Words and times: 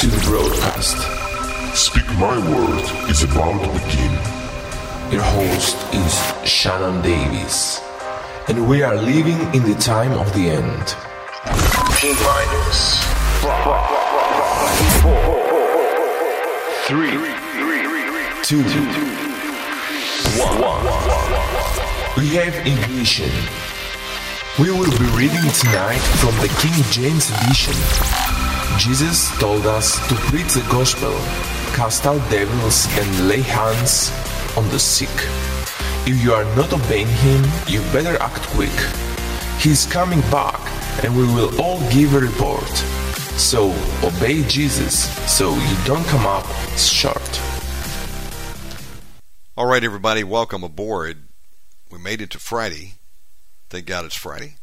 to 0.00 0.06
the 0.06 0.22
broadcast. 0.28 0.96
Speak 1.76 2.06
My 2.20 2.38
Word 2.38 3.10
is 3.10 3.24
about 3.24 3.64
to 3.64 3.68
begin. 3.80 4.12
Your 5.10 5.22
host 5.22 5.76
is 5.92 6.48
Shannon 6.48 7.02
Davis, 7.02 7.80
and 8.46 8.68
we 8.68 8.84
are 8.84 8.94
living 8.94 9.40
in 9.52 9.64
the 9.64 9.74
time 9.80 10.12
of 10.12 10.32
the 10.34 10.50
end. 10.50 10.86
T 11.98 12.14
minus 12.22 13.02
Three, 16.86 17.10
two, 18.44 18.62
one. 20.62 20.84
We 22.16 22.36
have 22.36 22.54
ignition. 22.64 23.32
We 24.60 24.70
will 24.70 24.96
be 24.96 25.06
reading 25.16 25.50
tonight 25.58 26.02
from 26.22 26.36
the 26.36 26.48
King 26.60 26.84
James 26.92 27.30
Edition. 27.30 28.37
Jesus 28.78 29.36
told 29.40 29.66
us 29.66 29.98
to 30.08 30.14
preach 30.30 30.54
the 30.54 30.64
gospel, 30.70 31.10
cast 31.74 32.06
out 32.06 32.20
devils, 32.30 32.86
and 32.96 33.28
lay 33.28 33.40
hands 33.40 34.12
on 34.56 34.68
the 34.68 34.78
sick. 34.78 35.10
If 36.06 36.22
you 36.22 36.32
are 36.32 36.44
not 36.54 36.72
obeying 36.72 37.08
him, 37.08 37.44
you 37.66 37.80
better 37.92 38.16
act 38.22 38.42
quick. 38.54 38.70
He 39.58 39.70
is 39.70 39.84
coming 39.84 40.20
back, 40.30 40.60
and 41.02 41.16
we 41.16 41.24
will 41.24 41.60
all 41.60 41.80
give 41.90 42.14
a 42.14 42.20
report. 42.20 42.68
So 43.36 43.74
obey 44.04 44.44
Jesus 44.44 45.10
so 45.28 45.54
you 45.56 45.76
don't 45.84 46.06
come 46.06 46.24
up 46.24 46.46
short. 46.76 47.40
All 49.56 49.66
right, 49.66 49.82
everybody, 49.82 50.22
welcome 50.22 50.62
aboard. 50.62 51.24
We 51.90 51.98
made 51.98 52.20
it 52.20 52.30
to 52.30 52.38
Friday. 52.38 52.92
Thank 53.70 53.86
God 53.86 54.04
it's 54.04 54.14
Friday. 54.14 54.54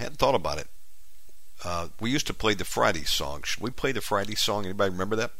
I 0.00 0.02
hadn't 0.02 0.18
thought 0.18 0.34
about 0.34 0.58
it. 0.58 0.66
Uh, 1.64 1.88
we 2.00 2.10
used 2.10 2.26
to 2.26 2.34
play 2.34 2.54
the 2.54 2.64
Friday 2.64 3.04
song. 3.04 3.42
Should 3.44 3.62
we 3.62 3.70
play 3.70 3.92
the 3.92 4.00
Friday 4.00 4.34
song? 4.34 4.64
Anybody 4.64 4.90
remember 4.90 5.16
that? 5.16 5.32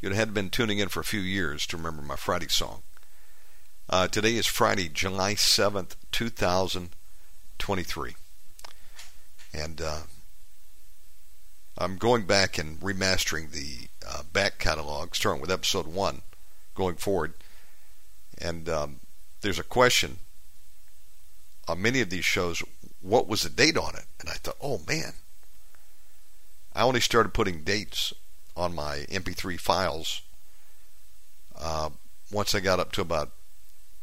You'd 0.00 0.12
have 0.12 0.28
had 0.28 0.34
been 0.34 0.48
tuning 0.48 0.78
in 0.78 0.88
for 0.88 1.00
a 1.00 1.04
few 1.04 1.20
years 1.20 1.66
to 1.66 1.76
remember 1.76 2.00
my 2.00 2.16
Friday 2.16 2.48
song. 2.48 2.82
Uh, 3.88 4.08
today 4.08 4.36
is 4.36 4.46
Friday, 4.46 4.88
July 4.88 5.34
7th, 5.34 5.96
2023. 6.12 8.14
And 9.52 9.82
uh, 9.82 10.00
I'm 11.76 11.96
going 11.96 12.22
back 12.22 12.56
and 12.56 12.80
remastering 12.80 13.50
the 13.50 13.88
uh, 14.08 14.22
back 14.32 14.58
catalog, 14.58 15.14
starting 15.14 15.42
with 15.42 15.50
episode 15.50 15.88
1, 15.88 16.22
going 16.74 16.94
forward. 16.94 17.34
And 18.38 18.68
um, 18.68 19.00
there's 19.42 19.58
a 19.58 19.64
question 19.64 20.18
on 21.68 21.82
many 21.82 22.00
of 22.00 22.08
these 22.08 22.24
shows 22.24 22.62
what 23.00 23.28
was 23.28 23.42
the 23.42 23.50
date 23.50 23.76
on 23.76 23.94
it? 23.94 24.06
And 24.20 24.28
I 24.28 24.34
thought, 24.34 24.56
oh 24.60 24.80
man, 24.86 25.12
I 26.74 26.82
only 26.82 27.00
started 27.00 27.34
putting 27.34 27.62
dates 27.62 28.12
on 28.56 28.74
my 28.74 29.06
MP3 29.10 29.58
files 29.58 30.22
uh, 31.58 31.90
once 32.30 32.54
I 32.54 32.60
got 32.60 32.80
up 32.80 32.92
to 32.92 33.00
about 33.00 33.32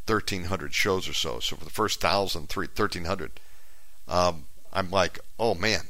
1,300 0.07 0.73
shows 0.73 1.07
or 1.07 1.13
so. 1.13 1.39
So 1.39 1.55
for 1.55 1.65
the 1.65 1.69
first 1.69 2.01
1,000, 2.03 2.41
1,300, 2.41 3.39
um, 4.07 4.45
I'm 4.73 4.89
like, 4.89 5.19
oh 5.39 5.53
man, 5.53 5.81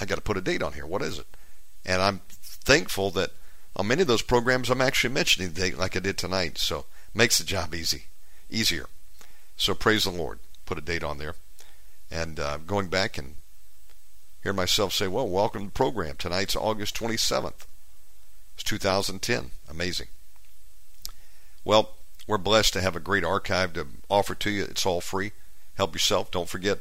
I 0.00 0.04
got 0.04 0.16
to 0.16 0.20
put 0.20 0.36
a 0.36 0.42
date 0.42 0.62
on 0.62 0.72
here. 0.72 0.86
What 0.86 1.02
is 1.02 1.18
it? 1.18 1.26
And 1.84 2.00
I'm 2.00 2.20
thankful 2.30 3.10
that 3.12 3.30
on 3.74 3.86
many 3.86 4.02
of 4.02 4.08
those 4.08 4.22
programs 4.22 4.70
I'm 4.70 4.80
actually 4.80 5.14
mentioning 5.14 5.52
the 5.52 5.60
date 5.60 5.78
like 5.78 5.96
I 5.96 6.00
did 6.00 6.18
tonight. 6.18 6.58
So 6.58 6.86
makes 7.14 7.38
the 7.38 7.44
job 7.44 7.74
easy, 7.74 8.04
easier. 8.50 8.86
So 9.56 9.74
praise 9.74 10.04
the 10.04 10.10
Lord. 10.10 10.38
Put 10.64 10.78
a 10.78 10.82
date 10.82 11.02
on 11.02 11.18
there. 11.18 11.34
And 12.12 12.38
uh, 12.38 12.58
going 12.58 12.88
back 12.88 13.16
and 13.16 13.36
hear 14.42 14.52
myself 14.52 14.92
say, 14.92 15.08
well, 15.08 15.26
welcome 15.26 15.62
to 15.62 15.68
the 15.68 15.72
program. 15.72 16.16
Tonight's 16.16 16.54
August 16.54 16.94
27th. 16.96 17.64
It's 18.54 18.64
2010. 18.64 19.52
Amazing. 19.70 20.08
Well, 21.64 21.92
we're 22.26 22.36
blessed 22.36 22.74
to 22.74 22.82
have 22.82 22.94
a 22.94 23.00
great 23.00 23.24
archive 23.24 23.72
to 23.74 23.86
offer 24.10 24.34
to 24.34 24.50
you. 24.50 24.64
It's 24.64 24.84
all 24.84 25.00
free. 25.00 25.32
Help 25.76 25.94
yourself. 25.94 26.30
Don't 26.30 26.50
forget, 26.50 26.80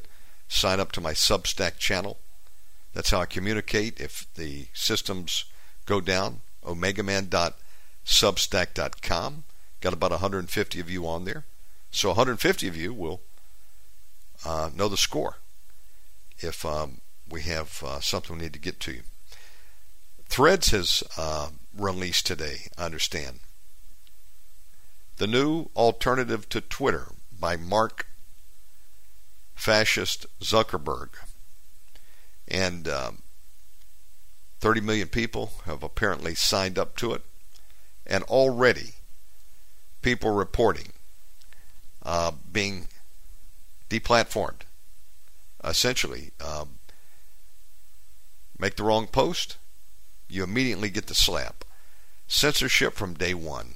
sign 0.50 0.82
up 0.82 0.92
to 0.94 1.02
my 1.02 1.14
Substack 1.14 1.78
channel. 1.78 2.18
That's 2.94 3.12
how 3.12 3.22
I 3.22 3.26
communicate 3.26 4.02
if 4.02 4.28
the 4.36 4.68
systems 4.74 5.46
go 5.86 6.02
down. 6.02 6.42
Omegaman.substack.com. 6.66 9.44
Got 9.80 9.94
about 9.94 10.12
150 10.12 10.80
of 10.82 10.90
you 10.90 11.08
on 11.08 11.24
there. 11.24 11.46
So 11.90 12.10
150 12.10 12.68
of 12.68 12.76
you 12.76 12.94
will 12.94 13.22
uh, 14.46 14.70
know 14.76 14.88
the 14.88 14.98
score 14.98 15.38
if 16.40 16.66
um, 16.66 17.02
we 17.30 17.42
have 17.42 17.82
uh, 17.86 18.00
something 18.00 18.38
we 18.38 18.44
need 18.44 18.54
to 18.54 18.60
get 18.60 18.80
to 18.82 18.92
you. 18.94 19.02
Threads 20.26 20.72
has 20.72 21.04
uh, 21.18 21.50
released 21.78 22.26
today, 22.26 22.68
I 22.78 22.86
understand. 22.86 23.40
The 25.18 25.28
new 25.28 25.68
alternative 25.76 26.50
to 26.50 26.62
Twitter 26.62 27.08
by 27.38 27.58
Mark 27.58 28.08
Fascist 29.56 30.26
Zuckerberg. 30.40 31.10
And 32.48 32.88
um, 32.88 33.22
30 34.60 34.82
million 34.82 35.08
people 35.08 35.52
have 35.66 35.84
apparently 35.84 36.34
signed 36.34 36.80
up 36.80 36.96
to 36.98 37.14
it. 37.14 37.22
And 38.08 38.24
already, 38.24 38.96
people 40.02 40.32
reporting 40.32 40.94
uh, 42.04 42.32
being 42.52 42.88
deplatformed. 43.92 44.62
Essentially, 45.64 46.32
um, 46.44 46.80
make 48.58 48.78
the 48.78 48.84
wrong 48.84 49.06
post, 49.06 49.58
you 50.30 50.44
immediately 50.44 50.90
get 50.90 51.08
the 51.08 51.14
slap. 51.14 51.66
Censorship 52.28 52.94
from 52.94 53.14
day 53.14 53.34
one. 53.34 53.74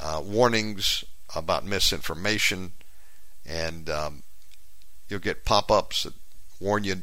Uh, 0.00 0.20
warnings 0.22 1.04
about 1.34 1.64
misinformation, 1.64 2.72
and 3.46 3.88
um, 3.88 4.22
you'll 5.08 5.20
get 5.20 5.44
pop 5.44 5.70
ups 5.70 6.02
that 6.02 6.12
warn 6.60 6.84
you 6.84 7.02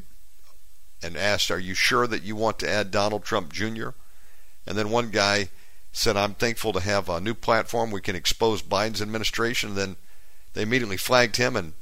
and 1.02 1.18
ask, 1.18 1.50
Are 1.50 1.58
you 1.60 1.74
sure 1.74 2.06
that 2.08 2.24
you 2.24 2.36
want 2.36 2.60
to 2.60 2.70
add 2.70 2.92
Donald 2.92 3.24
Trump 3.24 3.52
Jr.? 3.52 3.90
And 4.68 4.78
then 4.78 4.90
one 4.90 5.10
guy 5.10 5.50
said, 5.92 6.18
I'm 6.18 6.34
thankful 6.34 6.74
to 6.74 6.80
have 6.82 7.10
a 7.10 7.22
new 7.22 7.34
platform. 7.34 7.90
We 7.90 8.02
can 8.02 8.16
expose 8.16 8.62
Biden's 8.62 9.02
administration. 9.02 9.70
And 9.70 9.78
then 9.78 9.96
they 10.54 10.62
immediately 10.62 10.98
flagged 10.98 11.38
him, 11.38 11.56
and 11.56 11.74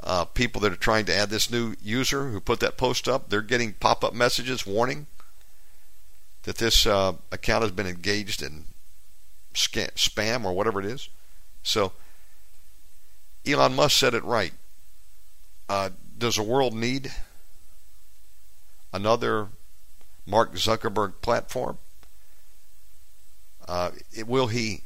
uh, 0.00 0.24
people 0.26 0.60
that 0.60 0.72
are 0.72 0.76
trying 0.76 1.04
to 1.06 1.14
add 1.14 1.30
this 1.30 1.50
new 1.50 1.74
user 1.82 2.28
who 2.28 2.40
put 2.40 2.60
that 2.60 2.76
post 2.76 3.08
up, 3.08 3.28
they're 3.28 3.42
getting 3.42 3.72
pop 3.72 4.04
up 4.04 4.14
messages 4.14 4.66
warning 4.66 5.06
that 6.44 6.58
this 6.58 6.86
uh, 6.86 7.14
account 7.32 7.62
has 7.62 7.72
been 7.72 7.86
engaged 7.86 8.42
in 8.42 8.64
spam 9.54 10.44
or 10.44 10.52
whatever 10.52 10.80
it 10.80 10.86
is. 10.86 11.08
So, 11.62 11.92
Elon 13.46 13.74
Musk 13.74 13.98
said 13.98 14.14
it 14.14 14.24
right. 14.24 14.52
Uh, 15.68 15.90
does 16.16 16.36
the 16.36 16.42
world 16.42 16.74
need 16.74 17.12
another 18.92 19.48
Mark 20.26 20.54
Zuckerberg 20.54 21.14
platform? 21.22 21.78
Uh, 23.66 23.90
it, 24.12 24.26
will 24.26 24.46
he 24.46 24.82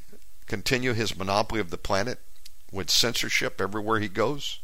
continue 0.46 0.92
his 0.92 1.16
monopoly 1.16 1.60
of 1.60 1.70
the 1.70 1.78
planet 1.78 2.18
with 2.72 2.90
censorship 2.90 3.60
everywhere 3.60 4.00
he 4.00 4.08
goes? 4.08 4.58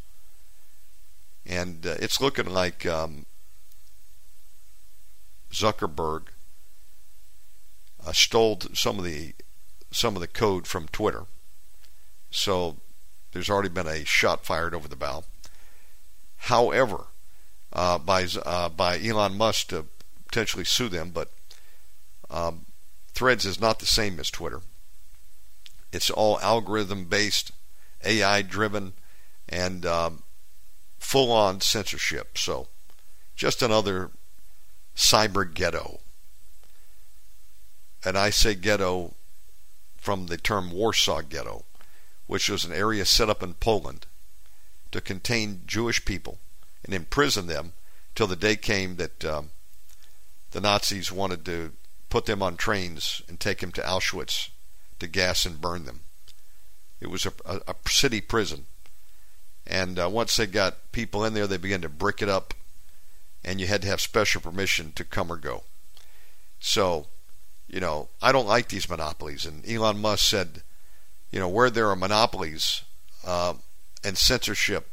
And 1.47 1.87
uh, 1.87 1.95
it's 2.01 2.21
looking 2.21 2.47
like 2.47 2.85
um, 2.85 3.27
Zuckerberg 5.53 6.25
uh, 8.05 8.13
stole 8.13 8.59
some 8.75 8.99
of 8.99 9.05
the 9.05 9.35
some 9.91 10.17
of 10.17 10.21
the 10.21 10.29
code 10.29 10.67
from 10.67 10.89
Twitter. 10.89 11.25
So 12.31 12.77
there's 13.33 13.49
already 13.49 13.71
been 13.71 13.87
a 13.87 14.05
shot 14.05 14.45
fired 14.45 14.75
over 14.75 14.89
the 14.89 14.97
bow. 14.97 15.25
However, 16.37 17.07
uh, 17.73 17.99
by 17.99 18.27
uh, 18.45 18.69
by 18.69 19.01
Elon 19.01 19.37
Musk 19.37 19.69
to 19.69 19.87
potentially 20.27 20.65
sue 20.65 20.89
them, 20.89 21.11
but 21.11 21.31
um, 22.31 22.67
Threads 23.13 23.45
is 23.45 23.61
not 23.61 23.81
the 23.81 23.87
same 23.87 24.21
as 24.21 24.31
Twitter. 24.31 24.61
It's 25.93 26.11
all 26.11 26.39
algorithm 26.41 27.07
based, 27.07 27.51
AI 28.05 28.43
driven, 28.43 28.93
and 29.49 29.85
um, 29.85 30.23
full 30.99 31.33
on 31.33 31.61
censorship. 31.61 32.39
So, 32.39 32.69
just 33.37 33.63
another 33.63 34.11
cyber 34.97 35.53
ghetto. 35.53 36.01
And 38.05 38.17
I 38.17 38.31
say 38.31 38.55
ghetto 38.55 39.15
from 39.97 40.27
the 40.27 40.37
term 40.37 40.71
Warsaw 40.71 41.23
Ghetto, 41.23 41.65
which 42.27 42.49
was 42.49 42.65
an 42.65 42.73
area 42.73 43.05
set 43.05 43.29
up 43.29 43.43
in 43.43 43.55
Poland 43.55 44.07
to 44.93 45.01
contain 45.01 45.63
Jewish 45.67 46.05
people 46.05 46.39
and 46.85 46.95
imprison 46.95 47.47
them 47.47 47.73
till 48.15 48.27
the 48.27 48.37
day 48.37 48.57
came 48.57 48.97
that 48.97 49.25
um, 49.25 49.51
the 50.53 50.61
Nazis 50.61 51.13
wanted 51.13 51.45
to 51.45 51.73
put 52.09 52.27
them 52.27 52.43
on 52.43 52.57
trains 52.57 53.23
and 53.29 53.39
take 53.39 53.59
them 53.59 53.73
to 53.73 53.83
Auschwitz 53.83 54.49
to 54.99 55.07
gas 55.07 55.45
and 55.45 55.61
burn 55.61 55.85
them. 55.85 56.01
It 57.01 57.09
was 57.09 57.27
a, 57.27 57.33
a, 57.45 57.61
a 57.69 57.75
city 57.89 58.21
prison. 58.21 58.67
And 59.67 59.99
uh, 59.99 60.09
once 60.09 60.37
they 60.37 60.47
got 60.47 60.93
people 60.93 61.25
in 61.25 61.35
there, 61.35 61.47
they 61.47 61.59
began 61.59 61.83
to 61.83 61.89
brick 61.89 62.23
it 62.23 62.29
up 62.29 62.55
and 63.45 63.61
you 63.61 63.67
had 63.67 63.83
to 63.83 63.89
have 63.89 64.01
special 64.01 64.41
permission 64.41 64.93
to 64.93 65.05
come 65.05 65.31
or 65.31 65.37
go. 65.37 65.63
So, 66.61 67.07
you 67.69 67.81
know, 67.81 68.09
I 68.21 68.33
don't 68.33 68.47
like 68.47 68.69
these 68.69 68.89
monopolies. 68.89 69.47
And 69.47 69.69
Elon 69.69 70.01
Musk 70.01 70.25
said, 70.25 70.63
you 71.31 71.39
know, 71.39 71.49
where 71.49 71.71
there 71.71 71.89
are 71.89 71.97
monopolies 71.97 72.83
uh, 73.25 73.55
and 74.03 74.19
censorship, 74.19 74.89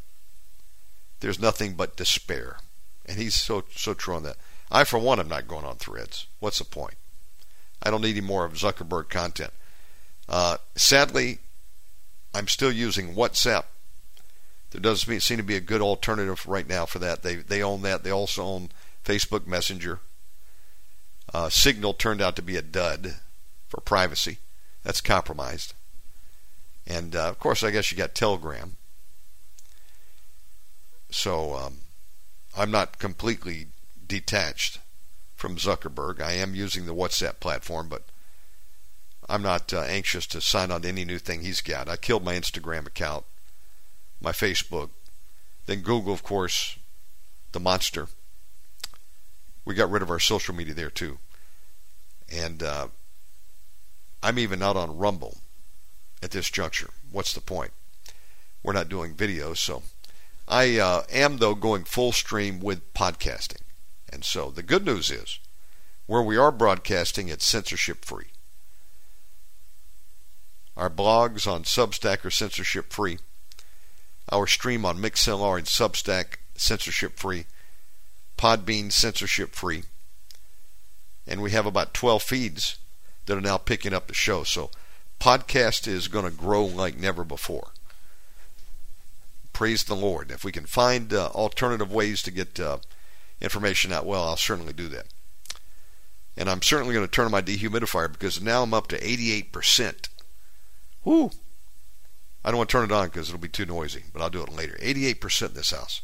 there's 1.21 1.39
nothing 1.39 1.73
but 1.73 1.95
despair. 1.95 2.57
And 3.05 3.17
he's 3.17 3.35
so 3.35 3.63
so 3.71 3.93
true 3.93 4.15
on 4.15 4.23
that. 4.23 4.37
I, 4.71 4.83
for 4.83 4.99
one, 4.99 5.19
am 5.19 5.27
not 5.27 5.47
going 5.47 5.65
on 5.65 5.77
Threads. 5.77 6.27
What's 6.39 6.59
the 6.59 6.65
point? 6.65 6.95
I 7.81 7.91
don't 7.91 8.01
need 8.01 8.17
any 8.17 8.21
more 8.21 8.45
of 8.45 8.53
Zuckerberg 8.53 9.09
content. 9.09 9.51
Uh, 10.27 10.57
sadly, 10.75 11.39
I'm 12.35 12.49
still 12.49 12.71
using 12.71 13.15
WhatsApp. 13.15 13.63
There 14.71 14.81
doesn't 14.81 15.21
seem 15.21 15.37
to 15.37 15.43
be 15.43 15.55
a 15.55 15.61
good 15.61 15.81
alternative 15.81 16.45
right 16.45 16.67
now 16.67 16.85
for 16.85 16.99
that. 16.99 17.23
They 17.23 17.35
they 17.35 17.63
own 17.63 17.81
that. 17.83 18.03
They 18.03 18.11
also 18.11 18.43
own 18.43 18.69
Facebook 19.05 19.47
Messenger. 19.47 20.01
Uh, 21.33 21.49
Signal 21.49 21.93
turned 21.93 22.21
out 22.21 22.35
to 22.35 22.41
be 22.41 22.57
a 22.57 22.61
dud 22.61 23.15
for 23.69 23.79
privacy. 23.79 24.39
That's 24.83 24.99
compromised. 24.99 25.73
And 26.85 27.15
uh, 27.15 27.29
of 27.29 27.39
course, 27.39 27.63
I 27.63 27.71
guess 27.71 27.89
you 27.89 27.97
got 27.97 28.13
Telegram. 28.13 28.75
So 31.09 31.55
um, 31.55 31.77
I'm 32.57 32.69
not 32.69 32.99
completely 32.99 33.67
detached 34.05 34.79
from 35.35 35.55
Zuckerberg. 35.55 36.21
I 36.21 36.33
am 36.33 36.53
using 36.53 36.85
the 36.85 36.93
WhatsApp 36.93 37.39
platform, 37.39 37.87
but 37.87 38.03
I'm 39.27 39.41
not 39.41 39.73
uh, 39.73 39.81
anxious 39.81 40.27
to 40.27 40.41
sign 40.41 40.71
on 40.71 40.81
to 40.81 40.87
any 40.87 41.03
new 41.03 41.17
thing 41.17 41.41
he's 41.41 41.61
got. 41.61 41.89
I 41.89 41.97
killed 41.97 42.23
my 42.23 42.35
Instagram 42.35 42.85
account, 42.85 43.25
my 44.21 44.31
Facebook, 44.31 44.89
then 45.65 45.81
Google, 45.81 46.13
of 46.13 46.23
course, 46.23 46.77
the 47.51 47.59
monster. 47.59 48.07
We 49.63 49.73
got 49.73 49.89
rid 49.89 50.03
of 50.03 50.11
our 50.11 50.19
social 50.19 50.53
media 50.53 50.75
there 50.75 50.91
too, 50.91 51.17
and 52.31 52.61
uh, 52.61 52.87
I'm 54.21 54.37
even 54.37 54.59
not 54.59 54.77
on 54.77 54.97
Rumble 54.97 55.37
at 56.21 56.31
this 56.31 56.51
juncture. 56.51 56.91
What's 57.11 57.33
the 57.33 57.41
point? 57.41 57.71
We're 58.61 58.73
not 58.73 58.89
doing 58.89 59.15
videos, 59.15 59.57
so 59.57 59.81
I 60.47 60.77
uh, 60.77 61.03
am 61.11 61.37
though 61.37 61.55
going 61.55 61.85
full 61.85 62.11
stream 62.11 62.59
with 62.59 62.93
podcasting, 62.93 63.61
and 64.11 64.23
so 64.23 64.51
the 64.51 64.63
good 64.63 64.85
news 64.85 65.09
is, 65.09 65.39
where 66.05 66.21
we 66.21 66.37
are 66.37 66.51
broadcasting, 66.51 67.29
it's 67.29 67.47
censorship 67.47 68.05
free. 68.05 68.27
Our 70.77 70.89
blogs 70.89 71.49
on 71.49 71.63
Substack 71.63 72.25
are 72.25 72.31
censorship 72.31 72.91
free. 72.91 73.19
Our 74.29 74.47
stream 74.47 74.85
on 74.85 74.97
Mixlr 74.97 75.57
and 75.57 75.67
Substack 75.67 76.37
censorship 76.55 77.17
free. 77.17 77.45
Podbean 78.37 78.91
censorship 78.91 79.55
free. 79.55 79.83
And 81.25 81.41
we 81.41 81.51
have 81.51 81.65
about 81.65 81.93
12 81.93 82.21
feeds 82.21 82.77
that 83.25 83.37
are 83.37 83.41
now 83.41 83.57
picking 83.57 83.93
up 83.93 84.07
the 84.07 84.13
show. 84.13 84.43
So 84.43 84.69
podcast 85.19 85.87
is 85.87 86.07
going 86.07 86.25
to 86.25 86.31
grow 86.31 86.65
like 86.65 86.97
never 86.97 87.23
before. 87.23 87.69
Praise 89.53 89.85
the 89.85 89.95
Lord. 89.95 90.31
If 90.31 90.43
we 90.43 90.51
can 90.51 90.65
find 90.65 91.13
uh, 91.13 91.27
alternative 91.27 91.91
ways 91.91 92.21
to 92.23 92.31
get 92.31 92.59
uh, 92.59 92.79
information 93.39 93.93
out, 93.93 94.05
well, 94.05 94.25
I'll 94.25 94.35
certainly 94.35 94.73
do 94.73 94.89
that. 94.89 95.05
And 96.35 96.49
I'm 96.49 96.61
certainly 96.61 96.93
going 96.93 97.07
to 97.07 97.11
turn 97.11 97.25
on 97.25 97.31
my 97.31 97.41
dehumidifier 97.41 98.11
because 98.11 98.41
now 98.41 98.63
I'm 98.63 98.73
up 98.73 98.87
to 98.87 98.99
88%. 98.99 100.09
Whoo! 101.05 101.31
I 102.43 102.49
don't 102.49 102.57
want 102.57 102.69
to 102.69 102.71
turn 102.73 102.85
it 102.85 102.91
on 102.91 103.07
because 103.07 103.29
it'll 103.29 103.39
be 103.39 103.47
too 103.47 103.65
noisy, 103.65 104.03
but 104.11 104.21
I'll 104.21 104.29
do 104.29 104.43
it 104.43 104.53
later. 104.53 104.77
88% 104.81 105.49
in 105.49 105.53
this 105.53 105.71
house. 105.71 106.01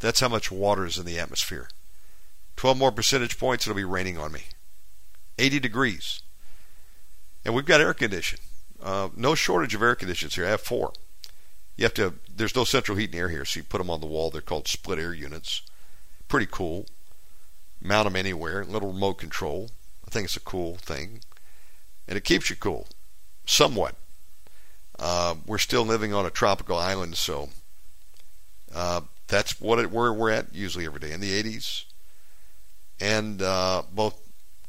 That's 0.00 0.20
how 0.20 0.28
much 0.28 0.50
water 0.50 0.86
is 0.86 0.98
in 0.98 1.04
the 1.04 1.18
atmosphere. 1.18 1.68
12 2.56 2.78
more 2.78 2.92
percentage 2.92 3.38
points, 3.38 3.66
it'll 3.66 3.76
be 3.76 3.84
raining 3.84 4.18
on 4.18 4.32
me. 4.32 4.42
80 5.38 5.60
degrees. 5.60 6.22
And 7.44 7.54
we've 7.54 7.66
got 7.66 7.80
air 7.80 7.94
conditioning. 7.94 8.44
Uh, 8.82 9.08
no 9.16 9.34
shortage 9.34 9.74
of 9.74 9.82
air 9.82 9.94
conditioners 9.94 10.34
here. 10.34 10.46
I 10.46 10.50
have 10.50 10.60
four. 10.60 10.92
You 11.76 11.84
have 11.84 11.94
to, 11.94 12.02
Have, 12.02 12.14
there's 12.34 12.56
no 12.56 12.64
central 12.64 12.96
heat 12.96 13.10
and 13.10 13.18
air 13.18 13.28
here, 13.28 13.44
so 13.44 13.58
you 13.58 13.64
put 13.64 13.78
them 13.78 13.90
on 13.90 14.00
the 14.00 14.06
wall. 14.06 14.30
They're 14.30 14.40
called 14.40 14.68
split 14.68 14.98
air 14.98 15.14
units. 15.14 15.62
Pretty 16.28 16.46
cool. 16.50 16.86
Mount 17.80 18.06
them 18.06 18.16
anywhere, 18.16 18.64
little 18.64 18.92
remote 18.92 19.18
control. 19.18 19.70
I 20.06 20.10
think 20.10 20.24
it's 20.24 20.36
a 20.36 20.40
cool 20.40 20.76
thing. 20.76 21.20
And 22.08 22.16
it 22.16 22.24
keeps 22.24 22.50
you 22.50 22.56
cool, 22.56 22.86
somewhat. 23.46 23.96
Uh, 24.98 25.34
we're 25.46 25.58
still 25.58 25.82
living 25.82 26.14
on 26.14 26.26
a 26.26 26.30
tropical 26.30 26.76
island, 26.76 27.16
so 27.16 27.48
uh, 28.74 29.00
that's 29.28 29.60
what 29.60 29.78
it, 29.78 29.90
where 29.90 30.12
we're 30.12 30.30
at 30.30 30.54
usually 30.54 30.86
every 30.86 31.00
day 31.00 31.12
in 31.12 31.20
the 31.20 31.42
80s, 31.42 31.84
and 33.00 33.42
uh, 33.42 33.82
both 33.92 34.20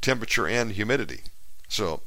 temperature 0.01 0.47
and 0.47 0.71
humidity. 0.71 1.21
So, 1.67 2.01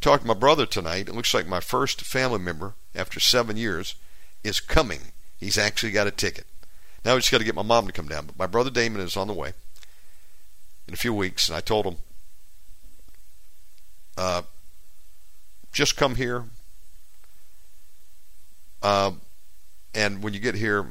talked 0.00 0.22
to 0.22 0.28
my 0.28 0.34
brother 0.34 0.66
tonight. 0.66 1.08
It 1.08 1.14
looks 1.14 1.34
like 1.34 1.46
my 1.46 1.60
first 1.60 2.02
family 2.02 2.38
member 2.38 2.74
after 2.94 3.20
seven 3.20 3.56
years 3.56 3.94
is 4.42 4.60
coming. 4.60 5.00
He's 5.38 5.58
actually 5.58 5.92
got 5.92 6.06
a 6.06 6.12
ticket. 6.12 6.46
Now 7.04 7.14
we 7.14 7.20
just 7.20 7.30
got 7.30 7.38
to 7.38 7.44
get 7.44 7.54
my 7.54 7.62
mom 7.62 7.86
to 7.86 7.92
come 7.92 8.08
down. 8.08 8.26
But 8.26 8.38
my 8.38 8.46
brother 8.46 8.70
Damon 8.70 9.00
is 9.00 9.16
on 9.16 9.26
the 9.26 9.34
way 9.34 9.52
in 10.86 10.94
a 10.94 10.98
few 10.98 11.14
weeks, 11.14 11.48
and 11.48 11.56
I 11.56 11.60
told 11.60 11.86
him, 11.86 11.96
uh, 14.16 14.42
just 15.72 15.96
come 15.96 16.16
here, 16.16 16.44
uh, 18.82 19.12
and 19.94 20.22
when 20.22 20.34
you 20.34 20.40
get 20.40 20.54
here, 20.54 20.86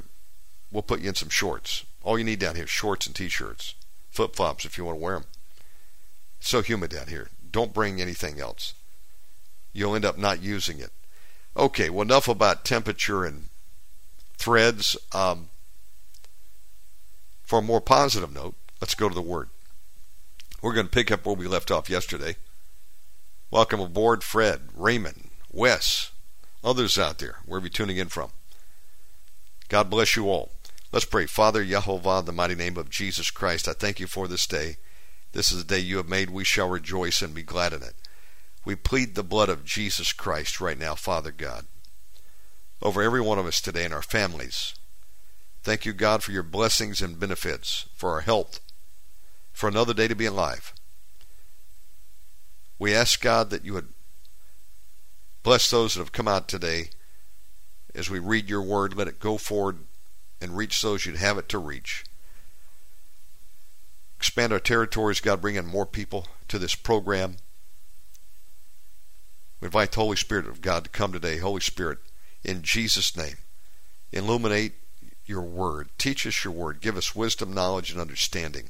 we'll 0.71 0.83
put 0.83 1.00
you 1.00 1.09
in 1.09 1.15
some 1.15 1.30
shorts. 1.30 1.86
All 2.03 2.18
you 2.18 2.24
need 2.24 2.39
down 2.39 2.56
here 2.56 2.68
shorts 2.68 3.07
and 3.07 3.15
t-shirts, 3.15 3.75
flip 4.09 4.36
flops 4.36 4.65
if 4.65 4.77
you 4.77 4.86
want 4.86 4.97
to 4.97 5.03
wear 5.03 5.15
them. 5.15 5.25
It's 6.39 6.50
so 6.50 6.62
humid 6.62 6.91
down 6.91 7.07
here. 7.07 7.30
Don't 7.51 7.74
bring 7.74 8.01
anything 8.01 8.39
else. 8.39 8.74
You'll 9.74 9.95
end 9.95 10.06
up 10.06 10.18
not 10.18 10.41
using 10.41 10.80
it. 10.80 10.91
Okay, 11.56 11.89
well, 11.89 12.03
enough 12.03 12.27
about 12.27 12.63
temperature 12.63 13.25
and 13.25 13.45
threads. 14.38 14.95
Um, 15.13 15.50
for 17.44 17.59
a 17.59 17.63
more 17.63 17.81
positive 17.81 18.33
note, 18.33 18.56
let's 18.80 18.95
go 18.95 19.09
to 19.09 19.15
the 19.15 19.21
Word. 19.21 19.50
We're 20.62 20.74
going 20.74 20.88
to 20.88 20.92
pick 20.92 21.12
up 21.12 21.25
where 21.25 21.35
we 21.35 21.47
left 21.47 21.71
off 21.71 21.89
yesterday. 21.89 22.35
Welcome 23.51 23.80
aboard, 23.80 24.24
Fred, 24.24 24.62
Raymond, 24.75 25.31
Wes, 25.51 26.12
others 26.63 26.97
out 26.97 27.19
there, 27.19 27.38
wherever 27.45 27.65
you're 27.65 27.71
tuning 27.71 27.97
in 27.97 28.09
from. 28.09 28.31
God 29.69 29.89
bless 29.89 30.15
you 30.15 30.29
all. 30.29 30.51
Let's 30.91 31.06
pray. 31.06 31.27
Father 31.27 31.63
Yehovah, 31.63 32.25
the 32.25 32.31
mighty 32.31 32.56
name 32.56 32.75
of 32.77 32.89
Jesus 32.89 33.29
Christ, 33.29 33.67
I 33.67 33.73
thank 33.73 34.00
you 34.00 34.07
for 34.07 34.28
this 34.28 34.47
day. 34.47 34.78
This 35.31 35.51
is 35.51 35.63
the 35.63 35.75
day 35.75 35.80
you 35.80 35.97
have 35.97 36.09
made. 36.09 36.31
We 36.31 36.44
shall 36.44 36.68
rejoice 36.68 37.21
and 37.21 37.35
be 37.35 37.44
glad 37.44 37.73
in 37.73 37.83
it. 37.83 37.94
We 38.66 38.75
plead 38.75 39.13
the 39.13 39.23
blood 39.23 39.49
of 39.49 39.63
Jesus 39.63 40.11
Christ 40.11 40.59
right 40.59 40.78
now, 40.78 40.95
Father 40.95 41.31
God, 41.31 41.66
over 42.81 43.01
every 43.01 43.21
one 43.21 43.37
of 43.37 43.45
us 43.45 43.61
today 43.61 43.85
and 43.85 43.94
our 43.94 44.01
families. 44.01 44.73
Thank 45.61 45.85
you, 45.85 45.94
God, 45.94 46.23
for 46.23 46.31
your 46.31 46.44
blessings 46.44 47.01
and 47.01 47.19
benefits, 47.19 47.85
for 47.94 48.11
our 48.11 48.21
health, 48.21 48.59
for 49.51 49.68
another 49.68 49.94
day 49.94 50.07
to 50.07 50.16
be 50.16 50.25
alive. 50.25 50.73
We 52.80 52.95
ask, 52.95 53.21
God, 53.21 53.49
that 53.49 53.66
you 53.66 53.73
would 53.73 53.89
Bless 55.44 55.69
those 55.69 55.94
that 55.94 56.02
have 56.02 56.12
come 56.12 56.28
out 56.28 56.48
today 56.48 56.90
as 57.96 58.10
we 58.10 58.19
read 58.19 58.50
your 58.50 58.62
word. 58.62 58.96
Let 58.96 59.08
it 59.08 59.19
go 59.19 59.38
forward 59.38 59.80
and 60.42 60.56
reach 60.56 60.81
those 60.81 61.06
you'd 61.06 61.16
have 61.18 61.38
it 61.38 61.50
to 61.50 61.58
reach. 61.58 62.04
Expand 64.18 64.52
our 64.52 64.60
territories, 64.60 65.22
God. 65.22 65.42
Bring 65.42 65.56
in 65.56 65.66
more 65.66 65.86
people 65.86 66.28
to 66.50 66.60
this 66.60 66.76
program. 66.76 67.38
We 69.62 69.68
invite 69.68 69.92
the 69.92 70.02
Holy 70.02 70.18
Spirit 70.18 70.48
of 70.48 70.62
God 70.62 70.86
to 70.86 70.90
come 70.90 71.14
today. 71.14 71.38
Holy 71.38 71.62
Spirit, 71.62 72.00
in 72.44 72.62
Jesus' 72.62 73.16
name, 73.16 73.36
illuminate 74.12 74.74
your 75.26 75.42
word. 75.42 75.90
Teach 75.98 76.26
us 76.26 76.44
your 76.44 76.54
word. 76.54 76.81
Give 76.81 76.98
us 76.98 77.16
wisdom, 77.16 77.54
knowledge, 77.54 77.92
and 77.92 78.02
understanding. 78.02 78.69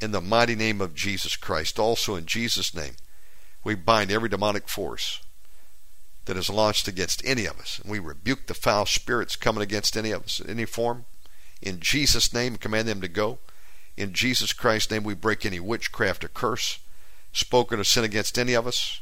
In 0.00 0.10
the 0.10 0.20
mighty 0.20 0.54
name 0.54 0.80
of 0.80 0.94
Jesus 0.94 1.36
Christ. 1.36 1.78
Also 1.78 2.14
in 2.14 2.26
Jesus' 2.26 2.74
name 2.74 2.94
we 3.64 3.74
bind 3.74 4.10
every 4.10 4.28
demonic 4.28 4.68
force 4.68 5.20
that 6.24 6.36
is 6.36 6.50
launched 6.50 6.88
against 6.88 7.24
any 7.24 7.46
of 7.46 7.58
us. 7.58 7.80
And 7.82 7.90
we 7.90 7.98
rebuke 7.98 8.46
the 8.46 8.54
foul 8.54 8.86
spirits 8.86 9.36
coming 9.36 9.62
against 9.62 9.96
any 9.96 10.10
of 10.10 10.24
us 10.24 10.40
in 10.40 10.50
any 10.50 10.64
form. 10.64 11.04
In 11.60 11.80
Jesus' 11.80 12.32
name, 12.32 12.56
command 12.56 12.88
them 12.88 13.00
to 13.00 13.08
go. 13.08 13.38
In 13.96 14.12
Jesus 14.12 14.52
Christ's 14.52 14.90
name, 14.90 15.04
we 15.04 15.14
break 15.14 15.44
any 15.44 15.60
witchcraft 15.60 16.24
or 16.24 16.28
curse 16.28 16.78
spoken 17.32 17.80
or 17.80 17.84
sin 17.84 18.04
against 18.04 18.38
any 18.38 18.54
of 18.54 18.66
us. 18.66 19.00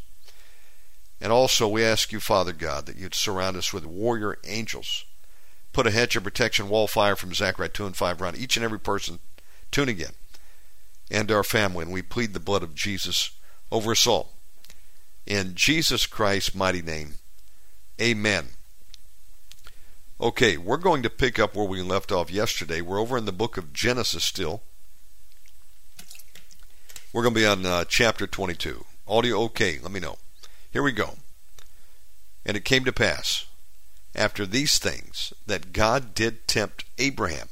And 1.21 1.33
also, 1.33 1.69
we 1.69 1.85
ask 1.85 2.12
you, 2.12 2.21
Father 2.21 2.52
God, 2.52 2.87
that 2.87 2.97
you'd 2.97 3.14
surround 3.14 3.57
us 3.57 3.73
with 3.73 3.85
warrior 3.85 4.38
angels. 4.47 5.05
Put 5.73 5.87
a 5.87 5.90
hedge 5.90 6.17
of 6.17 6.25
protection, 6.25 6.69
wall 6.69 6.87
fire 6.87 7.17
from 7.17 7.35
Zechariah 7.35 7.69
2 7.69 7.87
and 7.87 7.97
5 7.97 8.23
around 8.23 8.37
each 8.37 8.57
and 8.57 8.64
every 8.64 8.81
person 8.81 9.19
tuning 9.71 10.00
in 10.00 10.12
and 11.11 11.31
our 11.31 11.45
family. 11.45 11.85
And 11.85 11.93
we 11.93 12.02
plead 12.02 12.33
the 12.33 12.40
blood 12.40 12.62
of 12.62 12.75
Jesus 12.75 13.33
over 13.71 13.93
us 13.93 14.07
all. 14.07 14.33
In 15.27 15.55
Jesus 15.55 16.07
Christ's 16.07 16.55
mighty 16.55 16.83
name, 16.83 17.15
amen. 18.00 18.49
Okay, 20.21 20.57
we're 20.57 20.77
going 20.77 21.03
to 21.03 21.11
pick 21.11 21.39
up 21.39 21.55
where 21.55 21.67
we 21.67 21.83
left 21.83 22.12
off 22.12 22.31
yesterday. 22.31 22.81
We're 22.81 23.00
over 23.00 23.17
in 23.17 23.25
the 23.25 23.33
book 23.33 23.57
of 23.57 23.73
Genesis 23.73 24.25
still. 24.25 24.62
We're 27.12 27.23
going 27.23 27.35
to 27.35 27.41
be 27.41 27.47
on 27.47 27.65
uh, 27.65 27.85
chapter 27.85 28.27
22. 28.27 28.85
Audio 29.09 29.41
okay, 29.45 29.79
let 29.83 29.91
me 29.91 29.99
know. 29.99 30.19
Here 30.71 30.83
we 30.83 30.93
go. 30.93 31.15
And 32.45 32.57
it 32.57 32.65
came 32.65 32.85
to 32.85 32.93
pass, 32.93 33.47
after 34.15 34.45
these 34.45 34.79
things, 34.79 35.33
that 35.47 35.73
God 35.73 36.15
did 36.15 36.47
tempt 36.47 36.85
Abraham, 36.99 37.49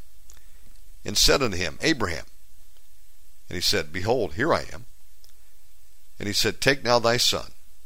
and 1.05 1.17
said 1.17 1.43
unto 1.43 1.57
him, 1.57 1.79
Abraham. 1.81 2.25
And 3.49 3.57
he 3.57 3.63
said, 3.63 3.93
Behold, 3.93 4.35
here 4.35 4.53
I 4.53 4.65
am. 4.73 4.87
And 6.19 6.27
he 6.27 6.35
said, 6.35 6.61
Take 6.61 6.85
now 6.85 6.99
thy 6.99 7.17
son, 7.17 7.53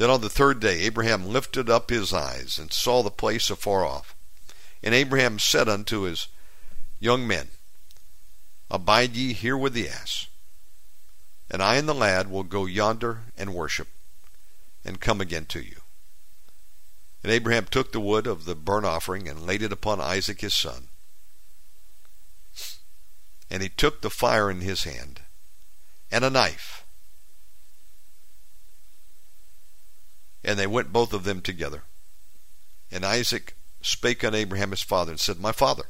Then 0.00 0.08
on 0.08 0.22
the 0.22 0.30
third 0.30 0.60
day 0.60 0.80
Abraham 0.80 1.26
lifted 1.26 1.68
up 1.68 1.90
his 1.90 2.10
eyes, 2.10 2.58
and 2.58 2.72
saw 2.72 3.02
the 3.02 3.10
place 3.10 3.50
afar 3.50 3.84
off. 3.84 4.14
And 4.82 4.94
Abraham 4.94 5.38
said 5.38 5.68
unto 5.68 6.00
his 6.04 6.28
young 6.98 7.28
men, 7.28 7.50
Abide 8.70 9.14
ye 9.14 9.34
here 9.34 9.58
with 9.58 9.74
the 9.74 9.90
ass, 9.90 10.28
and 11.50 11.62
I 11.62 11.76
and 11.76 11.86
the 11.86 11.94
lad 11.94 12.30
will 12.30 12.44
go 12.44 12.64
yonder 12.64 13.24
and 13.36 13.52
worship, 13.52 13.88
and 14.86 15.02
come 15.02 15.20
again 15.20 15.44
to 15.50 15.60
you. 15.60 15.82
And 17.22 17.30
Abraham 17.30 17.66
took 17.66 17.92
the 17.92 18.00
wood 18.00 18.26
of 18.26 18.46
the 18.46 18.54
burnt 18.54 18.86
offering 18.86 19.28
and 19.28 19.46
laid 19.46 19.60
it 19.60 19.70
upon 19.70 20.00
Isaac 20.00 20.40
his 20.40 20.54
son. 20.54 20.88
And 23.50 23.62
he 23.62 23.68
took 23.68 24.00
the 24.00 24.08
fire 24.08 24.50
in 24.50 24.62
his 24.62 24.84
hand, 24.84 25.20
and 26.10 26.24
a 26.24 26.30
knife. 26.30 26.79
And 30.42 30.58
they 30.58 30.66
went 30.66 30.92
both 30.92 31.12
of 31.12 31.24
them 31.24 31.40
together. 31.40 31.82
And 32.90 33.04
Isaac 33.04 33.54
spake 33.82 34.24
unto 34.24 34.38
Abraham 34.38 34.70
his 34.70 34.82
father, 34.82 35.12
and 35.12 35.20
said, 35.20 35.38
My 35.38 35.52
father. 35.52 35.84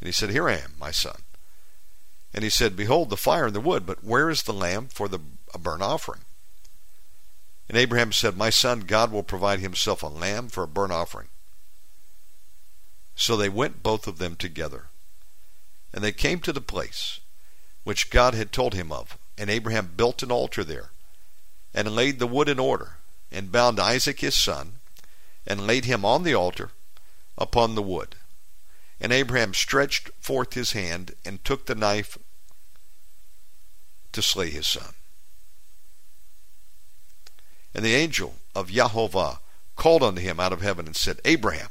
And 0.00 0.06
he 0.06 0.12
said, 0.12 0.30
Here 0.30 0.48
I 0.48 0.54
am, 0.54 0.74
my 0.78 0.90
son. 0.90 1.22
And 2.34 2.44
he 2.44 2.50
said, 2.50 2.76
Behold 2.76 3.10
the 3.10 3.16
fire 3.16 3.46
and 3.46 3.54
the 3.54 3.60
wood, 3.60 3.86
but 3.86 4.04
where 4.04 4.30
is 4.30 4.42
the 4.42 4.52
lamb 4.52 4.88
for 4.88 5.08
the 5.08 5.20
burnt 5.58 5.82
offering? 5.82 6.20
And 7.68 7.76
Abraham 7.76 8.12
said, 8.12 8.36
My 8.36 8.50
son, 8.50 8.80
God 8.80 9.12
will 9.12 9.22
provide 9.22 9.60
himself 9.60 10.02
a 10.02 10.06
lamb 10.06 10.48
for 10.48 10.62
a 10.62 10.68
burnt 10.68 10.92
offering. 10.92 11.28
So 13.14 13.36
they 13.36 13.48
went 13.48 13.82
both 13.82 14.06
of 14.06 14.18
them 14.18 14.36
together. 14.36 14.86
And 15.92 16.04
they 16.04 16.12
came 16.12 16.40
to 16.40 16.52
the 16.52 16.60
place 16.60 17.20
which 17.84 18.10
God 18.10 18.34
had 18.34 18.52
told 18.52 18.74
him 18.74 18.92
of. 18.92 19.18
And 19.36 19.50
Abraham 19.50 19.92
built 19.96 20.22
an 20.22 20.32
altar 20.32 20.64
there, 20.64 20.90
and 21.72 21.94
laid 21.94 22.18
the 22.18 22.26
wood 22.26 22.48
in 22.48 22.58
order, 22.58 22.97
and 23.30 23.52
bound 23.52 23.78
Isaac 23.78 24.20
his 24.20 24.34
son, 24.34 24.74
and 25.46 25.66
laid 25.66 25.84
him 25.84 26.04
on 26.04 26.22
the 26.22 26.34
altar 26.34 26.70
upon 27.36 27.74
the 27.74 27.82
wood. 27.82 28.16
And 29.00 29.12
Abraham 29.12 29.54
stretched 29.54 30.10
forth 30.20 30.54
his 30.54 30.72
hand, 30.72 31.14
and 31.24 31.44
took 31.44 31.66
the 31.66 31.74
knife 31.74 32.18
to 34.12 34.22
slay 34.22 34.50
his 34.50 34.66
son. 34.66 34.94
And 37.74 37.84
the 37.84 37.94
angel 37.94 38.36
of 38.54 38.70
Yahovah 38.70 39.38
called 39.76 40.02
unto 40.02 40.20
him 40.20 40.40
out 40.40 40.52
of 40.52 40.60
heaven 40.60 40.86
and 40.86 40.96
said, 40.96 41.20
Abraham, 41.24 41.68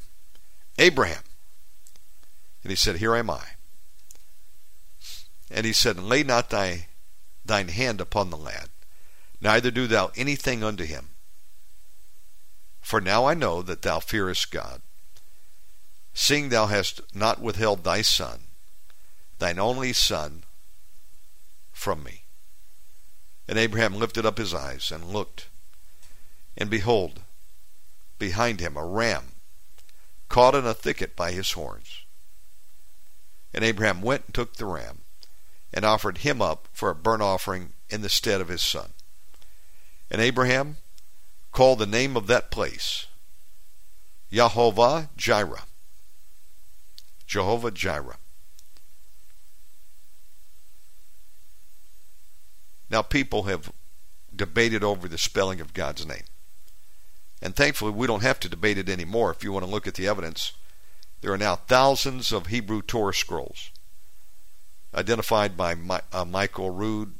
Abraham. 0.77 1.23
And 2.63 2.69
he 2.69 2.75
said, 2.75 2.97
Here 2.97 3.15
am 3.15 3.29
I. 3.29 3.43
And 5.51 5.65
he 5.65 5.73
said, 5.73 5.99
Lay 5.99 6.23
not 6.23 6.49
thy, 6.49 6.87
thine 7.45 7.67
hand 7.67 7.99
upon 7.99 8.29
the 8.29 8.37
lad, 8.37 8.69
neither 9.41 9.71
do 9.71 9.87
thou 9.87 10.11
anything 10.15 10.63
unto 10.63 10.85
him. 10.85 11.09
For 12.87 13.01
now 13.01 13.25
I 13.25 13.33
know 13.33 13.61
that 13.63 13.81
thou 13.81 13.99
fearest 13.99 14.49
God, 14.49 14.81
seeing 16.13 16.47
thou 16.47 16.67
hast 16.67 17.01
not 17.13 17.41
withheld 17.41 17.83
thy 17.83 18.01
son, 18.01 18.43
thine 19.39 19.59
only 19.59 19.91
son, 19.91 20.45
from 21.73 22.01
me. 22.01 22.23
And 23.45 23.59
Abraham 23.59 23.95
lifted 23.95 24.25
up 24.25 24.37
his 24.37 24.53
eyes 24.53 24.89
and 24.89 25.03
looked, 25.11 25.49
and 26.55 26.69
behold, 26.69 27.23
behind 28.19 28.61
him 28.61 28.77
a 28.77 28.85
ram, 28.85 29.33
caught 30.29 30.55
in 30.55 30.65
a 30.65 30.73
thicket 30.73 31.13
by 31.13 31.33
his 31.33 31.51
horns. 31.51 32.03
And 33.53 33.65
Abraham 33.65 34.01
went 34.01 34.27
and 34.27 34.33
took 34.33 34.55
the 34.55 34.65
ram, 34.65 35.01
and 35.73 35.83
offered 35.83 36.19
him 36.19 36.41
up 36.41 36.69
for 36.71 36.89
a 36.89 36.95
burnt 36.95 37.21
offering 37.21 37.73
in 37.89 38.01
the 38.01 38.07
stead 38.07 38.39
of 38.39 38.47
his 38.47 38.61
son. 38.61 38.93
And 40.09 40.21
Abraham 40.21 40.77
called 41.57 41.79
the 41.79 41.87
name 41.87 42.15
of 42.15 42.27
that 42.27 42.51
place 42.51 43.07
Yahovah 44.31 45.09
Jireh. 45.17 45.63
Jehovah 47.25 47.71
Jireh. 47.71 48.19
Now, 52.91 53.01
people 53.01 53.43
have 53.43 53.71
debated 54.35 54.83
over 54.83 55.07
the 55.07 55.17
spelling 55.17 55.59
of 55.59 55.73
God's 55.73 56.05
name. 56.05 56.25
And 57.41 57.55
thankfully, 57.55 57.91
we 57.91 58.05
don't 58.05 58.21
have 58.21 58.39
to 58.41 58.49
debate 58.49 58.77
it 58.77 58.87
anymore. 58.87 59.31
If 59.31 59.43
you 59.43 59.51
want 59.51 59.65
to 59.65 59.71
look 59.71 59.87
at 59.87 59.95
the 59.95 60.07
evidence, 60.07 60.51
there 61.21 61.33
are 61.33 61.39
now 61.39 61.55
thousands 61.55 62.31
of 62.31 62.47
Hebrew 62.47 62.83
Torah 62.83 63.15
scrolls 63.15 63.71
identified 64.93 65.57
by 65.57 65.75
uh, 66.13 66.23
Michael 66.23 66.69
Rood 66.69 67.15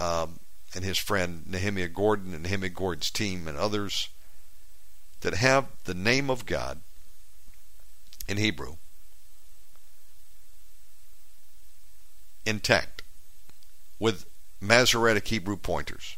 um, 0.00 0.38
and 0.74 0.84
his 0.84 0.98
friend 0.98 1.44
Nehemiah 1.46 1.88
Gordon 1.88 2.34
and 2.34 2.42
Nehemiah 2.42 2.70
Gordon's 2.70 3.10
team 3.10 3.46
and 3.46 3.56
others 3.56 4.08
that 5.20 5.34
have 5.34 5.68
the 5.84 5.94
name 5.94 6.28
of 6.28 6.46
God 6.46 6.80
in 8.28 8.36
Hebrew 8.36 8.76
intact 12.46 13.02
with 13.98 14.26
Masoretic 14.60 15.28
Hebrew 15.28 15.56
pointers. 15.56 16.16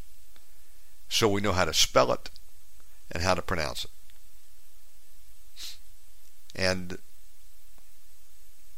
So 1.09 1.29
we 1.29 1.41
know 1.41 1.53
how 1.53 1.65
to 1.65 1.73
spell 1.73 2.11
it 2.11 2.29
and 3.11 3.23
how 3.23 3.33
to 3.33 3.41
pronounce 3.41 3.85
it. 3.85 3.91
And 6.55 6.97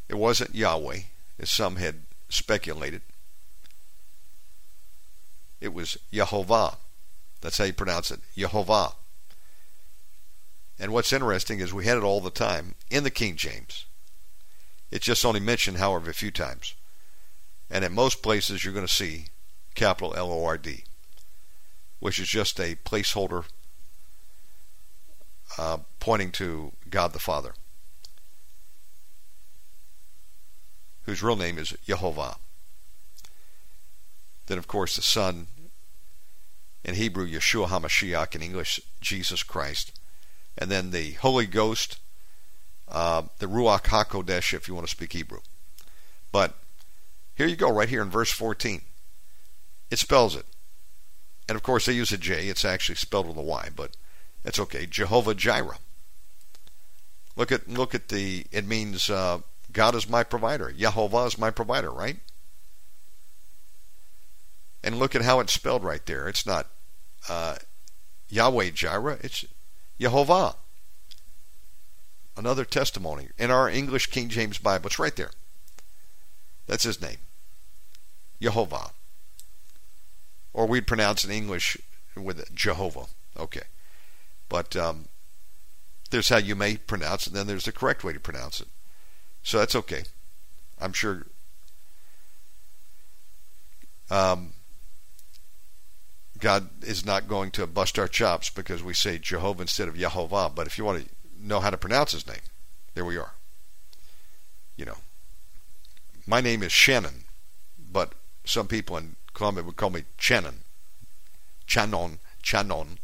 it 0.07 0.15
wasn't 0.15 0.55
Yahweh, 0.55 1.01
as 1.39 1.49
some 1.49 1.77
had 1.77 2.01
speculated. 2.29 3.01
It 5.61 5.73
was 5.73 5.97
Yehovah. 6.11 6.77
That's 7.41 7.57
how 7.57 7.65
you 7.65 7.73
pronounce 7.73 8.11
it, 8.11 8.19
Yehovah. 8.35 8.93
And 10.79 10.93
what's 10.93 11.11
interesting 11.11 11.59
is 11.59 11.73
we 11.73 11.85
had 11.85 11.97
it 11.97 12.03
all 12.03 12.21
the 12.21 12.29
time 12.29 12.75
in 12.89 13.03
the 13.03 13.09
King 13.09 13.35
James. 13.35 13.85
It's 14.91 15.05
just 15.05 15.25
only 15.25 15.39
mentioned, 15.39 15.77
however, 15.77 16.09
a 16.09 16.13
few 16.13 16.31
times. 16.31 16.73
And 17.69 17.85
at 17.85 17.91
most 17.91 18.23
places 18.23 18.63
you're 18.63 18.73
going 18.73 18.87
to 18.87 18.93
see 18.93 19.25
capital 19.75 20.15
L 20.15 20.31
O 20.31 20.45
R 20.45 20.57
D, 20.57 20.83
which 21.99 22.19
is 22.19 22.27
just 22.27 22.59
a 22.59 22.75
placeholder 22.75 23.45
uh, 25.57 25.79
pointing 25.99 26.31
to 26.31 26.71
God 26.89 27.13
the 27.13 27.19
Father, 27.19 27.53
whose 31.03 31.21
real 31.21 31.35
name 31.35 31.57
is 31.57 31.73
Yehovah. 31.87 32.37
Then, 34.49 34.57
of 34.57 34.67
course, 34.67 34.95
the 34.95 35.03
Son, 35.03 35.45
in 36.83 36.95
Hebrew, 36.95 37.29
Yeshua 37.29 37.67
HaMashiach, 37.67 38.33
in 38.33 38.41
English, 38.41 38.79
Jesus 38.99 39.43
Christ. 39.43 39.91
And 40.57 40.71
then 40.71 40.89
the 40.89 41.11
Holy 41.11 41.45
Ghost, 41.45 41.99
uh, 42.87 43.21
the 43.37 43.45
Ruach 43.45 43.83
HaKodesh, 43.83 44.55
if 44.55 44.67
you 44.67 44.73
want 44.73 44.87
to 44.87 44.91
speak 44.91 45.13
Hebrew. 45.13 45.41
But 46.31 46.55
here 47.35 47.45
you 47.45 47.55
go, 47.55 47.71
right 47.71 47.89
here 47.89 48.01
in 48.01 48.09
verse 48.09 48.31
14. 48.31 48.81
It 49.91 49.99
spells 49.99 50.35
it. 50.35 50.47
And 51.47 51.55
of 51.55 51.61
course, 51.61 51.85
they 51.85 51.93
use 51.93 52.11
a 52.11 52.17
J. 52.17 52.47
It's 52.47 52.65
actually 52.65 52.95
spelled 52.95 53.27
with 53.27 53.37
a 53.37 53.41
Y, 53.41 53.69
but 53.75 53.97
that's 54.43 54.59
okay. 54.59 54.87
Jehovah 54.87 55.35
Jireh. 55.35 55.77
Look 57.35 57.51
at 57.51 57.67
look 57.67 57.93
at 57.93 58.07
the. 58.07 58.45
It 58.51 58.67
means 58.67 59.11
uh, 59.11 59.41
God 59.71 59.93
is 59.93 60.09
my 60.09 60.23
provider. 60.23 60.73
Yehovah 60.75 61.27
is 61.27 61.37
my 61.37 61.51
provider, 61.51 61.91
right? 61.91 62.17
And 64.83 64.97
look 64.97 65.15
at 65.15 65.21
how 65.21 65.39
it's 65.39 65.53
spelled 65.53 65.83
right 65.83 66.05
there. 66.05 66.27
It's 66.27 66.45
not 66.45 66.67
uh, 67.27 67.57
Yahweh 68.29 68.71
Jireh. 68.71 69.19
It's 69.21 69.45
Yehovah. 69.99 70.55
another 72.39 72.63
testimony 72.63 73.27
in 73.37 73.51
our 73.51 73.69
English 73.69 74.07
King 74.07 74.29
James 74.29 74.57
Bible. 74.57 74.87
It's 74.87 74.97
right 74.97 75.15
there. 75.15 75.31
That's 76.67 76.83
his 76.83 77.01
name. 77.01 77.17
Jehovah. 78.41 78.91
Or 80.53 80.65
we'd 80.65 80.87
pronounce 80.87 81.25
in 81.25 81.31
English 81.31 81.77
with 82.15 82.55
Jehovah. 82.55 83.07
Okay. 83.37 83.63
But 84.47 84.75
um, 84.75 85.05
there's 86.09 86.29
how 86.29 86.37
you 86.37 86.55
may 86.55 86.77
pronounce 86.77 87.27
it, 87.27 87.31
and 87.31 87.35
then 87.35 87.47
there's 87.47 87.65
the 87.65 87.71
correct 87.71 88.03
way 88.03 88.13
to 88.13 88.19
pronounce 88.19 88.61
it. 88.61 88.67
So 89.43 89.59
that's 89.59 89.75
okay. 89.75 90.03
I'm 90.79 90.93
sure. 90.93 91.25
Um, 94.09 94.53
God 96.39 96.69
is 96.83 97.05
not 97.05 97.27
going 97.27 97.51
to 97.51 97.67
bust 97.67 97.99
our 97.99 98.07
chops 98.07 98.49
because 98.49 98.81
we 98.81 98.93
say 98.93 99.17
Jehovah 99.17 99.61
instead 99.61 99.87
of 99.87 99.95
Yehovah. 99.95 100.53
But 100.55 100.67
if 100.67 100.77
you 100.77 100.85
want 100.85 101.03
to 101.03 101.09
know 101.39 101.59
how 101.59 101.69
to 101.69 101.77
pronounce 101.77 102.13
his 102.13 102.27
name, 102.27 102.41
there 102.93 103.05
we 103.05 103.17
are. 103.17 103.33
You 104.77 104.85
know, 104.85 104.97
my 106.25 106.39
name 106.39 106.63
is 106.63 106.71
Shannon, 106.71 107.25
but 107.91 108.13
some 108.45 108.67
people 108.67 108.95
in 108.97 109.15
Colombia 109.33 109.63
would 109.63 109.75
call 109.75 109.89
me 109.89 110.03
Channon, 110.17 110.59
Channon, 111.67 112.19
Channon, 112.41 112.97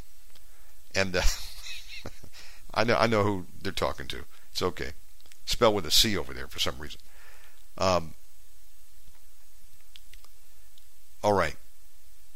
and 0.94 1.16
uh, 1.18 1.22
I 2.74 2.84
know 2.86 2.96
I 2.96 3.08
know 3.08 3.24
who 3.24 3.46
they're 3.62 3.74
talking 3.74 4.08
to. 4.08 4.26
It's 4.52 4.62
okay. 4.62 4.92
Spell 5.46 5.74
with 5.74 5.86
a 5.86 5.92
C 5.92 6.18
over 6.18 6.34
there 6.34 6.48
for 6.48 6.60
some 6.60 6.80
reason. 6.80 7.00
Um, 7.78 8.14
all 11.22 11.34
right. 11.34 11.58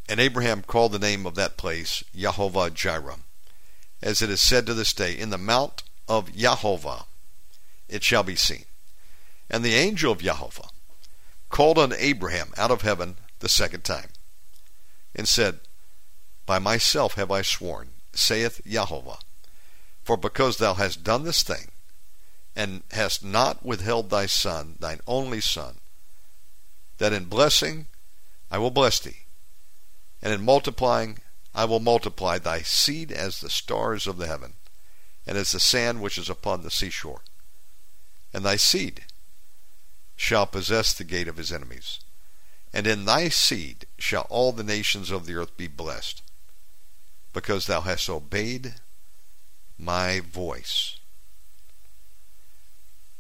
And 0.10 0.20
Abraham 0.20 0.64
called 0.64 0.92
the 0.92 0.98
name 0.98 1.28
of 1.28 1.36
that 1.36 1.56
place 1.56 2.04
Yahovah 2.18 2.74
Jireh, 2.74 3.20
as 4.02 4.24
it 4.24 4.32
is 4.32 4.42
said 4.42 4.66
to 4.66 4.74
this 4.74 4.92
day, 4.92 5.16
in 5.16 5.30
the 5.30 5.38
mount 5.38 5.84
of 6.08 6.32
Yahovah 6.32 7.06
it 7.88 8.04
shall 8.04 8.24
be 8.24 8.36
seen. 8.36 8.66
And 9.52 9.64
the 9.64 9.76
angel 9.76 10.12
of 10.12 10.20
Yahovah 10.20 10.70
called 11.50 11.78
on 11.78 11.94
Abraham 11.94 12.54
out 12.58 12.72
of 12.72 12.82
heaven 12.82 13.18
the 13.40 13.50
second 13.50 13.84
time, 13.84 14.10
and 15.16 15.28
said, 15.28 15.60
By 16.48 16.58
myself 16.58 17.14
have 17.14 17.30
I 17.30 17.44
sworn, 17.44 17.90
saith 18.12 18.62
Yahovah, 18.66 19.20
for 20.04 20.18
because 20.18 20.58
thou 20.58 20.74
hast 20.74 21.04
done 21.04 21.24
this 21.24 21.44
thing, 21.44 21.70
and 22.56 22.82
hast 22.92 23.24
not 23.24 23.64
withheld 23.64 24.10
thy 24.10 24.26
son, 24.26 24.76
thine 24.80 25.02
only 25.06 25.40
son, 25.40 25.78
that 26.98 27.14
in 27.14 27.26
blessing 27.26 27.86
I 28.50 28.58
will 28.58 28.72
bless 28.72 29.00
thee, 29.00 29.26
and 30.22 30.34
in 30.34 30.44
multiplying 30.44 31.20
I 31.54 31.66
will 31.66 31.80
multiply 31.80 32.38
thy 32.38 32.62
seed 32.62 33.12
as 33.12 33.40
the 33.40 33.50
stars 33.50 34.08
of 34.08 34.18
the 34.18 34.28
heaven, 34.28 34.54
and 35.26 35.38
as 35.38 35.52
the 35.52 35.60
sand 35.60 36.02
which 36.02 36.18
is 36.18 36.30
upon 36.30 36.62
the 36.62 36.72
seashore. 36.72 37.22
And 38.34 38.46
thy 38.46 38.56
seed 38.56 39.06
shall 40.16 40.46
possess 40.46 40.94
the 40.94 41.04
gate 41.04 41.28
of 41.28 41.38
his 41.38 41.52
enemies. 41.52 42.00
And 42.72 42.86
in 42.86 43.06
thy 43.06 43.30
seed 43.30 43.88
shall 43.98 44.28
all 44.30 44.52
the 44.52 44.64
nations 44.64 45.10
of 45.10 45.26
the 45.26 45.36
earth 45.36 45.58
be 45.58 45.68
blessed, 45.68 46.22
because 47.34 47.66
thou 47.66 47.82
hast 47.82 48.10
obeyed 48.10 48.76
my 49.78 50.20
voice. 50.20 50.98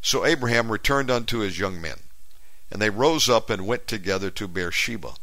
So 0.01 0.25
Abraham 0.25 0.71
returned 0.71 1.09
unto 1.09 1.39
his 1.39 1.57
young 1.57 1.81
men, 1.81 1.99
and 2.71 2.81
they 2.81 2.89
rose 2.89 3.27
up 3.27 3.49
and 3.49 3.65
went 3.65 3.87
together 3.87 4.29
to 4.31 4.47
Beersheba. 4.47 5.15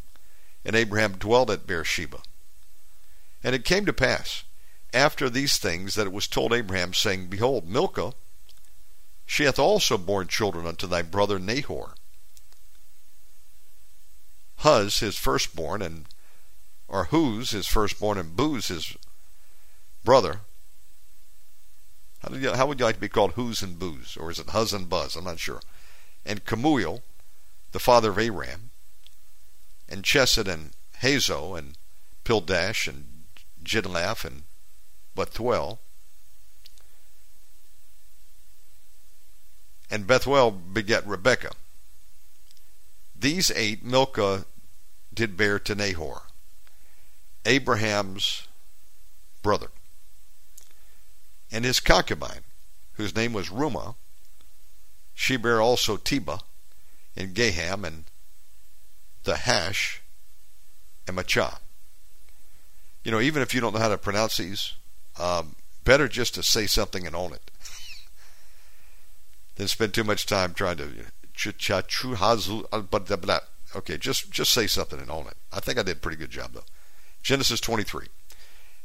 And 0.66 0.74
Abraham 0.74 1.12
dwelt 1.12 1.48
at 1.48 1.66
Beersheba. 1.66 2.18
And 3.44 3.54
it 3.54 3.64
came 3.64 3.86
to 3.86 3.92
pass, 3.92 4.42
after 4.92 5.30
these 5.30 5.58
things, 5.58 5.94
that 5.94 6.08
it 6.08 6.12
was 6.12 6.26
told 6.26 6.52
Abraham, 6.52 6.92
saying, 6.92 7.28
Behold, 7.28 7.68
Milcah, 7.68 8.14
she 9.24 9.44
hath 9.44 9.60
also 9.60 9.96
borne 9.96 10.26
children 10.26 10.66
unto 10.66 10.88
thy 10.88 11.02
brother 11.02 11.38
Nahor. 11.38 11.94
Huz, 14.56 14.98
his 14.98 15.16
firstborn, 15.16 15.82
and 15.82 16.06
or 16.88 17.04
Huz, 17.04 17.50
his 17.50 17.68
firstborn, 17.68 18.18
and 18.18 18.34
Booz 18.34 18.66
his 18.66 18.96
brother. 20.04 20.40
How, 22.22 22.34
you, 22.34 22.52
how 22.52 22.66
would 22.66 22.80
you 22.80 22.86
like 22.86 22.96
to 22.96 23.00
be 23.00 23.08
called 23.08 23.34
Huz 23.34 23.62
and 23.62 23.78
Booz, 23.78 24.16
Or 24.16 24.32
is 24.32 24.40
it 24.40 24.50
Huz 24.50 24.72
and 24.72 24.88
Buzz? 24.88 25.14
I'm 25.14 25.24
not 25.24 25.38
sure. 25.38 25.60
And 26.24 26.44
Kemuel, 26.44 27.04
the 27.70 27.78
father 27.78 28.10
of 28.10 28.18
Aram, 28.18 28.70
and 29.88 30.02
Chesed 30.02 30.48
and 30.48 30.72
Hazo, 31.02 31.58
and 31.58 31.76
Pildash, 32.24 32.88
and 32.88 33.24
Jidlaph, 33.62 34.24
and 34.24 34.42
Bethuel. 35.14 35.78
And 39.90 40.06
Bethuel 40.06 40.50
begat 40.50 41.06
Rebekah. 41.06 41.52
These 43.18 43.50
eight 43.52 43.84
Milcah 43.84 44.44
did 45.14 45.36
bear 45.36 45.58
to 45.60 45.74
Nahor, 45.74 46.22
Abraham's 47.44 48.46
brother. 49.42 49.68
And 51.50 51.64
his 51.64 51.80
concubine, 51.80 52.44
whose 52.94 53.14
name 53.14 53.32
was 53.32 53.48
Reumah, 53.48 53.94
she 55.14 55.36
bare 55.36 55.62
also 55.62 55.96
Tebah, 55.96 56.40
and 57.16 57.34
Gaham, 57.34 57.84
and 57.86 58.04
Thahash, 59.26 60.02
and 61.08 61.16
Maachah. 61.16 61.58
You 63.02 63.10
know, 63.10 63.20
even 63.20 63.42
if 63.42 63.52
you 63.52 63.60
don't 63.60 63.74
know 63.74 63.80
how 63.80 63.88
to 63.88 63.98
pronounce 63.98 64.36
these, 64.36 64.74
um, 65.18 65.56
better 65.84 66.06
just 66.06 66.34
to 66.34 66.44
say 66.44 66.66
something 66.66 67.04
and 67.06 67.16
own 67.16 67.32
it 67.32 67.50
than 69.56 69.66
spend 69.66 69.94
too 69.94 70.04
much 70.04 70.26
time 70.26 70.54
trying 70.54 70.76
to 70.76 71.06
Okay, 73.74 73.98
just 73.98 74.30
just 74.30 74.52
say 74.52 74.68
something 74.68 75.00
and 75.00 75.10
own 75.10 75.26
it. 75.26 75.36
I 75.52 75.58
think 75.58 75.76
I 75.78 75.82
did 75.82 75.96
a 75.96 76.00
pretty 76.00 76.16
good 76.16 76.30
job 76.30 76.52
though. 76.52 76.64
Genesis 77.22 77.60
23. 77.60 78.06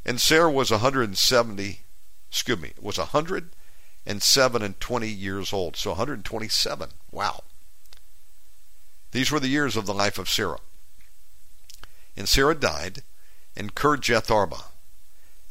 And 0.04 0.20
Sarah 0.20 0.50
was 0.50 0.72
170, 0.72 1.80
excuse 2.28 2.58
me, 2.58 2.72
was 2.80 2.98
107 2.98 4.62
and 4.62 4.80
20 4.80 5.08
years 5.08 5.52
old. 5.52 5.76
So 5.76 5.90
127. 5.90 6.88
Wow. 7.12 7.44
These 9.12 9.30
were 9.30 9.40
the 9.40 9.48
years 9.48 9.76
of 9.76 9.86
the 9.86 9.94
life 9.94 10.18
of 10.18 10.28
Sarah. 10.28 10.60
And 12.16 12.28
Sarah 12.28 12.54
died 12.54 13.02
in 13.54 13.70
Kirjath 13.70 14.30
Arba, 14.30 14.64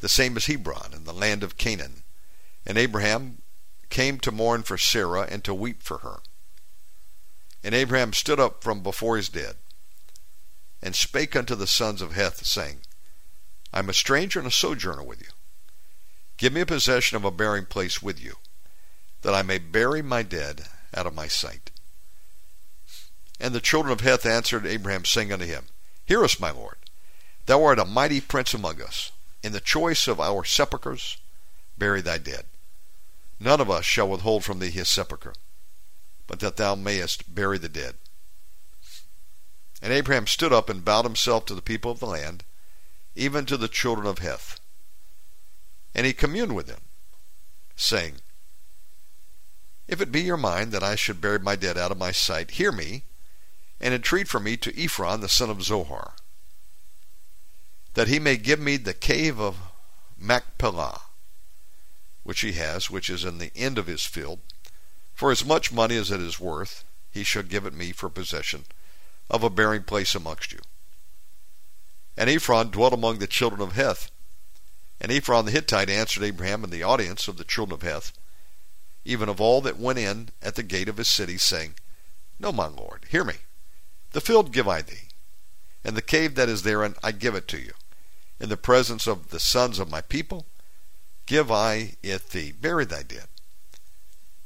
the 0.00 0.08
same 0.08 0.36
as 0.36 0.46
Hebron, 0.46 0.92
in 0.94 1.04
the 1.04 1.12
land 1.12 1.42
of 1.42 1.56
Canaan. 1.56 2.02
And 2.66 2.76
Abraham 2.76 3.38
came 3.88 4.18
to 4.20 4.32
mourn 4.32 4.62
for 4.62 4.78
Sarah 4.78 5.26
and 5.28 5.42
to 5.44 5.54
weep 5.54 5.82
for 5.82 5.98
her. 5.98 6.20
And 7.64 7.74
Abraham 7.74 8.12
stood 8.12 8.40
up 8.40 8.62
from 8.62 8.82
before 8.82 9.16
his 9.16 9.28
dead, 9.28 9.56
and 10.82 10.96
spake 10.96 11.36
unto 11.36 11.54
the 11.54 11.68
sons 11.68 12.02
of 12.02 12.14
Heth, 12.14 12.44
saying, 12.44 12.78
I 13.72 13.78
am 13.78 13.88
a 13.88 13.94
stranger 13.94 14.38
and 14.40 14.48
a 14.48 14.52
sojourner 14.52 15.02
with 15.02 15.20
you. 15.20 15.28
Give 16.36 16.52
me 16.52 16.62
a 16.62 16.66
possession 16.66 17.16
of 17.16 17.24
a 17.24 17.30
burying 17.30 17.66
place 17.66 18.02
with 18.02 18.20
you, 18.22 18.34
that 19.22 19.34
I 19.34 19.42
may 19.42 19.58
bury 19.58 20.02
my 20.02 20.22
dead 20.22 20.66
out 20.94 21.06
of 21.06 21.14
my 21.14 21.28
sight. 21.28 21.70
And 23.42 23.54
the 23.54 23.60
children 23.60 23.92
of 23.92 24.00
Heth 24.00 24.24
answered 24.24 24.64
Abraham, 24.64 25.04
saying 25.04 25.30
unto 25.30 25.44
him, 25.44 25.66
Hear 26.06 26.24
us, 26.24 26.40
my 26.40 26.50
lord. 26.50 26.76
Thou 27.44 27.62
art 27.62 27.78
a 27.78 27.84
mighty 27.84 28.22
prince 28.22 28.54
among 28.54 28.80
us. 28.80 29.12
In 29.42 29.52
the 29.52 29.60
choice 29.60 30.08
of 30.08 30.18
our 30.18 30.44
sepulchres, 30.44 31.18
bury 31.76 32.00
thy 32.00 32.16
dead. 32.16 32.46
None 33.38 33.60
of 33.60 33.68
us 33.68 33.84
shall 33.84 34.08
withhold 34.08 34.44
from 34.44 34.60
thee 34.60 34.70
his 34.70 34.88
sepulchre 34.88 35.34
but 36.32 36.40
that 36.40 36.56
thou 36.56 36.74
mayest 36.74 37.34
bury 37.34 37.58
the 37.58 37.68
dead. 37.68 37.94
And 39.82 39.92
Abraham 39.92 40.26
stood 40.26 40.50
up 40.50 40.70
and 40.70 40.82
bowed 40.82 41.04
himself 41.04 41.44
to 41.44 41.54
the 41.54 41.60
people 41.60 41.90
of 41.90 41.98
the 41.98 42.06
land, 42.06 42.44
even 43.14 43.44
to 43.44 43.58
the 43.58 43.68
children 43.68 44.06
of 44.06 44.20
Heth. 44.20 44.58
And 45.94 46.06
he 46.06 46.14
communed 46.14 46.54
with 46.54 46.68
them, 46.68 46.80
saying, 47.76 48.22
If 49.86 50.00
it 50.00 50.10
be 50.10 50.22
your 50.22 50.38
mind 50.38 50.72
that 50.72 50.82
I 50.82 50.94
should 50.94 51.20
bury 51.20 51.38
my 51.38 51.54
dead 51.54 51.76
out 51.76 51.92
of 51.92 51.98
my 51.98 52.12
sight, 52.12 52.52
hear 52.52 52.72
me, 52.72 53.04
and 53.82 53.92
entreat 53.92 54.28
for 54.28 54.38
me 54.38 54.56
to 54.56 54.82
Ephron 54.82 55.20
the 55.20 55.28
son 55.28 55.50
of 55.50 55.62
Zohar, 55.62 56.14
that 57.94 58.08
he 58.08 58.20
may 58.20 58.36
give 58.36 58.60
me 58.60 58.76
the 58.76 58.94
cave 58.94 59.40
of 59.40 59.58
Machpelah, 60.16 61.02
which 62.22 62.40
he 62.40 62.52
has, 62.52 62.88
which 62.88 63.10
is 63.10 63.24
in 63.24 63.38
the 63.38 63.50
end 63.56 63.76
of 63.76 63.88
his 63.88 64.04
field, 64.04 64.38
for 65.12 65.32
as 65.32 65.44
much 65.44 65.72
money 65.72 65.96
as 65.96 66.10
it 66.10 66.20
is 66.20 66.38
worth, 66.40 66.84
he 67.10 67.24
shall 67.24 67.42
give 67.42 67.66
it 67.66 67.74
me 67.74 67.90
for 67.92 68.08
possession 68.08 68.64
of 69.28 69.42
a 69.42 69.50
burying 69.50 69.82
place 69.82 70.14
amongst 70.14 70.52
you. 70.52 70.60
And 72.16 72.30
Ephron 72.30 72.70
dwelt 72.70 72.92
among 72.92 73.18
the 73.18 73.26
children 73.26 73.60
of 73.60 73.72
Heth. 73.72 74.10
And 75.00 75.10
Ephron 75.10 75.46
the 75.46 75.50
Hittite 75.50 75.90
answered 75.90 76.22
Abraham 76.22 76.62
in 76.62 76.70
the 76.70 76.82
audience 76.82 77.26
of 77.26 77.36
the 77.36 77.44
children 77.44 77.74
of 77.74 77.82
Heth, 77.82 78.12
even 79.04 79.28
of 79.28 79.40
all 79.40 79.60
that 79.62 79.78
went 79.78 79.98
in 79.98 80.28
at 80.40 80.54
the 80.54 80.62
gate 80.62 80.88
of 80.88 80.98
his 80.98 81.08
city, 81.08 81.36
saying, 81.36 81.74
No, 82.38 82.52
my 82.52 82.66
lord, 82.66 83.06
hear 83.10 83.24
me. 83.24 83.34
The 84.12 84.20
field 84.20 84.52
give 84.52 84.68
I 84.68 84.82
thee, 84.82 85.08
and 85.84 85.96
the 85.96 86.02
cave 86.02 86.34
that 86.34 86.48
is 86.48 86.62
therein 86.62 86.94
I 87.02 87.12
give 87.12 87.34
it 87.34 87.48
to 87.48 87.58
you. 87.58 87.72
In 88.38 88.48
the 88.48 88.56
presence 88.56 89.06
of 89.06 89.28
the 89.28 89.40
sons 89.40 89.78
of 89.78 89.90
my 89.90 90.00
people 90.00 90.46
give 91.26 91.50
I 91.50 91.94
it 92.02 92.30
thee. 92.30 92.52
Bury 92.52 92.84
thy 92.84 93.02
dead. 93.02 93.26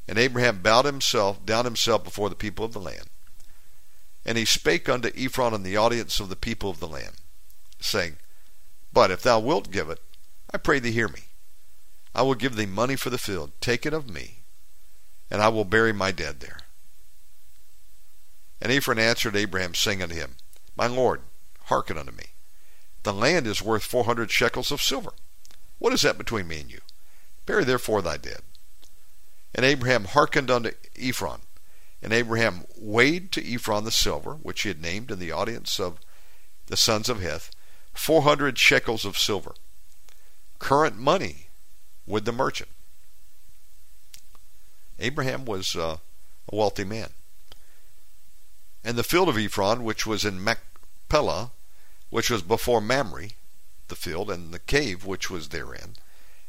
And 0.07 0.19
Abraham 0.19 0.61
bowed 0.63 0.85
himself 0.85 1.45
down 1.45 1.65
himself 1.65 2.05
before 2.05 2.29
the 2.29 2.37
people 2.37 2.65
of 2.65 2.73
the 2.73 2.81
land. 2.81 3.09
And 4.25 4.39
he 4.39 4.45
spake 4.45 4.89
unto 4.89 5.11
Ephron 5.17 5.55
in 5.55 5.63
the 5.63 5.77
audience 5.77 6.21
of 6.21 6.29
the 6.29 6.37
people 6.37 6.71
of 6.71 6.79
the 6.79 6.89
land, 6.89 7.15
saying, 7.81 8.17
But 8.93 9.11
if 9.11 9.23
thou 9.23 9.41
wilt 9.41 9.71
give 9.71 9.89
it, 9.89 10.01
I 10.53 10.59
pray 10.59 10.79
thee 10.79 10.93
hear 10.93 11.09
me. 11.09 11.23
I 12.15 12.23
will 12.23 12.35
give 12.35 12.57
thee 12.57 12.67
money 12.67 12.97
for 12.97 13.11
the 13.11 13.19
field. 13.19 13.53
Take 13.61 13.85
it 13.85 13.93
of 13.93 14.09
me, 14.09 14.43
and 15.31 15.43
I 15.43 15.49
will 15.49 15.65
bury 15.65 15.93
my 15.93 16.13
dead 16.13 16.41
there. 16.41 16.61
And 18.61 18.73
Ephron 18.73 18.99
answered 18.99 19.37
Abraham, 19.37 19.75
saying 19.75 20.03
unto 20.03 20.15
him, 20.15 20.37
My 20.77 20.87
lord, 20.87 21.23
hearken 21.65 21.99
unto 21.99 22.13
me. 22.13 22.25
The 23.03 23.13
land 23.13 23.47
is 23.47 23.63
worth 23.63 23.85
four 23.85 24.05
hundred 24.05 24.31
shekels 24.31 24.73
of 24.73 24.83
silver. 24.83 25.13
What 25.79 25.93
is 25.93 26.03
that 26.03 26.19
between 26.19 26.49
me 26.49 26.61
and 26.61 26.71
you? 26.71 26.81
Bury 27.45 27.65
therefore 27.65 28.03
thy 28.03 28.17
dead. 28.17 28.41
And 29.55 29.65
Abraham 29.65 30.05
hearkened 30.05 30.51
unto 30.51 30.73
Ephron. 30.97 31.43
And 32.03 32.13
Abraham 32.13 32.65
weighed 32.77 33.33
to 33.33 33.55
Ephron 33.55 33.85
the 33.85 33.91
silver, 33.91 34.35
which 34.35 34.63
he 34.63 34.69
had 34.69 34.81
named 34.81 35.11
in 35.11 35.19
the 35.19 35.33
audience 35.33 35.81
of 35.81 35.99
the 36.67 36.77
sons 36.77 37.09
of 37.09 37.21
Heth, 37.21 37.51
four 37.95 38.23
hundred 38.23 38.59
shekels 38.59 39.05
of 39.05 39.17
silver, 39.17 39.55
current 40.59 40.97
money 40.97 41.49
with 42.07 42.25
the 42.25 42.33
merchant. 42.33 42.71
Abraham 44.99 45.45
was 45.45 45.77
uh, 45.77 45.99
a 46.51 46.57
wealthy 46.57 46.85
man. 46.85 47.11
And 48.87 48.97
the 48.97 49.03
field 49.03 49.29
of 49.29 49.37
Ephron, 49.37 49.83
which 49.83 50.07
was 50.07 50.25
in 50.25 50.45
Machpelah, 50.45 51.51
which 52.09 52.31
was 52.31 52.43
before 52.43 52.81
Mamre, 52.81 53.31
the 53.89 53.97
field, 53.97 54.31
and 54.31 54.55
the 54.55 54.61
cave 54.61 55.05
which 55.05 55.29
was 55.29 55.49
therein, 55.49 55.97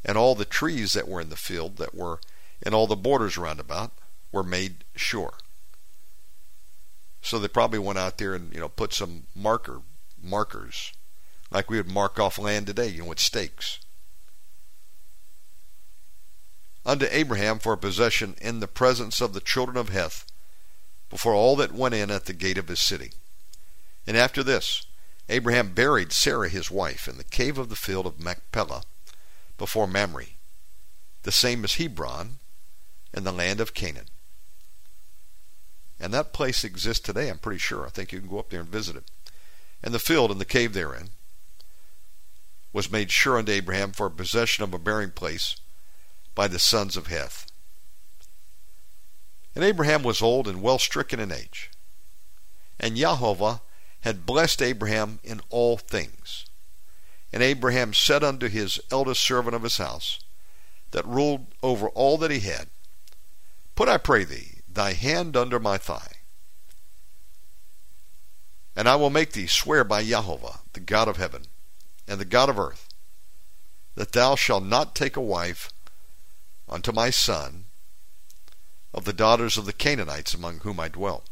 and 0.06 0.20
all 0.20 0.36
the 0.36 0.46
trees 0.46 0.94
that 0.94 1.08
were 1.08 1.20
in 1.20 1.30
the 1.30 1.36
field 1.36 1.78
that 1.78 1.96
were 1.96 2.20
in 2.62 2.76
all 2.76 2.86
the 2.86 2.96
borders 2.96 3.40
round 3.40 3.60
about, 3.60 3.92
were 4.32 4.44
made 4.44 4.84
sure. 4.96 5.34
So 7.24 7.40
they 7.40 7.48
probably 7.48 7.80
went 7.80 7.98
out 7.98 8.20
there 8.20 8.36
and 8.36 8.54
you 8.54 8.60
know 8.60 8.70
put 8.70 8.94
some 8.94 9.24
marker 9.34 9.82
markers, 10.22 10.94
like 11.50 11.72
we 11.72 11.78
would 11.78 11.90
mark 11.90 12.20
off 12.20 12.38
land 12.38 12.68
today, 12.68 12.90
you 12.90 13.02
know, 13.02 13.10
with 13.10 13.20
stakes. 13.20 13.80
Unto 16.86 17.08
Abraham 17.10 17.58
for 17.58 17.74
a 17.74 17.78
possession 17.78 18.36
in 18.40 18.60
the 18.60 18.68
presence 18.68 19.22
of 19.22 19.34
the 19.34 19.42
children 19.42 19.76
of 19.76 19.90
Heth, 19.90 20.24
before 21.10 21.34
all 21.34 21.56
that 21.56 21.72
went 21.72 21.96
in 21.96 22.12
at 22.12 22.26
the 22.26 22.34
gate 22.34 22.58
of 22.58 22.68
his 22.68 22.80
city. 22.80 23.12
And 24.06 24.18
after 24.18 24.44
this, 24.44 24.86
Abraham 25.30 25.74
buried 25.74 26.12
Sarah 26.12 26.50
his 26.50 26.72
wife 26.72 27.08
in 27.08 27.18
the 27.18 27.24
cave 27.24 27.58
of 27.58 27.70
the 27.70 27.76
field 27.76 28.06
of 28.06 28.20
Machpelah 28.20 28.84
before 29.58 29.88
Mamre, 29.88 30.26
the 31.24 31.32
same 31.32 31.64
as 31.64 31.76
Hebron 31.76 32.38
in 33.14 33.24
the 33.24 33.32
land 33.32 33.60
of 33.60 33.74
Canaan. 33.74 34.08
And 36.00 36.14
that 36.14 36.34
place 36.34 36.64
exists 36.64 37.04
today, 37.04 37.30
I'm 37.30 37.40
pretty 37.40 37.60
sure. 37.60 37.86
I 37.86 37.90
think 37.90 38.12
you 38.12 38.20
can 38.20 38.30
go 38.30 38.40
up 38.40 38.50
there 38.50 38.62
and 38.62 38.70
visit 38.70 38.96
it. 38.96 39.04
And 39.84 39.94
the 39.94 40.00
field 40.00 40.32
and 40.32 40.40
the 40.40 40.46
cave 40.46 40.74
therein 40.74 41.10
was 42.72 42.92
made 42.92 43.12
sure 43.12 43.38
unto 43.38 43.52
Abraham 43.52 43.92
for 43.92 44.10
possession 44.10 44.64
of 44.64 44.74
a 44.74 44.80
burying 44.80 45.12
place 45.12 45.56
by 46.36 46.48
the 46.48 46.60
sons 46.60 46.96
of 46.96 47.08
Heth. 47.08 47.47
And 49.58 49.66
Abraham 49.66 50.04
was 50.04 50.22
old 50.22 50.48
and 50.48 50.62
well 50.62 50.78
stricken 50.78 51.20
in 51.20 51.32
age. 51.32 51.72
And 52.80 52.96
Jehovah 52.96 53.62
had 54.02 54.24
blessed 54.24 54.62
Abraham 54.62 55.18
in 55.24 55.42
all 55.50 55.78
things. 55.78 56.46
And 57.34 57.42
Abraham 57.42 57.92
said 57.96 58.24
unto 58.24 58.50
his 58.50 58.80
eldest 58.92 59.20
servant 59.20 59.56
of 59.56 59.64
his 59.64 59.78
house, 59.78 60.20
that 60.92 61.08
ruled 61.08 61.48
over 61.64 61.90
all 61.90 62.20
that 62.20 62.30
he 62.30 62.42
had, 62.42 62.68
Put, 63.74 63.90
I 63.90 63.98
pray 63.98 64.26
thee, 64.26 64.60
thy 64.70 64.94
hand 64.94 65.36
under 65.36 65.60
my 65.60 65.80
thigh, 65.80 66.18
and 68.76 68.88
I 68.88 68.96
will 68.96 69.10
make 69.10 69.32
thee 69.32 69.48
swear 69.48 69.84
by 69.84 70.04
Jehovah, 70.04 70.60
the 70.74 70.80
God 70.80 71.08
of 71.08 71.18
heaven, 71.18 71.46
and 72.08 72.20
the 72.20 72.26
God 72.26 72.50
of 72.50 72.60
earth, 72.60 72.88
that 73.96 74.12
thou 74.12 74.36
shalt 74.36 74.66
not 74.66 74.94
take 74.94 75.18
a 75.18 75.20
wife 75.20 75.72
unto 76.70 76.92
my 76.92 77.10
son 77.10 77.67
of 78.94 79.06
the 79.06 79.14
daughters 79.14 79.58
of 79.58 79.66
the 79.66 79.74
Canaanites 79.74 80.34
among 80.34 80.60
whom 80.60 80.80
I 80.80 80.88
dwell. 80.88 81.24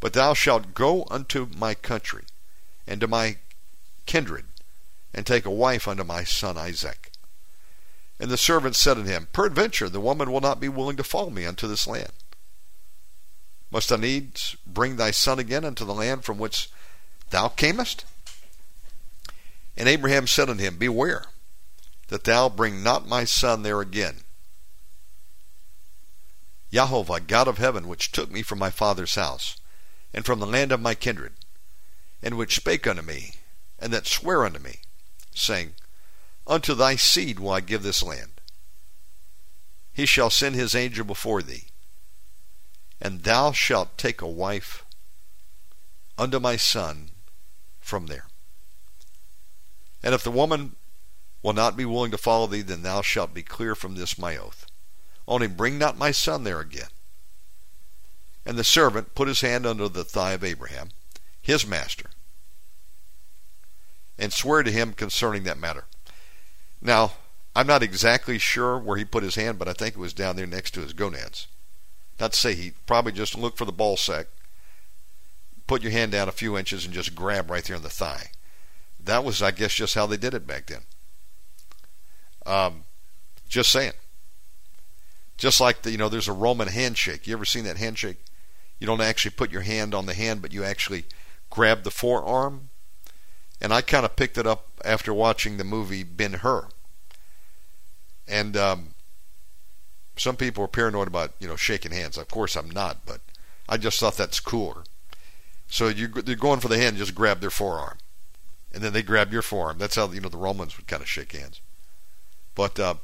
But 0.00 0.12
thou 0.12 0.34
shalt 0.34 0.74
go 0.74 1.06
unto 1.10 1.48
my 1.56 1.74
country 1.74 2.24
and 2.86 3.00
to 3.00 3.06
my 3.06 3.36
kindred, 4.06 4.44
and 5.14 5.26
take 5.26 5.44
a 5.44 5.50
wife 5.50 5.86
unto 5.86 6.04
my 6.04 6.24
son 6.24 6.58
Isaac. 6.58 7.10
And 8.18 8.30
the 8.30 8.36
servant 8.36 8.76
said 8.76 8.98
unto 8.98 9.10
him, 9.10 9.28
Peradventure 9.32 9.88
the 9.88 10.00
woman 10.00 10.30
will 10.30 10.40
not 10.40 10.60
be 10.60 10.68
willing 10.68 10.96
to 10.96 11.04
follow 11.04 11.30
me 11.30 11.44
unto 11.44 11.66
this 11.66 11.86
land. 11.86 12.12
Must 13.70 13.90
I 13.90 13.96
needs 13.96 14.56
bring 14.66 14.96
thy 14.96 15.10
son 15.10 15.38
again 15.38 15.64
unto 15.64 15.84
the 15.84 15.94
land 15.94 16.24
from 16.24 16.38
which 16.38 16.70
thou 17.30 17.48
camest? 17.48 18.04
And 19.76 19.88
Abraham 19.88 20.26
said 20.26 20.50
unto 20.50 20.62
him, 20.62 20.76
Beware 20.76 21.24
that 22.08 22.24
thou 22.24 22.48
bring 22.48 22.82
not 22.82 23.08
my 23.08 23.24
son 23.24 23.62
there 23.62 23.80
again. 23.80 24.16
Jehovah, 26.72 27.20
God 27.20 27.48
of 27.48 27.58
heaven, 27.58 27.86
which 27.86 28.12
took 28.12 28.30
me 28.30 28.42
from 28.42 28.58
my 28.58 28.70
father's 28.70 29.14
house, 29.14 29.56
and 30.14 30.24
from 30.24 30.40
the 30.40 30.46
land 30.46 30.72
of 30.72 30.80
my 30.80 30.94
kindred, 30.94 31.34
and 32.22 32.38
which 32.38 32.56
spake 32.56 32.86
unto 32.86 33.02
me, 33.02 33.34
and 33.78 33.92
that 33.92 34.06
sware 34.06 34.44
unto 34.44 34.58
me, 34.58 34.78
saying, 35.34 35.74
Unto 36.46 36.74
thy 36.74 36.96
seed 36.96 37.38
will 37.38 37.50
I 37.50 37.60
give 37.60 37.82
this 37.82 38.02
land. 38.02 38.40
He 39.92 40.06
shall 40.06 40.30
send 40.30 40.54
his 40.54 40.74
angel 40.74 41.04
before 41.04 41.42
thee, 41.42 41.66
and 43.00 43.22
thou 43.22 43.52
shalt 43.52 43.98
take 43.98 44.22
a 44.22 44.26
wife 44.26 44.84
unto 46.16 46.40
my 46.40 46.56
son 46.56 47.10
from 47.80 48.06
there. 48.06 48.28
And 50.02 50.14
if 50.14 50.24
the 50.24 50.30
woman 50.30 50.76
will 51.42 51.52
not 51.52 51.76
be 51.76 51.84
willing 51.84 52.10
to 52.12 52.18
follow 52.18 52.46
thee, 52.46 52.62
then 52.62 52.82
thou 52.82 53.02
shalt 53.02 53.34
be 53.34 53.42
clear 53.42 53.74
from 53.74 53.94
this 53.94 54.16
my 54.16 54.36
oath. 54.36 54.66
Only 55.26 55.46
bring 55.46 55.78
not 55.78 55.98
my 55.98 56.10
son 56.10 56.44
there 56.44 56.60
again. 56.60 56.88
And 58.44 58.58
the 58.58 58.64
servant 58.64 59.14
put 59.14 59.28
his 59.28 59.40
hand 59.40 59.66
under 59.66 59.88
the 59.88 60.04
thigh 60.04 60.32
of 60.32 60.42
Abraham, 60.42 60.90
his 61.40 61.66
master, 61.66 62.10
and 64.18 64.32
swore 64.32 64.62
to 64.62 64.70
him 64.70 64.92
concerning 64.92 65.44
that 65.44 65.58
matter. 65.58 65.84
Now, 66.80 67.12
I'm 67.54 67.66
not 67.66 67.82
exactly 67.82 68.38
sure 68.38 68.78
where 68.78 68.96
he 68.96 69.04
put 69.04 69.22
his 69.22 69.36
hand, 69.36 69.58
but 69.58 69.68
I 69.68 69.72
think 69.72 69.94
it 69.94 70.00
was 70.00 70.12
down 70.12 70.36
there 70.36 70.46
next 70.46 70.72
to 70.72 70.80
his 70.80 70.92
gonads. 70.92 71.46
Not 72.18 72.32
to 72.32 72.40
say 72.40 72.54
he 72.54 72.72
probably 72.86 73.12
just 73.12 73.36
looked 73.36 73.58
for 73.58 73.64
the 73.64 73.72
ball 73.72 73.96
sack, 73.96 74.26
put 75.66 75.82
your 75.82 75.92
hand 75.92 76.12
down 76.12 76.28
a 76.28 76.32
few 76.32 76.56
inches, 76.58 76.84
and 76.84 76.94
just 76.94 77.14
grab 77.14 77.50
right 77.50 77.64
there 77.64 77.76
on 77.76 77.82
the 77.82 77.88
thigh. 77.90 78.30
That 78.98 79.24
was, 79.24 79.42
I 79.42 79.50
guess, 79.50 79.74
just 79.74 79.94
how 79.94 80.06
they 80.06 80.16
did 80.16 80.34
it 80.34 80.46
back 80.46 80.66
then. 80.66 80.82
Um, 82.46 82.84
just 83.48 83.70
saying. 83.70 83.92
Just 85.42 85.60
like 85.60 85.82
the, 85.82 85.90
you 85.90 85.98
know, 85.98 86.08
there's 86.08 86.28
a 86.28 86.32
Roman 86.32 86.68
handshake. 86.68 87.26
You 87.26 87.32
ever 87.32 87.44
seen 87.44 87.64
that 87.64 87.76
handshake? 87.76 88.18
You 88.78 88.86
don't 88.86 89.00
actually 89.00 89.32
put 89.32 89.50
your 89.50 89.62
hand 89.62 89.92
on 89.92 90.06
the 90.06 90.14
hand, 90.14 90.40
but 90.40 90.52
you 90.52 90.62
actually 90.62 91.04
grab 91.50 91.82
the 91.82 91.90
forearm. 91.90 92.70
And 93.60 93.74
I 93.74 93.80
kind 93.80 94.04
of 94.04 94.14
picked 94.14 94.38
it 94.38 94.46
up 94.46 94.68
after 94.84 95.12
watching 95.12 95.56
the 95.56 95.64
movie 95.64 96.04
Ben 96.04 96.34
Hur. 96.34 96.68
And 98.28 98.56
um, 98.56 98.94
some 100.16 100.36
people 100.36 100.62
are 100.62 100.68
paranoid 100.68 101.08
about 101.08 101.32
you 101.40 101.48
know 101.48 101.56
shaking 101.56 101.90
hands. 101.90 102.16
Of 102.16 102.28
course, 102.28 102.54
I'm 102.54 102.70
not, 102.70 103.04
but 103.04 103.20
I 103.68 103.78
just 103.78 103.98
thought 103.98 104.16
that's 104.16 104.38
cooler. 104.38 104.84
So 105.66 105.88
you, 105.88 106.06
they're 106.06 106.36
going 106.36 106.60
for 106.60 106.68
the 106.68 106.78
hand, 106.78 106.98
just 106.98 107.16
grab 107.16 107.40
their 107.40 107.50
forearm, 107.50 107.98
and 108.72 108.80
then 108.80 108.92
they 108.92 109.02
grab 109.02 109.32
your 109.32 109.42
forearm. 109.42 109.78
That's 109.78 109.96
how 109.96 110.08
you 110.12 110.20
know 110.20 110.28
the 110.28 110.36
Romans 110.36 110.76
would 110.76 110.86
kind 110.86 111.02
of 111.02 111.08
shake 111.08 111.32
hands. 111.32 111.60
But 112.54 112.78
uh, 112.78 112.94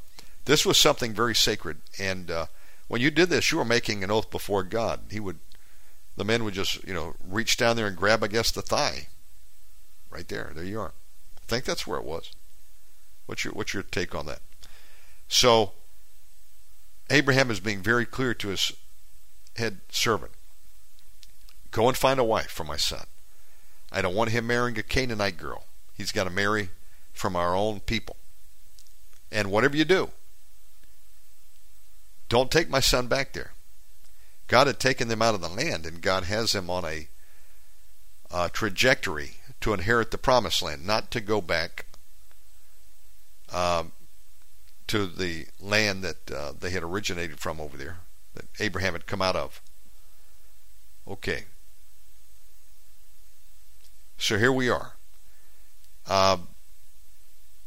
this 0.49 0.65
was 0.65 0.79
something 0.79 1.13
very 1.13 1.35
sacred, 1.35 1.77
and 1.99 2.31
uh, 2.31 2.47
when 2.89 3.03
you 3.03 3.11
did 3.11 3.29
this, 3.29 3.53
you 3.53 3.59
were 3.59 3.67
making 3.67 4.03
an 4.03 4.11
oath 4.11 4.31
before 4.31 4.63
God. 4.63 5.01
He 5.11 5.21
would, 5.21 5.41
the 6.17 6.25
men 6.25 6.43
would 6.43 6.55
just, 6.55 6.83
you 6.85 6.95
know, 6.95 7.17
reach 7.23 7.59
down 7.59 7.77
there 7.77 7.87
and 7.87 7.95
grab, 7.95 8.27
guess, 8.31 8.51
the 8.51 8.63
thigh. 8.63 9.09
Right 10.09 10.27
there, 10.27 10.53
there 10.55 10.65
you 10.65 10.81
are. 10.81 10.95
I 11.37 11.41
think 11.47 11.65
that's 11.65 11.87
where 11.87 11.99
it 11.99 12.05
was. 12.07 12.31
What's 13.27 13.45
your 13.45 13.53
what's 13.53 13.75
your 13.75 13.83
take 13.83 14.15
on 14.15 14.25
that? 14.25 14.41
So 15.29 15.73
Abraham 17.11 17.51
is 17.51 17.61
being 17.61 17.83
very 17.83 18.07
clear 18.07 18.33
to 18.33 18.49
his 18.49 18.73
head 19.57 19.81
servant. 19.91 20.33
Go 21.73 21.89
and 21.89 21.97
find 21.97 22.19
a 22.19 22.25
wife 22.25 22.51
for 22.51 22.65
my 22.65 22.79
son. 22.79 23.05
I 23.93 24.01
don't 24.01 24.15
want 24.15 24.31
him 24.31 24.47
marrying 24.47 24.79
a 24.79 24.83
Canaanite 24.83 25.37
girl. 25.37 25.67
He's 25.95 26.11
got 26.11 26.25
to 26.25 26.31
marry 26.31 26.71
from 27.13 27.37
our 27.37 27.55
own 27.55 27.81
people. 27.81 28.17
And 29.31 29.51
whatever 29.51 29.77
you 29.77 29.85
do, 29.85 30.11
don't 32.29 32.51
take 32.51 32.69
my 32.69 32.81
son 32.81 33.07
back 33.07 33.33
there. 33.33 33.53
God 34.47 34.67
had 34.67 34.79
taken 34.79 35.09
them 35.09 35.23
out 35.23 35.35
of 35.35 35.41
the 35.41 35.49
land, 35.49 35.87
and 35.87 36.01
God 36.01 36.25
has 36.25 36.53
them 36.53 36.71
on 36.71 36.85
a, 36.85 37.09
a 38.31 38.49
trajectory 38.49 39.33
to 39.61 39.75
inherit 39.75 40.11
the 40.11 40.19
promised 40.19 40.63
land, 40.63 40.87
not 40.87 41.11
to 41.11 41.21
go 41.21 41.41
back 41.41 41.87
um, 43.53 43.93
to 44.87 45.07
the 45.07 45.47
land 45.61 46.03
that 46.03 46.31
uh, 46.31 46.53
they 46.59 46.71
had 46.71 46.83
originated 46.83 47.39
from 47.39 47.61
over 47.61 47.77
there, 47.77 47.99
that 48.35 48.47
Abraham 48.59 48.95
had 48.95 49.07
come 49.07 49.23
out 49.23 49.37
of. 49.37 49.61
Okay. 51.07 51.45
So 54.17 54.39
here 54.39 54.53
we 54.53 54.69
are. 54.69 54.95
Uh, 56.07 56.39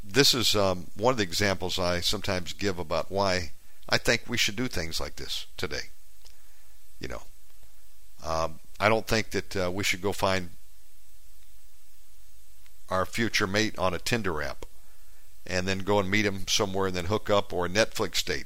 this 0.04 0.34
is 0.34 0.56
um, 0.56 0.88
one 0.98 1.12
of 1.12 1.18
the 1.18 1.24
examples 1.24 1.78
I 1.78 2.02
sometimes 2.02 2.54
give 2.54 2.80
about 2.80 3.12
why 3.12 3.52
I 3.92 3.98
think 3.98 4.24
we 4.28 4.38
should 4.38 4.56
do 4.56 4.68
things 4.68 5.00
like 5.00 5.18
this 5.18 5.48
today. 5.58 5.90
You 7.00 7.10
know, 7.10 7.22
um, 8.26 8.60
I 8.80 8.88
don't 8.88 9.06
think 9.06 9.32
that 9.32 9.56
uh, 9.56 9.72
we 9.72 9.84
should 9.84 10.02
go 10.02 10.14
find 10.14 10.52
our 12.90 13.06
future 13.06 13.48
mate 13.48 13.78
on 13.78 13.94
a 13.94 14.00
Tinder 14.00 14.42
app 14.42 14.66
and 15.46 15.68
then 15.68 15.80
go 15.80 16.00
and 16.00 16.10
meet 16.10 16.26
him 16.26 16.46
somewhere 16.48 16.88
and 16.88 16.96
then 16.96 17.06
hook 17.06 17.30
up 17.30 17.52
or 17.52 17.66
a 17.66 17.70
Netflix 17.70 18.24
date. 18.24 18.46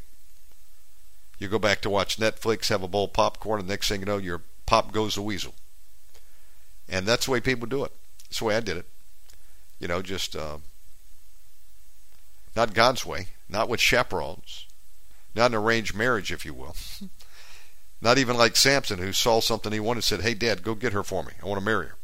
You 1.38 1.48
go 1.48 1.60
back 1.60 1.82
to 1.82 1.90
watch 1.90 2.18
Netflix, 2.18 2.70
have 2.70 2.82
a 2.82 2.88
bowl 2.88 3.06
of 3.06 3.14
popcorn, 3.14 3.60
and 3.60 3.70
next 3.70 3.90
thing 3.90 4.00
you 4.00 4.06
know, 4.06 4.18
your 4.18 4.42
pop 4.66 4.92
goes 4.92 5.16
the 5.16 5.22
weasel. 5.22 5.54
And 6.88 7.06
that's 7.06 7.26
the 7.26 7.32
way 7.32 7.42
people 7.42 7.68
do 7.68 7.84
it. 7.84 7.92
That's 8.24 8.40
the 8.40 8.46
way 8.46 8.56
I 8.56 8.62
did 8.62 8.78
it. 8.78 8.86
You 9.80 9.88
know, 9.88 10.02
just 10.02 10.36
uh, 10.36 10.60
not 12.56 12.74
God's 12.74 13.06
way, 13.06 13.28
not 13.50 13.68
with 13.68 13.82
chaperones, 13.82 14.66
not 15.36 15.52
an 15.52 15.56
arranged 15.56 15.96
marriage, 15.96 16.32
if 16.32 16.46
you 16.46 16.54
will. 16.54 16.76
not 18.02 18.18
even 18.18 18.38
like 18.38 18.56
Samson, 18.56 19.00
who 19.00 19.14
saw 19.14 19.42
something 19.42 19.72
he 19.72 19.80
wanted, 19.80 19.98
and 19.98 20.04
said, 20.04 20.22
"Hey, 20.22 20.34
Dad, 20.34 20.64
go 20.64 20.76
get 20.76 20.94
her 20.94 21.04
for 21.04 21.24
me. 21.24 21.34
I 21.42 21.46
want 21.46 21.60
to 21.60 21.66
marry 21.66 21.88
her." 21.88 21.96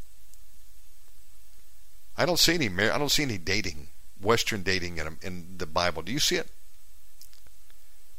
I 2.18 2.26
don't 2.26 2.40
see 2.40 2.54
any. 2.54 2.68
I 2.68 2.98
don't 2.98 3.10
see 3.10 3.24
any 3.24 3.38
dating, 3.38 3.88
Western 4.22 4.64
dating 4.64 4.98
in, 4.98 5.18
in 5.22 5.58
the 5.58 5.66
Bible. 5.66 6.02
Do 6.02 6.12
you 6.12 6.20
see 6.20 6.36
it? 6.36 6.50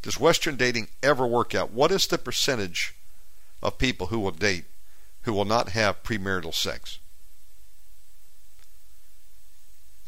Does 0.00 0.18
Western 0.18 0.56
dating 0.56 0.88
ever 1.02 1.26
work 1.26 1.54
out? 1.54 1.70
What 1.70 1.92
is 1.92 2.06
the 2.06 2.18
percentage 2.18 2.94
of 3.62 3.78
people 3.78 4.08
who 4.08 4.18
will 4.18 4.32
date 4.32 4.64
who 5.22 5.32
will 5.32 5.44
not 5.44 5.68
have 5.70 6.02
premarital 6.02 6.54
sex? 6.54 6.98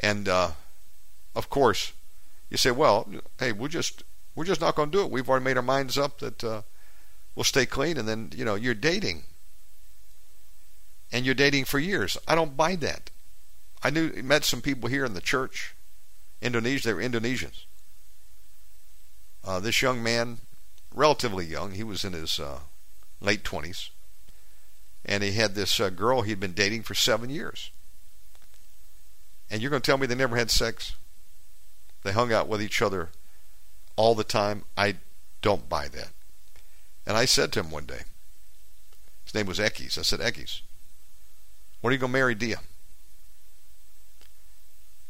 And 0.00 0.28
uh, 0.28 0.52
of 1.36 1.48
course, 1.50 1.92
you 2.50 2.56
say, 2.56 2.72
"Well, 2.72 3.08
hey, 3.38 3.52
we'll 3.52 3.68
just 3.68 4.02
we're 4.34 4.44
just 4.44 4.60
not 4.60 4.74
going 4.74 4.90
to 4.90 4.96
do 4.98 5.04
it. 5.04 5.10
We've 5.10 5.28
already 5.28 5.44
made 5.44 5.56
our 5.56 5.62
minds 5.62 5.96
up 5.96 6.18
that 6.18 6.42
uh, 6.42 6.62
we'll 7.34 7.44
stay 7.44 7.66
clean." 7.66 7.96
And 7.96 8.08
then 8.08 8.30
you 8.34 8.44
know 8.44 8.54
you're 8.54 8.74
dating, 8.74 9.24
and 11.12 11.24
you're 11.24 11.34
dating 11.34 11.64
for 11.64 11.78
years. 11.78 12.16
I 12.26 12.34
don't 12.34 12.56
buy 12.56 12.76
that. 12.76 13.10
I 13.82 13.90
knew 13.90 14.12
met 14.22 14.44
some 14.44 14.60
people 14.60 14.88
here 14.88 15.04
in 15.04 15.14
the 15.14 15.20
church, 15.20 15.74
Indonesia. 16.40 16.88
They 16.88 16.94
were 16.94 17.02
Indonesians. 17.02 17.64
Uh, 19.44 19.60
this 19.60 19.82
young 19.82 20.02
man, 20.02 20.38
relatively 20.94 21.44
young, 21.44 21.72
he 21.72 21.84
was 21.84 22.04
in 22.04 22.14
his 22.14 22.40
uh, 22.40 22.60
late 23.20 23.44
twenties, 23.44 23.90
and 25.04 25.22
he 25.22 25.32
had 25.32 25.54
this 25.54 25.78
uh, 25.78 25.90
girl 25.90 26.22
he'd 26.22 26.40
been 26.40 26.54
dating 26.54 26.82
for 26.82 26.94
seven 26.94 27.30
years. 27.30 27.70
And 29.50 29.60
you're 29.60 29.70
going 29.70 29.82
to 29.82 29.86
tell 29.86 29.98
me 29.98 30.06
they 30.06 30.14
never 30.14 30.36
had 30.36 30.50
sex? 30.50 30.94
They 32.02 32.12
hung 32.12 32.32
out 32.32 32.48
with 32.48 32.62
each 32.62 32.80
other 32.80 33.10
all 33.96 34.14
the 34.14 34.24
time. 34.24 34.64
I 34.76 34.96
don't 35.42 35.68
buy 35.68 35.88
that. 35.88 36.10
And 37.06 37.16
I 37.16 37.24
said 37.24 37.52
to 37.52 37.60
him 37.60 37.70
one 37.70 37.84
day, 37.84 38.02
his 39.24 39.34
name 39.34 39.46
was 39.46 39.58
Ekis. 39.58 39.98
I 39.98 40.02
said, 40.02 40.20
Ekis, 40.20 40.62
when 41.80 41.90
are 41.90 41.94
you 41.94 42.00
going 42.00 42.12
to 42.12 42.18
marry 42.18 42.34
Dia? 42.34 42.58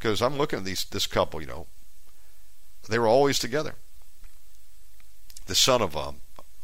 because 0.05 0.20
I'm 0.20 0.37
looking 0.37 0.59
at 0.59 0.66
these 0.66 0.85
this 0.85 1.07
couple. 1.07 1.40
You 1.40 1.47
know, 1.47 1.66
they 2.90 2.99
were 2.99 3.09
always 3.09 3.38
together. 3.38 3.77
The 5.47 5.55
son 5.55 5.81
of 5.81 5.97
um, 5.97 6.16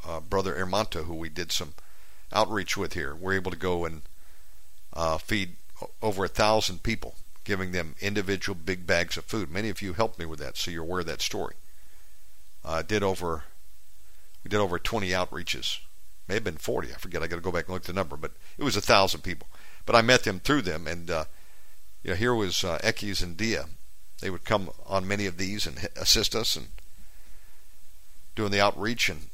uh, 0.07 0.21
brother 0.21 0.55
Ermanto, 0.55 1.05
who 1.05 1.15
we 1.15 1.31
did 1.31 1.51
some 1.51 1.73
outreach 2.33 2.77
with 2.77 2.93
here, 2.93 3.15
we're 3.15 3.33
able 3.33 3.51
to 3.51 3.57
go 3.57 3.87
and 3.87 4.03
uh, 4.93 5.17
feed 5.17 5.57
over 6.03 6.27
a 6.27 6.29
thousand 6.29 6.83
people, 6.83 7.15
giving 7.45 7.73
them 7.73 7.95
individual 8.03 8.55
big 8.63 8.87
bags 8.87 9.17
of 9.17 9.25
food. 9.25 9.51
Many 9.51 9.71
of 9.71 9.81
you 9.81 9.95
helped 9.95 10.19
me 10.19 10.27
with 10.27 10.39
that, 10.41 10.59
so 10.59 10.71
you're 10.71 10.83
aware 10.83 11.01
of 11.01 11.07
that 11.07 11.23
story. 11.23 11.55
Uh, 12.65 12.83
did 12.83 13.03
over 13.03 13.45
we 14.45 14.49
did 14.49 14.61
over 14.61 14.79
20 14.79 15.09
outreaches, 15.11 15.79
may 16.29 16.35
have 16.35 16.45
been 16.45 16.57
40. 16.57 16.93
I 16.93 16.97
forget. 16.97 17.23
I 17.23 17.27
got 17.27 17.37
to 17.37 17.43
go 17.43 17.53
back 17.53 17.67
and 17.67 17.75
look 17.75 17.83
at 17.83 17.87
the 17.87 17.93
number, 17.93 18.17
but 18.17 18.33
it 18.57 18.65
was 18.65 18.77
a 18.77 18.81
thousand 18.81 19.23
people. 19.23 19.49
But 19.85 19.97
I 19.97 20.03
met 20.03 20.25
them 20.25 20.41
through 20.41 20.63
them, 20.63 20.87
and 20.87 21.11
uh, 21.11 21.25
you 22.03 22.11
know, 22.11 22.17
here 22.17 22.35
was 22.35 22.65
uh, 22.65 22.79
and 22.83 23.37
Dia. 23.37 23.67
They 24.21 24.31
would 24.31 24.45
come 24.45 24.71
on 24.87 25.09
many 25.09 25.27
of 25.27 25.39
these 25.39 25.67
and 25.67 25.89
assist 25.97 26.35
us 26.35 26.55
and 26.55 26.69
doing 28.37 28.51
the 28.51 28.61
outreach. 28.61 29.09
And 29.09 29.29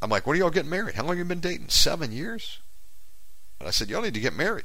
I'm 0.00 0.10
like, 0.10 0.26
when 0.26 0.36
are 0.36 0.40
y'all 0.40 0.50
getting 0.50 0.70
married? 0.70 0.94
How 0.94 1.02
long 1.02 1.10
have 1.10 1.18
you 1.18 1.24
been 1.24 1.40
dating? 1.40 1.68
Seven 1.68 2.12
years? 2.12 2.58
And 3.58 3.68
I 3.68 3.72
said, 3.72 3.90
y'all 3.90 4.02
need 4.02 4.14
to 4.14 4.20
get 4.20 4.34
married. 4.34 4.64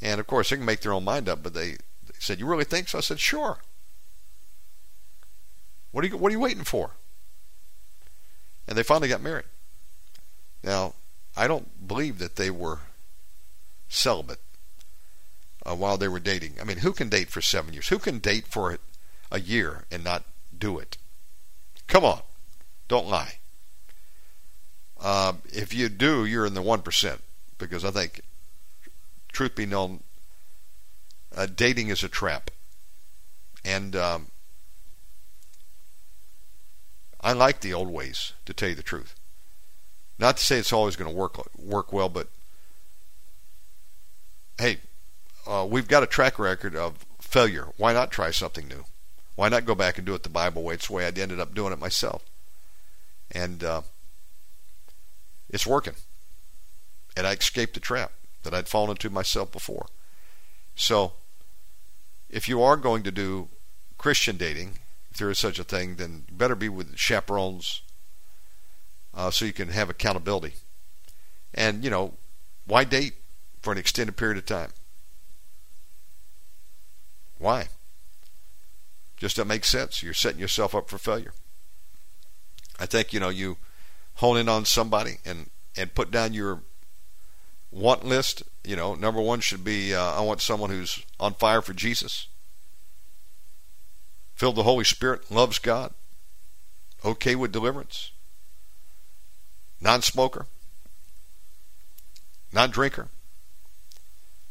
And 0.00 0.20
of 0.20 0.26
course, 0.28 0.50
they 0.50 0.56
can 0.56 0.64
make 0.64 0.80
their 0.80 0.92
own 0.92 1.04
mind 1.04 1.28
up, 1.28 1.42
but 1.42 1.54
they, 1.54 1.72
they 1.72 2.18
said, 2.20 2.38
you 2.38 2.46
really 2.46 2.64
think 2.64 2.88
so? 2.88 2.98
I 2.98 3.00
said, 3.00 3.18
sure. 3.18 3.58
What 5.90 6.04
are 6.04 6.08
you 6.08 6.16
What 6.16 6.30
are 6.30 6.34
you 6.34 6.40
waiting 6.40 6.64
for? 6.64 6.90
And 8.66 8.76
they 8.76 8.82
finally 8.82 9.08
got 9.08 9.22
married. 9.22 9.46
Now, 10.62 10.94
I 11.36 11.46
don't 11.46 11.86
believe 11.86 12.18
that 12.18 12.36
they 12.36 12.50
were 12.50 12.80
celibate 13.88 14.40
uh, 15.64 15.74
while 15.74 15.96
they 15.96 16.08
were 16.08 16.20
dating. 16.20 16.54
I 16.60 16.64
mean, 16.64 16.78
who 16.78 16.92
can 16.92 17.08
date 17.08 17.30
for 17.30 17.40
seven 17.40 17.72
years? 17.72 17.88
Who 17.88 17.98
can 17.98 18.18
date 18.18 18.46
for 18.46 18.78
a 19.30 19.40
year 19.40 19.84
and 19.90 20.04
not 20.04 20.24
do 20.56 20.78
it? 20.78 20.98
Come 21.86 22.04
on, 22.04 22.20
don't 22.88 23.08
lie. 23.08 23.34
Uh, 25.00 25.34
if 25.46 25.72
you 25.72 25.88
do, 25.88 26.24
you're 26.24 26.44
in 26.44 26.54
the 26.54 26.62
one 26.62 26.82
percent 26.82 27.22
because 27.56 27.84
I 27.84 27.90
think, 27.90 28.20
truth 29.32 29.54
be 29.54 29.64
known, 29.66 30.02
uh, 31.34 31.46
dating 31.46 31.88
is 31.88 32.02
a 32.02 32.08
trap, 32.08 32.50
and 33.64 33.94
um, 33.96 34.26
I 37.20 37.32
like 37.32 37.60
the 37.60 37.74
old 37.74 37.88
ways 37.88 38.32
to 38.46 38.54
tell 38.54 38.68
you 38.68 38.74
the 38.74 38.82
truth. 38.82 39.14
Not 40.18 40.36
to 40.36 40.44
say 40.44 40.58
it's 40.58 40.72
always 40.72 40.96
going 40.96 41.10
to 41.10 41.16
work 41.16 41.38
work 41.56 41.92
well, 41.92 42.08
but 42.08 42.28
hey, 44.58 44.78
uh, 45.46 45.66
we've 45.68 45.88
got 45.88 46.02
a 46.02 46.06
track 46.06 46.38
record 46.38 46.74
of 46.74 47.06
failure. 47.20 47.68
Why 47.76 47.92
not 47.92 48.10
try 48.10 48.30
something 48.30 48.66
new? 48.68 48.84
Why 49.36 49.48
not 49.48 49.64
go 49.64 49.74
back 49.74 49.98
and 49.98 50.06
do 50.06 50.14
it 50.14 50.24
the 50.24 50.28
Bible 50.28 50.64
way? 50.64 50.74
It's 50.74 50.88
the 50.88 50.94
way 50.94 51.04
I 51.04 51.08
ended 51.08 51.38
up 51.38 51.54
doing 51.54 51.72
it 51.72 51.78
myself. 51.78 52.24
And 53.30 53.62
uh, 53.62 53.82
it's 55.48 55.66
working. 55.66 55.94
And 57.16 57.26
I 57.26 57.32
escaped 57.32 57.74
the 57.74 57.80
trap 57.80 58.12
that 58.42 58.52
I'd 58.52 58.68
fallen 58.68 58.90
into 58.90 59.10
myself 59.10 59.52
before. 59.52 59.86
So, 60.74 61.12
if 62.28 62.48
you 62.48 62.62
are 62.62 62.76
going 62.76 63.02
to 63.04 63.10
do 63.10 63.48
Christian 63.96 64.36
dating, 64.36 64.78
there 65.18 65.30
is 65.30 65.38
such 65.38 65.58
a 65.58 65.64
thing, 65.64 65.96
then 65.96 66.24
better 66.30 66.54
be 66.54 66.68
with 66.68 66.96
chaperones 66.96 67.82
uh, 69.14 69.30
so 69.30 69.44
you 69.44 69.52
can 69.52 69.68
have 69.68 69.90
accountability. 69.90 70.54
And, 71.54 71.84
you 71.84 71.90
know, 71.90 72.14
why 72.66 72.84
date 72.84 73.14
for 73.60 73.72
an 73.72 73.78
extended 73.78 74.16
period 74.16 74.38
of 74.38 74.46
time? 74.46 74.70
Why? 77.38 77.68
Just 79.16 79.36
doesn't 79.36 79.48
make 79.48 79.64
sense. 79.64 80.02
You're 80.02 80.14
setting 80.14 80.40
yourself 80.40 80.74
up 80.74 80.88
for 80.88 80.98
failure. 80.98 81.32
I 82.78 82.86
think, 82.86 83.12
you 83.12 83.20
know, 83.20 83.28
you 83.28 83.56
hone 84.16 84.36
in 84.36 84.48
on 84.48 84.64
somebody 84.64 85.18
and, 85.24 85.50
and 85.76 85.94
put 85.94 86.10
down 86.10 86.34
your 86.34 86.62
want 87.70 88.04
list. 88.04 88.42
You 88.64 88.76
know, 88.76 88.94
number 88.94 89.20
one 89.20 89.40
should 89.40 89.64
be 89.64 89.94
uh, 89.94 90.12
I 90.12 90.20
want 90.20 90.40
someone 90.40 90.70
who's 90.70 91.04
on 91.18 91.34
fire 91.34 91.62
for 91.62 91.72
Jesus, 91.72 92.28
filled 94.38 94.54
the 94.54 94.62
Holy 94.62 94.84
Spirit, 94.84 95.32
loves 95.32 95.58
God, 95.58 95.92
okay 97.04 97.34
with 97.34 97.50
deliverance, 97.50 98.12
non 99.80 100.00
smoker, 100.00 100.46
non 102.52 102.70
drinker. 102.70 103.08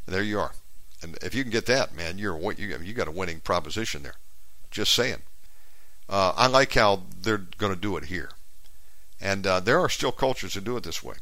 There 0.06 0.22
you 0.22 0.40
are. 0.40 0.52
And 1.02 1.18
if 1.22 1.34
you 1.34 1.44
can 1.44 1.52
get 1.52 1.68
that, 1.68 1.96
man, 1.96 2.18
you're 2.18 2.38
you 2.54 2.78
you 2.84 2.94
got 2.94 3.08
a 3.08 3.12
winning 3.12 3.40
proposition 3.40 4.04
there. 4.04 4.16
Just 4.72 4.94
saying. 4.94 5.22
Uh, 6.10 6.34
I 6.36 6.48
like 6.48 6.74
how 6.74 7.04
they're 7.22 7.46
going 7.58 7.74
to 7.74 7.80
do 7.80 7.96
it 7.96 8.06
here, 8.06 8.32
and 9.22 9.48
uh, 9.48 9.62
there 9.62 9.80
are 9.80 9.90
still 9.90 10.12
cultures 10.12 10.54
that 10.56 10.66
do 10.66 10.76
it 10.76 10.84
this 10.84 11.02
way. 11.04 11.16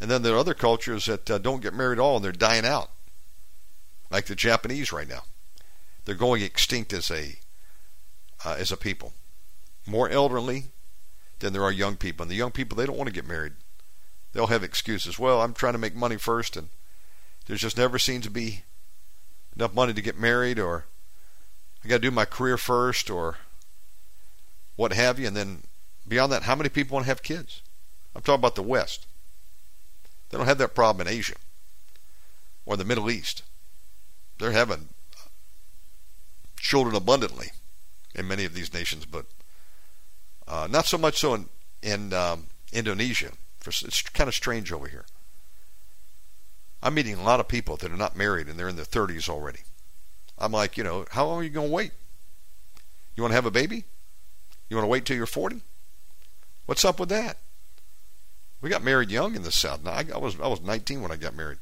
And 0.00 0.10
then 0.10 0.22
there 0.22 0.34
are 0.34 0.38
other 0.38 0.54
cultures 0.54 1.06
that 1.06 1.30
uh, 1.30 1.38
don't 1.38 1.62
get 1.62 1.74
married 1.74 1.98
at 1.98 2.02
all, 2.02 2.16
and 2.16 2.24
they're 2.24 2.32
dying 2.32 2.66
out, 2.66 2.90
like 4.10 4.26
the 4.26 4.34
Japanese 4.34 4.92
right 4.92 5.08
now. 5.08 5.22
They're 6.08 6.16
going 6.16 6.40
extinct 6.40 6.94
as 6.94 7.10
a 7.10 7.36
uh, 8.42 8.56
as 8.58 8.72
a 8.72 8.78
people. 8.78 9.12
More 9.86 10.08
elderly 10.08 10.68
than 11.40 11.52
there 11.52 11.62
are 11.62 11.70
young 11.70 11.96
people, 11.96 12.24
and 12.24 12.30
the 12.30 12.34
young 12.34 12.50
people 12.50 12.78
they 12.78 12.86
don't 12.86 12.96
want 12.96 13.08
to 13.08 13.14
get 13.14 13.28
married. 13.28 13.52
They'll 14.32 14.46
have 14.46 14.64
excuses. 14.64 15.18
Well, 15.18 15.42
I'm 15.42 15.52
trying 15.52 15.74
to 15.74 15.78
make 15.78 15.94
money 15.94 16.16
first, 16.16 16.56
and 16.56 16.70
there's 17.44 17.60
just 17.60 17.76
never 17.76 17.98
seems 17.98 18.24
to 18.24 18.30
be 18.30 18.62
enough 19.54 19.74
money 19.74 19.92
to 19.92 20.00
get 20.00 20.18
married, 20.18 20.58
or 20.58 20.86
I 21.84 21.88
got 21.88 21.96
to 21.96 22.08
do 22.08 22.10
my 22.10 22.24
career 22.24 22.56
first 22.56 23.10
or 23.10 23.36
what 24.76 24.94
have 24.94 25.18
you. 25.18 25.26
And 25.26 25.36
then 25.36 25.64
beyond 26.08 26.32
that, 26.32 26.44
how 26.44 26.54
many 26.54 26.70
people 26.70 26.94
want 26.94 27.04
to 27.04 27.10
have 27.10 27.22
kids? 27.22 27.60
I'm 28.16 28.22
talking 28.22 28.40
about 28.40 28.54
the 28.54 28.62
West. 28.62 29.06
They 30.30 30.38
don't 30.38 30.46
have 30.46 30.56
that 30.56 30.74
problem 30.74 31.06
in 31.06 31.12
Asia 31.12 31.36
or 32.64 32.78
the 32.78 32.84
Middle 32.86 33.10
East. 33.10 33.42
They're 34.38 34.52
having 34.52 34.88
children 36.58 36.94
abundantly 36.94 37.48
in 38.14 38.28
many 38.28 38.44
of 38.44 38.54
these 38.54 38.72
nations, 38.72 39.04
but 39.04 39.26
uh, 40.46 40.66
not 40.70 40.86
so 40.86 40.98
much 40.98 41.18
so 41.18 41.34
in, 41.34 41.48
in 41.82 42.12
um, 42.12 42.46
Indonesia. 42.72 43.30
It's 43.66 44.02
kind 44.02 44.28
of 44.28 44.34
strange 44.34 44.72
over 44.72 44.88
here. 44.88 45.04
I'm 46.82 46.94
meeting 46.94 47.14
a 47.14 47.22
lot 47.22 47.40
of 47.40 47.48
people 47.48 47.76
that 47.76 47.90
are 47.92 47.96
not 47.96 48.16
married 48.16 48.46
and 48.46 48.58
they're 48.58 48.68
in 48.68 48.76
their 48.76 48.84
30s 48.84 49.28
already. 49.28 49.60
I'm 50.38 50.52
like, 50.52 50.76
you 50.76 50.84
know, 50.84 51.06
how 51.10 51.26
long 51.26 51.40
are 51.40 51.44
you 51.44 51.50
going 51.50 51.68
to 51.68 51.74
wait? 51.74 51.90
You 53.16 53.22
want 53.22 53.32
to 53.32 53.36
have 53.36 53.46
a 53.46 53.50
baby? 53.50 53.84
You 54.70 54.76
want 54.76 54.84
to 54.84 54.90
wait 54.90 55.04
till 55.04 55.16
you're 55.16 55.26
40? 55.26 55.60
What's 56.66 56.84
up 56.84 57.00
with 57.00 57.08
that? 57.08 57.38
We 58.60 58.70
got 58.70 58.82
married 58.82 59.10
young 59.10 59.34
in 59.34 59.42
the 59.42 59.52
South. 59.52 59.84
Now, 59.84 59.92
I, 59.92 60.04
I 60.14 60.18
was 60.18 60.38
I 60.40 60.48
was 60.48 60.60
19 60.60 61.00
when 61.00 61.12
I 61.12 61.16
got 61.16 61.34
married. 61.34 61.58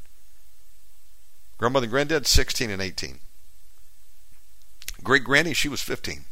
Grandmother 1.58 1.84
and 1.84 1.90
granddad 1.90 2.26
16 2.26 2.70
and 2.70 2.82
18. 2.82 3.20
Great 5.06 5.22
granny 5.22 5.54
she 5.54 5.68
was 5.68 5.80
15. 5.82 6.24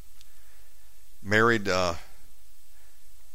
Married 1.22 1.68
uh, 1.68 1.94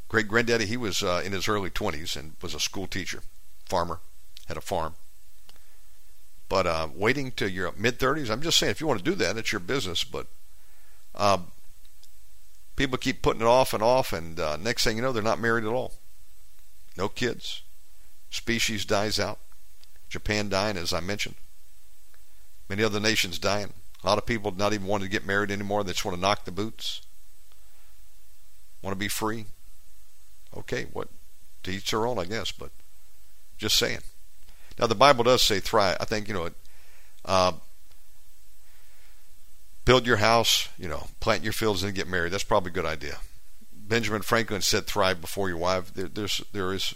great 0.10 0.28
granddaddy 0.28 0.66
he 0.66 0.76
was 0.76 1.02
uh, 1.02 1.22
in 1.24 1.32
his 1.32 1.48
early 1.48 1.70
20s 1.70 2.18
and 2.18 2.34
was 2.42 2.54
a 2.54 2.60
school 2.60 2.88
teacher, 2.88 3.22
farmer, 3.66 4.02
had 4.50 4.58
a 4.58 4.62
farm. 4.62 4.96
But 6.50 6.68
uh, 6.68 6.90
waiting 6.94 7.32
till 7.32 7.48
your 7.48 7.72
mid 7.78 8.00
30s, 8.00 8.30
I'm 8.30 8.42
just 8.42 8.60
saying, 8.60 8.72
if 8.72 8.82
you 8.82 8.88
want 8.88 9.00
to 9.00 9.12
do 9.12 9.16
that, 9.16 9.38
it's 9.38 9.54
your 9.54 9.62
business. 9.62 10.04
But 10.04 10.28
um, 11.16 11.54
people 12.76 12.98
keep 12.98 13.22
putting 13.22 13.42
it 13.42 13.48
off 13.48 13.74
and 13.74 13.82
off, 13.82 14.12
and 14.12 14.38
uh, 14.42 14.58
next 14.58 14.84
thing 14.84 14.98
you 14.98 15.02
know, 15.02 15.14
they're 15.14 15.24
not 15.24 15.40
married 15.40 15.64
at 15.64 15.72
all. 15.72 15.94
No 16.98 17.08
kids. 17.08 17.62
Species 18.30 18.84
dies 18.84 19.22
out. 19.22 19.40
Japan 20.10 20.50
dying, 20.50 20.76
as 20.76 20.92
I 20.92 21.00
mentioned. 21.00 21.36
Many 22.68 22.84
other 22.84 23.00
nations 23.00 23.40
dying. 23.40 23.72
A 24.04 24.08
lot 24.08 24.18
of 24.18 24.26
people 24.26 24.52
not 24.52 24.74
even 24.74 24.88
wanting 24.88 25.08
to 25.08 25.12
get 25.12 25.26
married 25.26 25.52
anymore. 25.52 25.84
They 25.84 25.92
just 25.92 26.06
want 26.06 26.16
to 26.16 26.22
knock 26.22 26.46
the 26.46 26.52
boots. 26.52 27.02
Want 28.82 28.94
to 28.94 29.00
be 29.00 29.10
free. 29.10 29.46
Okay, 30.56 30.88
what? 30.94 31.10
To 31.64 31.72
each 31.72 31.92
their 31.92 32.08
own, 32.08 32.18
I 32.18 32.26
guess, 32.26 32.52
but 32.52 32.72
just 33.58 33.78
saying. 33.78 34.00
Now, 34.80 34.88
the 34.88 34.96
Bible 34.96 35.26
does 35.26 35.42
say 35.42 35.60
thrive. 35.60 35.98
I 36.00 36.06
think, 36.06 36.30
you 36.30 36.34
know, 36.34 36.50
uh, 37.26 37.52
build 39.84 40.08
your 40.08 40.18
house, 40.18 40.70
you 40.78 40.88
know, 40.88 41.08
plant 41.20 41.44
your 41.44 41.52
fields 41.52 41.84
and 41.84 41.94
get 41.94 42.08
married. 42.08 42.32
That's 42.32 42.46
probably 42.46 42.70
a 42.70 42.74
good 42.74 42.86
idea. 42.86 43.18
Benjamin 43.74 44.22
Franklin 44.22 44.62
said, 44.62 44.88
thrive 44.88 45.20
before 45.20 45.50
your 45.50 45.58
wife. 45.58 45.94
There, 45.94 46.08
there's, 46.08 46.42
there 46.54 46.74
is 46.74 46.94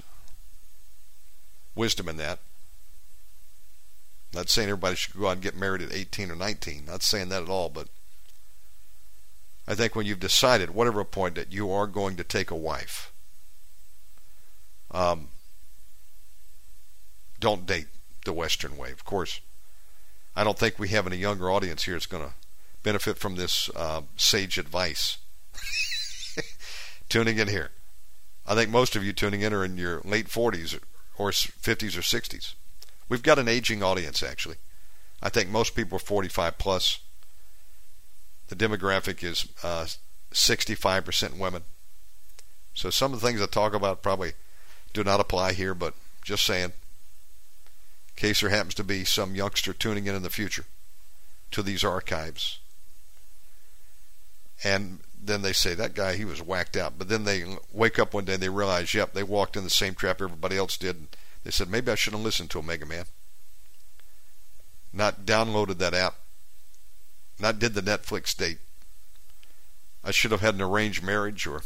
wisdom 1.75 2.07
in 2.07 2.17
that. 2.17 2.39
Not 4.33 4.49
saying 4.49 4.69
everybody 4.69 4.95
should 4.95 5.15
go 5.15 5.27
out 5.27 5.33
and 5.33 5.41
get 5.41 5.55
married 5.55 5.81
at 5.81 5.93
18 5.93 6.31
or 6.31 6.35
19. 6.35 6.85
Not 6.85 7.03
saying 7.03 7.29
that 7.29 7.43
at 7.43 7.49
all, 7.49 7.69
but 7.69 7.87
I 9.67 9.75
think 9.75 9.95
when 9.95 10.05
you've 10.05 10.19
decided, 10.19 10.71
whatever 10.71 11.03
point, 11.03 11.35
that 11.35 11.51
you 11.51 11.71
are 11.71 11.87
going 11.87 12.15
to 12.17 12.23
take 12.23 12.49
a 12.49 12.55
wife, 12.55 13.11
um, 14.91 15.29
don't 17.39 17.65
date 17.65 17.87
the 18.25 18.33
Western 18.33 18.77
way. 18.77 18.91
Of 18.91 19.05
course, 19.05 19.39
I 20.35 20.43
don't 20.43 20.57
think 20.57 20.79
we 20.79 20.89
have 20.89 21.05
any 21.05 21.17
younger 21.17 21.51
audience 21.51 21.83
here 21.83 21.93
that's 21.93 22.05
going 22.05 22.23
to 22.23 22.33
benefit 22.81 23.17
from 23.17 23.35
this 23.35 23.69
uh, 23.75 24.01
sage 24.17 24.57
advice. 24.57 25.17
tuning 27.09 27.37
in 27.37 27.47
here. 27.47 27.71
I 28.45 28.55
think 28.55 28.69
most 28.69 28.95
of 28.95 29.03
you 29.03 29.13
tuning 29.13 29.41
in 29.41 29.53
are 29.53 29.63
in 29.63 29.77
your 29.77 30.01
late 30.03 30.27
40s 30.27 30.79
or 31.17 31.29
50s 31.29 31.97
or 31.97 32.01
60s. 32.01 32.53
We've 33.13 33.21
got 33.21 33.37
an 33.37 33.47
aging 33.47 33.83
audience, 33.83 34.23
actually. 34.23 34.55
I 35.21 35.29
think 35.29 35.47
most 35.47 35.75
people 35.75 35.97
are 35.97 35.99
45 35.99 36.57
plus. 36.57 36.97
The 38.47 38.55
demographic 38.55 39.23
is 39.23 39.47
uh, 39.61 39.85
65% 40.31 41.37
women. 41.37 41.61
So 42.73 42.89
some 42.89 43.13
of 43.13 43.21
the 43.21 43.27
things 43.27 43.39
I 43.39 43.45
talk 43.45 43.75
about 43.75 44.01
probably 44.01 44.31
do 44.93 45.03
not 45.03 45.19
apply 45.19 45.53
here, 45.53 45.75
but 45.75 45.93
just 46.23 46.43
saying 46.43 46.71
in 46.71 46.71
case 48.15 48.41
there 48.41 48.49
happens 48.49 48.73
to 48.73 48.83
be 48.83 49.05
some 49.05 49.35
youngster 49.35 49.73
tuning 49.73 50.07
in 50.07 50.15
in 50.15 50.23
the 50.23 50.31
future 50.31 50.65
to 51.51 51.61
these 51.61 51.83
archives. 51.83 52.57
And 54.63 55.01
then 55.23 55.43
they 55.43 55.53
say, 55.53 55.75
that 55.75 55.93
guy, 55.93 56.15
he 56.15 56.25
was 56.25 56.41
whacked 56.41 56.75
out. 56.75 56.97
But 56.97 57.09
then 57.09 57.25
they 57.25 57.43
wake 57.71 57.99
up 57.99 58.15
one 58.15 58.25
day 58.25 58.33
and 58.33 58.41
they 58.41 58.49
realize, 58.49 58.95
yep, 58.95 59.13
they 59.13 59.21
walked 59.21 59.55
in 59.55 59.63
the 59.63 59.69
same 59.69 59.93
trap 59.93 60.19
everybody 60.19 60.57
else 60.57 60.77
did. 60.77 61.09
They 61.43 61.51
said, 61.51 61.69
maybe 61.69 61.91
I 61.91 61.95
should 61.95 62.13
have 62.13 62.21
listened 62.21 62.49
to 62.51 62.59
Omega 62.59 62.85
Man. 62.85 63.05
Not 64.93 65.25
downloaded 65.25 65.77
that 65.79 65.93
app. 65.93 66.15
Not 67.39 67.59
did 67.59 67.73
the 67.73 67.81
Netflix 67.81 68.35
date. 68.35 68.59
I 70.03 70.11
should 70.11 70.31
have 70.31 70.41
had 70.41 70.55
an 70.55 70.61
arranged 70.61 71.03
marriage 71.03 71.47
or 71.47 71.63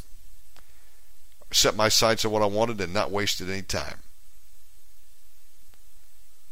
set 1.52 1.76
my 1.76 1.90
sights 1.90 2.26
on 2.26 2.32
what 2.32 2.42
I 2.42 2.48
wanted 2.48 2.80
and 2.82 2.94
not 2.94 3.12
wasted 3.12 3.50
any 3.50 3.62
time. 3.62 4.00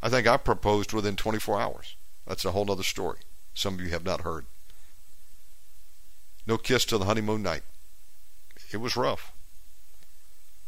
I 0.01 0.09
think 0.09 0.27
I 0.27 0.37
proposed 0.37 0.93
within 0.93 1.15
24 1.15 1.59
hours. 1.59 1.95
That's 2.27 2.45
a 2.45 2.51
whole 2.51 2.69
other 2.71 2.83
story. 2.83 3.19
Some 3.53 3.75
of 3.75 3.81
you 3.81 3.89
have 3.89 4.03
not 4.03 4.21
heard. 4.21 4.45
No 6.45 6.57
kiss 6.57 6.85
till 6.85 6.99
the 6.99 7.05
honeymoon 7.05 7.41
night. 7.41 7.63
It 8.71 8.77
was 8.77 8.95
rough 8.95 9.31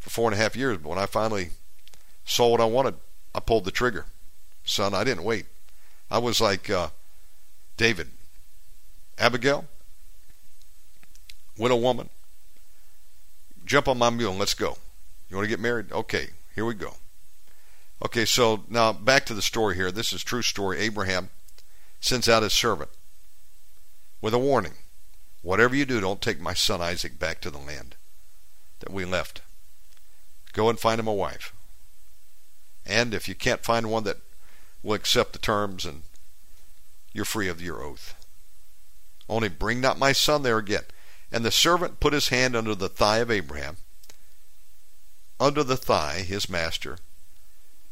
for 0.00 0.10
four 0.10 0.30
and 0.30 0.38
a 0.38 0.42
half 0.42 0.56
years, 0.56 0.78
but 0.78 0.88
when 0.88 0.98
I 0.98 1.06
finally 1.06 1.50
saw 2.28 2.48
what 2.48 2.60
I 2.60 2.66
wanted, 2.66 2.94
I 3.34 3.40
pulled 3.40 3.64
the 3.64 3.70
trigger. 3.70 4.06
Son, 4.64 4.94
I 4.94 5.02
didn't 5.02 5.24
wait. 5.24 5.46
I 6.10 6.18
was 6.18 6.40
like 6.40 6.68
uh, 6.68 6.88
David, 7.78 8.10
Abigail, 9.18 9.66
widow 11.56 11.76
woman, 11.76 12.10
jump 13.64 13.88
on 13.88 13.98
my 13.98 14.10
mule 14.10 14.30
and 14.30 14.38
let's 14.38 14.54
go. 14.54 14.76
You 15.28 15.36
want 15.36 15.46
to 15.46 15.50
get 15.50 15.58
married? 15.58 15.90
Okay, 15.90 16.28
here 16.54 16.66
we 16.66 16.74
go. 16.74 16.96
Okay, 18.04 18.26
so 18.26 18.64
now 18.68 18.92
back 18.92 19.24
to 19.26 19.34
the 19.34 19.42
story 19.42 19.74
here. 19.74 19.90
This 19.90 20.12
is 20.12 20.22
true 20.22 20.42
story. 20.42 20.78
Abraham 20.80 21.30
sends 21.98 22.28
out 22.28 22.42
his 22.42 22.52
servant 22.52 22.90
with 24.20 24.34
a 24.34 24.38
warning. 24.38 24.74
Whatever 25.42 25.74
you 25.74 25.86
do, 25.86 26.00
don't 26.00 26.20
take 26.20 26.40
my 26.40 26.54
son 26.54 26.80
Isaac 26.82 27.18
back 27.18 27.40
to 27.40 27.50
the 27.50 27.58
land 27.58 27.96
that 28.80 28.92
we 28.92 29.04
left. 29.04 29.40
Go 30.52 30.68
and 30.68 30.78
find 30.78 31.00
him 31.00 31.08
a 31.08 31.12
wife. 31.12 31.52
And 32.98 33.14
if 33.14 33.28
you 33.28 33.36
can't 33.36 33.64
find 33.64 33.88
one 33.88 34.02
that 34.04 34.16
will 34.82 34.94
accept 34.94 35.32
the 35.32 35.38
terms 35.38 35.84
and 35.84 36.02
you're 37.12 37.24
free 37.24 37.46
of 37.46 37.62
your 37.62 37.80
oath. 37.80 38.16
Only 39.28 39.48
bring 39.48 39.80
not 39.80 40.00
my 40.00 40.10
son 40.10 40.42
there 40.42 40.58
again. 40.58 40.82
And 41.30 41.44
the 41.44 41.52
servant 41.52 42.00
put 42.00 42.12
his 42.12 42.30
hand 42.30 42.56
under 42.56 42.74
the 42.74 42.88
thigh 42.88 43.18
of 43.18 43.30
Abraham, 43.30 43.76
under 45.38 45.62
the 45.62 45.76
thigh, 45.76 46.22
his 46.26 46.48
master, 46.48 46.98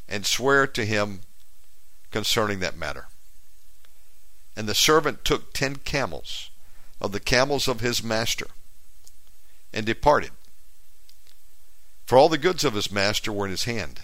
and 0.08 0.26
swear 0.26 0.66
to 0.66 0.84
him 0.84 1.20
concerning 2.10 2.58
that 2.58 2.76
matter. 2.76 3.06
And 4.56 4.68
the 4.68 4.74
servant 4.74 5.24
took 5.24 5.52
ten 5.52 5.76
camels 5.76 6.50
of 7.00 7.12
the 7.12 7.20
camels 7.20 7.68
of 7.68 7.78
his 7.78 8.02
master 8.02 8.48
and 9.72 9.86
departed. 9.86 10.32
For 12.06 12.18
all 12.18 12.28
the 12.28 12.38
goods 12.38 12.64
of 12.64 12.74
his 12.74 12.90
master 12.90 13.32
were 13.32 13.44
in 13.44 13.52
his 13.52 13.64
hand. 13.64 14.00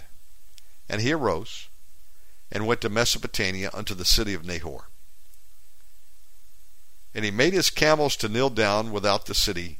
And 0.93 1.01
he 1.01 1.11
arose 1.11 1.69
and 2.51 2.67
went 2.67 2.81
to 2.81 2.89
Mesopotamia 2.89 3.71
unto 3.73 3.95
the 3.95 4.05
city 4.05 4.35
of 4.35 4.45
Nahor. 4.45 4.89
And 7.15 7.25
he 7.25 7.31
made 7.31 7.53
his 7.53 7.71
camels 7.71 8.15
to 8.17 8.29
kneel 8.29 8.51
down 8.51 8.91
without 8.91 9.25
the 9.25 9.33
city 9.33 9.79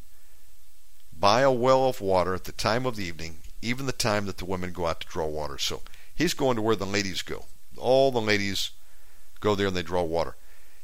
by 1.16 1.42
a 1.42 1.52
well 1.52 1.88
of 1.88 2.02
water 2.02 2.34
at 2.34 2.46
the 2.46 2.52
time 2.52 2.88
of 2.88 2.96
the 2.96 3.06
evening, 3.06 3.38
even 3.62 3.86
the 3.86 3.92
time 3.92 4.26
that 4.26 4.40
the 4.40 4.46
women 4.46 4.72
go 4.72 4.88
out 4.88 5.02
to 5.02 5.08
draw 5.08 5.28
water. 5.28 5.60
So 5.60 5.82
He's 6.16 6.34
going 6.34 6.56
to 6.56 6.62
where 6.62 6.76
the 6.76 6.86
ladies 6.86 7.22
go. 7.22 7.46
All 7.78 8.12
the 8.12 8.22
ladies 8.22 8.72
go 9.40 9.54
there 9.54 9.68
and 9.68 9.76
they 9.76 9.84
draw 9.84 10.04
water. 10.04 10.36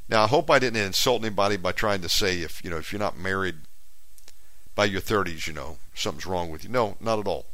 Now, 0.08 0.24
I 0.24 0.28
hope 0.28 0.52
I 0.52 0.60
didn't 0.60 0.84
insult 0.84 1.24
anybody 1.24 1.58
by 1.58 1.72
trying 1.72 2.02
to 2.02 2.10
say 2.10 2.42
if 2.42 2.64
you 2.64 2.70
know 2.70 2.78
if 2.78 2.92
you're 2.92 3.00
not 3.00 3.18
married 3.18 3.56
by 4.76 4.86
your 4.86 5.02
30s, 5.02 5.46
you 5.46 5.54
know 5.54 5.78
something's 5.94 6.26
wrong 6.26 6.50
with 6.50 6.64
you. 6.64 6.70
No, 6.70 6.98
not 7.00 7.20
at 7.20 7.28
all. 7.28 7.46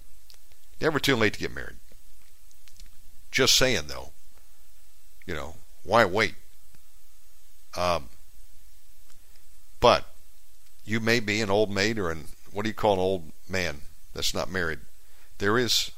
Never 0.80 1.00
too 1.00 1.16
late 1.16 1.34
to 1.34 1.40
get 1.40 1.54
married. 1.54 1.78
Just 3.36 3.56
saying 3.56 3.88
though, 3.88 4.14
you 5.26 5.34
know 5.34 5.56
why 5.84 6.06
wait? 6.06 6.36
Um, 7.76 8.08
but 9.82 10.06
you 10.86 11.02
may 11.02 11.20
be 11.20 11.42
an 11.42 11.50
old 11.50 11.70
maid 11.70 12.00
or 12.00 12.12
an 12.12 12.30
what 12.54 12.64
do 12.64 12.70
you 12.70 12.74
call 12.74 12.94
an 12.94 13.00
old 13.00 13.32
man 13.50 13.82
that's 14.14 14.34
not 14.34 14.50
married. 14.50 14.80
There 15.40 15.58
is 15.58 15.92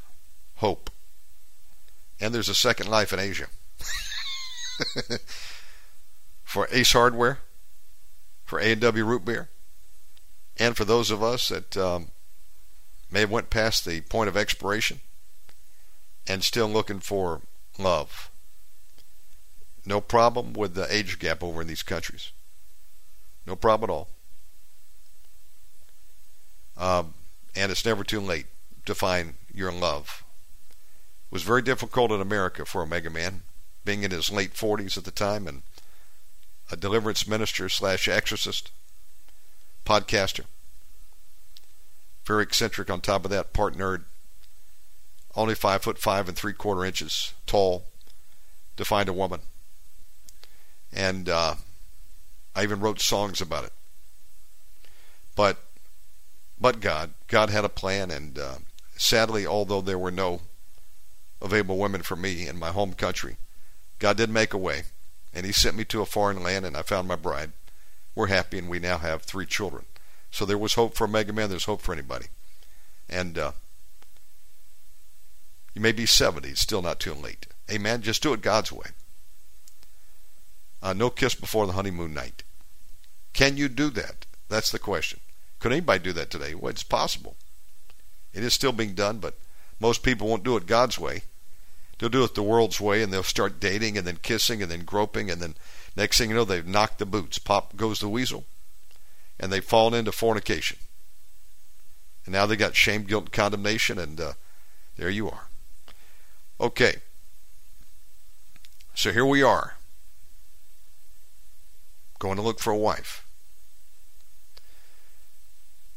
hope. 0.56 0.90
And 2.20 2.34
there's 2.34 2.50
a 2.50 2.56
second 2.56 2.90
life 2.90 3.14
in 3.14 3.20
Asia. 3.20 3.46
For 6.44 6.68
Ace 6.72 6.94
Hardware, 6.94 7.38
for 8.46 8.58
A&W 8.60 9.06
root 9.06 9.26
beer, 9.26 9.50
and 10.56 10.76
for 10.78 10.86
those 10.86 11.12
of 11.12 11.22
us 11.22 11.50
that 11.50 11.76
um, 11.76 12.08
may 13.12 13.20
have 13.20 13.30
went 13.30 13.50
past 13.50 13.86
the 13.86 14.00
point 14.02 14.30
of 14.30 14.38
expiration 14.38 15.02
and 16.28 16.44
still 16.44 16.68
looking 16.68 17.00
for 17.00 17.42
love. 17.80 18.30
No 19.86 20.02
problem 20.02 20.54
with 20.54 20.74
the 20.74 20.94
age 20.94 21.18
gap 21.20 21.42
over 21.42 21.62
in 21.62 21.68
these 21.68 21.84
countries. 21.84 22.32
No 23.46 23.56
problem 23.56 23.90
at 23.90 23.94
all. 23.94 24.10
Um, 26.76 27.14
and 27.56 27.72
it's 27.72 27.86
never 27.86 28.04
too 28.04 28.20
late 28.20 28.48
to 28.86 28.94
find 28.94 29.36
your 29.54 29.72
love. 29.72 30.24
It 30.70 31.34
was 31.34 31.44
very 31.44 31.62
difficult 31.62 32.12
in 32.12 32.22
America 32.22 32.66
for 32.66 32.82
Omega 32.82 33.10
Man, 33.10 33.44
being 33.86 34.04
in 34.04 34.12
his 34.12 34.30
late 34.30 34.54
40s 34.54 34.98
at 34.98 35.06
the 35.06 35.12
time 35.12 35.48
and 35.48 35.64
a 36.70 36.76
deliverance 36.76 37.28
minister 37.28 37.70
slash 37.70 38.08
exorcist, 38.08 38.72
podcaster. 39.86 40.46
Very 42.26 42.44
eccentric 42.44 42.90
on 42.90 43.00
top 43.00 43.24
of 43.24 43.32
that, 43.32 43.54
part 43.54 43.76
nerd. 43.76 44.04
Only 45.38 45.54
five 45.54 45.84
foot 45.84 46.00
five 46.00 46.28
and 46.28 46.36
three 46.36 46.54
quarter 46.54 46.84
inches 46.84 47.36
tall 47.46 47.86
to 48.76 48.84
find 48.84 49.08
a 49.08 49.14
woman. 49.14 49.42
And 50.92 51.30
uh, 51.30 51.56
I 52.56 52.64
even 52.64 52.80
wrote 52.80 53.00
songs 53.00 53.40
about 53.40 53.66
it. 53.66 53.74
But 55.36 55.58
but 56.60 56.80
God, 56.80 57.12
God 57.28 57.52
had 57.52 57.64
a 57.64 57.70
plan, 57.70 58.10
and 58.10 58.40
uh, 58.40 58.56
sadly, 58.96 59.46
although 59.46 59.82
there 59.82 60.00
were 60.00 60.10
no 60.10 60.42
available 61.40 61.78
women 61.78 62.02
for 62.02 62.16
me 62.16 62.48
in 62.48 62.58
my 62.58 62.72
home 62.72 62.94
country, 62.94 63.38
God 64.00 64.18
did 64.18 64.32
make 64.32 64.56
a 64.56 64.58
way, 64.58 64.84
and 65.36 65.46
He 65.46 65.52
sent 65.52 65.78
me 65.78 65.86
to 65.86 66.02
a 66.02 66.08
foreign 66.08 66.42
land, 66.42 66.66
and 66.66 66.76
I 66.76 66.82
found 66.82 67.08
my 67.08 67.16
bride. 67.16 67.52
We're 68.16 68.28
happy, 68.28 68.58
and 68.58 68.68
we 68.68 68.80
now 68.80 68.98
have 68.98 69.22
three 69.22 69.46
children. 69.46 69.86
So 70.32 70.46
there 70.46 70.58
was 70.58 70.74
hope 70.74 70.96
for 70.96 71.04
Omega 71.06 71.32
Man. 71.32 71.52
There's 71.52 71.66
hope 71.66 71.82
for 71.82 71.94
anybody, 71.94 72.26
and 73.08 73.38
uh, 73.38 73.52
you 75.78 75.82
may 75.82 75.92
be 75.92 76.08
70, 76.08 76.50
it's 76.50 76.62
still 76.62 76.82
not 76.82 77.00
too 77.00 77.14
late. 77.14 77.46
Amen. 77.70 78.02
Just 78.02 78.24
do 78.24 78.34
it 78.34 78.42
God's 78.42 78.72
way. 78.72 78.88
Uh, 80.82 80.94
no 80.94 81.12
kiss 81.12 81.36
before 81.36 81.68
the 81.68 81.74
honeymoon 81.74 82.16
night. 82.16 82.42
Can 83.32 83.58
you 83.58 83.70
do 83.70 83.92
that? 83.92 84.26
That's 84.50 84.72
the 84.72 84.80
question. 84.80 85.20
Could 85.60 85.72
anybody 85.72 86.04
do 86.04 86.14
that 86.14 86.32
today? 86.32 86.56
Well, 86.56 86.72
it's 86.72 86.82
possible. 86.82 87.36
It 88.34 88.44
is 88.44 88.56
still 88.56 88.72
being 88.72 88.96
done, 88.96 89.20
but 89.20 89.36
most 89.80 90.02
people 90.02 90.28
won't 90.28 90.44
do 90.44 90.58
it 90.58 90.66
God's 90.66 90.98
way. 90.98 91.22
They'll 92.00 92.10
do 92.10 92.24
it 92.24 92.34
the 92.34 92.42
world's 92.42 92.82
way, 92.82 93.04
and 93.04 93.14
they'll 93.14 93.22
start 93.22 93.60
dating 93.60 94.00
and 94.00 94.08
then 94.08 94.18
kissing 94.24 94.64
and 94.64 94.72
then 94.72 94.84
groping, 94.84 95.30
and 95.30 95.40
then 95.40 95.54
next 95.96 96.18
thing 96.18 96.32
you 96.32 96.36
know, 96.36 96.44
they've 96.44 96.66
knocked 96.66 96.98
the 96.98 97.06
boots. 97.06 97.38
Pop 97.38 97.76
goes 97.76 98.00
the 98.00 98.10
weasel, 98.10 98.46
and 99.40 99.54
they've 99.54 99.64
fallen 99.64 99.94
into 99.94 100.12
fornication. 100.12 100.80
And 102.26 102.34
now 102.34 102.48
they 102.48 102.56
got 102.56 102.76
shame, 102.76 103.04
guilt, 103.04 103.26
and 103.26 103.32
condemnation, 103.32 104.00
and 104.00 104.20
uh, 104.20 104.34
there 104.96 105.12
you 105.12 105.30
are. 105.30 105.47
Okay. 106.60 106.98
So 108.94 109.12
here 109.12 109.26
we 109.26 109.44
are. 109.44 109.76
Going 112.20 112.36
to 112.36 112.42
look 112.42 112.60
for 112.60 112.72
a 112.72 112.78
wife. 112.78 113.26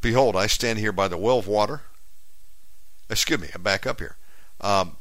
Behold, 0.01 0.37
I 0.37 0.47
stand 0.47 0.79
here 0.79 0.93
by 0.93 1.09
the 1.09 1.17
well 1.17 1.39
of 1.39 1.47
water. 1.47 1.83
Excuse 3.09 3.41
me, 3.41 3.49
I 3.55 3.59
back 3.59 3.87
up 3.87 3.99
here. 4.01 4.17
Um, 4.61 4.97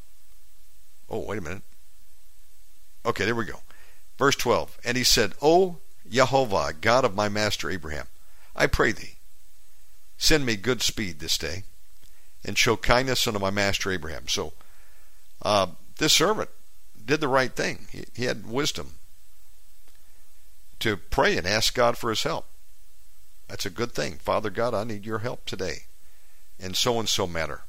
oh, 1.10 1.20
wait 1.20 1.38
a 1.38 1.42
minute. 1.42 1.64
Okay, 3.06 3.26
there 3.26 3.36
we 3.36 3.46
go. 3.46 3.62
Verse 4.18 4.36
12. 4.36 4.78
And 4.84 4.98
he 4.98 5.04
said, 5.04 5.34
O 5.42 5.78
Jehovah, 6.10 6.74
God 6.80 7.06
of 7.06 7.16
my 7.16 7.30
master 7.30 7.70
Abraham, 7.70 8.08
I 8.56 8.68
pray 8.68 8.92
thee, 8.92 9.18
send 10.18 10.46
me 10.46 10.56
good 10.56 10.82
speed 10.82 11.20
this 11.20 11.38
day, 11.38 11.64
and 12.44 12.58
show 12.58 12.76
kindness 12.76 13.28
unto 13.28 13.40
my 13.40 13.52
master 13.52 13.92
Abraham. 13.92 14.28
So, 14.28 14.54
uh, 15.42 15.68
this 15.98 16.14
servant 16.14 16.50
did 17.06 17.22
the 17.22 17.28
right 17.28 17.54
thing. 17.54 17.88
He, 17.92 18.06
he 18.14 18.26
had 18.26 18.48
wisdom 18.48 18.96
to 20.80 20.98
pray 20.98 21.38
and 21.38 21.46
ask 21.46 21.74
God 21.74 21.98
for 21.98 22.10
his 22.10 22.24
help. 22.24 22.46
That's 23.48 23.66
a 23.66 23.72
good 23.72 23.92
thing. 23.92 24.16
Father 24.16 24.50
God, 24.50 24.74
I 24.74 24.84
need 24.84 25.06
your 25.06 25.20
help 25.20 25.46
today 25.46 25.84
in 26.60 26.74
so 26.74 27.00
and 27.00 27.10
so 27.10 27.26
matter. 27.26 27.64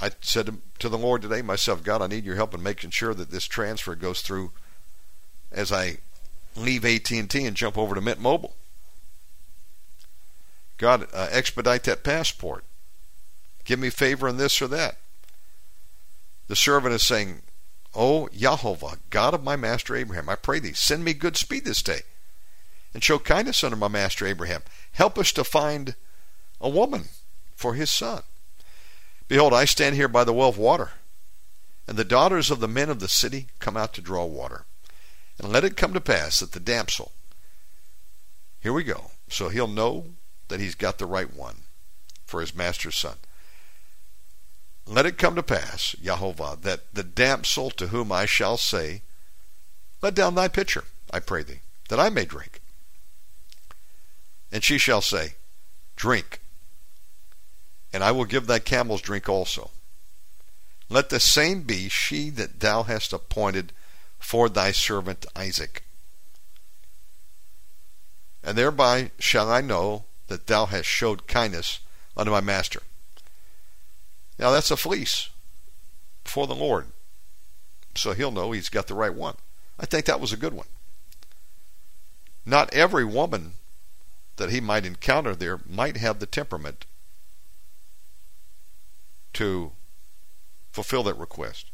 I 0.00 0.10
said 0.20 0.58
to 0.78 0.88
the 0.88 0.98
Lord 0.98 1.22
today 1.22 1.42
myself, 1.42 1.82
God, 1.82 2.02
I 2.02 2.06
need 2.06 2.24
your 2.24 2.36
help 2.36 2.54
in 2.54 2.62
making 2.62 2.90
sure 2.90 3.14
that 3.14 3.30
this 3.30 3.44
transfer 3.44 3.94
goes 3.94 4.20
through 4.20 4.52
as 5.50 5.72
I 5.72 5.98
leave 6.56 6.84
AT&T 6.84 7.44
and 7.44 7.56
jump 7.56 7.76
over 7.76 7.94
to 7.94 8.00
Mint 8.00 8.20
Mobile. 8.20 8.54
God, 10.76 11.08
uh, 11.12 11.28
expedite 11.30 11.84
that 11.84 12.04
passport. 12.04 12.64
Give 13.68 13.78
me 13.78 13.90
favor 13.90 14.26
in 14.26 14.38
this 14.38 14.62
or 14.62 14.68
that. 14.68 14.96
The 16.46 16.56
servant 16.56 16.94
is 16.94 17.02
saying, 17.02 17.42
Oh, 17.94 18.26
Jehovah, 18.34 18.96
God 19.10 19.34
of 19.34 19.44
my 19.44 19.56
master 19.56 19.94
Abraham, 19.94 20.30
I 20.30 20.36
pray 20.36 20.58
thee, 20.58 20.72
send 20.72 21.04
me 21.04 21.12
good 21.12 21.36
speed 21.36 21.66
this 21.66 21.82
day 21.82 22.00
and 22.94 23.04
show 23.04 23.18
kindness 23.18 23.62
unto 23.62 23.76
my 23.76 23.88
master 23.88 24.26
Abraham. 24.26 24.62
Help 24.92 25.18
us 25.18 25.32
to 25.32 25.44
find 25.44 25.96
a 26.62 26.70
woman 26.70 27.10
for 27.56 27.74
his 27.74 27.90
son. 27.90 28.22
Behold, 29.28 29.52
I 29.52 29.66
stand 29.66 29.96
here 29.96 30.08
by 30.08 30.24
the 30.24 30.32
well 30.32 30.48
of 30.48 30.56
water, 30.56 30.92
and 31.86 31.98
the 31.98 32.04
daughters 32.04 32.50
of 32.50 32.60
the 32.60 32.68
men 32.68 32.88
of 32.88 33.00
the 33.00 33.06
city 33.06 33.48
come 33.58 33.76
out 33.76 33.92
to 33.92 34.00
draw 34.00 34.24
water. 34.24 34.64
And 35.38 35.52
let 35.52 35.62
it 35.62 35.76
come 35.76 35.92
to 35.92 36.00
pass 36.00 36.40
that 36.40 36.52
the 36.52 36.58
damsel, 36.58 37.12
here 38.60 38.72
we 38.72 38.82
go, 38.82 39.10
so 39.28 39.50
he'll 39.50 39.68
know 39.68 40.06
that 40.48 40.58
he's 40.58 40.74
got 40.74 40.96
the 40.96 41.04
right 41.04 41.36
one 41.36 41.56
for 42.24 42.40
his 42.40 42.54
master's 42.54 42.96
son. 42.96 43.18
Let 44.90 45.04
it 45.04 45.18
come 45.18 45.34
to 45.34 45.42
pass, 45.42 45.94
Jehovah, 46.02 46.56
that 46.62 46.94
the 46.94 47.02
damsel 47.02 47.68
to 47.72 47.88
whom 47.88 48.10
I 48.10 48.24
shall 48.24 48.56
say, 48.56 49.02
Let 50.00 50.14
down 50.14 50.34
thy 50.34 50.48
pitcher, 50.48 50.84
I 51.10 51.20
pray 51.20 51.42
thee, 51.42 51.60
that 51.90 52.00
I 52.00 52.08
may 52.08 52.24
drink. 52.24 52.62
And 54.50 54.64
she 54.64 54.78
shall 54.78 55.02
say, 55.02 55.34
Drink, 55.94 56.40
and 57.92 58.02
I 58.02 58.12
will 58.12 58.24
give 58.24 58.46
thy 58.46 58.60
camels 58.60 59.02
drink 59.02 59.28
also. 59.28 59.72
Let 60.88 61.10
the 61.10 61.20
same 61.20 61.64
be 61.64 61.90
she 61.90 62.30
that 62.30 62.60
thou 62.60 62.84
hast 62.84 63.12
appointed 63.12 63.74
for 64.18 64.48
thy 64.48 64.72
servant 64.72 65.26
Isaac. 65.36 65.82
And 68.42 68.56
thereby 68.56 69.10
shall 69.18 69.50
I 69.50 69.60
know 69.60 70.06
that 70.28 70.46
thou 70.46 70.64
hast 70.64 70.86
showed 70.86 71.26
kindness 71.26 71.80
unto 72.16 72.32
my 72.32 72.40
master. 72.40 72.80
Now 74.38 74.50
that's 74.50 74.70
a 74.70 74.76
fleece 74.76 75.30
for 76.24 76.46
the 76.46 76.54
Lord. 76.54 76.86
So 77.94 78.12
he'll 78.12 78.30
know 78.30 78.52
he's 78.52 78.68
got 78.68 78.86
the 78.86 78.94
right 78.94 79.14
one. 79.14 79.36
I 79.78 79.86
think 79.86 80.04
that 80.04 80.20
was 80.20 80.32
a 80.32 80.36
good 80.36 80.52
one. 80.52 80.66
Not 82.46 82.72
every 82.72 83.04
woman 83.04 83.54
that 84.36 84.50
he 84.50 84.60
might 84.60 84.86
encounter 84.86 85.34
there 85.34 85.60
might 85.68 85.96
have 85.96 86.18
the 86.18 86.26
temperament 86.26 86.86
to 89.34 89.72
fulfill 90.70 91.02
that 91.04 91.18
request. 91.18 91.66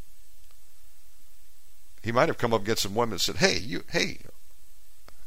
He 2.03 2.13
might 2.13 2.29
have 2.29 2.39
come 2.39 2.53
up 2.53 2.63
against 2.63 2.83
some 2.83 2.95
women 2.95 3.15
and 3.15 3.21
said, 3.21 3.37
Hey, 3.37 3.59
you 3.59 3.85
hey, 3.91 4.19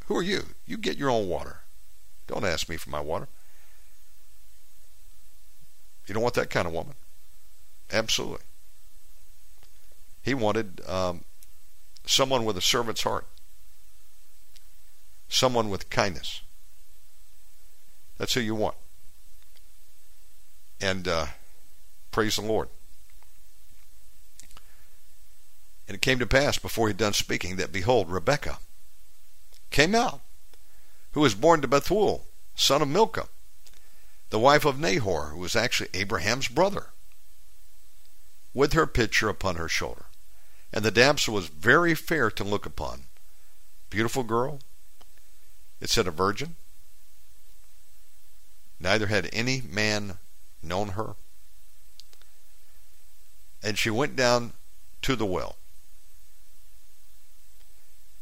who 0.06 0.16
are 0.16 0.22
you? 0.22 0.42
You 0.66 0.76
get 0.76 0.96
your 0.96 1.10
own 1.10 1.28
water. 1.28 1.60
Don't 2.26 2.44
ask 2.44 2.68
me 2.68 2.76
for 2.76 2.90
my 2.90 3.00
water. 3.00 3.28
You 6.06 6.14
don't 6.14 6.22
want 6.22 6.34
that 6.34 6.50
kind 6.50 6.66
of 6.66 6.72
woman. 6.72 6.94
Absolutely. 7.92 8.44
He 10.22 10.34
wanted 10.34 10.80
um, 10.86 11.24
someone 12.04 12.44
with 12.44 12.56
a 12.56 12.62
servant's 12.62 13.02
heart, 13.02 13.26
someone 15.28 15.70
with 15.70 15.90
kindness. 15.90 16.42
That's 18.18 18.34
who 18.34 18.40
you 18.40 18.54
want. 18.54 18.76
And 20.80 21.08
uh, 21.08 21.26
praise 22.10 22.36
the 22.36 22.42
Lord. 22.42 22.68
And 25.86 25.94
it 25.94 26.02
came 26.02 26.18
to 26.18 26.26
pass 26.26 26.58
before 26.58 26.88
he 26.88 26.90
had 26.90 26.98
done 26.98 27.14
speaking 27.14 27.56
that 27.56 27.72
behold, 27.72 28.10
Rebekah 28.10 28.58
came 29.70 29.94
out, 29.94 30.20
who 31.12 31.20
was 31.20 31.34
born 31.34 31.62
to 31.62 31.68
Bethuel, 31.68 32.26
son 32.54 32.82
of 32.82 32.88
Milcah, 32.88 33.28
the 34.30 34.38
wife 34.38 34.66
of 34.66 34.78
Nahor, 34.78 35.30
who 35.30 35.38
was 35.38 35.56
actually 35.56 35.88
Abraham's 35.94 36.48
brother, 36.48 36.88
with 38.54 38.72
her 38.72 38.86
pitcher 38.86 39.28
upon 39.28 39.56
her 39.56 39.68
shoulder. 39.68 40.06
And 40.72 40.84
the 40.84 40.90
damsel 40.90 41.34
was 41.34 41.48
very 41.48 41.94
fair 41.94 42.30
to 42.30 42.44
look 42.44 42.66
upon. 42.66 43.04
Beautiful 43.90 44.22
girl. 44.22 44.60
It 45.80 45.90
said 45.90 46.06
a 46.06 46.10
virgin. 46.10 46.56
Neither 48.80 49.06
had 49.06 49.28
any 49.32 49.60
man 49.60 50.18
known 50.62 50.88
her. 50.90 51.16
And 53.62 53.78
she 53.78 53.90
went 53.90 54.14
down 54.16 54.52
to 55.02 55.16
the 55.16 55.26
well. 55.26 55.56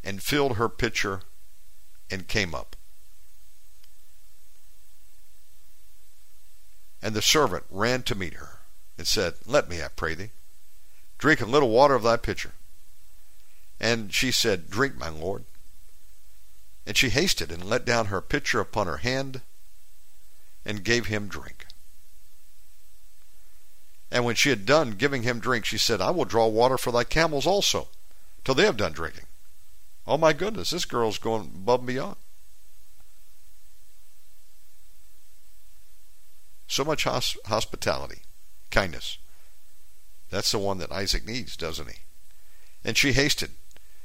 and 0.06 0.22
filled 0.22 0.56
her 0.56 0.68
pitcher 0.68 1.22
and 2.08 2.28
came 2.28 2.54
up. 2.54 2.76
And 7.02 7.12
the 7.12 7.20
servant 7.20 7.64
ran 7.70 8.04
to 8.04 8.14
meet 8.14 8.34
her 8.34 8.55
and 8.98 9.06
said, 9.06 9.34
Let 9.46 9.68
me, 9.68 9.82
I 9.82 9.88
pray 9.88 10.14
thee, 10.14 10.30
drink 11.18 11.40
a 11.40 11.46
little 11.46 11.70
water 11.70 11.94
of 11.94 12.02
thy 12.02 12.16
pitcher. 12.16 12.52
And 13.80 14.12
she 14.12 14.30
said, 14.30 14.70
Drink, 14.70 14.96
my 14.96 15.08
lord. 15.08 15.44
And 16.86 16.96
she 16.96 17.10
hasted 17.10 17.50
and 17.50 17.64
let 17.64 17.84
down 17.84 18.06
her 18.06 18.20
pitcher 18.20 18.60
upon 18.60 18.86
her 18.86 18.98
hand 18.98 19.42
and 20.64 20.84
gave 20.84 21.06
him 21.06 21.28
drink. 21.28 21.66
And 24.10 24.24
when 24.24 24.36
she 24.36 24.50
had 24.50 24.64
done 24.64 24.92
giving 24.92 25.22
him 25.22 25.40
drink, 25.40 25.64
she 25.64 25.78
said, 25.78 26.00
I 26.00 26.10
will 26.10 26.24
draw 26.24 26.46
water 26.46 26.78
for 26.78 26.92
thy 26.92 27.04
camels 27.04 27.46
also, 27.46 27.88
till 28.44 28.54
they 28.54 28.64
have 28.64 28.76
done 28.76 28.92
drinking. 28.92 29.24
Oh 30.06 30.16
my 30.16 30.32
goodness, 30.32 30.70
this 30.70 30.84
girl's 30.84 31.18
going 31.18 31.50
above 31.54 31.80
and 31.80 31.88
beyond. 31.88 32.16
So 36.68 36.84
much 36.84 37.04
hospitality, 37.04 38.20
kindness. 38.70 39.18
That's 40.30 40.52
the 40.52 40.58
one 40.58 40.78
that 40.78 40.92
Isaac 40.92 41.26
needs, 41.26 41.56
doesn't 41.56 41.88
he? 41.88 41.98
And 42.84 42.96
she 42.96 43.12
hasted 43.12 43.52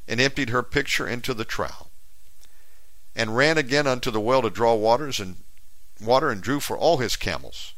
and 0.07 0.19
emptied 0.19 0.49
her 0.49 0.63
pitcher 0.63 1.07
into 1.07 1.33
the 1.33 1.45
trough, 1.45 1.87
and 3.15 3.35
ran 3.35 3.57
again 3.57 3.87
unto 3.87 4.11
the 4.11 4.19
well 4.19 4.41
to 4.41 4.49
draw 4.49 4.73
waters 4.75 5.19
and 5.19 5.37
water 5.99 6.29
and 6.29 6.41
drew 6.41 6.59
for 6.59 6.77
all 6.77 6.97
his 6.97 7.15
camels. 7.15 7.73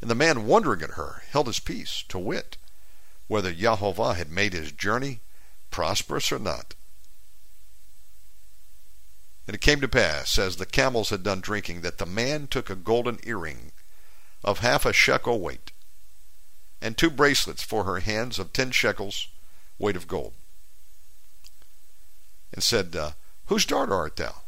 And 0.00 0.10
the 0.10 0.14
man 0.14 0.46
wondering 0.46 0.82
at 0.82 0.90
her 0.90 1.22
held 1.30 1.46
his 1.46 1.60
peace, 1.60 2.04
to 2.08 2.18
wit, 2.18 2.56
whether 3.26 3.52
Jehovah 3.52 4.14
had 4.14 4.30
made 4.30 4.52
his 4.52 4.72
journey 4.72 5.20
prosperous 5.70 6.30
or 6.30 6.38
not. 6.38 6.74
And 9.46 9.54
it 9.54 9.60
came 9.60 9.80
to 9.80 9.88
pass, 9.88 10.38
as 10.38 10.56
the 10.56 10.66
camels 10.66 11.10
had 11.10 11.22
done 11.22 11.40
drinking, 11.40 11.82
that 11.82 11.98
the 11.98 12.06
man 12.06 12.46
took 12.46 12.70
a 12.70 12.76
golden 12.76 13.18
earring 13.24 13.72
of 14.42 14.60
half 14.60 14.86
a 14.86 14.92
shekel 14.92 15.40
weight, 15.40 15.72
and 16.84 16.98
two 16.98 17.08
bracelets 17.08 17.62
for 17.62 17.84
her 17.84 18.00
hands 18.00 18.38
of 18.38 18.52
ten 18.52 18.70
shekels 18.70 19.28
weight 19.78 19.96
of 19.96 20.06
gold, 20.06 20.34
and 22.52 22.62
said, 22.62 22.94
uh, 22.94 23.12
Whose 23.46 23.64
daughter 23.64 23.94
art 23.94 24.16
thou? 24.16 24.42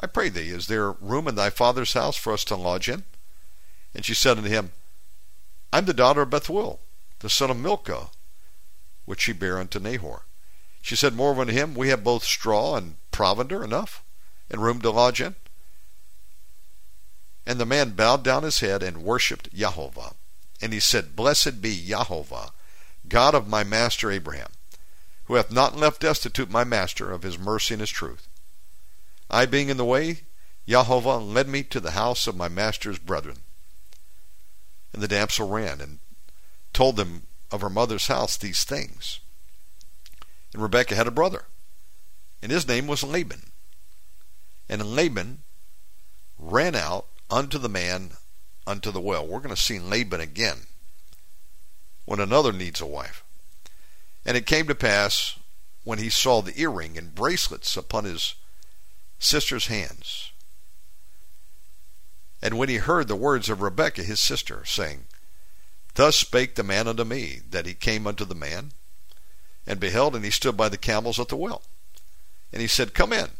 I 0.00 0.06
pray 0.06 0.30
thee, 0.30 0.48
is 0.48 0.66
there 0.66 0.92
room 0.92 1.28
in 1.28 1.34
thy 1.34 1.50
father's 1.50 1.92
house 1.92 2.16
for 2.16 2.32
us 2.32 2.42
to 2.44 2.56
lodge 2.56 2.88
in? 2.88 3.04
And 3.94 4.02
she 4.02 4.14
said 4.14 4.38
unto 4.38 4.48
him, 4.48 4.72
I'm 5.70 5.84
the 5.84 5.92
daughter 5.92 6.22
of 6.22 6.30
Bethuel, 6.30 6.80
the 7.18 7.28
son 7.28 7.50
of 7.50 7.58
Milcah, 7.58 8.08
which 9.04 9.20
she 9.20 9.32
bare 9.34 9.58
unto 9.58 9.78
Nahor. 9.78 10.22
She 10.80 10.96
said 10.96 11.14
moreover 11.14 11.42
unto 11.42 11.52
him, 11.52 11.74
We 11.74 11.88
have 11.88 12.02
both 12.02 12.24
straw 12.24 12.76
and 12.76 12.96
provender 13.10 13.62
enough, 13.62 14.02
and 14.50 14.62
room 14.62 14.80
to 14.80 14.90
lodge 14.90 15.20
in. 15.20 15.34
And 17.46 17.60
the 17.60 17.66
man 17.66 17.90
bowed 17.90 18.22
down 18.22 18.42
his 18.42 18.60
head 18.60 18.82
and 18.82 19.02
worshipped 19.02 19.54
Yahovah. 19.54 20.14
And 20.60 20.72
he 20.72 20.80
said, 20.80 21.16
Blessed 21.16 21.62
be 21.62 21.76
Yahovah, 21.76 22.50
God 23.08 23.34
of 23.34 23.48
my 23.48 23.64
master 23.64 24.10
Abraham, 24.10 24.50
who 25.24 25.34
hath 25.34 25.52
not 25.52 25.76
left 25.76 26.00
destitute 26.00 26.50
my 26.50 26.64
master 26.64 27.12
of 27.12 27.22
his 27.22 27.38
mercy 27.38 27.74
and 27.74 27.80
his 27.80 27.90
truth. 27.90 28.28
I 29.30 29.46
being 29.46 29.68
in 29.68 29.76
the 29.76 29.84
way, 29.84 30.22
Yahovah 30.66 31.26
led 31.26 31.48
me 31.48 31.62
to 31.64 31.80
the 31.80 31.92
house 31.92 32.26
of 32.26 32.36
my 32.36 32.48
master's 32.48 32.98
brethren. 32.98 33.38
And 34.92 35.02
the 35.02 35.08
damsel 35.08 35.48
ran 35.48 35.80
and 35.80 35.98
told 36.72 36.96
them 36.96 37.22
of 37.50 37.60
her 37.60 37.70
mother's 37.70 38.08
house 38.08 38.36
these 38.36 38.64
things. 38.64 39.20
And 40.52 40.62
Rebekah 40.62 40.94
had 40.94 41.06
a 41.06 41.12
brother, 41.12 41.44
and 42.42 42.50
his 42.50 42.66
name 42.66 42.86
was 42.86 43.02
Laban. 43.02 43.52
And 44.68 44.94
Laban 44.94 45.42
ran 46.38 46.74
out 46.74 47.06
unto 47.30 47.58
the 47.58 47.68
man 47.68 48.12
unto 48.68 48.90
the 48.90 49.00
well. 49.00 49.26
We're 49.26 49.40
going 49.40 49.54
to 49.54 49.60
see 49.60 49.78
Laban 49.78 50.20
again 50.20 50.66
when 52.04 52.20
another 52.20 52.52
needs 52.52 52.80
a 52.80 52.86
wife. 52.86 53.24
And 54.24 54.36
it 54.36 54.46
came 54.46 54.66
to 54.68 54.74
pass 54.74 55.38
when 55.84 55.98
he 55.98 56.10
saw 56.10 56.42
the 56.42 56.60
earring 56.60 56.98
and 56.98 57.14
bracelets 57.14 57.76
upon 57.76 58.04
his 58.04 58.34
sister's 59.18 59.66
hands 59.66 60.32
and 62.40 62.56
when 62.56 62.68
he 62.68 62.76
heard 62.76 63.08
the 63.08 63.16
words 63.16 63.48
of 63.48 63.60
Rebekah 63.60 64.04
his 64.04 64.20
sister, 64.20 64.64
saying, 64.64 65.06
Thus 65.94 66.16
spake 66.16 66.54
the 66.54 66.62
man 66.62 66.86
unto 66.86 67.04
me, 67.04 67.40
that 67.50 67.66
he 67.66 67.74
came 67.74 68.06
unto 68.06 68.24
the 68.24 68.34
man, 68.34 68.72
and 69.66 69.80
beheld, 69.80 70.14
and 70.14 70.24
he 70.24 70.30
stood 70.30 70.56
by 70.56 70.68
the 70.68 70.78
camels 70.78 71.18
at 71.18 71.28
the 71.28 71.36
well. 71.36 71.62
And 72.52 72.62
he 72.62 72.68
said, 72.68 72.94
Come 72.94 73.12
in, 73.12 73.30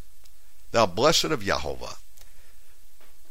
thou 0.73 0.87
blessed 0.87 1.27
of 1.27 1.45
Jehovah. 1.45 1.97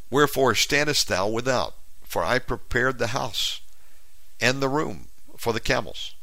Wherefore 0.10 0.56
standest 0.56 1.10
thou 1.10 1.28
without? 1.28 1.76
For 2.08 2.24
I 2.24 2.40
prepared 2.40 2.98
the 2.98 3.08
house 3.08 3.60
and 4.40 4.62
the 4.62 4.70
room 4.70 5.10
for 5.36 5.52
the 5.52 5.60
camels. 5.60 6.16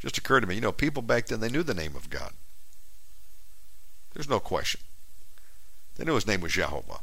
Just 0.00 0.16
occurred 0.16 0.40
to 0.40 0.46
me, 0.46 0.54
you 0.54 0.60
know, 0.60 0.72
people 0.72 1.02
back 1.02 1.26
then, 1.26 1.40
they 1.40 1.50
knew 1.50 1.62
the 1.62 1.74
name 1.74 1.94
of 1.94 2.08
God. 2.08 2.32
There's 4.14 4.28
no 4.28 4.40
question. 4.40 4.80
They 5.96 6.04
knew 6.04 6.14
his 6.14 6.26
name 6.26 6.40
was 6.40 6.52
Jehovah. 6.52 7.00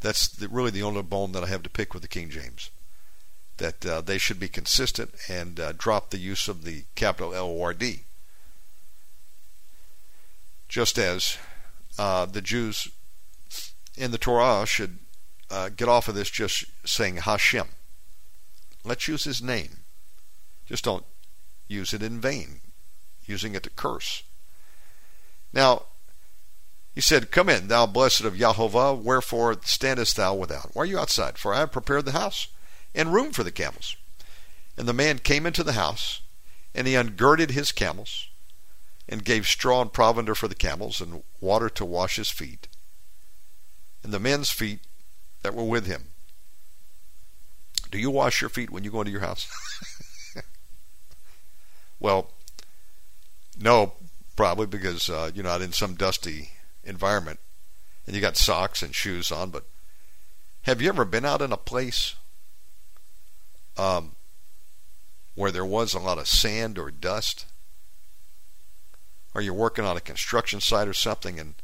That's 0.00 0.28
the, 0.28 0.48
really 0.48 0.70
the 0.70 0.82
only 0.82 1.02
bone 1.02 1.32
that 1.32 1.42
I 1.42 1.48
have 1.48 1.62
to 1.64 1.70
pick 1.70 1.94
with 1.94 2.02
the 2.02 2.08
King 2.08 2.30
James. 2.30 2.70
That 3.56 3.84
uh, 3.84 4.00
they 4.02 4.18
should 4.18 4.38
be 4.38 4.48
consistent 4.48 5.14
and 5.28 5.58
uh, 5.58 5.72
drop 5.76 6.10
the 6.10 6.18
use 6.18 6.46
of 6.46 6.64
the 6.64 6.84
capital 6.94 7.34
L 7.34 7.46
O 7.46 7.62
R 7.62 7.72
D. 7.74 8.02
Just 10.68 10.98
as 10.98 11.38
uh, 11.98 12.26
the 12.26 12.40
Jews 12.42 12.88
in 13.96 14.10
the 14.10 14.18
Torah 14.18 14.66
should 14.66 14.98
uh, 15.50 15.68
get 15.68 15.88
off 15.88 16.08
of 16.08 16.14
this 16.14 16.30
just 16.30 16.64
saying 16.84 17.16
Hashem. 17.16 17.68
Let's 18.84 19.08
use 19.08 19.24
his 19.24 19.42
name. 19.42 19.78
Just 20.66 20.84
don't 20.84 21.04
use 21.68 21.92
it 21.92 22.02
in 22.02 22.20
vain 22.20 22.60
using 23.26 23.54
it 23.54 23.62
to 23.62 23.70
curse. 23.70 24.22
Now, 25.52 25.84
he 26.94 27.00
said, 27.00 27.30
Come 27.30 27.48
in, 27.48 27.68
thou 27.68 27.86
blessed 27.86 28.22
of 28.22 28.34
Yahovah, 28.34 29.00
wherefore 29.00 29.56
standest 29.64 30.16
thou 30.16 30.34
without? 30.34 30.70
Why 30.74 30.82
are 30.82 30.86
you 30.86 30.98
outside? 30.98 31.38
For 31.38 31.54
I 31.54 31.60
have 31.60 31.72
prepared 31.72 32.04
the 32.04 32.12
house 32.12 32.48
and 32.94 33.12
room 33.12 33.32
for 33.32 33.42
the 33.42 33.50
camels. 33.50 33.96
And 34.76 34.86
the 34.88 34.92
man 34.92 35.18
came 35.18 35.46
into 35.46 35.62
the 35.62 35.72
house, 35.72 36.20
and 36.74 36.86
he 36.86 36.94
ungirded 36.94 37.50
his 37.50 37.72
camels, 37.72 38.28
and 39.08 39.24
gave 39.24 39.46
straw 39.46 39.82
and 39.82 39.92
provender 39.92 40.34
for 40.34 40.48
the 40.48 40.54
camels, 40.54 41.00
and 41.00 41.22
water 41.40 41.68
to 41.68 41.84
wash 41.84 42.16
his 42.16 42.30
feet, 42.30 42.68
and 44.02 44.12
the 44.12 44.20
men's 44.20 44.50
feet 44.50 44.80
that 45.42 45.54
were 45.54 45.64
with 45.64 45.86
him. 45.86 46.04
Do 47.90 47.98
you 47.98 48.10
wash 48.10 48.40
your 48.40 48.50
feet 48.50 48.70
when 48.70 48.82
you 48.82 48.90
go 48.90 49.00
into 49.00 49.12
your 49.12 49.20
house? 49.20 49.46
well, 52.00 52.30
no, 53.58 53.92
probably 54.36 54.66
because 54.66 55.08
uh, 55.08 55.30
you're 55.34 55.44
not 55.44 55.62
in 55.62 55.72
some 55.72 55.94
dusty 55.94 56.50
environment 56.82 57.38
and 58.06 58.14
you 58.14 58.20
got 58.20 58.36
socks 58.36 58.82
and 58.82 58.94
shoes 58.94 59.30
on. 59.30 59.50
But 59.50 59.64
have 60.62 60.82
you 60.82 60.88
ever 60.88 61.04
been 61.04 61.24
out 61.24 61.42
in 61.42 61.52
a 61.52 61.56
place 61.56 62.16
um, 63.76 64.12
where 65.34 65.50
there 65.50 65.64
was 65.64 65.94
a 65.94 66.00
lot 66.00 66.18
of 66.18 66.28
sand 66.28 66.78
or 66.78 66.90
dust? 66.90 67.46
Or 69.34 69.40
you're 69.40 69.54
working 69.54 69.84
on 69.84 69.96
a 69.96 70.00
construction 70.00 70.60
site 70.60 70.88
or 70.88 70.94
something 70.94 71.40
and 71.40 71.54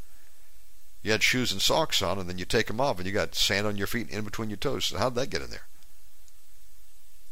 you 1.03 1.13
had 1.13 1.23
shoes 1.23 1.53
and 1.53 1.63
socks 1.63 2.03
on 2.03 2.19
and 2.19 2.29
then 2.29 2.39
you 2.39 2.45
take 2.45 2.67
them 2.67 2.81
off 2.81 2.99
and 2.99 3.07
you 3.07 3.13
got 3.13 3.35
sand 3.35 3.67
on 3.67 3.77
your 3.77 3.87
feet 3.87 4.11
in 4.11 4.25
between 4.25 4.51
your 4.51 4.57
toes. 4.57 4.87
So 4.87 4.99
how'd 4.99 5.15
that 5.15 5.31
get 5.31 5.43
in 5.43 5.51
there? 5.51 5.67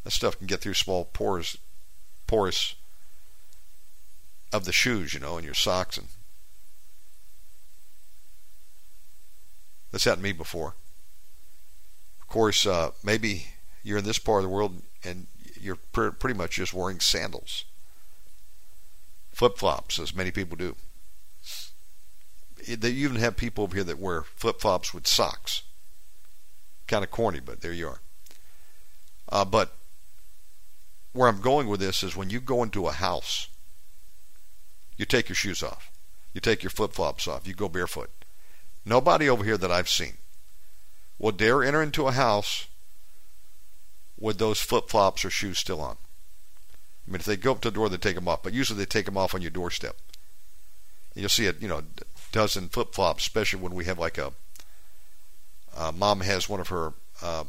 That 0.05 0.13
stuff 0.13 0.39
can 0.39 0.47
get 0.47 0.61
through 0.61 0.75
small 0.75 1.05
pores, 1.07 1.59
porous 2.27 2.77
of 4.53 4.65
the 4.65 4.73
shoes, 4.73 5.13
you 5.13 5.21
know, 5.21 5.37
and 5.37 5.45
your 5.45 5.55
socks 5.55 5.99
and 5.99 6.09
that's 9.91 10.05
happened 10.05 10.23
to 10.23 10.29
me 10.29 10.33
before. 10.33 10.75
Of 12.21 12.29
course, 12.29 12.67
uh, 12.67 12.91
maybe 13.03 13.47
you're 13.83 13.99
in 13.99 14.05
this 14.05 14.19
part 14.19 14.45
of 14.45 14.51
the 14.51 14.55
world 14.55 14.83
and 15.05 15.27
you're 15.61 15.77
pr- 15.77 16.11
pretty 16.11 16.37
much 16.37 16.57
just 16.57 16.75
wearing 16.75 17.01
sandals, 17.01 17.65
flip 19.39 19.57
flops, 19.57 20.01
as 20.01 20.15
many 20.15 20.33
people 20.33 20.57
do. 20.57 20.75
They 22.67 22.91
even 22.91 23.17
have 23.17 23.37
people 23.37 23.65
over 23.65 23.77
here 23.77 23.85
that 23.85 23.99
wear 23.99 24.23
flip 24.23 24.61
flops 24.61 24.93
with 24.93 25.07
socks. 25.07 25.63
Kind 26.89 27.05
of 27.05 27.11
corny, 27.11 27.39
but 27.39 27.61
there 27.61 27.73
you 27.73 27.87
are. 27.87 28.01
Uh, 29.29 29.45
but 29.45 29.77
where 31.13 31.29
I'm 31.29 31.41
going 31.41 31.69
with 31.69 31.79
this 31.79 32.03
is 32.03 32.17
when 32.17 32.31
you 32.31 32.41
go 32.41 32.63
into 32.63 32.89
a 32.89 32.93
house 32.93 33.49
you 34.97 35.05
take 35.05 35.29
your 35.29 35.37
shoes 35.37 35.63
off. 35.63 35.93
You 36.35 36.41
take 36.41 36.63
your 36.63 36.71
flip 36.71 36.93
flops 36.93 37.29
off. 37.29 37.47
You 37.47 37.55
go 37.55 37.69
barefoot. 37.69 38.11
Nobody 38.85 39.31
over 39.31 39.45
here 39.45 39.57
that 39.57 39.71
I've 39.71 39.89
seen 39.89 40.15
will 41.19 41.31
dare 41.31 41.63
enter 41.63 41.83
into 41.83 42.09
a 42.09 42.13
house 42.13 42.67
with 44.19 44.39
those 44.39 44.61
flip 44.61 44.89
flops 44.89 45.25
or 45.25 45.31
shoes 45.31 45.59
still 45.59 45.81
on. 45.81 45.97
I 47.09 47.11
mean, 47.11 47.21
if 47.21 47.25
they 47.25 47.37
go 47.37 47.53
up 47.53 47.63
to 47.63 47.71
the 47.71 47.75
door, 47.75 47.89
they 47.89 47.97
take 47.97 48.17
them 48.17 48.29
off, 48.29 48.43
but 48.43 48.53
usually 48.53 48.79
they 48.79 48.85
take 48.85 49.07
them 49.07 49.17
off 49.17 49.35
on 49.35 49.41
your 49.41 49.51
doorstep. 49.51 49.97
And 51.15 51.23
you'll 51.23 51.31
see 51.31 51.47
a 51.47 51.53
you 51.53 51.69
know 51.69 51.83
dozen 52.33 52.69
flip 52.69 52.95
flops, 52.95 53.25
especially 53.25 53.61
when 53.61 53.75
we 53.75 53.87
have 53.87 53.99
like 53.99 54.19
a 54.19 54.33
uh, 55.75 55.93
mom 55.93 56.21
has 56.21 56.49
one 56.49 56.61
of 56.61 56.69
her 56.69 56.93
uh, 57.23 57.45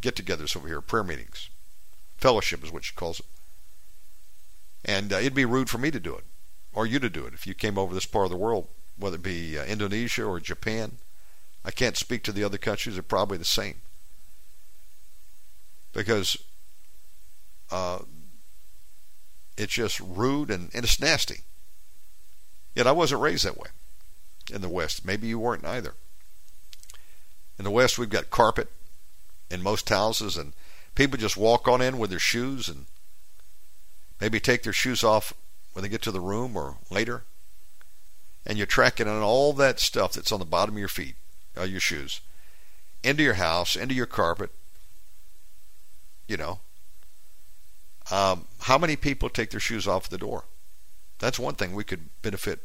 get-togethers 0.00 0.56
over 0.56 0.68
here, 0.68 0.80
prayer 0.80 1.04
meetings, 1.04 1.48
fellowship 2.18 2.62
is 2.62 2.72
what 2.72 2.84
she 2.84 2.92
calls 2.94 3.20
it. 3.20 3.26
And 4.84 5.12
uh, 5.12 5.16
it'd 5.16 5.34
be 5.34 5.44
rude 5.44 5.70
for 5.70 5.78
me 5.78 5.90
to 5.90 6.00
do 6.00 6.14
it, 6.14 6.24
or 6.74 6.86
you 6.86 6.98
to 6.98 7.08
do 7.08 7.24
it 7.24 7.34
if 7.34 7.46
you 7.46 7.54
came 7.54 7.78
over 7.78 7.94
this 7.94 8.06
part 8.06 8.24
of 8.26 8.30
the 8.30 8.36
world, 8.36 8.68
whether 8.98 9.16
it 9.16 9.22
be 9.22 9.58
uh, 9.58 9.64
Indonesia 9.64 10.24
or 10.24 10.38
Japan. 10.38 10.98
I 11.64 11.70
can't 11.70 11.96
speak 11.96 12.22
to 12.24 12.32
the 12.32 12.44
other 12.44 12.58
countries; 12.58 12.96
they're 12.96 13.02
probably 13.02 13.38
the 13.38 13.44
same 13.44 13.76
because 15.92 16.36
uh, 17.70 17.98
it's 19.58 19.72
just 19.72 20.00
rude 20.00 20.50
and, 20.50 20.70
and 20.72 20.84
it's 20.84 21.00
nasty. 21.00 21.40
Yet 22.74 22.86
I 22.86 22.92
wasn't 22.92 23.20
raised 23.20 23.44
that 23.44 23.58
way 23.58 23.68
in 24.52 24.60
the 24.60 24.68
West. 24.68 25.04
Maybe 25.04 25.26
you 25.26 25.38
weren't 25.38 25.66
either. 25.66 25.94
In 27.58 27.64
the 27.64 27.70
West, 27.70 27.98
we've 27.98 28.08
got 28.08 28.30
carpet 28.30 28.68
in 29.50 29.62
most 29.62 29.88
houses, 29.88 30.36
and 30.36 30.52
people 30.94 31.18
just 31.18 31.36
walk 31.36 31.66
on 31.66 31.82
in 31.82 31.98
with 31.98 32.10
their 32.10 32.20
shoes 32.20 32.68
and 32.68 32.86
maybe 34.20 34.38
take 34.38 34.62
their 34.62 34.72
shoes 34.72 35.02
off 35.02 35.32
when 35.72 35.82
they 35.82 35.88
get 35.88 36.02
to 36.02 36.12
the 36.12 36.20
room 36.20 36.56
or 36.56 36.76
later. 36.88 37.24
And 38.46 38.56
you're 38.56 38.66
tracking 38.66 39.08
on 39.08 39.22
all 39.22 39.52
that 39.54 39.80
stuff 39.80 40.12
that's 40.12 40.32
on 40.32 40.38
the 40.38 40.46
bottom 40.46 40.76
of 40.76 40.78
your 40.78 40.88
feet, 40.88 41.16
uh, 41.58 41.64
your 41.64 41.80
shoes, 41.80 42.20
into 43.02 43.24
your 43.24 43.34
house, 43.34 43.74
into 43.74 43.94
your 43.94 44.06
carpet. 44.06 44.50
You 46.28 46.36
know, 46.36 46.60
um, 48.10 48.46
how 48.60 48.78
many 48.78 48.96
people 48.96 49.28
take 49.28 49.50
their 49.50 49.60
shoes 49.60 49.86
off 49.86 50.08
the 50.08 50.18
door? 50.18 50.44
That's 51.18 51.38
one 51.38 51.54
thing 51.54 51.74
we 51.74 51.84
could 51.84 52.08
benefit 52.22 52.60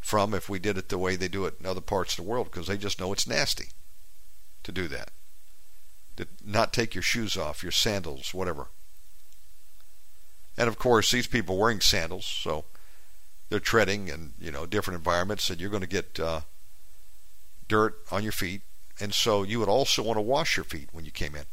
from 0.00 0.34
if 0.34 0.48
we 0.48 0.58
did 0.58 0.76
it 0.76 0.88
the 0.88 0.98
way 0.98 1.16
they 1.16 1.28
do 1.28 1.46
it 1.46 1.54
in 1.60 1.66
other 1.66 1.80
parts 1.80 2.12
of 2.12 2.24
the 2.24 2.30
world 2.30 2.50
because 2.50 2.66
they 2.66 2.76
just 2.76 3.00
know 3.00 3.12
it's 3.12 3.26
nasty 3.26 3.68
to 4.62 4.72
do 4.72 4.88
that. 4.88 5.10
To 6.16 6.26
not 6.44 6.72
take 6.72 6.94
your 6.94 7.02
shoes 7.02 7.36
off, 7.36 7.62
your 7.62 7.72
sandals, 7.72 8.34
whatever. 8.34 8.68
And 10.56 10.68
of 10.68 10.78
course, 10.78 11.10
these 11.10 11.26
people 11.26 11.58
wearing 11.58 11.80
sandals, 11.80 12.26
so 12.26 12.64
they're 13.48 13.60
treading 13.60 14.08
in 14.08 14.34
you 14.38 14.50
know 14.50 14.66
different 14.66 14.98
environments, 14.98 15.50
and 15.50 15.60
you're 15.60 15.70
going 15.70 15.82
to 15.82 15.88
get 15.88 16.20
uh, 16.20 16.42
dirt 17.66 17.96
on 18.10 18.22
your 18.22 18.32
feet, 18.32 18.62
and 19.00 19.12
so 19.12 19.42
you 19.42 19.58
would 19.58 19.68
also 19.68 20.02
want 20.02 20.16
to 20.16 20.22
wash 20.22 20.56
your 20.56 20.64
feet 20.64 20.90
when 20.92 21.04
you 21.04 21.10
came 21.10 21.34
in. 21.34 21.44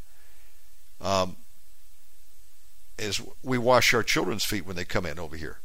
Um, 1.00 1.38
is 3.02 3.22
we 3.44 3.58
wash 3.58 3.94
our 3.94 4.04
children's 4.04 4.46
feet 4.46 4.66
when 4.66 4.76
they 4.76 4.86
come 4.86 5.06
in 5.06 5.20
over 5.20 5.36
here. 5.36 5.60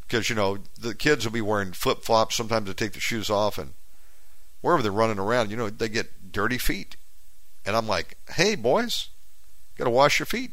Because, 0.00 0.30
you 0.30 0.36
know, 0.36 0.58
the 0.80 0.94
kids 0.94 1.24
will 1.24 1.32
be 1.32 1.40
wearing 1.40 1.72
flip 1.72 2.02
flops. 2.02 2.36
Sometimes 2.36 2.66
they 2.66 2.72
take 2.72 2.92
their 2.92 3.00
shoes 3.00 3.28
off 3.28 3.58
and 3.58 3.74
wherever 4.60 4.82
they're 4.82 4.92
running 4.92 5.18
around, 5.18 5.50
you 5.50 5.56
know, 5.56 5.68
they 5.68 5.88
get 5.88 6.32
dirty 6.32 6.58
feet. 6.58 6.96
And 7.64 7.76
I'm 7.76 7.86
like, 7.86 8.16
hey, 8.34 8.54
boys, 8.54 9.08
got 9.76 9.84
to 9.84 9.90
wash 9.90 10.18
your 10.18 10.26
feet. 10.26 10.52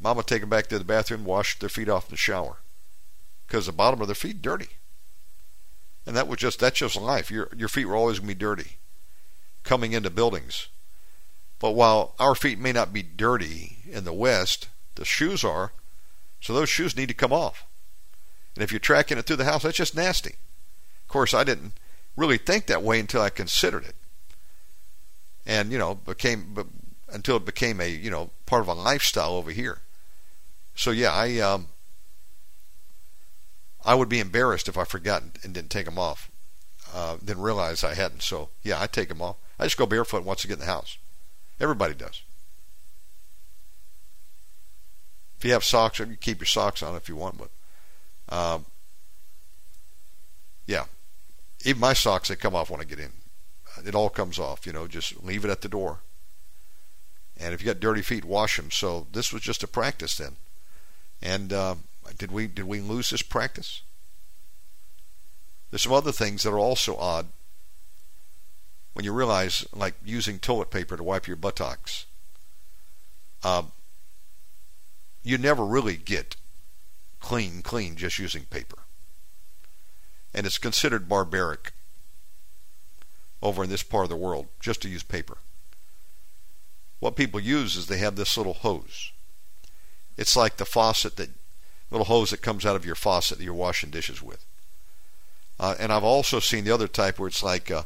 Mama 0.00 0.22
take 0.24 0.40
them 0.40 0.50
back 0.50 0.66
to 0.66 0.78
the 0.78 0.84
bathroom, 0.84 1.24
wash 1.24 1.58
their 1.58 1.68
feet 1.68 1.88
off 1.88 2.08
in 2.08 2.10
the 2.10 2.16
shower. 2.16 2.58
Because 3.46 3.66
the 3.66 3.72
bottom 3.72 4.00
of 4.00 4.08
their 4.08 4.14
feet 4.14 4.42
dirty. 4.42 4.68
And 6.04 6.16
that 6.16 6.26
was 6.26 6.38
just 6.38 6.58
that's 6.58 6.80
just 6.80 6.96
life. 6.96 7.30
Your 7.30 7.48
your 7.56 7.68
feet 7.68 7.84
were 7.84 7.94
always 7.94 8.18
gonna 8.18 8.28
be 8.28 8.34
dirty. 8.34 8.78
Coming 9.62 9.92
into 9.92 10.10
buildings. 10.10 10.66
But 11.62 11.76
while 11.76 12.16
our 12.18 12.34
feet 12.34 12.58
may 12.58 12.72
not 12.72 12.92
be 12.92 13.04
dirty 13.04 13.76
in 13.88 14.02
the 14.02 14.12
West, 14.12 14.68
the 14.96 15.04
shoes 15.04 15.44
are. 15.44 15.72
So 16.40 16.52
those 16.52 16.68
shoes 16.68 16.96
need 16.96 17.06
to 17.06 17.14
come 17.14 17.32
off. 17.32 17.64
And 18.56 18.64
if 18.64 18.72
you're 18.72 18.80
tracking 18.80 19.16
it 19.16 19.26
through 19.26 19.36
the 19.36 19.44
house, 19.44 19.62
that's 19.62 19.76
just 19.76 19.94
nasty. 19.94 20.34
Of 21.04 21.08
course, 21.08 21.32
I 21.32 21.44
didn't 21.44 21.74
really 22.16 22.36
think 22.36 22.66
that 22.66 22.82
way 22.82 22.98
until 22.98 23.22
I 23.22 23.30
considered 23.30 23.84
it. 23.84 23.94
And, 25.46 25.70
you 25.70 25.78
know, 25.78 25.94
became 25.94 26.56
until 27.08 27.36
it 27.36 27.46
became 27.46 27.80
a, 27.80 27.88
you 27.88 28.10
know, 28.10 28.30
part 28.44 28.62
of 28.62 28.68
a 28.68 28.74
lifestyle 28.74 29.34
over 29.34 29.52
here. 29.52 29.82
So 30.74 30.90
yeah, 30.90 31.12
I 31.12 31.38
um 31.38 31.68
I 33.84 33.94
would 33.94 34.08
be 34.08 34.18
embarrassed 34.18 34.66
if 34.66 34.76
I 34.76 34.82
forgot 34.82 35.22
and 35.44 35.54
didn't 35.54 35.70
take 35.70 35.84
them 35.84 35.98
off. 35.98 36.28
Uh, 36.92 37.18
then 37.22 37.38
realize 37.38 37.84
I 37.84 37.94
hadn't. 37.94 38.22
So 38.22 38.48
yeah, 38.64 38.82
I 38.82 38.88
take 38.88 39.10
them 39.10 39.22
off. 39.22 39.36
I 39.60 39.64
just 39.64 39.78
go 39.78 39.86
barefoot 39.86 40.24
once 40.24 40.44
I 40.44 40.48
get 40.48 40.54
in 40.54 40.60
the 40.60 40.66
house. 40.66 40.98
Everybody 41.60 41.94
does. 41.94 42.22
If 45.38 45.44
you 45.44 45.52
have 45.52 45.64
socks, 45.64 45.98
you 45.98 46.06
keep 46.20 46.40
your 46.40 46.46
socks 46.46 46.82
on 46.82 46.94
if 46.94 47.08
you 47.08 47.16
want, 47.16 47.36
but 47.38 47.50
um, 48.34 48.64
yeah, 50.66 50.84
even 51.64 51.80
my 51.80 51.92
socks 51.92 52.28
they 52.28 52.36
come 52.36 52.54
off 52.54 52.70
when 52.70 52.80
I 52.80 52.84
get 52.84 53.00
in. 53.00 53.10
It 53.84 53.94
all 53.94 54.10
comes 54.10 54.38
off. 54.38 54.66
You 54.66 54.72
know, 54.72 54.86
just 54.86 55.22
leave 55.24 55.44
it 55.44 55.50
at 55.50 55.62
the 55.62 55.68
door. 55.68 55.98
And 57.38 57.54
if 57.54 57.60
you 57.60 57.66
got 57.66 57.80
dirty 57.80 58.02
feet, 58.02 58.24
wash 58.24 58.56
them. 58.56 58.70
So 58.70 59.06
this 59.12 59.32
was 59.32 59.42
just 59.42 59.62
a 59.62 59.68
practice 59.68 60.16
then. 60.16 60.36
And 61.20 61.52
uh, 61.52 61.76
did 62.18 62.30
we 62.30 62.46
did 62.46 62.64
we 62.64 62.80
lose 62.80 63.10
this 63.10 63.22
practice? 63.22 63.82
There's 65.70 65.82
some 65.82 65.92
other 65.92 66.12
things 66.12 66.42
that 66.42 66.52
are 66.52 66.58
also 66.58 66.96
odd 66.96 67.28
when 68.92 69.04
you 69.04 69.12
realize, 69.12 69.66
like 69.74 69.94
using 70.04 70.38
toilet 70.38 70.70
paper 70.70 70.96
to 70.96 71.02
wipe 71.02 71.26
your 71.26 71.36
buttocks, 71.36 72.06
um, 73.42 73.72
you 75.22 75.38
never 75.38 75.64
really 75.64 75.96
get 75.96 76.36
clean, 77.20 77.62
clean 77.62 77.96
just 77.96 78.18
using 78.18 78.44
paper. 78.44 78.78
And 80.34 80.46
it's 80.46 80.58
considered 80.58 81.08
barbaric 81.08 81.72
over 83.42 83.64
in 83.64 83.70
this 83.70 83.82
part 83.82 84.04
of 84.04 84.10
the 84.10 84.16
world 84.16 84.48
just 84.60 84.82
to 84.82 84.88
use 84.88 85.02
paper. 85.02 85.38
What 87.00 87.16
people 87.16 87.40
use 87.40 87.76
is 87.76 87.86
they 87.86 87.98
have 87.98 88.16
this 88.16 88.36
little 88.36 88.54
hose. 88.54 89.10
It's 90.16 90.36
like 90.36 90.56
the 90.56 90.64
faucet 90.64 91.16
that 91.16 91.30
little 91.90 92.06
hose 92.06 92.30
that 92.30 92.42
comes 92.42 92.64
out 92.64 92.76
of 92.76 92.86
your 92.86 92.94
faucet 92.94 93.38
that 93.38 93.44
you're 93.44 93.52
washing 93.54 93.90
dishes 93.90 94.22
with. 94.22 94.44
Uh, 95.58 95.74
and 95.78 95.92
I've 95.92 96.04
also 96.04 96.40
seen 96.40 96.64
the 96.64 96.70
other 96.70 96.88
type 96.88 97.18
where 97.18 97.28
it's 97.28 97.42
like 97.42 97.70
uh, 97.70 97.82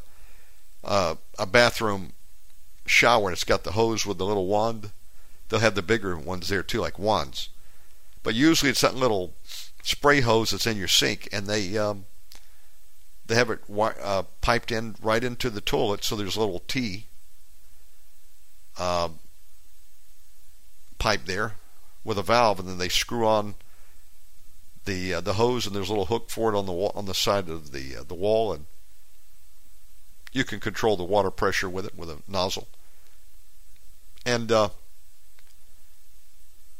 uh, 0.83 1.15
a 1.37 1.45
bathroom 1.45 2.13
shower 2.85 3.27
and 3.27 3.33
it's 3.33 3.43
got 3.43 3.63
the 3.63 3.73
hose 3.73 4.05
with 4.05 4.17
the 4.17 4.25
little 4.25 4.47
wand. 4.47 4.91
They'll 5.49 5.59
have 5.59 5.75
the 5.75 5.81
bigger 5.81 6.17
ones 6.17 6.49
there 6.49 6.63
too, 6.63 6.81
like 6.81 6.99
wands. 6.99 7.49
But 8.23 8.35
usually 8.35 8.71
it's 8.71 8.81
that 8.81 8.95
little 8.95 9.33
spray 9.83 10.21
hose 10.21 10.51
that's 10.51 10.67
in 10.67 10.77
your 10.77 10.89
sink, 10.89 11.29
and 11.31 11.47
they 11.47 11.77
um, 11.77 12.05
they 13.25 13.35
have 13.35 13.49
it 13.49 13.61
uh, 13.69 14.23
piped 14.41 14.71
in 14.71 14.95
right 15.01 15.23
into 15.23 15.49
the 15.49 15.61
toilet, 15.61 16.03
so 16.03 16.15
there's 16.15 16.35
a 16.35 16.41
little 16.41 16.59
T 16.67 17.05
um, 18.77 19.19
pipe 20.99 21.21
there 21.25 21.53
with 22.03 22.17
a 22.17 22.23
valve, 22.23 22.59
and 22.59 22.67
then 22.67 22.77
they 22.77 22.89
screw 22.89 23.25
on 23.25 23.55
the 24.85 25.13
uh, 25.13 25.21
the 25.21 25.33
hose, 25.33 25.65
and 25.65 25.75
there's 25.75 25.89
a 25.89 25.93
little 25.93 26.05
hook 26.05 26.29
for 26.29 26.53
it 26.53 26.57
on 26.57 26.65
the 26.65 26.73
wall, 26.73 26.91
on 26.95 27.05
the 27.05 27.13
side 27.13 27.49
of 27.49 27.71
the 27.71 27.95
uh, 27.95 28.03
the 28.03 28.13
wall, 28.13 28.51
and 28.51 28.65
you 30.31 30.43
can 30.43 30.59
control 30.59 30.97
the 30.97 31.03
water 31.03 31.31
pressure 31.31 31.69
with 31.69 31.85
it 31.85 31.97
with 31.97 32.09
a 32.09 32.17
nozzle. 32.27 32.67
And 34.25 34.51
uh, 34.51 34.69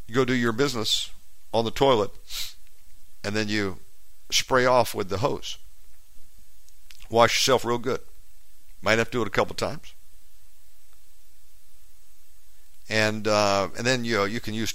you 0.08 0.16
go 0.16 0.26
do 0.26 0.34
your 0.34 0.52
business 0.52 1.12
on 1.54 1.66
the 1.66 1.72
toilet, 1.72 2.12
and 3.24 3.36
then 3.36 3.48
you 3.48 3.78
spray 4.32 4.66
off 4.66 4.93
with 4.93 5.10
the 5.10 5.20
hose. 5.20 5.58
Wash 7.10 7.36
yourself 7.36 7.64
real 7.64 7.78
good. 7.78 8.02
Might 8.82 8.98
have 8.98 9.08
to 9.08 9.18
do 9.18 9.22
it 9.22 9.28
a 9.28 9.32
couple 9.32 9.56
times. 9.56 9.93
And 12.89 13.28
uh, 13.28 13.70
and 13.78 13.86
then 13.86 14.06
you 14.06 14.16
know, 14.16 14.26
you 14.26 14.39
can 14.39 14.54
use 14.54 14.74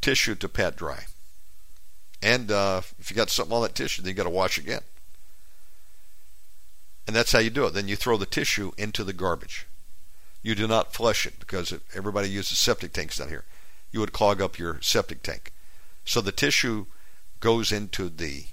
tissue 0.00 0.34
to 0.36 0.48
pat 0.48 0.76
dry. 0.76 1.04
And 2.22 2.50
uh, 2.50 2.80
if 2.98 3.10
you 3.10 3.16
got 3.16 3.30
something 3.30 3.54
on 3.54 3.62
that 3.62 3.74
tissue, 3.74 4.02
then 4.02 4.10
you 4.10 4.14
got 4.14 4.24
to 4.24 4.30
wash 4.30 4.56
again. 4.58 4.82
And 7.06 7.14
that's 7.14 7.32
how 7.32 7.38
you 7.38 7.50
do 7.50 7.66
it. 7.66 7.74
Then 7.74 7.88
you 7.88 7.96
throw 7.96 8.16
the 8.16 8.26
tissue 8.26 8.72
into 8.78 9.04
the 9.04 9.12
garbage. 9.12 9.66
You 10.42 10.54
do 10.54 10.66
not 10.66 10.94
flush 10.94 11.26
it 11.26 11.38
because 11.38 11.72
everybody 11.94 12.28
uses 12.28 12.58
septic 12.58 12.92
tanks 12.92 13.18
down 13.18 13.28
here. 13.28 13.44
You 13.92 14.00
would 14.00 14.12
clog 14.12 14.40
up 14.40 14.58
your 14.58 14.78
septic 14.80 15.22
tank. 15.22 15.52
So 16.04 16.20
the 16.20 16.32
tissue 16.32 16.86
goes 17.40 17.72
into 17.72 18.08
the 18.08 18.44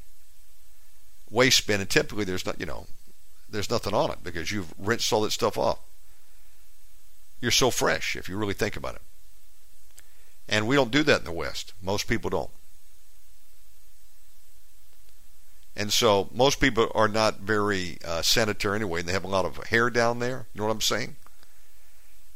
waste 1.30 1.66
bin, 1.68 1.82
and 1.82 1.90
typically 1.90 2.26
there's 2.26 2.46
not, 2.46 2.60
you 2.60 2.66
know, 2.66 2.88
there's 3.50 3.70
nothing 3.70 3.94
on 3.94 4.12
it 4.12 4.24
because 4.24 4.52
you've 4.52 4.74
rinsed 4.78 5.12
all 5.12 5.22
that 5.22 5.32
stuff 5.32 5.58
off. 5.58 5.80
You're 7.42 7.52
so 7.52 7.72
fresh 7.72 8.16
if 8.16 8.30
you 8.30 8.38
really 8.38 8.54
think 8.54 8.76
about 8.76 8.96
it. 8.96 9.02
And 10.48 10.68
we 10.68 10.76
don't 10.76 10.92
do 10.92 11.04
that 11.04 11.20
in 11.20 11.26
the 11.26 11.32
West. 11.32 11.74
Most 11.82 12.08
people 12.08 12.30
don't. 12.30 12.52
And 15.76 15.92
so 15.94 16.30
most 16.34 16.60
people 16.60 16.92
are 16.94 17.08
not 17.08 17.40
very 17.40 17.98
uh, 18.06 18.22
sanitary 18.22 18.76
anyway, 18.76 19.00
and 19.00 19.10
they 19.10 19.14
have 19.14 19.24
a 19.24 19.30
lot 19.30 19.46
of 19.46 19.58
hair 19.68 19.90
down 19.90 20.20
there. 20.20 20.48
You 20.54 20.60
know 20.60 20.68
what 20.68 20.74
I'm 20.74 20.82
saying? 20.82 21.16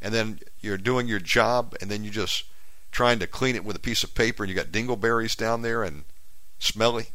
and 0.05 0.13
then 0.13 0.39
you're 0.61 0.77
doing 0.77 1.07
your 1.07 1.19
job, 1.19 1.75
and 1.81 1.89
then 1.89 2.03
you're 2.03 2.13
just 2.13 2.43
trying 2.91 3.17
to 3.17 3.25
clean 3.25 3.55
it 3.55 3.65
with 3.65 3.75
a 3.75 3.79
piece 3.79 4.03
of 4.03 4.13
paper, 4.13 4.43
and 4.43 4.51
you 4.51 4.55
got 4.55 4.67
dingleberries 4.67 5.35
down 5.35 5.63
there 5.63 5.83
and 5.83 6.03
smelly, 6.59 7.07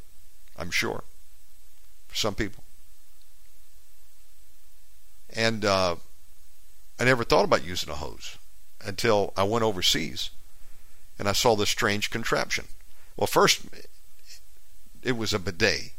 I'm 0.58 0.72
sure, 0.72 1.04
for 2.08 2.16
some 2.16 2.34
people. 2.34 2.64
And 5.32 5.64
uh, 5.64 5.94
I 6.98 7.04
never 7.04 7.22
thought 7.22 7.44
about 7.44 7.64
using 7.64 7.90
a 7.90 7.94
hose 7.94 8.38
until 8.84 9.32
I 9.36 9.44
went 9.44 9.62
overseas 9.64 10.30
and 11.16 11.28
I 11.28 11.32
saw 11.32 11.54
this 11.54 11.70
strange 11.70 12.10
contraption. 12.10 12.64
Well, 13.16 13.28
first, 13.28 13.66
it 15.04 15.16
was 15.16 15.32
a 15.32 15.38
bidet. 15.38 15.92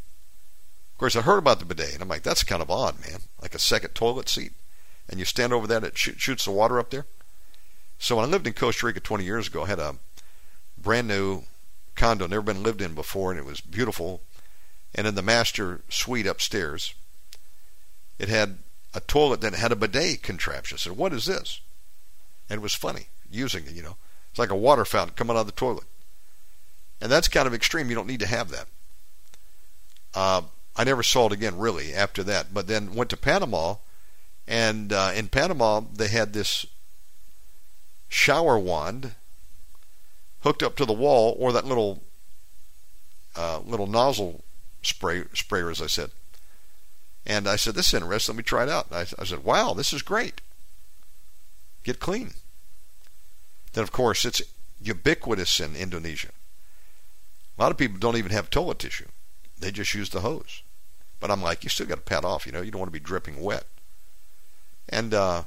Course, 1.01 1.15
I 1.15 1.21
heard 1.21 1.39
about 1.39 1.57
the 1.57 1.65
bidet, 1.65 1.95
and 1.95 2.03
I'm 2.03 2.07
like, 2.07 2.21
that's 2.21 2.43
kind 2.43 2.61
of 2.61 2.69
odd, 2.69 3.01
man. 3.01 3.21
Like 3.41 3.55
a 3.55 3.59
second 3.59 3.95
toilet 3.95 4.29
seat. 4.29 4.51
And 5.09 5.17
you 5.17 5.25
stand 5.25 5.51
over 5.51 5.65
that, 5.65 5.83
it 5.83 5.97
shoots 5.97 6.45
the 6.45 6.51
water 6.51 6.77
up 6.77 6.91
there. 6.91 7.07
So 7.97 8.17
when 8.17 8.25
I 8.25 8.27
lived 8.27 8.45
in 8.45 8.53
Costa 8.53 8.85
Rica 8.85 8.99
20 8.99 9.23
years 9.23 9.47
ago, 9.47 9.63
I 9.63 9.65
had 9.65 9.79
a 9.79 9.95
brand 10.77 11.07
new 11.07 11.41
condo, 11.95 12.27
never 12.27 12.43
been 12.43 12.61
lived 12.61 12.83
in 12.83 12.93
before, 12.93 13.31
and 13.31 13.39
it 13.39 13.47
was 13.47 13.61
beautiful. 13.61 14.21
And 14.93 15.07
in 15.07 15.15
the 15.15 15.23
master 15.23 15.81
suite 15.89 16.27
upstairs, 16.27 16.93
it 18.19 18.29
had 18.29 18.59
a 18.93 18.99
toilet 18.99 19.41
that 19.41 19.55
had 19.55 19.71
a 19.71 19.75
bidet 19.75 20.21
contraption. 20.21 20.75
I 20.75 20.77
said, 20.77 20.97
What 20.97 21.13
is 21.13 21.25
this? 21.25 21.61
And 22.47 22.59
it 22.59 22.61
was 22.61 22.75
funny 22.75 23.07
using 23.31 23.65
it, 23.65 23.73
you 23.73 23.81
know. 23.81 23.97
It's 24.29 24.37
like 24.37 24.51
a 24.51 24.55
water 24.55 24.85
fountain 24.85 25.15
coming 25.15 25.35
out 25.35 25.41
of 25.41 25.45
the 25.47 25.51
toilet. 25.53 25.85
And 27.01 27.11
that's 27.11 27.27
kind 27.27 27.47
of 27.47 27.55
extreme. 27.55 27.89
You 27.89 27.95
don't 27.95 28.05
need 28.05 28.19
to 28.19 28.27
have 28.27 28.51
that. 28.51 28.67
Uh, 30.13 30.41
I 30.75 30.83
never 30.83 31.03
saw 31.03 31.27
it 31.27 31.33
again, 31.33 31.57
really, 31.57 31.93
after 31.93 32.23
that. 32.23 32.53
But 32.53 32.67
then 32.67 32.95
went 32.95 33.09
to 33.09 33.17
Panama, 33.17 33.75
and 34.47 34.93
uh, 34.93 35.11
in 35.15 35.27
Panama, 35.27 35.81
they 35.93 36.07
had 36.07 36.33
this 36.33 36.65
shower 38.07 38.57
wand 38.57 39.15
hooked 40.41 40.63
up 40.63 40.75
to 40.77 40.85
the 40.85 40.93
wall, 40.93 41.35
or 41.39 41.51
that 41.51 41.65
little 41.65 42.03
uh, 43.35 43.59
little 43.59 43.87
nozzle 43.87 44.43
spray 44.81 45.23
sprayer, 45.33 45.69
as 45.69 45.81
I 45.81 45.87
said. 45.87 46.11
And 47.25 47.47
I 47.47 47.55
said, 47.55 47.75
"This 47.75 47.87
is 47.87 47.93
interesting. 47.93 48.33
Let 48.33 48.37
me 48.37 48.43
try 48.43 48.63
it 48.63 48.69
out." 48.69 48.87
I, 48.91 49.05
I 49.19 49.25
said, 49.25 49.43
"Wow, 49.43 49.73
this 49.73 49.93
is 49.93 50.01
great. 50.01 50.41
Get 51.83 51.99
clean." 51.99 52.33
Then, 53.73 53.83
of 53.83 53.91
course, 53.91 54.25
it's 54.25 54.41
ubiquitous 54.81 55.59
in 55.59 55.75
Indonesia. 55.75 56.31
A 57.57 57.61
lot 57.61 57.71
of 57.71 57.77
people 57.77 57.99
don't 57.99 58.17
even 58.17 58.31
have 58.31 58.49
toilet 58.49 58.79
tissue; 58.79 59.07
they 59.61 59.71
just 59.71 59.93
use 59.93 60.09
the 60.09 60.21
hose. 60.21 60.63
But 61.19 61.31
I'm 61.31 61.41
like, 61.41 61.63
you 61.63 61.69
still 61.69 61.85
got 61.85 61.95
to 61.95 62.01
pat 62.01 62.25
off. 62.25 62.45
You 62.45 62.51
know, 62.51 62.61
you 62.61 62.71
don't 62.71 62.79
want 62.79 62.91
to 62.91 62.99
be 62.99 63.03
dripping 63.03 63.39
wet. 63.39 63.65
And 64.89 65.13
uh, 65.13 65.43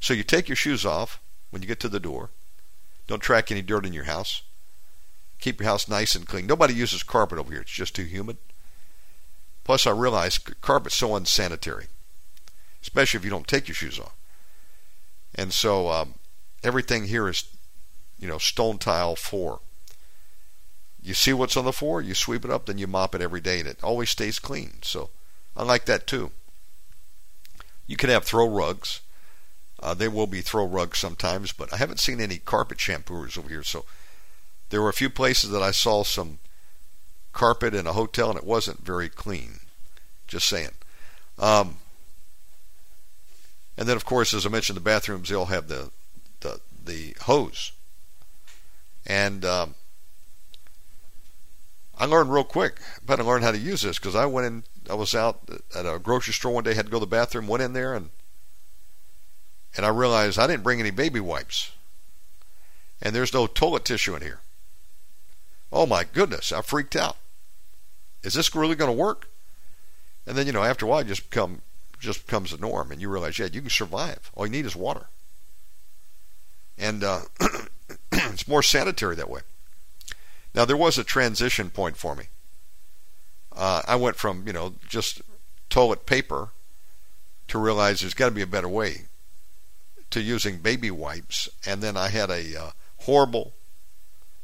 so 0.00 0.12
you 0.12 0.24
take 0.24 0.48
your 0.48 0.56
shoes 0.56 0.84
off 0.84 1.20
when 1.50 1.62
you 1.62 1.68
get 1.68 1.80
to 1.80 1.88
the 1.88 2.00
door. 2.00 2.30
Don't 3.06 3.22
track 3.22 3.50
any 3.50 3.62
dirt 3.62 3.86
in 3.86 3.92
your 3.92 4.04
house. 4.04 4.42
Keep 5.40 5.60
your 5.60 5.68
house 5.68 5.88
nice 5.88 6.14
and 6.14 6.26
clean. 6.26 6.46
Nobody 6.46 6.74
uses 6.74 7.02
carpet 7.02 7.38
over 7.38 7.52
here. 7.52 7.62
It's 7.62 7.70
just 7.70 7.94
too 7.94 8.04
humid. 8.04 8.38
Plus, 9.62 9.86
I 9.86 9.90
realize 9.90 10.38
carpet's 10.38 10.96
so 10.96 11.14
unsanitary, 11.14 11.86
especially 12.82 13.18
if 13.18 13.24
you 13.24 13.30
don't 13.30 13.46
take 13.46 13.68
your 13.68 13.74
shoes 13.74 13.98
off. 13.98 14.14
And 15.34 15.52
so 15.52 15.88
um, 15.88 16.14
everything 16.62 17.06
here 17.06 17.28
is, 17.28 17.44
you 18.18 18.28
know, 18.28 18.38
stone 18.38 18.78
tile 18.78 19.16
floor. 19.16 19.60
You 21.04 21.12
see 21.12 21.34
what's 21.34 21.56
on 21.56 21.66
the 21.66 21.72
floor, 21.72 22.00
you 22.00 22.14
sweep 22.14 22.46
it 22.46 22.50
up, 22.50 22.64
then 22.64 22.78
you 22.78 22.86
mop 22.86 23.14
it 23.14 23.20
every 23.20 23.42
day, 23.42 23.60
and 23.60 23.68
it 23.68 23.84
always 23.84 24.08
stays 24.08 24.38
clean. 24.38 24.78
So 24.80 25.10
I 25.54 25.62
like 25.62 25.84
that 25.84 26.06
too. 26.06 26.30
You 27.86 27.98
can 27.98 28.08
have 28.08 28.24
throw 28.24 28.48
rugs. 28.48 29.02
Uh, 29.82 29.92
there 29.92 30.10
will 30.10 30.26
be 30.26 30.40
throw 30.40 30.66
rugs 30.66 30.98
sometimes, 30.98 31.52
but 31.52 31.70
I 31.74 31.76
haven't 31.76 32.00
seen 32.00 32.22
any 32.22 32.38
carpet 32.38 32.80
shampooers 32.80 33.36
over 33.36 33.50
here. 33.50 33.62
So 33.62 33.84
there 34.70 34.80
were 34.80 34.88
a 34.88 34.94
few 34.94 35.10
places 35.10 35.50
that 35.50 35.62
I 35.62 35.72
saw 35.72 36.04
some 36.04 36.38
carpet 37.34 37.74
in 37.74 37.86
a 37.86 37.92
hotel, 37.92 38.30
and 38.30 38.38
it 38.38 38.44
wasn't 38.44 38.86
very 38.86 39.10
clean. 39.10 39.60
Just 40.26 40.48
saying. 40.48 40.70
Um, 41.38 41.76
and 43.76 43.86
then, 43.86 43.96
of 43.96 44.06
course, 44.06 44.32
as 44.32 44.46
I 44.46 44.48
mentioned, 44.48 44.78
the 44.78 44.80
bathrooms 44.80 45.28
they 45.28 45.34
all 45.34 45.46
have 45.46 45.68
the 45.68 45.90
the 46.40 46.60
the 46.82 47.14
hose, 47.22 47.72
and 49.06 49.44
um, 49.44 49.74
I 51.96 52.06
learned 52.06 52.32
real 52.32 52.44
quick. 52.44 52.78
I 52.96 53.06
better 53.06 53.22
learn 53.22 53.42
how 53.42 53.52
to 53.52 53.58
use 53.58 53.82
this 53.82 53.98
because 53.98 54.14
I 54.14 54.26
went 54.26 54.46
in. 54.46 54.64
I 54.90 54.94
was 54.94 55.14
out 55.14 55.48
at 55.74 55.86
a 55.86 55.98
grocery 55.98 56.34
store 56.34 56.52
one 56.52 56.64
day, 56.64 56.74
had 56.74 56.86
to 56.86 56.90
go 56.92 56.98
to 56.98 57.06
the 57.06 57.06
bathroom, 57.06 57.46
went 57.46 57.62
in 57.62 57.72
there, 57.72 57.94
and 57.94 58.10
and 59.76 59.86
I 59.86 59.88
realized 59.88 60.38
I 60.38 60.46
didn't 60.46 60.62
bring 60.62 60.80
any 60.80 60.90
baby 60.90 61.20
wipes, 61.20 61.72
and 63.00 63.14
there's 63.14 63.32
no 63.32 63.46
toilet 63.46 63.84
tissue 63.84 64.14
in 64.14 64.22
here. 64.22 64.40
Oh 65.72 65.86
my 65.86 66.04
goodness, 66.04 66.52
I 66.52 66.62
freaked 66.62 66.96
out. 66.96 67.16
Is 68.22 68.34
this 68.34 68.54
really 68.54 68.76
going 68.76 68.90
to 68.90 68.96
work? 68.96 69.28
And 70.26 70.36
then 70.36 70.46
you 70.46 70.52
know, 70.52 70.62
after 70.62 70.86
a 70.86 70.88
while, 70.88 71.00
it 71.00 71.08
just 71.08 71.30
become 71.30 71.62
just 72.00 72.26
becomes 72.26 72.50
the 72.50 72.58
norm, 72.58 72.90
and 72.90 73.00
you 73.00 73.08
realize, 73.08 73.38
yeah, 73.38 73.46
you 73.46 73.60
can 73.60 73.70
survive. 73.70 74.30
All 74.34 74.46
you 74.46 74.52
need 74.52 74.66
is 74.66 74.76
water, 74.76 75.06
and 76.76 77.04
uh, 77.04 77.20
it's 78.12 78.48
more 78.48 78.62
sanitary 78.62 79.14
that 79.16 79.30
way. 79.30 79.40
Now 80.54 80.64
there 80.64 80.76
was 80.76 80.98
a 80.98 81.04
transition 81.04 81.70
point 81.70 81.96
for 81.96 82.14
me. 82.14 82.24
Uh, 83.52 83.82
I 83.86 83.96
went 83.96 84.16
from 84.16 84.46
you 84.46 84.52
know 84.52 84.74
just 84.88 85.22
toilet 85.68 86.06
paper 86.06 86.50
to 87.48 87.58
realize 87.58 88.00
there's 88.00 88.14
got 88.14 88.26
to 88.26 88.34
be 88.34 88.42
a 88.42 88.46
better 88.46 88.68
way 88.68 89.02
to 90.10 90.20
using 90.20 90.58
baby 90.58 90.90
wipes, 90.90 91.48
and 91.66 91.82
then 91.82 91.96
I 91.96 92.08
had 92.08 92.30
a 92.30 92.56
uh, 92.56 92.70
horrible, 92.98 93.52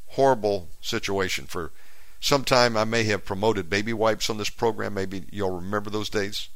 horrible 0.09 0.69
situation 0.81 1.47
for 1.47 1.71
some 2.21 2.45
time. 2.45 2.77
I 2.77 2.85
may 2.85 3.05
have 3.05 3.25
promoted 3.25 3.71
baby 3.71 3.93
wipes 3.93 4.29
on 4.29 4.37
this 4.37 4.51
program. 4.51 4.95
Maybe 4.95 5.25
you'll 5.31 5.51
remember 5.51 5.91
those 5.91 6.11
days. 6.11 6.49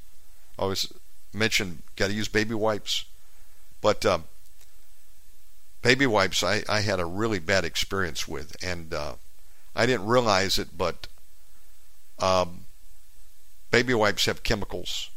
I 0.59 0.63
always 0.63 0.93
mentioned 1.33 1.83
got 1.97 2.09
to 2.09 2.13
use 2.13 2.29
baby 2.29 2.55
wipes, 2.55 3.05
but 3.81 4.05
um, 4.05 4.25
baby 5.83 6.07
wipes 6.07 6.43
I, 6.43 6.63
I 6.69 6.81
had 6.81 7.01
a 7.01 7.07
really 7.07 7.39
bad 7.39 7.65
experience 7.65 8.27
with, 8.27 8.57
and 8.63 8.93
uh, 8.93 9.15
I 9.75 9.87
didn't 9.87 10.07
realize 10.07 10.59
it, 10.59 10.77
but 10.77 11.09
um, 12.19 12.67
baby 13.71 13.95
wipes 13.95 14.27
have 14.27 14.43
chemicals. 14.43 15.11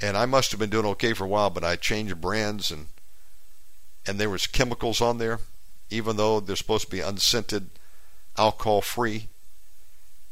And 0.00 0.16
I 0.16 0.26
must 0.26 0.50
have 0.50 0.60
been 0.60 0.70
doing 0.70 0.86
okay 0.86 1.12
for 1.12 1.24
a 1.24 1.28
while, 1.28 1.50
but 1.50 1.64
I 1.64 1.76
changed 1.76 2.20
brands 2.20 2.70
and 2.70 2.86
and 4.08 4.20
there 4.20 4.30
was 4.30 4.46
chemicals 4.46 5.00
on 5.00 5.18
there, 5.18 5.40
even 5.90 6.16
though 6.16 6.38
they're 6.38 6.54
supposed 6.54 6.84
to 6.84 6.90
be 6.90 7.00
unscented, 7.00 7.70
alcohol 8.38 8.80
free. 8.80 9.28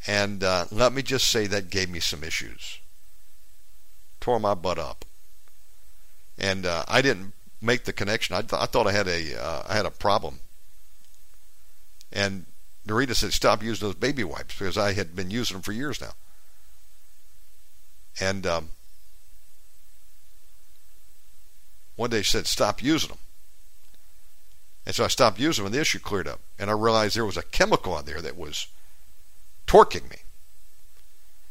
And 0.06 0.44
uh, 0.44 0.66
let 0.70 0.92
me 0.92 1.02
just 1.02 1.26
say 1.26 1.48
that 1.48 1.70
gave 1.70 1.90
me 1.90 1.98
some 1.98 2.22
issues. 2.22 2.78
Tore 4.20 4.38
my 4.38 4.54
butt 4.54 4.78
up. 4.78 5.04
And 6.38 6.66
uh, 6.66 6.84
I 6.86 7.02
didn't 7.02 7.32
make 7.60 7.84
the 7.84 7.92
connection. 7.92 8.36
I, 8.36 8.42
th- 8.42 8.62
I 8.62 8.66
thought 8.66 8.86
I 8.86 8.92
had 8.92 9.08
a 9.08 9.42
uh, 9.42 9.62
I 9.68 9.74
had 9.74 9.86
a 9.86 9.90
problem. 9.90 10.40
And 12.12 12.46
Narita 12.86 13.14
said, 13.14 13.32
stop 13.32 13.62
using 13.62 13.88
those 13.88 13.96
baby 13.96 14.24
wipes 14.24 14.58
because 14.58 14.76
I 14.76 14.92
had 14.92 15.16
been 15.16 15.30
using 15.30 15.54
them 15.54 15.62
for 15.62 15.72
years 15.72 16.00
now. 16.00 16.12
And 18.20 18.46
um, 18.46 18.70
one 21.96 22.10
day 22.10 22.22
she 22.22 22.32
said, 22.32 22.46
stop 22.46 22.82
using 22.82 23.08
them. 23.08 23.18
And 24.86 24.94
so 24.94 25.04
I 25.04 25.08
stopped 25.08 25.40
using 25.40 25.64
them 25.64 25.72
and 25.72 25.74
the 25.74 25.80
issue 25.80 25.98
cleared 25.98 26.28
up. 26.28 26.40
And 26.58 26.68
I 26.68 26.74
realized 26.74 27.16
there 27.16 27.24
was 27.24 27.38
a 27.38 27.42
chemical 27.42 27.94
on 27.94 28.04
there 28.04 28.20
that 28.20 28.36
was 28.36 28.66
torquing 29.66 30.10
me. 30.10 30.18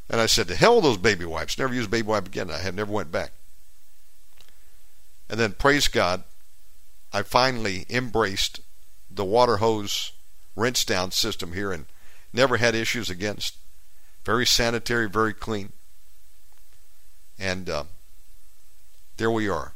And 0.10 0.22
I 0.22 0.28
said, 0.28 0.48
to 0.50 0.56
hell 0.56 0.76
with 0.76 0.84
those 0.84 0.98
baby 0.98 1.26
wipes. 1.26 1.58
Never 1.58 1.74
use 1.74 1.88
baby 1.88 2.08
wipe 2.08 2.28
again. 2.28 2.52
I 2.52 2.60
have 2.60 2.76
never 2.76 2.92
went 2.92 3.12
back. 3.12 3.32
And 5.30 5.40
then, 5.40 5.54
praise 5.54 5.88
God, 5.88 6.24
I 7.12 7.24
finally 7.24 7.88
embraced 7.90 8.60
the 9.10 9.26
water 9.26 9.58
hose 9.58 10.12
rinse 10.56 10.86
down 10.86 11.12
system 11.12 11.54
here 11.54 11.72
and 11.72 11.86
never 12.32 12.58
had 12.58 12.76
issues 12.76 13.10
against. 13.10 13.58
Very 14.26 14.46
sanitary, 14.46 15.10
very 15.10 15.34
clean. 15.34 15.74
And 17.38 17.70
uh, 17.70 17.84
there 19.18 19.32
we 19.32 19.50
are. 19.50 19.74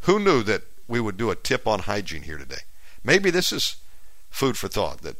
Who 0.00 0.18
knew 0.18 0.42
that 0.42 0.62
we 0.86 1.00
would 1.00 1.16
do 1.16 1.30
a 1.30 1.36
tip 1.36 1.66
on 1.66 1.80
hygiene 1.80 2.22
here 2.22 2.38
today? 2.38 2.62
Maybe 3.02 3.30
this 3.30 3.52
is 3.52 3.76
food 4.30 4.56
for 4.56 4.68
thought 4.68 5.02
that 5.02 5.16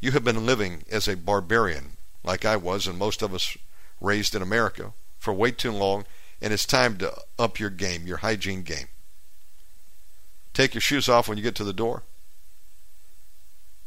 you 0.00 0.10
have 0.12 0.24
been 0.24 0.44
living 0.44 0.84
as 0.90 1.08
a 1.08 1.16
barbarian 1.16 1.96
like 2.22 2.44
I 2.44 2.56
was 2.56 2.86
and 2.86 2.98
most 2.98 3.22
of 3.22 3.32
us 3.32 3.56
raised 4.00 4.34
in 4.34 4.42
America 4.42 4.92
for 5.18 5.32
way 5.32 5.50
too 5.50 5.70
long 5.70 6.04
and 6.42 6.52
it's 6.52 6.66
time 6.66 6.98
to 6.98 7.14
up 7.38 7.58
your 7.58 7.70
game, 7.70 8.06
your 8.06 8.18
hygiene 8.18 8.62
game. 8.62 8.88
Take 10.52 10.74
your 10.74 10.80
shoes 10.80 11.08
off 11.08 11.28
when 11.28 11.38
you 11.38 11.44
get 11.44 11.54
to 11.56 11.64
the 11.64 11.72
door 11.72 12.02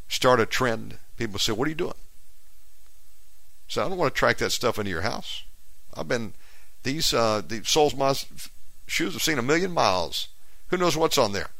start 0.08 0.40
a 0.40 0.46
trend. 0.46 0.98
People 1.16 1.38
say, 1.38 1.52
What 1.52 1.66
are 1.66 1.70
you 1.70 1.76
doing? 1.76 1.94
So 3.68 3.84
I 3.84 3.88
don't 3.88 3.98
want 3.98 4.14
to 4.14 4.18
track 4.18 4.38
that 4.38 4.50
stuff 4.50 4.78
into 4.78 4.90
your 4.90 5.02
house. 5.02 5.44
I've 5.94 6.08
been, 6.08 6.32
these, 6.82 7.12
uh, 7.12 7.42
the 7.46 7.62
Souls 7.64 7.94
shoes 8.86 9.12
have 9.12 9.22
seen 9.22 9.38
a 9.38 9.42
million 9.42 9.72
miles 9.72 10.28
Who 10.68 10.76
knows 10.76 10.96
what's 10.96 11.18
on 11.18 11.32
there? 11.32 11.50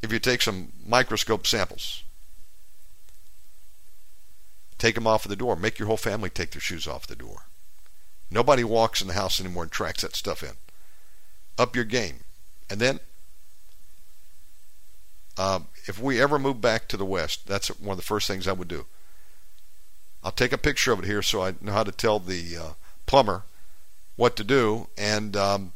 If 0.00 0.12
you 0.12 0.18
take 0.18 0.42
some 0.42 0.72
microscope 0.86 1.46
samples, 1.46 2.04
take 4.78 4.94
them 4.94 5.06
off 5.06 5.24
of 5.24 5.30
the 5.30 5.36
door. 5.36 5.56
Make 5.56 5.78
your 5.78 5.88
whole 5.88 5.96
family 5.96 6.30
take 6.30 6.52
their 6.52 6.60
shoes 6.60 6.86
off 6.86 7.06
the 7.06 7.16
door. 7.16 7.46
Nobody 8.30 8.62
walks 8.62 9.00
in 9.00 9.08
the 9.08 9.14
house 9.14 9.40
anymore 9.40 9.64
and 9.64 9.72
tracks 9.72 10.02
that 10.02 10.14
stuff 10.14 10.42
in. 10.42 10.52
Up 11.58 11.74
your 11.74 11.84
game. 11.84 12.20
And 12.70 12.78
then, 12.78 13.00
um, 15.36 15.66
if 15.88 15.98
we 16.00 16.20
ever 16.20 16.38
move 16.38 16.60
back 16.60 16.86
to 16.88 16.98
the 16.98 17.04
West, 17.06 17.46
that's 17.48 17.68
one 17.68 17.92
of 17.92 17.96
the 17.96 18.04
first 18.04 18.28
things 18.28 18.46
I 18.46 18.52
would 18.52 18.68
do. 18.68 18.84
I'll 20.22 20.30
take 20.30 20.52
a 20.52 20.58
picture 20.58 20.92
of 20.92 20.98
it 20.98 21.06
here 21.06 21.22
so 21.22 21.42
I 21.42 21.54
know 21.60 21.72
how 21.72 21.82
to 21.82 21.92
tell 21.92 22.18
the 22.18 22.56
uh, 22.56 22.72
plumber 23.06 23.44
what 24.16 24.36
to 24.36 24.44
do. 24.44 24.88
And 24.98 25.34
um, 25.36 25.72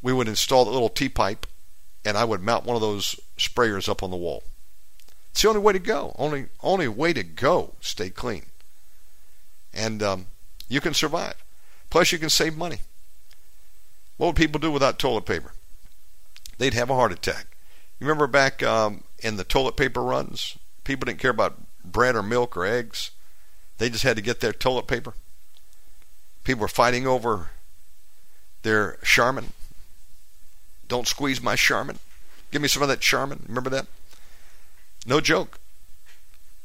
we 0.00 0.14
would 0.14 0.28
install 0.28 0.64
the 0.64 0.70
little 0.70 0.88
T 0.88 1.10
pipe, 1.10 1.46
and 2.04 2.16
I 2.16 2.24
would 2.24 2.40
mount 2.40 2.64
one 2.64 2.74
of 2.74 2.80
those 2.80 3.20
sprayers 3.36 3.88
up 3.88 4.02
on 4.02 4.10
the 4.10 4.16
wall. 4.16 4.42
It's 5.30 5.42
the 5.42 5.48
only 5.48 5.60
way 5.60 5.74
to 5.74 5.78
go. 5.78 6.16
Only 6.18 6.46
only 6.62 6.88
way 6.88 7.12
to 7.12 7.22
go. 7.22 7.74
Stay 7.80 8.08
clean, 8.08 8.46
and 9.74 10.02
um, 10.02 10.26
you 10.66 10.80
can 10.80 10.94
survive. 10.94 11.34
Plus, 11.90 12.10
you 12.10 12.18
can 12.18 12.30
save 12.30 12.56
money. 12.56 12.78
What 14.16 14.28
would 14.28 14.36
people 14.36 14.58
do 14.58 14.70
without 14.70 14.98
toilet 14.98 15.26
paper? 15.26 15.52
They'd 16.56 16.72
have 16.72 16.88
a 16.88 16.94
heart 16.94 17.12
attack. 17.12 17.55
You 17.98 18.06
remember 18.06 18.26
back 18.26 18.62
um, 18.62 19.04
in 19.20 19.36
the 19.36 19.44
toilet 19.44 19.76
paper 19.76 20.02
runs, 20.02 20.56
people 20.84 21.06
didn't 21.06 21.20
care 21.20 21.30
about 21.30 21.58
bread 21.84 22.14
or 22.14 22.22
milk 22.22 22.56
or 22.56 22.66
eggs. 22.66 23.10
They 23.78 23.88
just 23.88 24.04
had 24.04 24.16
to 24.16 24.22
get 24.22 24.40
their 24.40 24.52
toilet 24.52 24.86
paper. 24.86 25.14
People 26.44 26.62
were 26.62 26.68
fighting 26.68 27.06
over 27.06 27.50
their 28.62 28.98
Charmin. 29.02 29.52
Don't 30.88 31.08
squeeze 31.08 31.42
my 31.42 31.56
Charmin. 31.56 31.98
Give 32.50 32.62
me 32.62 32.68
some 32.68 32.82
of 32.82 32.88
that 32.88 33.00
Charmin. 33.00 33.44
Remember 33.48 33.70
that? 33.70 33.86
No 35.06 35.20
joke. 35.20 35.58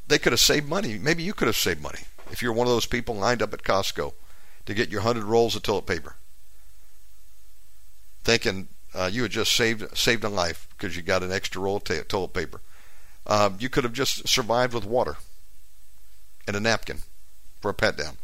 They 0.08 0.18
could 0.18 0.32
have 0.32 0.40
saved 0.40 0.68
money. 0.68 0.98
Maybe 0.98 1.22
you 1.22 1.32
could 1.32 1.48
have 1.48 1.56
saved 1.56 1.82
money 1.82 2.00
if 2.30 2.42
you're 2.42 2.52
one 2.52 2.66
of 2.66 2.72
those 2.72 2.86
people 2.86 3.14
lined 3.14 3.42
up 3.42 3.54
at 3.54 3.62
Costco 3.62 4.12
to 4.66 4.74
get 4.74 4.90
your 4.90 5.00
100 5.00 5.24
rolls 5.24 5.56
of 5.56 5.62
toilet 5.62 5.86
paper. 5.86 6.16
Thinking 8.24 8.68
uh, 8.94 9.08
you 9.12 9.22
had 9.22 9.30
just 9.30 9.54
saved 9.54 9.96
saved 9.96 10.24
a 10.24 10.28
life 10.28 10.68
because 10.70 10.96
you 10.96 11.02
got 11.02 11.22
an 11.22 11.32
extra 11.32 11.60
roll 11.60 11.76
of 11.76 11.84
t- 11.84 11.98
toilet 12.00 12.32
paper. 12.32 12.60
Uh, 13.26 13.50
you 13.58 13.68
could 13.68 13.84
have 13.84 13.92
just 13.92 14.26
survived 14.28 14.74
with 14.74 14.84
water 14.84 15.16
and 16.46 16.56
a 16.56 16.60
napkin 16.60 16.98
for 17.60 17.70
a 17.70 17.74
pat 17.74 17.96
down. 17.96 18.16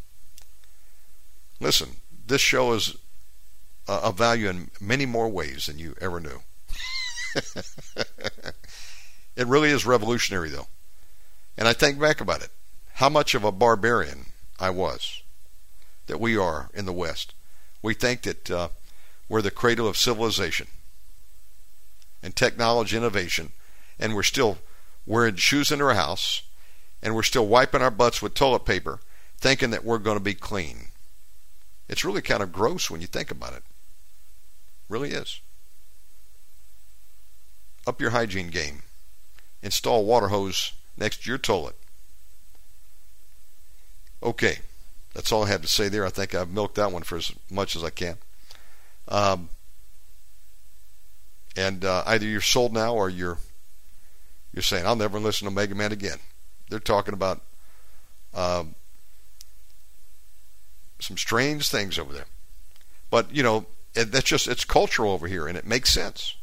Listen, 1.60 1.96
this 2.26 2.40
show 2.40 2.72
is 2.72 2.96
uh, 3.88 4.00
of 4.04 4.18
value 4.18 4.48
in 4.48 4.70
many 4.80 5.06
more 5.06 5.28
ways 5.28 5.66
than 5.66 5.78
you 5.78 5.94
ever 6.00 6.20
knew. 6.20 6.40
it 9.36 9.46
really 9.46 9.70
is 9.70 9.86
revolutionary, 9.86 10.50
though. 10.50 10.68
And 11.56 11.66
I 11.66 11.72
think 11.72 11.98
back 11.98 12.20
about 12.20 12.42
it 12.42 12.50
how 12.94 13.08
much 13.08 13.36
of 13.36 13.44
a 13.44 13.52
barbarian 13.52 14.26
I 14.58 14.70
was 14.70 15.22
that 16.08 16.18
we 16.18 16.36
are 16.36 16.68
in 16.74 16.84
the 16.84 16.92
West. 16.92 17.32
We 17.80 17.94
think 17.94 18.22
that 18.22 18.50
uh, 18.50 18.68
we're 19.28 19.42
the 19.42 19.50
cradle 19.50 19.86
of 19.86 19.96
civilization 19.96 20.68
and 22.22 22.34
technology 22.34 22.96
innovation, 22.96 23.52
and 23.98 24.14
we're 24.14 24.22
still 24.22 24.58
wearing 25.06 25.36
shoes 25.36 25.70
in 25.70 25.80
our 25.80 25.94
house, 25.94 26.42
and 27.02 27.14
we're 27.14 27.22
still 27.22 27.46
wiping 27.46 27.82
our 27.82 27.90
butts 27.90 28.20
with 28.20 28.34
toilet 28.34 28.64
paper, 28.64 29.00
thinking 29.38 29.70
that 29.70 29.84
we're 29.84 29.98
going 29.98 30.18
to 30.18 30.24
be 30.24 30.34
clean. 30.34 30.88
It's 31.88 32.04
really 32.04 32.22
kind 32.22 32.42
of 32.42 32.52
gross 32.52 32.90
when 32.90 33.00
you 33.00 33.06
think 33.06 33.30
about 33.30 33.54
it. 33.54 33.62
Really 34.88 35.10
is. 35.10 35.40
Up 37.86 38.00
your 38.00 38.10
hygiene 38.10 38.48
game. 38.48 38.82
Install 39.62 40.04
water 40.04 40.28
hose 40.28 40.72
next 40.96 41.22
to 41.22 41.30
your 41.30 41.38
toilet. 41.38 41.76
Okay, 44.22 44.58
that's 45.14 45.30
all 45.30 45.44
I 45.44 45.48
have 45.48 45.62
to 45.62 45.68
say 45.68 45.88
there. 45.88 46.04
I 46.04 46.10
think 46.10 46.34
I've 46.34 46.50
milked 46.50 46.74
that 46.74 46.92
one 46.92 47.02
for 47.02 47.16
as 47.16 47.32
much 47.50 47.76
as 47.76 47.84
I 47.84 47.90
can. 47.90 48.16
Um, 49.08 49.48
and 51.56 51.84
uh, 51.84 52.04
either 52.06 52.26
you're 52.26 52.40
sold 52.40 52.72
now 52.72 52.94
or 52.94 53.08
you're 53.08 53.38
you're 54.52 54.62
saying 54.62 54.86
I'll 54.86 54.96
never 54.96 55.18
listen 55.18 55.46
to 55.46 55.52
Omega 55.52 55.74
Man 55.74 55.92
again. 55.92 56.18
They're 56.70 56.78
talking 56.78 57.14
about 57.14 57.40
um, 58.34 58.74
some 61.00 61.16
strange 61.16 61.68
things 61.68 61.98
over 61.98 62.12
there, 62.12 62.26
but 63.10 63.34
you 63.34 63.42
know 63.42 63.66
it, 63.94 64.12
that's 64.12 64.28
just 64.28 64.46
it's 64.46 64.64
cultural 64.64 65.12
over 65.12 65.26
here, 65.26 65.46
and 65.46 65.56
it 65.56 65.66
makes 65.66 65.92
sense. 65.92 66.36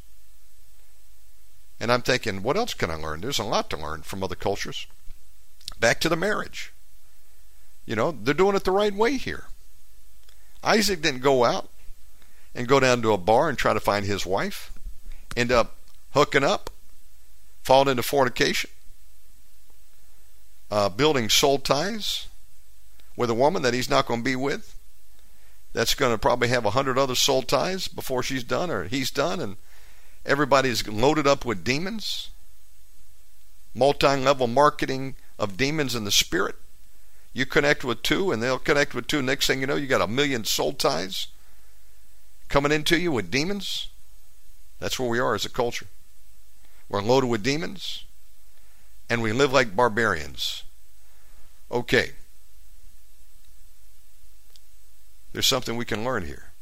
And 1.80 1.91
I'm 1.91 2.01
thinking, 2.01 2.41
what 2.41 2.57
else 2.57 2.74
can 2.74 2.89
I 2.89 2.95
learn? 2.95 3.22
There's 3.22 3.39
a 3.39 3.43
lot 3.43 3.70
to 3.70 3.78
learn 3.78 4.01
from 4.01 4.24
other 4.24 4.36
cultures. 4.36 4.88
Back 5.80 5.99
to 6.01 6.09
the 6.09 6.16
marriage. 6.16 6.74
You 7.86 7.95
know, 7.95 8.11
they're 8.11 8.34
doing 8.34 8.55
it 8.55 8.63
the 8.63 8.72
right 8.72 8.93
way 8.93 9.18
here. 9.18 9.45
Isaac 10.63 11.01
didn't 11.01 11.20
go 11.20 11.43
out 11.43 11.70
and 12.55 12.67
go 12.67 12.79
down 12.79 13.01
to 13.01 13.11
a 13.11 13.17
bar 13.17 13.49
and 13.49 13.57
try 13.57 13.73
to 13.73 13.79
find 13.79 14.05
his 14.05 14.25
wife, 14.25 14.71
end 15.35 15.51
up 15.51 15.75
hooking 16.11 16.43
up, 16.43 16.69
falling 17.61 17.89
into 17.89 18.01
fornication, 18.01 18.69
uh, 20.71 20.87
building 20.87 21.29
soul 21.29 21.59
ties 21.59 22.27
with 23.17 23.29
a 23.29 23.35
woman 23.35 23.61
that 23.61 23.73
he's 23.73 23.89
not 23.89 24.07
going 24.07 24.21
to 24.21 24.23
be 24.23 24.35
with. 24.35 24.73
That's 25.73 25.93
going 25.93 26.13
to 26.13 26.17
probably 26.17 26.47
have 26.47 26.65
a 26.65 26.71
hundred 26.71 26.97
other 26.97 27.15
soul 27.15 27.41
ties 27.41 27.89
before 27.89 28.23
she's 28.23 28.45
done 28.45 28.71
or 28.71 28.85
he's 28.85 29.11
done, 29.11 29.41
and 29.41 29.57
everybody's 30.25 30.87
loaded 30.87 31.27
up 31.27 31.43
with 31.43 31.65
demons. 31.65 32.29
Multi-level 33.73 34.47
marketing 34.47 35.15
of 35.37 35.57
demons 35.57 35.93
in 35.93 36.05
the 36.05 36.11
spirit. 36.11 36.55
You 37.33 37.45
connect 37.45 37.83
with 37.83 38.01
two, 38.03 38.31
and 38.31 38.41
they'll 38.41 38.57
connect 38.57 38.95
with 38.95 39.07
two. 39.07 39.21
Next 39.21 39.47
thing 39.47 39.59
you 39.59 39.67
know, 39.67 39.75
you 39.75 39.87
got 39.87 40.01
a 40.01 40.07
million 40.07 40.45
soul 40.45 40.71
ties 40.71 41.27
coming 42.55 42.71
into 42.71 42.97
you 42.97 43.11
with 43.11 43.29
demons. 43.29 43.89
That's 44.79 44.97
where 44.97 45.09
we 45.09 45.19
are 45.19 45.35
as 45.35 45.43
a 45.43 45.49
culture. 45.49 45.87
We're 46.87 47.01
loaded 47.01 47.27
with 47.27 47.43
demons, 47.43 48.05
and 49.09 49.21
we 49.21 49.33
live 49.33 49.51
like 49.51 49.75
barbarians. 49.75 50.63
Okay. 51.69 52.11
There's 55.33 55.45
something 55.45 55.75
we 55.75 55.83
can 55.83 56.05
learn 56.05 56.25
here. 56.25 56.53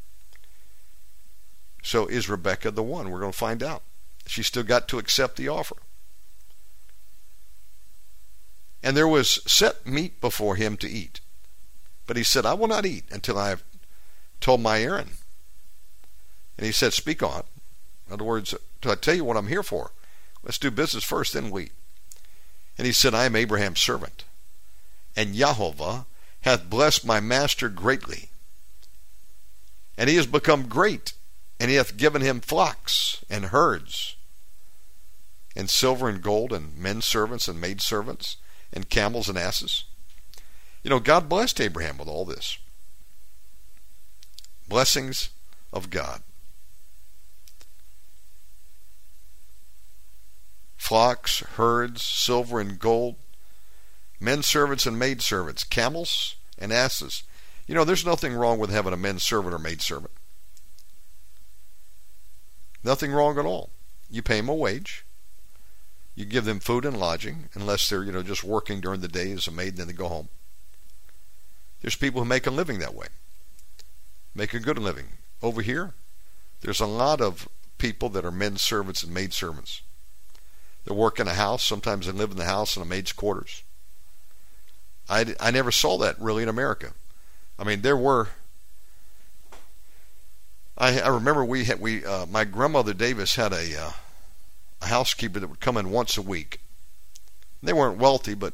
So 1.84 2.08
is 2.08 2.28
Rebekah 2.28 2.72
the 2.72 2.82
one? 2.82 3.12
We're 3.12 3.20
going 3.20 3.32
to 3.32 3.38
find 3.38 3.62
out. 3.62 3.84
She 4.26 4.42
still 4.42 4.64
got 4.64 4.88
to 4.88 4.98
accept 4.98 5.36
the 5.36 5.50
offer. 5.50 5.76
And 8.82 8.98
there 8.98 9.08
was 9.08 9.44
set 9.46 9.86
meat 9.86 10.20
before 10.20 10.56
him 10.56 10.76
to 10.78 10.90
eat. 10.90 11.20
But 12.08 12.18
he 12.18 12.24
said, 12.24 12.48
I 12.48 12.56
will 12.56 12.68
not 12.68 12.88
eat 12.88 13.04
until 13.12 13.38
I 13.38 13.50
have 13.50 13.64
told 14.42 14.60
my 14.60 14.82
errand. 14.82 15.18
And 16.58 16.66
he 16.66 16.72
said, 16.72 16.94
Speak 16.94 17.24
on. 17.24 17.44
In 18.08 18.14
other 18.14 18.24
words, 18.24 18.54
I 18.84 18.96
tell 18.96 19.16
you 19.16 19.26
what 19.26 19.38
I'm 19.38 19.48
here 19.48 19.64
for. 19.64 19.92
Let's 20.44 20.58
do 20.58 20.72
business 20.72 21.04
first, 21.04 21.34
then 21.34 21.50
we. 21.50 21.72
And 22.78 22.86
he 22.86 22.94
said, 22.94 23.14
I 23.14 23.26
am 23.26 23.36
Abraham's 23.36 23.80
servant. 23.80 24.26
And 25.16 25.36
Yahovah 25.36 26.06
hath 26.42 26.70
blessed 26.70 27.06
my 27.06 27.20
master 27.20 27.70
greatly. 27.70 28.30
And 29.98 30.10
he 30.10 30.16
has 30.18 30.26
become 30.26 30.68
great, 30.68 31.14
and 31.60 31.70
he 31.70 31.78
hath 31.78 31.98
given 31.98 32.22
him 32.22 32.42
flocks 32.42 33.24
and 33.30 33.46
herds, 33.46 34.16
and 35.56 35.70
silver 35.70 36.10
and 36.10 36.22
gold, 36.22 36.52
and 36.52 36.76
men 36.78 37.02
servants 37.02 37.48
and 37.48 37.62
maid 37.62 37.80
servants, 37.80 38.38
and 38.74 38.90
camels 38.90 39.30
and 39.30 39.38
asses. 39.38 39.86
You 40.84 40.90
know, 40.90 41.00
God 41.00 41.30
blessed 41.30 41.62
Abraham 41.62 41.98
with 41.98 42.08
all 42.08 42.26
this. 42.26 42.58
Blessings 44.68 45.30
of 45.72 45.90
God. 45.90 46.24
Flocks, 50.84 51.40
herds, 51.56 52.04
silver 52.04 52.60
and 52.60 52.78
gold, 52.78 53.16
men 54.20 54.44
servants 54.44 54.86
and 54.86 55.00
maid 55.00 55.22
servants, 55.22 55.64
camels 55.64 56.36
and 56.60 56.74
asses. 56.74 57.24
You 57.68 57.74
know, 57.74 57.86
there's 57.86 58.06
nothing 58.06 58.34
wrong 58.34 58.60
with 58.60 58.70
having 58.70 58.92
a 58.92 58.98
men 58.98 59.20
servant 59.20 59.56
or 59.56 59.60
maid 59.60 59.82
servant. 59.82 60.12
Nothing 62.84 63.14
wrong 63.14 63.40
at 63.40 63.46
all. 63.46 63.70
You 64.12 64.22
pay 64.22 64.42
them 64.42 64.50
a 64.50 64.54
wage. 64.54 65.06
You 66.16 66.26
give 66.26 66.44
them 66.44 66.60
food 66.60 66.84
and 66.84 67.00
lodging, 67.00 67.48
unless 67.54 67.88
they're, 67.88 68.04
you 68.04 68.12
know, 68.12 68.22
just 68.22 68.44
working 68.44 68.82
during 68.82 69.00
the 69.00 69.08
day 69.08 69.32
as 69.32 69.48
a 69.48 69.52
maid 69.52 69.70
and 69.70 69.78
then 69.78 69.88
they 69.88 69.94
go 69.94 70.10
home. 70.10 70.28
There's 71.82 71.96
people 71.96 72.22
who 72.22 72.28
make 72.28 72.46
a 72.46 72.52
living 72.52 72.80
that 72.80 72.94
way. 72.94 73.08
Make 74.36 74.54
a 74.54 74.60
good 74.60 74.78
living. 74.78 75.08
Over 75.42 75.62
here, 75.62 75.94
there's 76.60 76.82
a 76.82 76.86
lot 76.86 77.22
of 77.22 77.48
people 77.78 78.10
that 78.10 78.26
are 78.26 78.32
men 78.32 78.58
servants 78.58 79.02
and 79.02 79.14
maid 79.14 79.32
servants. 79.32 79.82
They 80.86 80.94
work 80.94 81.20
in 81.20 81.28
a 81.28 81.34
house. 81.34 81.64
Sometimes 81.64 82.06
they 82.06 82.12
live 82.12 82.32
in 82.32 82.38
the 82.38 82.46
house 82.46 82.76
in 82.76 82.82
a 82.82 82.86
maid's 82.86 83.12
quarters. 83.12 83.64
I, 85.10 85.36
I 85.40 85.52
never 85.52 85.72
saw 85.72 85.98
that 86.00 86.20
really 86.20 86.44
in 86.44 86.50
America. 86.50 86.94
I 87.58 87.64
mean, 87.64 87.82
there 87.82 87.98
were 87.98 88.30
I, 90.78 91.00
I 91.00 91.08
remember 91.10 91.46
we 91.46 91.66
had 91.66 91.80
we 91.80 92.04
uh, 92.04 92.26
my 92.26 92.46
grandmother 92.46 92.94
Davis 92.94 93.36
had 93.36 93.54
a 93.54 93.80
uh, 93.80 93.92
a 94.82 94.88
housekeeper 94.88 95.40
that 95.40 95.48
would 95.48 95.60
come 95.60 95.78
in 95.78 95.92
once 95.92 96.18
a 96.18 96.22
week. 96.22 96.60
They 97.62 97.74
weren't 97.74 97.98
wealthy, 97.98 98.34
but 98.34 98.54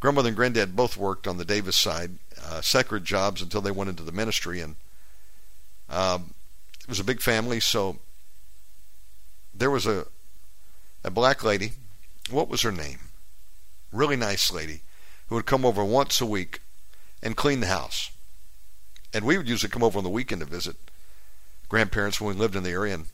grandmother 0.00 0.28
and 0.28 0.36
granddad 0.36 0.74
both 0.74 0.96
worked 0.96 1.28
on 1.28 1.36
the 1.36 1.44
Davis 1.44 1.76
side, 1.76 2.12
uh, 2.44 2.60
separate 2.60 3.04
jobs 3.04 3.42
until 3.42 3.60
they 3.60 3.70
went 3.70 3.90
into 3.90 4.02
the 4.02 4.12
ministry, 4.12 4.60
and 4.60 4.76
um, 5.88 6.34
it 6.80 6.88
was 6.88 7.00
a 7.00 7.04
big 7.04 7.20
family. 7.20 7.60
So 7.60 7.98
there 9.54 9.70
was 9.70 9.86
a 9.86 10.06
a 11.04 11.10
black 11.10 11.42
lady. 11.42 11.72
What 12.30 12.48
was 12.48 12.62
her 12.62 12.72
name? 12.72 12.98
Really 13.92 14.16
nice 14.16 14.52
lady 14.52 14.82
who 15.28 15.36
would 15.36 15.46
come 15.46 15.64
over 15.64 15.84
once 15.84 16.20
a 16.20 16.26
week 16.26 16.60
and 17.22 17.36
clean 17.36 17.60
the 17.60 17.66
house. 17.66 18.10
And 19.12 19.24
we 19.24 19.36
would 19.36 19.48
usually 19.48 19.70
come 19.70 19.82
over 19.82 19.98
on 19.98 20.04
the 20.04 20.10
weekend 20.10 20.40
to 20.40 20.46
visit 20.46 20.76
grandparents 21.68 22.20
when 22.20 22.34
we 22.34 22.40
lived 22.40 22.56
in 22.56 22.62
the 22.62 22.70
area. 22.70 22.94
And 22.94 23.06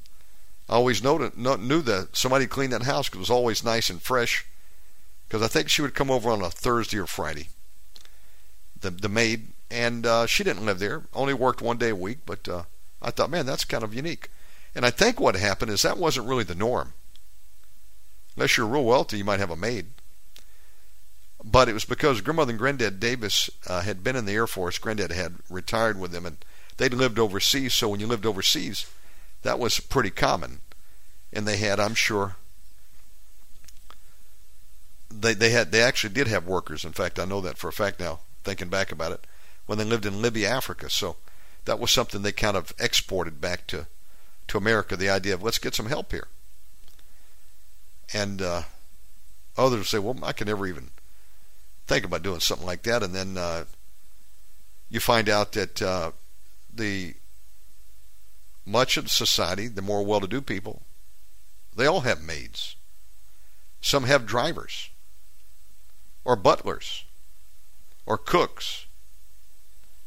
I 0.69 0.75
always 0.75 1.03
noted, 1.03 1.37
knew 1.37 1.83
that 1.83 2.17
somebody 2.17 2.47
cleaned 2.47 2.73
that 2.73 2.83
house 2.83 3.09
because 3.09 3.19
it 3.19 3.21
was 3.21 3.31
always 3.31 3.65
nice 3.65 3.89
and 3.89 4.03
fresh. 4.03 4.45
Because 5.29 5.43
I 5.43 5.49
think 5.49 5.69
she 5.69 5.83
would 5.83 5.95
come 5.95 6.11
over 6.11 6.31
on 6.31 6.43
a 6.43 6.51
Thursday 6.51 6.99
or 6.99 7.07
Friday. 7.07 7.49
The 8.81 8.91
the 8.91 9.09
maid, 9.09 9.49
and 9.71 10.07
uh, 10.07 10.27
she 10.27 10.45
didn't 10.45 10.67
live 10.67 10.79
there. 10.79 11.05
Only 11.15 11.35
worked 11.35 11.63
one 11.63 11.79
day 11.79 11.91
a 11.91 11.97
week. 11.97 12.19
But 12.27 12.49
uh, 12.49 12.65
I 13.03 13.11
thought, 13.11 13.31
man, 13.31 13.47
that's 13.47 13.65
kind 13.65 13.83
of 13.83 13.95
unique. 13.95 14.31
And 14.75 14.85
I 14.85 14.91
think 14.91 15.19
what 15.19 15.35
happened 15.35 15.71
is 15.71 15.83
that 15.83 15.99
wasn't 15.99 16.29
really 16.29 16.45
the 16.45 16.55
norm. 16.55 16.93
Unless 18.37 18.57
you're 18.57 18.67
real 18.67 18.85
wealthy, 18.85 19.19
you 19.19 19.25
might 19.25 19.41
have 19.41 19.51
a 19.51 19.57
maid. 19.57 19.87
But 21.43 21.69
it 21.69 21.75
was 21.75 21.85
because 21.85 22.21
grandmother 22.21 22.51
and 22.51 22.59
granddad 22.59 23.01
Davis 23.01 23.49
uh, 23.67 23.83
had 23.83 24.03
been 24.03 24.17
in 24.17 24.25
the 24.25 24.33
Air 24.33 24.47
Force. 24.47 24.79
Granddad 24.79 25.13
had 25.13 25.37
retired 25.49 25.99
with 25.99 26.11
them, 26.11 26.27
and 26.27 26.39
they'd 26.77 26.93
lived 26.93 27.19
overseas. 27.19 27.73
So 27.75 27.89
when 27.89 28.01
you 28.01 28.07
lived 28.07 28.27
overseas, 28.27 28.87
that 29.43 29.59
was 29.59 29.81
pretty 29.81 30.11
common. 30.11 30.61
And 31.33 31.47
they 31.47 31.57
had, 31.57 31.79
I'm 31.79 31.95
sure, 31.95 32.37
they 35.11 35.35
they 35.35 35.51
had 35.51 35.73
they 35.73 35.83
actually 35.83 36.13
did 36.13 36.27
have 36.27 36.47
workers. 36.47 36.85
In 36.85 36.93
fact, 36.93 37.19
I 37.19 37.25
know 37.25 37.41
that 37.41 37.59
for 37.59 37.69
a 37.69 37.73
fact 37.73 38.01
now. 38.01 38.21
Thinking 38.45 38.69
back 38.69 38.93
about 38.93 39.13
it, 39.13 39.27
when 39.67 39.79
they 39.79 39.85
lived 39.85 40.07
in 40.07 40.23
Libya, 40.23 40.49
Africa. 40.49 40.89
So 40.89 41.17
that 41.65 41.81
was 41.81 41.91
something 41.91 42.23
they 42.23 42.33
kind 42.33 42.57
of 42.57 42.73
exported 42.79 43.41
back 43.41 43.67
to 43.69 43.87
to 44.49 44.59
America. 44.59 44.97
The 44.97 45.11
idea 45.11 45.35
of 45.35 45.43
let's 45.43 45.59
get 45.59 45.75
some 45.75 45.87
help 45.87 46.13
here. 46.13 46.29
And 48.13 48.41
uh, 48.41 48.63
others 49.57 49.89
say, 49.89 49.99
well, 49.99 50.19
I 50.23 50.33
can 50.33 50.47
never 50.47 50.67
even 50.67 50.91
think 51.87 52.05
about 52.05 52.23
doing 52.23 52.41
something 52.41 52.67
like 52.67 52.83
that. 52.83 53.03
And 53.03 53.15
then 53.15 53.37
uh, 53.37 53.65
you 54.89 55.01
find 55.01 55.29
out 55.29 55.53
that 55.53 55.83
uh, 55.83 56.13
the 56.73 57.15
much 58.65 58.97
of 58.97 59.11
society, 59.11 59.69
the 59.69 59.83
more 59.83 60.05
well-to-do 60.05 60.43
people, 60.43 60.83
they 61.75 61.87
all 61.87 62.01
have 62.01 62.23
maids. 62.23 62.77
Some 63.81 64.05
have 64.05 64.27
drivers, 64.27 64.91
or 66.25 66.35
butlers, 66.35 67.05
or 68.05 68.19
cooks, 68.19 68.87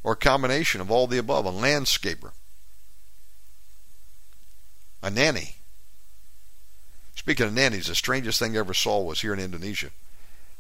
or 0.04 0.14
a 0.14 0.18
combination 0.18 0.82
of 0.82 0.92
all 0.92 1.08
the 1.08 1.18
above, 1.18 1.46
a 1.46 1.52
landscaper, 1.52 2.32
a 5.02 5.10
nanny. 5.10 5.59
Speaking 7.20 7.48
of 7.48 7.54
nannies, 7.54 7.88
the 7.88 7.96
strangest 7.96 8.40
thing 8.40 8.56
I 8.56 8.62
ever 8.62 8.74
saw 8.74 9.02
was 9.02 9.20
here 9.20 9.34
in 9.34 9.42
Indonesia. 9.42 9.90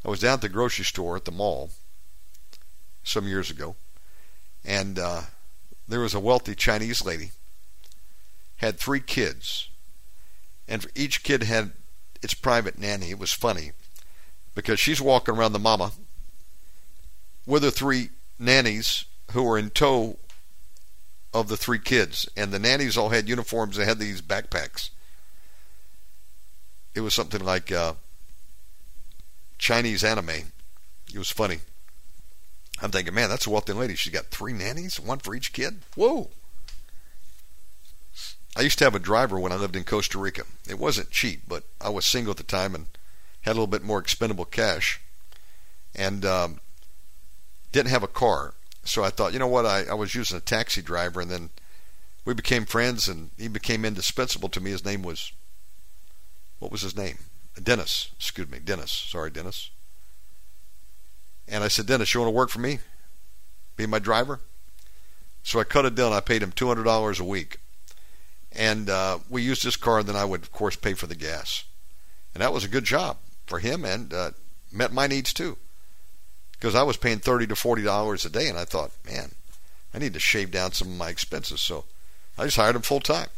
I 0.03 0.09
was 0.09 0.19
down 0.19 0.33
at 0.33 0.41
the 0.41 0.49
grocery 0.49 0.83
store 0.83 1.15
at 1.15 1.23
the 1.23 1.31
mall 1.31 1.69
some 3.01 3.25
years 3.25 3.49
ago, 3.49 3.77
and 4.65 4.99
uh, 4.99 5.21
there 5.87 6.01
was 6.01 6.13
a 6.13 6.19
wealthy 6.19 6.55
Chinese 6.55 7.05
lady, 7.05 7.31
had 8.57 8.77
three 8.77 8.99
kids, 8.99 9.69
and 10.67 10.85
each 10.95 11.23
kid 11.23 11.43
had 11.43 11.71
its 12.21 12.33
private 12.33 12.77
nanny. 12.77 13.11
It 13.11 13.19
was 13.19 13.31
funny 13.31 13.71
because 14.53 14.81
she's 14.81 14.99
walking 14.99 15.35
around 15.35 15.53
the 15.53 15.59
mama 15.59 15.93
with 17.45 17.63
her 17.63 17.71
three 17.71 18.09
nannies 18.37 19.05
who 19.31 19.43
were 19.43 19.57
in 19.57 19.69
tow 19.69 20.17
of 21.33 21.47
the 21.47 21.55
three 21.55 21.79
kids, 21.79 22.27
and 22.35 22.51
the 22.51 22.59
nannies 22.59 22.97
all 22.97 23.09
had 23.09 23.29
uniforms. 23.29 23.77
They 23.77 23.85
had 23.85 23.97
these 23.97 24.21
backpacks. 24.21 24.89
It 26.95 27.01
was 27.01 27.13
something 27.13 27.43
like 27.43 27.71
uh, 27.71 27.93
Chinese 29.57 30.03
anime. 30.03 30.51
It 31.13 31.17
was 31.17 31.31
funny. 31.31 31.59
I'm 32.81 32.91
thinking, 32.91 33.13
man, 33.13 33.29
that's 33.29 33.45
a 33.45 33.49
wealthy 33.49 33.73
lady. 33.73 33.95
She's 33.95 34.13
got 34.13 34.27
three 34.27 34.53
nannies, 34.53 34.99
one 34.99 35.19
for 35.19 35.35
each 35.35 35.53
kid. 35.53 35.79
Whoa. 35.95 36.29
I 38.55 38.61
used 38.61 38.77
to 38.79 38.85
have 38.85 38.95
a 38.95 38.99
driver 38.99 39.39
when 39.39 39.51
I 39.51 39.57
lived 39.57 39.75
in 39.75 39.83
Costa 39.83 40.17
Rica. 40.17 40.43
It 40.67 40.79
wasn't 40.79 41.11
cheap, 41.11 41.43
but 41.47 41.63
I 41.79 41.89
was 41.89 42.05
single 42.05 42.31
at 42.31 42.37
the 42.37 42.43
time 42.43 42.73
and 42.75 42.87
had 43.41 43.51
a 43.51 43.53
little 43.53 43.67
bit 43.67 43.83
more 43.83 43.99
expendable 43.99 44.45
cash. 44.45 44.99
And 45.95 46.25
um, 46.25 46.59
didn't 47.71 47.89
have 47.89 48.03
a 48.03 48.07
car. 48.07 48.53
So 48.83 49.03
I 49.03 49.09
thought, 49.09 49.33
you 49.33 49.39
know 49.39 49.47
what, 49.47 49.65
I, 49.65 49.83
I 49.83 49.93
was 49.93 50.15
using 50.15 50.37
a 50.37 50.41
taxi 50.41 50.81
driver, 50.81 51.21
and 51.21 51.29
then 51.29 51.49
we 52.25 52.33
became 52.33 52.65
friends, 52.65 53.07
and 53.07 53.29
he 53.37 53.47
became 53.47 53.85
indispensable 53.85 54.49
to 54.49 54.61
me. 54.61 54.71
His 54.71 54.85
name 54.85 55.03
was, 55.03 55.31
what 56.59 56.71
was 56.71 56.81
his 56.81 56.95
name? 56.95 57.17
Dennis. 57.61 58.09
Excuse 58.15 58.49
me, 58.49 58.59
Dennis. 58.59 58.91
Sorry, 58.91 59.29
Dennis. 59.31 59.69
And 61.47 61.63
I 61.63 61.67
said, 61.67 61.87
Dennis, 61.87 62.13
you 62.13 62.21
want 62.21 62.29
to 62.29 62.35
work 62.35 62.49
for 62.49 62.59
me? 62.59 62.79
Be 63.75 63.85
my 63.85 63.99
driver? 63.99 64.39
So 65.43 65.59
I 65.59 65.63
cut 65.63 65.85
a 65.85 65.89
deal 65.89 66.07
and 66.07 66.15
I 66.15 66.19
paid 66.19 66.43
him 66.43 66.51
$200 66.51 67.19
a 67.19 67.23
week. 67.23 67.57
And 68.51 68.89
uh, 68.89 69.19
we 69.29 69.41
used 69.41 69.63
his 69.63 69.75
car, 69.75 69.99
and 69.99 70.07
then 70.07 70.15
I 70.15 70.25
would, 70.25 70.41
of 70.41 70.51
course, 70.51 70.75
pay 70.75 70.93
for 70.93 71.07
the 71.07 71.15
gas. 71.15 71.65
And 72.33 72.41
that 72.41 72.53
was 72.53 72.63
a 72.63 72.69
good 72.69 72.83
job 72.83 73.17
for 73.45 73.59
him 73.59 73.85
and 73.85 74.13
uh, 74.13 74.31
met 74.71 74.91
my 74.91 75.07
needs 75.07 75.33
too. 75.33 75.57
Because 76.51 76.75
I 76.75 76.83
was 76.83 76.97
paying 76.97 77.19
30 77.19 77.47
to 77.47 77.55
$40 77.55 78.25
a 78.25 78.29
day, 78.29 78.47
and 78.47 78.57
I 78.57 78.65
thought, 78.65 78.91
man, 79.05 79.31
I 79.93 79.99
need 79.99 80.13
to 80.13 80.19
shave 80.19 80.51
down 80.51 80.73
some 80.73 80.89
of 80.89 80.97
my 80.97 81.09
expenses. 81.09 81.61
So 81.61 81.85
I 82.37 82.45
just 82.45 82.57
hired 82.57 82.75
him 82.75 82.81
full 82.81 82.99
time. 82.99 83.29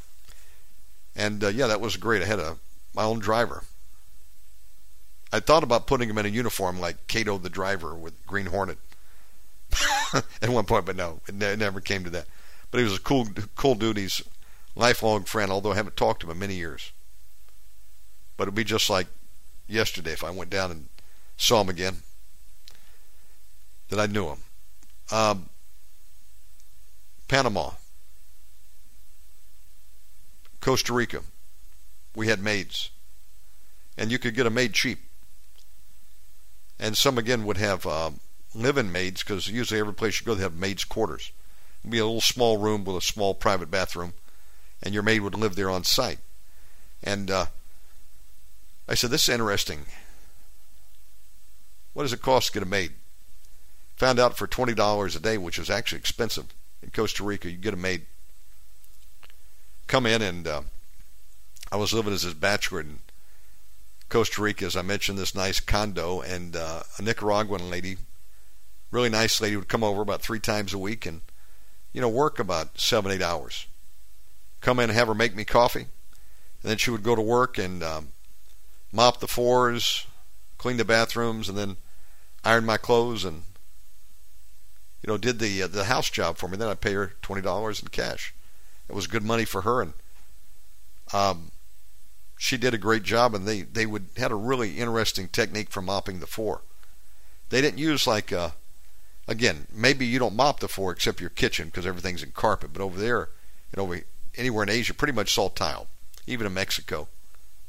And 1.15 1.43
uh, 1.43 1.49
yeah, 1.49 1.67
that 1.67 1.81
was 1.81 1.97
great. 1.97 2.21
I 2.21 2.25
had 2.25 2.39
a 2.39 2.57
my 2.93 3.03
own 3.03 3.19
driver. 3.19 3.63
I 5.31 5.39
thought 5.39 5.63
about 5.63 5.87
putting 5.87 6.09
him 6.09 6.17
in 6.17 6.25
a 6.25 6.29
uniform 6.29 6.79
like 6.79 7.07
Kato 7.07 7.37
the 7.37 7.49
driver 7.49 7.95
with 7.95 8.25
Green 8.25 8.47
Hornet 8.47 8.77
at 10.41 10.49
one 10.49 10.65
point, 10.65 10.85
but 10.85 10.95
no, 10.95 11.21
it, 11.27 11.35
ne- 11.35 11.53
it, 11.53 11.59
never 11.59 11.79
came 11.79 12.03
to 12.03 12.09
that. 12.09 12.25
But 12.69 12.79
he 12.79 12.83
was 12.83 12.97
a 12.97 13.01
cool, 13.01 13.27
cool 13.55 13.75
dude. 13.75 13.97
He's 13.97 14.21
lifelong 14.75 15.23
friend, 15.23 15.51
although 15.51 15.71
I 15.71 15.75
haven't 15.75 15.95
talked 15.95 16.21
to 16.21 16.27
him 16.27 16.31
in 16.31 16.39
many 16.39 16.55
years. 16.55 16.91
But 18.35 18.43
it'd 18.43 18.55
be 18.55 18.63
just 18.63 18.89
like 18.89 19.07
yesterday 19.67 20.11
if 20.11 20.23
I 20.23 20.31
went 20.31 20.49
down 20.49 20.71
and 20.71 20.87
saw 21.37 21.61
him 21.61 21.69
again, 21.69 21.97
that 23.89 23.99
I 23.99 24.05
knew 24.05 24.27
him. 24.27 24.37
Um, 25.11 25.49
Panama, 27.27 27.71
Costa 30.59 30.93
Rica, 30.93 31.21
we 32.15 32.27
had 32.27 32.41
maids, 32.41 32.89
and 33.97 34.11
you 34.11 34.19
could 34.19 34.35
get 34.35 34.45
a 34.45 34.49
maid 34.49 34.73
cheap. 34.73 34.99
And 36.79 36.97
some 36.97 37.17
again 37.17 37.45
would 37.45 37.57
have 37.57 37.85
um, 37.85 38.19
live-in 38.55 38.91
maids 38.91 39.23
because 39.23 39.47
usually 39.47 39.79
every 39.79 39.93
place 39.93 40.19
you 40.19 40.25
go 40.25 40.33
they 40.33 40.43
have 40.43 40.55
maids' 40.55 40.83
quarters. 40.83 41.31
It'd 41.81 41.91
be 41.91 41.99
a 41.99 42.05
little 42.05 42.21
small 42.21 42.57
room 42.57 42.83
with 42.83 42.97
a 42.97 43.01
small 43.01 43.33
private 43.33 43.71
bathroom, 43.71 44.13
and 44.81 44.93
your 44.93 45.03
maid 45.03 45.21
would 45.21 45.35
live 45.35 45.55
there 45.55 45.69
on 45.69 45.83
site. 45.83 46.19
And 47.03 47.31
uh, 47.31 47.45
I 48.87 48.95
said, 48.95 49.09
"This 49.09 49.23
is 49.23 49.33
interesting. 49.33 49.85
What 51.93 52.03
does 52.03 52.13
it 52.13 52.21
cost 52.21 52.47
to 52.47 52.53
get 52.53 52.63
a 52.63 52.69
maid?" 52.69 52.93
Found 53.97 54.19
out 54.19 54.37
for 54.37 54.47
twenty 54.47 54.73
dollars 54.73 55.15
a 55.15 55.19
day, 55.19 55.37
which 55.37 55.59
is 55.59 55.69
actually 55.69 55.99
expensive 55.99 56.53
in 56.81 56.89
Costa 56.89 57.23
Rica. 57.23 57.49
You 57.49 57.57
get 57.57 57.73
a 57.73 57.77
maid, 57.77 58.05
come 59.87 60.05
in, 60.07 60.21
and 60.21 60.47
uh, 60.47 60.61
I 61.71 61.77
was 61.77 61.93
living 61.93 62.13
as 62.13 62.23
his 62.23 62.33
bachelor 62.33 62.81
in 62.81 62.99
Costa 64.09 64.41
Rica, 64.41 64.65
as 64.65 64.75
I 64.75 64.81
mentioned, 64.81 65.17
this 65.17 65.33
nice 65.33 65.61
condo, 65.61 66.19
and 66.19 66.55
uh, 66.55 66.83
a 66.99 67.01
Nicaraguan 67.01 67.69
lady, 67.69 67.97
really 68.91 69.09
nice 69.09 69.39
lady, 69.39 69.55
would 69.55 69.69
come 69.69 69.83
over 69.83 70.01
about 70.01 70.21
three 70.21 70.39
times 70.39 70.73
a 70.73 70.77
week 70.77 71.05
and, 71.05 71.21
you 71.93 72.01
know, 72.01 72.09
work 72.09 72.39
about 72.39 72.77
seven, 72.77 73.11
eight 73.11 73.21
hours. 73.21 73.67
Come 74.59 74.79
in 74.79 74.89
and 74.89 74.99
have 74.99 75.07
her 75.07 75.15
make 75.15 75.33
me 75.33 75.45
coffee, 75.45 75.87
and 76.61 76.69
then 76.69 76.77
she 76.77 76.91
would 76.91 77.03
go 77.03 77.15
to 77.15 77.21
work 77.21 77.57
and 77.57 77.81
um, 77.81 78.09
mop 78.91 79.21
the 79.21 79.27
floors, 79.27 80.05
clean 80.57 80.75
the 80.75 80.83
bathrooms, 80.83 81.47
and 81.47 81.57
then 81.57 81.77
iron 82.43 82.65
my 82.65 82.77
clothes 82.77 83.23
and, 83.23 83.43
you 85.01 85.07
know, 85.07 85.17
did 85.17 85.39
the 85.39 85.63
uh, 85.63 85.67
the 85.67 85.85
house 85.85 86.09
job 86.09 86.37
for 86.37 86.47
me. 86.47 86.57
Then 86.57 86.67
I'd 86.67 86.81
pay 86.81 86.93
her 86.93 87.13
twenty 87.21 87.41
dollars 87.41 87.81
in 87.81 87.87
cash. 87.87 88.33
It 88.89 88.93
was 88.93 89.07
good 89.07 89.23
money 89.23 89.45
for 89.45 89.61
her, 89.61 89.81
and 89.81 89.93
um, 91.13 91.51
she 92.43 92.57
did 92.57 92.73
a 92.73 92.79
great 92.79 93.03
job, 93.03 93.35
and 93.35 93.47
they 93.47 93.61
they 93.61 93.85
would 93.85 94.07
had 94.17 94.31
a 94.31 94.35
really 94.35 94.79
interesting 94.79 95.27
technique 95.27 95.69
for 95.69 95.79
mopping 95.79 96.19
the 96.19 96.25
floor. 96.25 96.63
They 97.49 97.61
didn't 97.61 97.77
use 97.77 98.07
like 98.07 98.31
a, 98.31 98.39
uh, 98.39 98.51
again 99.27 99.67
maybe 99.71 100.07
you 100.07 100.17
don't 100.17 100.35
mop 100.35 100.59
the 100.59 100.67
floor 100.67 100.91
except 100.91 101.21
your 101.21 101.29
kitchen 101.29 101.67
because 101.67 101.85
everything's 101.85 102.23
in 102.23 102.31
carpet, 102.31 102.71
but 102.73 102.81
over 102.81 102.99
there 102.99 103.29
You 103.71 103.77
know, 103.77 103.95
anywhere 104.35 104.63
in 104.63 104.69
Asia, 104.69 104.95
pretty 104.95 105.13
much 105.13 105.31
saw 105.31 105.49
tile. 105.49 105.87
Even 106.25 106.47
in 106.47 106.53
Mexico, 106.55 107.09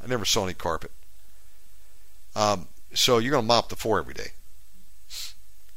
I 0.02 0.06
never 0.06 0.24
saw 0.24 0.44
any 0.44 0.54
carpet. 0.54 0.90
Um, 2.34 2.68
so 2.94 3.18
you're 3.18 3.30
going 3.30 3.44
to 3.44 3.54
mop 3.54 3.68
the 3.68 3.76
floor 3.76 3.98
every 3.98 4.14
day. 4.14 4.32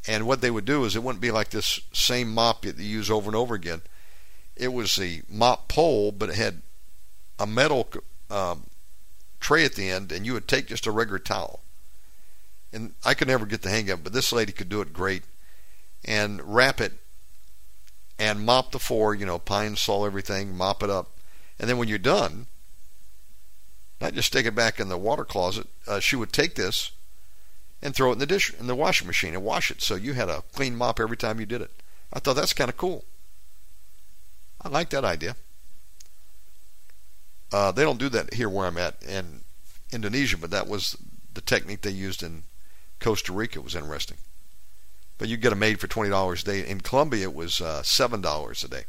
And 0.07 0.25
what 0.25 0.39
they 0.39 0.51
would 0.51 0.65
do 0.65 0.85
is 0.85 0.95
it 0.95 1.03
wouldn't 1.03 1.21
be 1.21 1.31
like 1.31 1.49
this 1.49 1.81
same 1.91 2.33
mop 2.33 2.61
that 2.61 2.77
you 2.77 2.85
use 2.85 3.11
over 3.11 3.27
and 3.27 3.35
over 3.35 3.55
again. 3.55 3.81
It 4.55 4.71
was 4.71 4.97
a 4.99 5.21
mop 5.27 5.67
pole, 5.67 6.13
but 6.13 6.29
it 6.29 6.35
had 6.35 6.61
a 7.37 7.45
metal 7.45 7.89
um, 8.29 8.67
tray 9.45 9.63
at 9.63 9.75
the 9.75 9.91
end, 9.91 10.11
and 10.11 10.25
you 10.25 10.33
would 10.33 10.47
take 10.47 10.65
just 10.65 10.87
a 10.87 10.91
regular 10.91 11.19
towel. 11.19 11.59
And 12.73 12.95
I 13.05 13.13
could 13.13 13.27
never 13.27 13.45
get 13.45 13.61
the 13.61 13.69
hang 13.69 13.91
of 13.91 13.99
it, 13.99 14.03
but 14.03 14.11
this 14.11 14.31
lady 14.33 14.51
could 14.51 14.69
do 14.69 14.81
it 14.81 14.91
great. 14.91 15.21
And 16.03 16.41
wrap 16.43 16.81
it 16.81 16.93
and 18.17 18.43
mop 18.43 18.71
the 18.71 18.79
floor, 18.79 19.13
you 19.13 19.23
know, 19.23 19.37
pine 19.37 19.75
saw 19.75 20.03
everything, 20.03 20.57
mop 20.57 20.81
it 20.81 20.89
up. 20.89 21.11
And 21.59 21.69
then 21.69 21.77
when 21.77 21.87
you're 21.87 21.99
done, 21.99 22.47
not 24.01 24.13
just 24.13 24.29
stick 24.29 24.47
it 24.47 24.55
back 24.55 24.79
in 24.79 24.89
the 24.89 24.97
water 24.97 25.23
closet, 25.23 25.67
uh, 25.85 25.99
she 25.99 26.15
would 26.15 26.33
take 26.33 26.55
this 26.55 26.91
and 27.83 27.95
throw 27.95 28.09
it 28.09 28.13
in 28.13 28.19
the 28.19 28.25
dish 28.25 28.51
in 28.59 28.65
the 28.65 28.73
washing 28.73 29.05
machine 29.05 29.35
and 29.35 29.43
wash 29.43 29.69
it. 29.69 29.83
So 29.83 29.93
you 29.93 30.13
had 30.13 30.29
a 30.29 30.41
clean 30.53 30.75
mop 30.75 30.99
every 30.99 31.17
time 31.17 31.39
you 31.39 31.45
did 31.45 31.61
it. 31.61 31.83
I 32.11 32.19
thought 32.19 32.35
that's 32.35 32.53
kind 32.53 32.69
of 32.69 32.77
cool. 32.77 33.05
I 34.59 34.69
like 34.69 34.89
that 34.89 35.05
idea. 35.05 35.35
Uh, 37.55 37.71
they 37.71 37.83
don't 37.83 37.99
do 37.99 38.09
that 38.09 38.33
here 38.33 38.49
where 38.49 38.67
I'm 38.67 38.77
at 38.77 39.01
in 39.01 39.39
Indonesia, 39.93 40.35
but 40.35 40.51
that 40.51 40.67
was 40.67 40.97
the 41.33 41.39
technique 41.39 41.83
they 41.83 41.89
used 41.89 42.21
in 42.21 42.43
Costa 42.99 43.31
Rica. 43.31 43.59
It 43.59 43.63
was 43.63 43.75
interesting. 43.75 44.17
But 45.17 45.29
you 45.29 45.37
get 45.37 45.53
a 45.53 45.55
maid 45.55 45.79
for 45.79 45.87
twenty 45.87 46.09
dollars 46.09 46.41
a 46.41 46.47
day. 46.47 46.67
In 46.67 46.81
Colombia, 46.81 47.29
it 47.29 47.33
was 47.33 47.61
uh, 47.61 47.81
seven 47.81 48.19
dollars 48.19 48.65
a 48.65 48.67
day. 48.67 48.83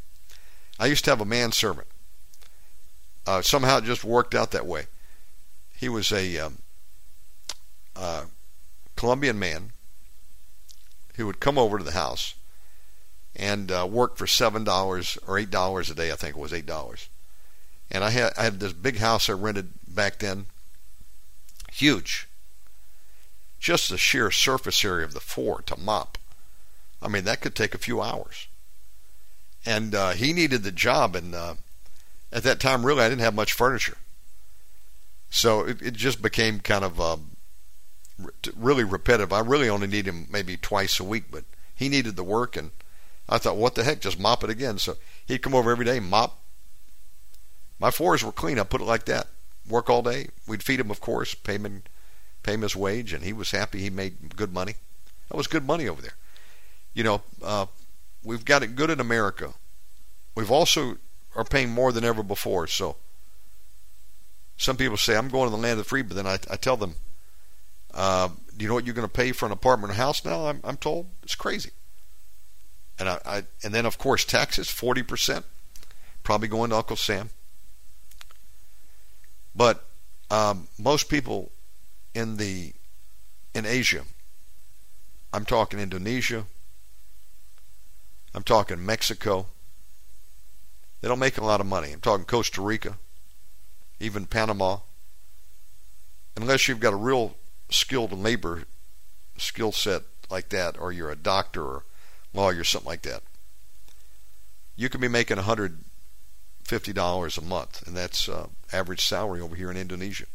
I 0.81 0.87
used 0.87 1.05
to 1.05 1.12
have 1.12 1.21
a 1.21 1.25
manservant. 1.25 1.87
Uh, 3.25 3.41
somehow 3.41 3.79
it 3.79 3.85
just 3.85 4.03
worked 4.03 4.35
out 4.35 4.51
that 4.51 4.67
way. 4.67 4.87
He 5.77 5.89
was 5.89 6.11
a 6.11 6.37
um, 6.37 6.59
uh, 7.95 8.25
Colombian 8.97 9.39
man 9.39 9.71
who 11.14 11.27
would 11.27 11.39
come 11.39 11.57
over 11.57 11.79
to 11.79 11.85
the 11.85 11.93
house 11.93 12.35
and 13.37 13.71
uh, 13.71 13.87
work 13.89 14.17
for 14.17 14.27
seven 14.27 14.64
dollars 14.64 15.19
or 15.25 15.39
eight 15.39 15.53
dollars 15.53 15.89
a 15.89 15.95
day. 15.95 16.11
I 16.11 16.17
think 16.17 16.35
it 16.35 16.41
was 16.41 16.53
eight 16.53 16.67
dollars. 16.67 17.09
And 17.91 18.03
I 18.03 18.11
had 18.11 18.32
I 18.37 18.45
had 18.45 18.61
this 18.61 18.72
big 18.72 18.99
house 18.99 19.28
I 19.28 19.32
rented 19.32 19.70
back 19.87 20.18
then, 20.18 20.47
huge. 21.72 22.28
Just 23.59 23.91
the 23.91 23.99
sheer 23.99 24.30
surface 24.30 24.84
area 24.84 25.05
of 25.05 25.14
the 25.14 25.20
floor 25.20 25.62
to 25.66 25.78
mop. 25.78 26.18
I 27.01 27.09
mean, 27.09 27.24
that 27.24 27.41
could 27.41 27.55
take 27.55 27.74
a 27.74 27.78
few 27.78 28.01
hours. 28.01 28.49
And 29.64 29.95
uh, 29.95 30.11
he 30.11 30.32
needed 30.32 30.62
the 30.62 30.72
job, 30.72 31.16
and 31.16 31.34
uh, 31.34 31.55
at 32.32 32.45
that 32.45 32.61
time, 32.61 32.87
really, 32.87 33.03
I 33.03 33.09
didn't 33.09 33.22
have 33.22 33.34
much 33.34 33.53
furniture. 33.53 33.97
So 35.30 35.62
it, 35.62 35.82
it 35.82 35.95
just 35.95 36.22
became 36.22 36.61
kind 36.61 36.84
of 36.84 37.01
um, 37.01 37.37
really 38.57 38.84
repetitive. 38.84 39.32
I 39.32 39.41
really 39.41 39.68
only 39.68 39.87
need 39.87 40.07
him 40.07 40.26
maybe 40.30 40.57
twice 40.57 41.01
a 41.01 41.05
week, 41.05 41.24
but 41.30 41.45
he 41.74 41.89
needed 41.89 42.16
the 42.16 42.24
work, 42.24 42.57
and 42.57 42.70
I 43.28 43.39
thought, 43.39 43.57
what 43.57 43.74
the 43.74 43.84
heck, 43.84 44.01
just 44.01 44.20
mop 44.20 44.45
it 44.45 44.51
again. 44.51 44.78
So 44.78 44.97
he'd 45.26 45.43
come 45.43 45.55
over 45.55 45.70
every 45.70 45.84
day, 45.84 46.01
mop. 46.01 46.39
My 47.79 47.91
floors 47.91 48.24
were 48.24 48.33
clean. 48.33 48.59
I 48.59 48.64
put 48.64 48.81
it 48.81 48.85
like 48.85 49.05
that. 49.07 49.27
Work 49.68 49.91
all 49.91 50.03
day. 50.03 50.29
We'd 50.47 50.62
feed 50.62 50.81
him, 50.81 50.91
of 50.91 51.01
course, 51.01 51.35
pay 51.35 51.59
him, 51.59 51.83
pay 52.43 52.55
him 52.55 52.62
his 52.62 52.77
wage, 52.77 53.12
and 53.12 53.24
he 53.24 53.33
was 53.33 53.51
happy. 53.51 53.81
He 53.81 53.91
made 53.91 54.37
good 54.37 54.53
money. 54.53 54.77
That 55.29 55.37
was 55.37 55.47
good 55.47 55.66
money 55.66 55.89
over 55.89 56.01
there. 56.01 56.14
You 56.95 57.05
know, 57.05 57.22
uh, 57.43 57.66
we've 58.22 58.45
got 58.45 58.62
it 58.62 58.77
good 58.77 58.91
in 58.91 59.01
America. 59.01 59.55
We've 60.35 60.51
also 60.51 60.99
are 61.35 61.45
paying 61.45 61.70
more 61.70 61.93
than 61.93 62.05
ever 62.05 62.22
before. 62.22 62.66
So 62.66 62.97
some 64.57 64.77
people 64.77 64.97
say 64.97 65.16
I'm 65.16 65.29
going 65.29 65.51
to 65.51 65.57
the 65.57 65.61
land 65.61 65.72
of 65.72 65.79
the 65.79 65.85
free, 65.85 66.03
but 66.03 66.16
then 66.16 66.27
I, 66.27 66.39
I 66.51 66.57
tell 66.57 66.77
them, 66.77 66.95
uh, 67.93 68.29
do 68.57 68.62
you 68.62 68.68
know 68.68 68.74
what 68.74 68.87
you're 68.87 68.95
going 68.95 69.09
to 69.09 69.12
pay 69.12 69.33
for 69.33 69.47
an 69.47 69.53
apartment 69.53 69.93
or 69.93 69.97
house 69.97 70.24
now? 70.24 70.47
I'm, 70.47 70.61
I'm 70.64 70.77
told 70.77 71.09
it's 71.22 71.35
crazy. 71.35 71.70
And 72.99 73.09
I, 73.09 73.18
I 73.27 73.43
and 73.62 73.74
then 73.74 73.85
of 73.85 73.99
course 73.99 74.24
taxes, 74.24 74.70
forty 74.70 75.03
percent, 75.03 75.45
probably 76.22 76.49
going 76.49 76.70
to 76.70 76.77
Uncle 76.77 76.97
Sam. 76.97 77.31
But 79.57 79.83
um, 80.31 80.69
most 80.79 81.09
people 81.09 81.51
in 82.15 82.37
the 82.37 82.73
in 83.55 83.65
Asia, 83.65 84.03
I'm 85.33 85.47
talking 85.47 85.81
Indonesia, 85.81 86.45
I'm 88.35 88.43
talking 88.43 88.85
Mexico, 88.85 89.47
they 91.01 91.09
don't 91.09 91.19
make 91.19 91.39
a 91.39 91.45
lot 91.45 91.61
of 91.61 91.67
money. 91.67 91.93
I'm 91.93 92.01
talking 92.01 92.27
Costa 92.27 92.61
Rica, 92.61 92.99
even 93.99 94.27
Panama. 94.27 94.79
Unless 96.37 96.69
you've 96.69 96.81
got 96.81 96.93
a 96.93 96.97
real 96.97 97.37
skilled 97.71 98.13
labor 98.13 98.65
skill 99.39 99.73
set 99.73 100.03
like 100.31 100.51
that, 100.51 100.79
or 100.79 100.93
you're 100.93 101.11
a 101.11 101.17
doctor 101.17 101.65
or 101.65 101.85
lawyer, 102.35 102.63
something 102.63 102.89
like 102.89 103.03
that, 103.03 103.23
you 104.75 104.91
can 104.91 105.01
be 105.01 105.09
making 105.09 105.39
$150 106.67 107.39
a 107.39 107.45
month, 107.45 107.87
and 107.87 107.97
that's 107.97 108.29
uh, 108.29 108.49
average 108.73 109.05
salary 109.05 109.41
over 109.41 109.57
here 109.57 109.71
in 109.71 109.77
Indonesia. 109.77 110.27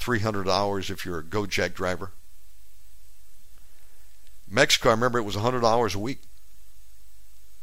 $300 0.00 0.90
if 0.90 1.04
you're 1.04 1.18
a 1.18 1.24
Gojek 1.24 1.74
driver. 1.74 2.12
Mexico, 4.48 4.90
I 4.90 4.92
remember 4.92 5.18
it 5.18 5.24
was 5.24 5.36
$100 5.36 5.94
a 5.94 5.98
week 5.98 6.20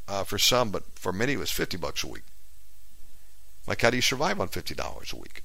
uh, 0.07 0.23
for 0.23 0.37
some, 0.37 0.69
but 0.69 0.83
for 0.95 1.13
many 1.13 1.33
it 1.33 1.39
was 1.39 1.51
50 1.51 1.77
bucks 1.77 2.03
a 2.03 2.07
week. 2.07 2.23
Like, 3.65 3.81
how 3.81 3.89
do 3.89 3.95
you 3.95 4.01
survive 4.01 4.41
on 4.41 4.49
$50 4.49 5.13
a 5.13 5.15
week? 5.15 5.43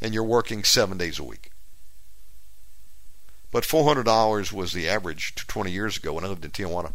And 0.00 0.12
you're 0.12 0.24
working 0.24 0.62
seven 0.62 0.98
days 0.98 1.18
a 1.18 1.24
week. 1.24 1.50
But 3.50 3.64
$400 3.64 4.52
was 4.52 4.72
the 4.72 4.88
average 4.88 5.34
20 5.34 5.70
years 5.70 5.96
ago 5.96 6.12
when 6.12 6.24
I 6.24 6.28
lived 6.28 6.44
in 6.44 6.50
Tijuana 6.50 6.92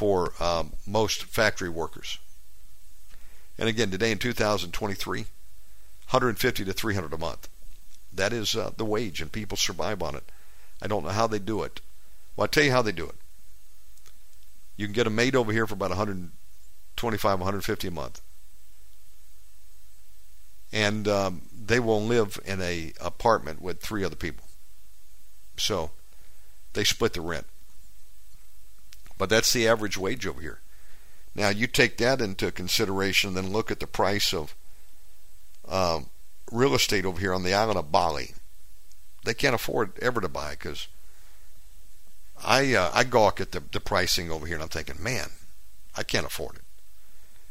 for 0.00 0.32
um, 0.40 0.72
most 0.86 1.24
factory 1.24 1.68
workers. 1.68 2.18
And 3.58 3.68
again, 3.68 3.90
today 3.90 4.10
in 4.10 4.16
2023, 4.16 5.18
150 5.18 6.64
to 6.64 6.72
300 6.72 7.12
a 7.12 7.18
month. 7.18 7.50
That 8.10 8.32
is 8.32 8.56
uh, 8.56 8.70
the 8.78 8.86
wage, 8.86 9.20
and 9.20 9.30
people 9.30 9.58
survive 9.58 10.02
on 10.02 10.14
it. 10.14 10.24
I 10.80 10.86
don't 10.86 11.04
know 11.04 11.10
how 11.10 11.26
they 11.26 11.38
do 11.38 11.62
it. 11.64 11.82
Well, 12.34 12.44
I'll 12.44 12.48
tell 12.48 12.64
you 12.64 12.70
how 12.70 12.80
they 12.80 12.92
do 12.92 13.04
it. 13.08 13.16
You 14.78 14.86
can 14.86 14.94
get 14.94 15.06
a 15.06 15.10
maid 15.10 15.36
over 15.36 15.52
here 15.52 15.66
for 15.66 15.74
about 15.74 15.90
125, 15.90 17.38
150 17.38 17.86
a 17.86 17.90
month, 17.90 18.22
and 20.72 21.06
um, 21.08 21.42
they 21.52 21.78
will 21.78 22.00
live 22.00 22.40
in 22.46 22.62
a 22.62 22.94
apartment 23.02 23.60
with 23.60 23.80
three 23.82 24.02
other 24.02 24.16
people. 24.16 24.46
So 25.58 25.90
they 26.72 26.84
split 26.84 27.12
the 27.12 27.20
rent. 27.20 27.44
But 29.20 29.28
that's 29.28 29.52
the 29.52 29.68
average 29.68 29.98
wage 29.98 30.26
over 30.26 30.40
here. 30.40 30.60
Now 31.34 31.50
you 31.50 31.66
take 31.66 31.98
that 31.98 32.22
into 32.22 32.50
consideration, 32.50 33.34
then 33.34 33.52
look 33.52 33.70
at 33.70 33.78
the 33.78 33.86
price 33.86 34.32
of 34.32 34.54
uh, 35.68 36.00
real 36.50 36.74
estate 36.74 37.04
over 37.04 37.20
here 37.20 37.34
on 37.34 37.42
the 37.42 37.52
island 37.52 37.78
of 37.78 37.92
Bali. 37.92 38.32
They 39.26 39.34
can't 39.34 39.54
afford 39.54 39.92
ever 40.00 40.22
to 40.22 40.28
buy 40.28 40.52
because 40.52 40.88
I 42.42 42.72
uh, 42.72 42.90
I 42.94 43.04
gawk 43.04 43.42
at 43.42 43.52
the, 43.52 43.62
the 43.70 43.78
pricing 43.78 44.30
over 44.30 44.46
here, 44.46 44.56
and 44.56 44.62
I'm 44.62 44.70
thinking, 44.70 44.96
man, 45.02 45.28
I 45.94 46.02
can't 46.02 46.26
afford 46.26 46.56
it. 46.56 46.64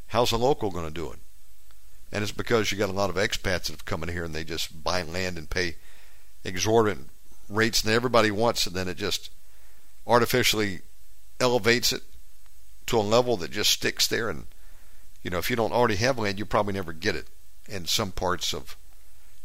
How's 0.07 0.31
a 0.31 0.37
local 0.37 0.71
going 0.71 0.87
to 0.87 0.91
do 0.91 1.11
it? 1.11 1.19
And 2.11 2.23
it's 2.23 2.31
because 2.31 2.71
you 2.71 2.79
got 2.79 2.89
a 2.89 2.93
lot 2.93 3.11
of 3.11 3.15
expats 3.15 3.65
that 3.65 3.69
have 3.73 3.85
come 3.85 4.01
in 4.01 4.09
here 4.09 4.23
and 4.23 4.33
they 4.33 4.43
just 4.43 4.83
buy 4.83 5.03
land 5.03 5.37
and 5.37 5.47
pay 5.47 5.75
exorbitant 6.43 7.11
rates 7.47 7.83
and 7.83 7.93
everybody 7.93 8.31
wants, 8.31 8.65
and 8.65 8.75
then 8.75 8.87
it 8.87 8.97
just 8.97 9.29
artificially 10.07 10.81
elevates 11.39 11.93
it 11.93 12.03
to 12.87 12.97
a 12.97 13.01
level 13.01 13.37
that 13.37 13.51
just 13.51 13.71
sticks 13.71 14.07
there. 14.07 14.29
And 14.29 14.47
you 15.23 15.29
know, 15.29 15.37
if 15.37 15.49
you 15.49 15.55
don't 15.55 15.73
already 15.73 15.95
have 15.97 16.17
land, 16.17 16.39
you 16.39 16.45
probably 16.45 16.73
never 16.73 16.93
get 16.93 17.15
it. 17.15 17.27
In 17.67 17.85
some 17.85 18.11
parts 18.11 18.53
of 18.53 18.75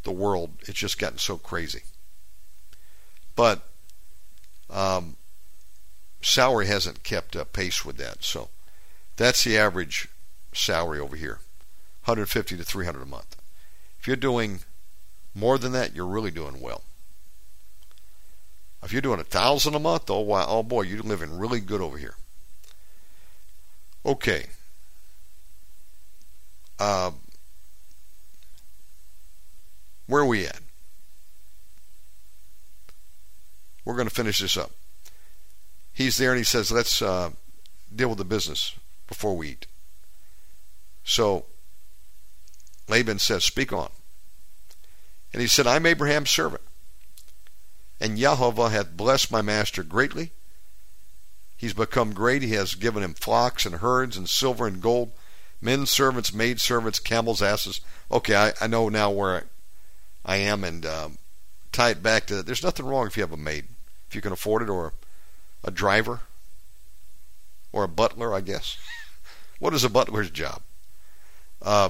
the 0.05 0.13
world, 0.13 0.53
it's 0.63 0.79
just 0.79 0.99
gotten 0.99 1.19
so 1.19 1.37
crazy. 1.37 1.83
But 3.37 3.69
um, 4.71 5.17
salary 6.23 6.67
hasn't 6.67 7.03
kept 7.03 7.37
uh, 7.37 7.45
pace 7.45 7.85
with 7.85 7.97
that. 7.99 8.25
So 8.25 8.49
that's 9.17 9.45
the 9.45 9.59
average 9.59 10.09
salary 10.53 11.01
over 11.01 11.17
here 11.17 11.41
150 12.05 12.57
to 12.57 12.65
300 12.65 13.03
a 13.03 13.07
month. 13.07 13.37
If 13.99 14.07
you're 14.07 14.17
doing 14.17 14.61
more 15.35 15.59
than 15.59 15.73
that, 15.73 15.95
you're 15.95 16.07
really 16.07 16.31
doing 16.31 16.61
well. 16.61 16.83
If 18.85 18.93
you're 18.93 19.03
doing 19.03 19.21
a 19.21 19.25
thousand 19.25 19.75
a 19.75 19.79
month, 19.79 20.11
oh 20.11 20.21
wow, 20.21 20.47
oh 20.49 20.63
boy, 20.63 20.83
you're 20.83 21.01
living 21.01 21.39
really 21.39 21.61
good 21.61 21.81
over 21.81 21.97
here. 21.97 22.15
Okay. 24.05 24.47
Uh, 26.79 27.13
where 30.07 30.23
are 30.23 30.27
we 30.27 30.47
at? 30.47 30.61
We're 33.85 33.97
going 33.97 34.09
to 34.09 34.15
finish 34.15 34.41
this 34.41 34.57
up 34.57 34.71
he's 35.95 36.17
there 36.19 36.33
and 36.33 36.39
he 36.39 36.45
says, 36.45 36.71
let's 36.71 37.01
uh, 37.01 37.31
deal 37.95 38.11
with 38.11 38.19
the 38.19 38.25
business 38.25 38.75
before 39.07 39.35
we 39.35 39.51
eat. 39.51 39.67
So 41.05 41.47
Laban 42.89 43.21
says, 43.21 43.45
Speak 43.45 43.73
on. 43.73 43.91
And 45.33 45.41
he 45.41 45.49
said, 45.49 45.67
I'm 45.67 45.87
Abraham's 45.87 46.31
servant. 46.31 46.63
And 48.05 48.19
Jehovah 48.19 48.69
hath 48.69 48.99
blessed 48.99 49.33
my 49.33 49.41
master 49.41 49.83
greatly. 49.83 50.33
He's 51.57 51.73
become 51.73 52.13
great. 52.13 52.43
He 52.43 52.53
has 52.53 52.75
given 52.75 53.03
him 53.03 53.15
flocks 53.15 53.65
and 53.65 53.77
herds 53.77 54.19
and 54.19 54.29
silver 54.29 54.67
and 54.67 54.83
gold, 54.83 55.13
men 55.63 55.87
servants, 55.87 56.35
maid 56.35 56.61
servants, 56.61 56.99
camels, 56.99 57.41
asses. 57.41 57.81
Okay, 58.13 58.37
I, 58.37 58.53
I 58.61 58.67
know 58.67 58.91
now 58.91 59.11
where 59.11 59.49
I, 60.23 60.35
I 60.35 60.37
am 60.37 60.65
and 60.65 60.85
um, 60.85 61.17
tie 61.73 61.93
it 61.93 62.03
back 62.03 62.27
to 62.27 62.35
that. 62.35 62.45
There's 62.45 62.63
nothing 62.63 62.85
wrong 62.85 63.07
if 63.07 63.17
you 63.17 63.23
have 63.23 63.33
a 63.33 63.39
maid, 63.39 63.69
if 64.07 64.15
you 64.15 64.21
can 64.21 64.33
afford 64.33 64.61
it, 64.61 64.69
or 64.69 64.93
a 65.65 65.71
driver, 65.71 66.21
or 67.73 67.85
a 67.85 67.89
butler, 67.89 68.35
I 68.35 68.43
guess. 68.43 68.77
what 69.61 69.73
is 69.73 69.83
a 69.83 69.89
butler's 69.89 70.29
job? 70.29 70.61
Uh, 71.63 71.89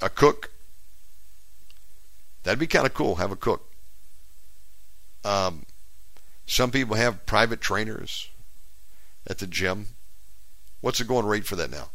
a 0.00 0.08
cook, 0.08 0.50
That'd 2.44 2.58
be 2.58 2.66
kind 2.66 2.86
of 2.86 2.94
cool. 2.94 3.16
Have 3.16 3.30
a 3.30 3.36
cook. 3.36 3.69
Um, 5.24 5.66
some 6.46 6.70
people 6.70 6.96
have 6.96 7.26
private 7.26 7.60
trainers 7.60 8.28
at 9.26 9.38
the 9.38 9.46
gym. 9.46 9.88
What's 10.80 10.98
the 10.98 11.04
going 11.04 11.26
rate 11.26 11.44
for 11.44 11.56
that 11.56 11.70
now? 11.70 11.90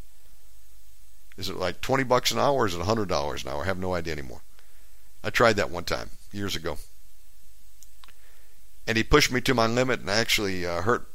Is 1.38 1.50
it 1.50 1.58
like 1.58 1.82
20 1.82 2.04
bucks 2.04 2.32
an 2.32 2.40
hour 2.40 2.54
or 2.54 2.66
is 2.66 2.76
it 2.76 2.82
$100 2.82 3.44
an 3.44 3.50
hour? 3.52 3.62
I 3.64 3.66
have 3.66 3.78
no 3.78 3.94
idea 3.94 4.14
anymore. 4.14 4.42
I 5.24 5.30
tried 5.30 5.58
that 5.58 5.72
one 5.72 5.84
time 5.84 6.12
years 6.32 6.56
ago. 6.56 6.78
And 8.88 8.96
he 8.96 9.04
pushed 9.04 9.32
me 9.32 9.42
to 9.42 9.54
my 9.54 9.68
limit 9.68 10.00
and 10.00 10.10
actually 10.10 10.66
uh, 10.66 10.82
hurt 10.82 11.10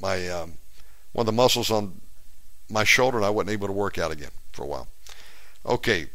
my 0.00 0.28
um, 0.28 0.54
one 1.12 1.22
of 1.22 1.26
the 1.26 1.32
muscles 1.32 1.70
on 1.70 2.00
my 2.70 2.84
shoulder 2.84 3.18
and 3.18 3.26
I 3.26 3.30
wasn't 3.30 3.50
able 3.50 3.66
to 3.66 3.72
work 3.72 3.98
out 3.98 4.10
again 4.10 4.30
for 4.52 4.64
a 4.64 4.66
while. 4.66 4.88
Okay, 5.66 6.06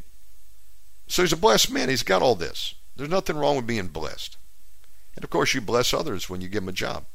so 1.07 1.21
he's 1.21 1.33
a 1.33 1.37
blessed 1.37 1.71
man. 1.71 1.89
He's 1.89 2.03
got 2.03 2.21
all 2.21 2.35
this. 2.35 2.75
There's 2.95 3.09
nothing 3.09 3.37
wrong 3.37 3.55
with 3.55 3.67
being 3.67 3.87
blessed. 3.87 4.37
And 5.15 5.23
of 5.23 5.29
course, 5.29 5.53
you 5.53 5.61
bless 5.61 5.93
others 5.93 6.29
when 6.29 6.41
you 6.41 6.47
give 6.47 6.63
them 6.63 6.69
a 6.69 6.73
job. 6.73 7.05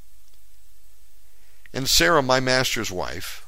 And 1.72 1.88
Sarah, 1.88 2.22
my 2.22 2.40
master's 2.40 2.90
wife, 2.90 3.46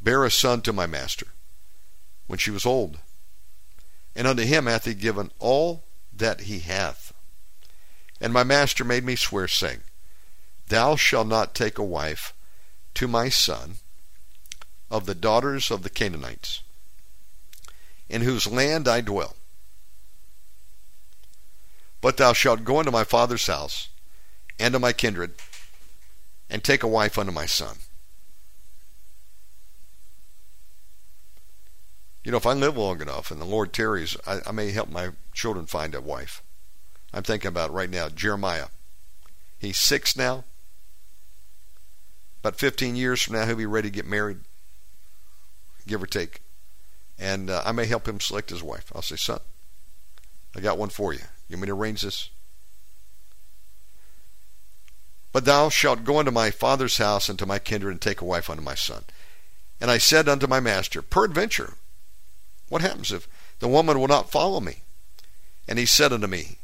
bare 0.00 0.24
a 0.24 0.30
son 0.30 0.60
to 0.62 0.72
my 0.72 0.86
master 0.86 1.28
when 2.26 2.38
she 2.38 2.50
was 2.50 2.66
old. 2.66 2.98
And 4.14 4.26
unto 4.26 4.42
him 4.42 4.66
hath 4.66 4.84
he 4.84 4.94
given 4.94 5.30
all 5.38 5.84
that 6.12 6.42
he 6.42 6.60
hath. 6.60 7.12
And 8.20 8.32
my 8.32 8.44
master 8.44 8.84
made 8.84 9.04
me 9.04 9.16
swear, 9.16 9.46
saying, 9.46 9.80
Thou 10.68 10.96
shalt 10.96 11.28
not 11.28 11.54
take 11.54 11.78
a 11.78 11.84
wife 11.84 12.32
to 12.94 13.06
my 13.06 13.28
son 13.28 13.76
of 14.90 15.06
the 15.06 15.14
daughters 15.14 15.70
of 15.70 15.82
the 15.82 15.90
Canaanites 15.90 16.62
in 18.08 18.22
whose 18.22 18.46
land 18.46 18.88
I 18.88 19.00
dwell. 19.00 19.35
But 22.00 22.16
thou 22.16 22.32
shalt 22.32 22.64
go 22.64 22.78
into 22.78 22.92
my 22.92 23.04
father's 23.04 23.46
house 23.46 23.88
and 24.58 24.72
to 24.72 24.78
my 24.78 24.92
kindred, 24.92 25.34
and 26.48 26.64
take 26.64 26.82
a 26.82 26.88
wife 26.88 27.18
unto 27.18 27.32
my 27.32 27.44
son. 27.44 27.76
You 32.24 32.30
know, 32.30 32.38
if 32.38 32.46
I 32.46 32.54
live 32.54 32.76
long 32.76 33.02
enough 33.02 33.30
and 33.30 33.40
the 33.40 33.44
Lord 33.44 33.72
tarries, 33.72 34.16
I, 34.26 34.40
I 34.46 34.52
may 34.52 34.70
help 34.70 34.88
my 34.88 35.10
children 35.34 35.66
find 35.66 35.94
a 35.94 36.00
wife. 36.00 36.42
I'm 37.12 37.22
thinking 37.22 37.48
about 37.48 37.72
right 37.72 37.90
now 37.90 38.08
Jeremiah. 38.08 38.68
He's 39.58 39.76
six 39.78 40.16
now. 40.16 40.44
About 42.40 42.56
15 42.56 42.96
years 42.96 43.22
from 43.22 43.34
now, 43.34 43.46
he'll 43.46 43.56
be 43.56 43.66
ready 43.66 43.90
to 43.90 43.94
get 43.94 44.06
married, 44.06 44.38
give 45.86 46.02
or 46.02 46.06
take 46.06 46.40
and 47.18 47.50
uh, 47.50 47.62
I 47.64 47.72
may 47.72 47.86
help 47.86 48.06
him 48.06 48.20
select 48.20 48.50
his 48.50 48.62
wife. 48.62 48.92
I'll 48.94 49.02
say, 49.02 49.16
son, 49.16 49.40
I 50.54 50.60
got 50.60 50.78
one 50.78 50.90
for 50.90 51.12
you. 51.12 51.20
You 51.48 51.56
want 51.56 51.62
me 51.62 51.66
to 51.66 51.74
arrange 51.74 52.02
this? 52.02 52.30
But 55.32 55.44
thou 55.44 55.68
shalt 55.68 56.04
go 56.04 56.18
unto 56.18 56.30
my 56.30 56.50
father's 56.50 56.96
house 56.96 57.28
and 57.28 57.38
to 57.38 57.46
my 57.46 57.58
kindred 57.58 57.92
and 57.92 58.00
take 58.00 58.20
a 58.20 58.24
wife 58.24 58.48
unto 58.48 58.62
my 58.62 58.74
son. 58.74 59.04
And 59.80 59.90
I 59.90 59.98
said 59.98 60.28
unto 60.28 60.46
my 60.46 60.60
master, 60.60 61.02
Peradventure, 61.02 61.74
what 62.68 62.82
happens 62.82 63.12
if 63.12 63.28
the 63.58 63.68
woman 63.68 64.00
will 64.00 64.08
not 64.08 64.30
follow 64.30 64.60
me? 64.60 64.78
And 65.68 65.78
he 65.78 65.86
said 65.86 66.12
unto 66.12 66.26
me, 66.26 66.58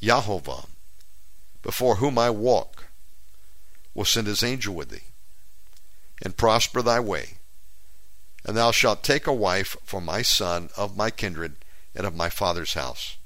Jehovah, 0.00 0.66
before 1.62 1.96
whom 1.96 2.18
I 2.18 2.30
walk, 2.30 2.84
will 3.94 4.04
send 4.04 4.26
his 4.26 4.42
angel 4.42 4.74
with 4.74 4.90
thee, 4.90 5.04
and 6.22 6.36
prosper 6.36 6.82
thy 6.82 7.00
way 7.00 7.38
and 8.44 8.56
thou 8.56 8.70
shalt 8.70 9.02
take 9.02 9.26
a 9.26 9.32
wife 9.32 9.76
for 9.84 10.00
my 10.00 10.22
son 10.22 10.68
of 10.76 10.96
my 10.96 11.10
kindred 11.10 11.56
and 11.94 12.06
of 12.06 12.14
my 12.14 12.28
father's 12.28 12.74
house. 12.74 13.16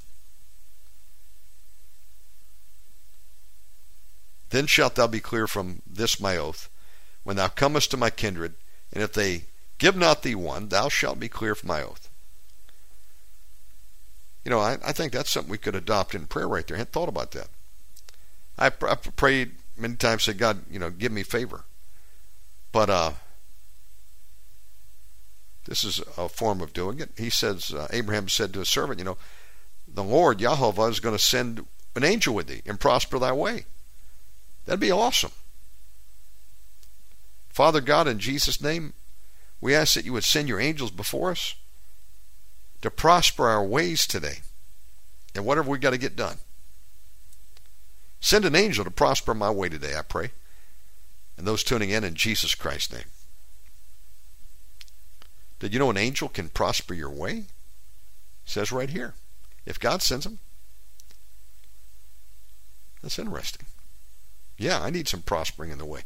Then 4.50 4.66
shalt 4.66 4.94
thou 4.94 5.06
be 5.06 5.20
clear 5.20 5.46
from 5.46 5.82
this 5.86 6.20
my 6.20 6.36
oath, 6.36 6.70
when 7.22 7.36
thou 7.36 7.48
comest 7.48 7.90
to 7.90 7.96
my 7.96 8.10
kindred, 8.10 8.54
and 8.92 9.02
if 9.02 9.12
they 9.12 9.44
give 9.78 9.96
not 9.96 10.22
thee 10.22 10.34
one, 10.34 10.68
thou 10.68 10.88
shalt 10.88 11.20
be 11.20 11.28
clear 11.28 11.54
from 11.54 11.68
my 11.68 11.82
oath. 11.82 12.08
You 14.44 14.50
know, 14.50 14.60
I, 14.60 14.78
I 14.84 14.92
think 14.92 15.12
that's 15.12 15.30
something 15.30 15.50
we 15.50 15.58
could 15.58 15.74
adopt 15.74 16.14
in 16.14 16.26
prayer 16.26 16.48
right 16.48 16.66
there. 16.66 16.76
I 16.76 16.78
hadn't 16.78 16.92
thought 16.92 17.08
about 17.08 17.32
that. 17.32 17.48
I, 18.58 18.66
I 18.68 18.94
prayed 18.94 19.52
many 19.76 19.96
times, 19.96 20.22
say, 20.22 20.32
God, 20.32 20.62
you 20.70 20.78
know, 20.78 20.90
give 20.90 21.12
me 21.12 21.22
favor. 21.22 21.64
But 22.72 22.88
uh, 22.88 23.12
this 25.68 25.84
is 25.84 26.00
a 26.16 26.28
form 26.28 26.62
of 26.62 26.72
doing 26.72 26.98
it. 26.98 27.10
He 27.16 27.28
says, 27.28 27.72
uh, 27.74 27.86
Abraham 27.92 28.28
said 28.28 28.54
to 28.54 28.60
his 28.60 28.70
servant, 28.70 28.98
you 28.98 29.04
know, 29.04 29.18
the 29.86 30.02
Lord, 30.02 30.38
Yahovah, 30.38 30.90
is 30.90 31.00
going 31.00 31.16
to 31.16 31.22
send 31.22 31.66
an 31.94 32.04
angel 32.04 32.34
with 32.34 32.46
thee 32.46 32.62
and 32.64 32.80
prosper 32.80 33.18
thy 33.18 33.32
way. 33.32 33.66
That'd 34.64 34.80
be 34.80 34.90
awesome. 34.90 35.32
Father 37.50 37.82
God, 37.82 38.08
in 38.08 38.18
Jesus' 38.18 38.62
name, 38.62 38.94
we 39.60 39.74
ask 39.74 39.94
that 39.94 40.04
you 40.04 40.12
would 40.14 40.24
send 40.24 40.48
your 40.48 40.60
angels 40.60 40.90
before 40.90 41.32
us 41.32 41.54
to 42.80 42.90
prosper 42.90 43.48
our 43.48 43.64
ways 43.64 44.06
today 44.06 44.38
and 45.34 45.44
whatever 45.44 45.70
we 45.70 45.78
got 45.78 45.90
to 45.90 45.98
get 45.98 46.16
done. 46.16 46.36
Send 48.20 48.44
an 48.44 48.54
angel 48.54 48.84
to 48.84 48.90
prosper 48.90 49.34
my 49.34 49.50
way 49.50 49.68
today, 49.68 49.96
I 49.96 50.02
pray. 50.02 50.30
And 51.36 51.46
those 51.46 51.62
tuning 51.62 51.90
in 51.90 52.04
in 52.04 52.14
Jesus 52.14 52.54
Christ's 52.54 52.92
name. 52.92 53.04
Did 55.58 55.72
you 55.72 55.78
know 55.78 55.90
an 55.90 55.96
angel 55.96 56.28
can 56.28 56.48
prosper 56.48 56.94
your 56.94 57.10
way? 57.10 57.32
It 57.32 57.46
says 58.44 58.70
right 58.70 58.90
here. 58.90 59.14
If 59.66 59.78
God 59.78 60.02
sends 60.02 60.24
them. 60.24 60.38
That's 63.02 63.18
interesting. 63.18 63.66
Yeah, 64.56 64.80
I 64.80 64.90
need 64.90 65.08
some 65.08 65.22
prospering 65.22 65.70
in 65.70 65.78
the 65.78 65.84
way. 65.84 66.02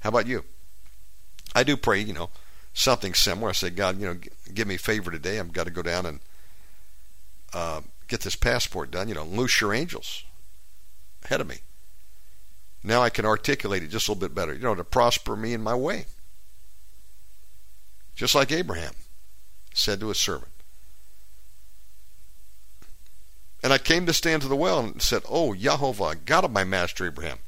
How 0.00 0.10
about 0.10 0.26
you? 0.26 0.44
I 1.54 1.62
do 1.62 1.76
pray, 1.76 2.00
you 2.00 2.12
know, 2.12 2.30
something 2.74 3.14
similar. 3.14 3.50
I 3.50 3.52
say, 3.52 3.70
God, 3.70 4.00
you 4.00 4.06
know, 4.06 4.18
give 4.52 4.68
me 4.68 4.76
favor 4.76 5.10
today. 5.10 5.38
I've 5.38 5.52
got 5.52 5.64
to 5.64 5.72
go 5.72 5.82
down 5.82 6.06
and 6.06 6.20
uh, 7.52 7.80
get 8.08 8.20
this 8.20 8.36
passport 8.36 8.90
done. 8.90 9.08
You 9.08 9.14
know, 9.14 9.24
loose 9.24 9.60
your 9.60 9.72
angels 9.72 10.24
ahead 11.24 11.40
of 11.40 11.48
me. 11.48 11.56
Now 12.84 13.02
I 13.02 13.10
can 13.10 13.24
articulate 13.24 13.82
it 13.82 13.88
just 13.88 14.06
a 14.06 14.12
little 14.12 14.28
bit 14.28 14.34
better. 14.34 14.52
You 14.52 14.60
know, 14.60 14.74
to 14.74 14.84
prosper 14.84 15.34
me 15.34 15.52
in 15.52 15.62
my 15.62 15.74
way 15.74 16.06
just 18.16 18.34
like 18.34 18.50
Abraham 18.50 18.94
said 19.74 20.00
to 20.00 20.08
his 20.08 20.18
servant. 20.18 20.50
And 23.62 23.72
I 23.72 23.78
came 23.78 24.06
to 24.06 24.12
stand 24.12 24.42
to 24.42 24.48
the 24.48 24.56
well 24.56 24.80
and 24.80 25.02
said, 25.02 25.22
O 25.28 25.54
Jehovah, 25.54 26.16
God 26.16 26.44
of 26.44 26.50
my 26.50 26.64
master 26.64 27.06
Abraham, 27.06 27.38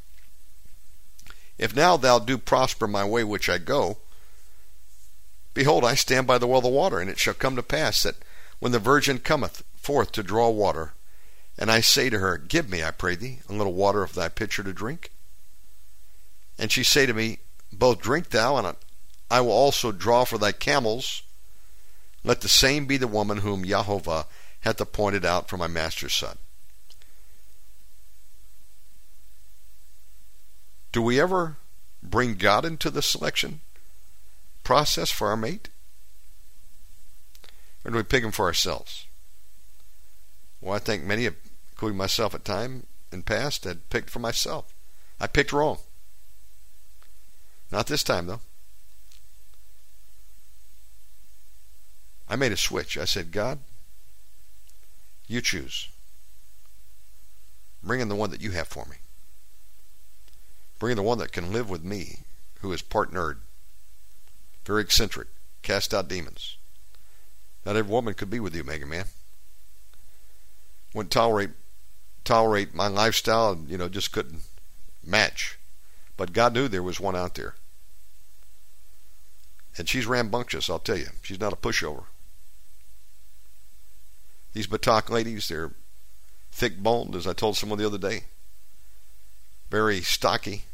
if 1.57 1.75
now 1.75 1.97
thou 1.97 2.19
do 2.19 2.39
prosper 2.39 2.87
my 2.87 3.05
way 3.05 3.25
which 3.25 3.49
I 3.49 3.59
go, 3.59 3.99
behold, 5.55 5.85
I 5.85 5.95
stand 5.95 6.27
by 6.27 6.39
the 6.39 6.47
well 6.47 6.59
of 6.59 6.65
the 6.65 6.71
water, 6.71 7.01
and 7.01 7.11
it 7.11 7.19
shall 7.19 7.35
come 7.35 7.57
to 7.57 7.63
pass 7.63 8.03
that 8.03 8.17
when 8.59 8.73
the 8.73 8.79
virgin 8.79 9.19
cometh 9.19 9.65
forth 9.77 10.13
to 10.13 10.23
draw 10.23 10.51
water, 10.51 10.93
and 11.59 11.71
I 11.71 11.81
say 11.81 12.11
to 12.11 12.19
her, 12.19 12.37
Give 12.39 12.69
me, 12.69 12.85
I 12.85 12.91
pray 12.91 13.17
thee, 13.17 13.41
a 13.49 13.53
little 13.53 13.75
water 13.75 14.03
of 14.03 14.15
thy 14.15 14.29
pitcher 14.29 14.63
to 14.63 14.73
drink. 14.73 15.11
And 16.59 16.71
she 16.71 16.85
say 16.85 17.07
to 17.07 17.15
me, 17.15 17.39
Both 17.73 18.01
drink 18.01 18.31
thou, 18.31 18.57
and 18.57 18.77
I 19.31 19.41
will 19.41 19.53
also 19.53 19.93
draw 19.93 20.25
for 20.25 20.39
thy 20.39 20.53
camels. 20.53 21.23
Let 22.25 22.41
the 22.41 22.49
same 22.49 22.87
be 22.87 22.97
the 22.97 23.07
woman 23.07 23.39
whom 23.39 23.65
Jehovah 23.65 24.27
hath 24.61 24.81
appointed 24.81 25.25
out 25.25 25.49
for 25.49 25.57
my 25.57 25.67
master's 25.67 26.15
son. 26.15 26.39
Do 30.93 31.03
we 31.03 31.21
ever 31.21 31.57
bring 32.03 32.35
God 32.35 32.65
into 32.65 32.91
the 32.91 33.03
selection 33.03 33.61
process 34.65 35.11
for 35.11 35.29
our 35.29 35.37
mate? 35.37 35.69
Or 37.85 37.91
do 37.91 37.97
we 37.97 38.03
pick 38.03 38.25
him 38.25 38.33
for 38.33 38.47
ourselves? 38.47 39.07
Well, 40.61 40.75
I 40.75 40.79
think 40.79 41.05
many, 41.05 41.29
including 41.71 41.97
myself 41.97 42.35
at 42.35 42.45
time 42.45 42.87
in 43.13 43.23
past, 43.23 43.65
had 43.65 43.89
picked 43.91 44.11
for 44.11 44.19
myself. 44.19 44.75
I 45.21 45.27
picked 45.27 45.53
wrong. 45.53 45.79
Not 47.71 47.87
this 47.87 48.03
time, 48.03 48.27
though. 48.27 48.41
I 52.29 52.37
made 52.37 52.53
a 52.53 52.57
switch. 52.57 52.99
I 52.99 53.05
said, 53.05 53.33
God, 53.33 53.59
you 55.27 55.41
choose. 55.41 55.89
Bring 57.83 58.01
in 58.01 58.09
the 58.09 58.15
one 58.15 58.31
that 58.31 58.43
you 58.43 58.51
have 58.53 58.69
for 58.69 58.85
me. 58.85 58.97
Bring 60.79 60.93
in 60.93 60.97
the 60.97 61.03
one 61.03 61.19
that 61.19 61.33
can 61.33 61.53
live 61.53 61.71
with 61.71 61.83
me, 61.83 62.21
who 62.61 62.73
is 62.73 62.83
part 62.83 63.13
nerd, 63.13 63.39
very 64.65 64.83
eccentric, 64.83 65.29
cast 65.63 65.95
out 65.95 66.09
demons. 66.09 66.57
Not 67.65 67.77
every 67.77 67.91
woman 67.91 68.15
could 68.15 68.31
be 68.31 68.41
with 68.41 68.55
you, 68.55 68.63
Omega 68.63 68.87
Man. 68.87 69.07
Wouldn't 70.95 71.13
tolerate 71.13 71.51
tolerate 72.25 72.75
my 72.75 72.87
lifestyle 72.87 73.53
and, 73.53 73.69
you 73.71 73.79
know, 73.79 73.89
just 73.89 74.13
couldn't 74.13 74.43
match. 75.05 75.59
But 76.17 76.35
God 76.35 76.53
knew 76.53 76.69
there 76.69 76.83
was 76.83 77.01
one 77.01 77.17
out 77.17 77.37
there. 77.37 77.55
And 79.79 79.89
she's 79.89 80.07
rambunctious, 80.07 80.69
I'll 80.69 80.79
tell 80.79 80.99
you. 80.99 81.09
She's 81.23 81.41
not 81.41 81.53
a 81.53 81.57
pushover. 81.57 82.05
These 84.53 84.67
Batak 84.67 85.11
ladies, 85.11 85.49
they're 85.49 85.73
thick 86.51 86.79
boned, 86.79 87.15
as 87.15 87.27
I 87.27 87.33
told 87.33 87.57
someone 87.57 87.79
the 87.79 87.87
other 87.87 87.99
day. 87.99 88.25
Very 89.71 90.01
stocky. 90.01 90.65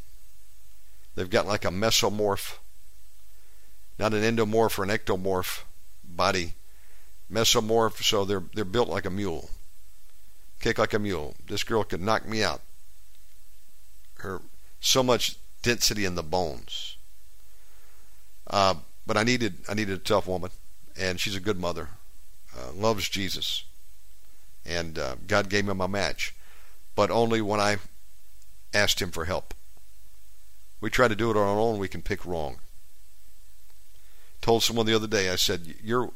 They've 1.15 1.31
got 1.31 1.47
like 1.47 1.65
a 1.65 1.69
mesomorph, 1.69 2.59
not 3.99 4.15
an 4.15 4.23
endomorph 4.23 4.79
or 4.79 4.85
an 4.85 4.91
ectomorph 4.91 5.63
body. 6.03 6.55
Mesomorph, 7.31 8.03
so 8.03 8.25
they're 8.25 8.43
they're 8.55 8.65
built 8.65 8.89
like 8.89 9.07
a 9.07 9.11
mule. 9.11 9.51
Kick 10.61 10.79
like 10.79 10.95
a 10.95 10.99
mule. 10.99 11.35
This 11.47 11.65
girl 11.65 11.85
could 11.85 12.01
knock 12.01 12.27
me 12.27 12.43
out. 12.43 12.63
Her 14.19 14.41
so 14.81 15.03
much 15.03 15.37
density 15.63 16.05
in 16.05 16.15
the 16.15 16.23
bones. 16.23 16.97
Uh, 18.47 18.75
but 19.07 19.17
I 19.17 19.23
needed 19.23 19.57
I 19.69 19.75
needed 19.75 19.95
a 19.95 20.03
tough 20.03 20.27
woman, 20.27 20.51
and 20.97 21.21
she's 21.21 21.37
a 21.37 21.41
good 21.41 21.59
mother, 21.59 21.91
uh, 22.57 22.73
loves 22.73 23.09
Jesus, 23.09 23.65
and 24.65 24.99
uh, 24.99 25.17
God 25.27 25.49
gave 25.49 25.67
me 25.67 25.75
my 25.75 25.87
match, 25.87 26.35
but 26.95 27.11
only 27.11 27.41
when 27.41 27.61
I 27.61 27.77
asked 28.73 29.01
Him 29.01 29.11
for 29.11 29.25
help. 29.25 29.55
We 30.81 30.91
try 30.91 31.09
to 31.09 31.17
do 31.17 31.31
it 31.31 31.37
on 31.37 31.49
our 31.49 31.59
own, 31.59 31.79
we 31.79 31.89
can 31.89 32.03
pick 32.03 32.25
wrong. 32.27 32.59
Told 34.41 34.63
someone 34.63 34.87
the 34.87 34.95
other 34.95 35.07
day, 35.07 35.31
I 35.31 35.37
said, 35.37 35.75
"You're 35.83 36.11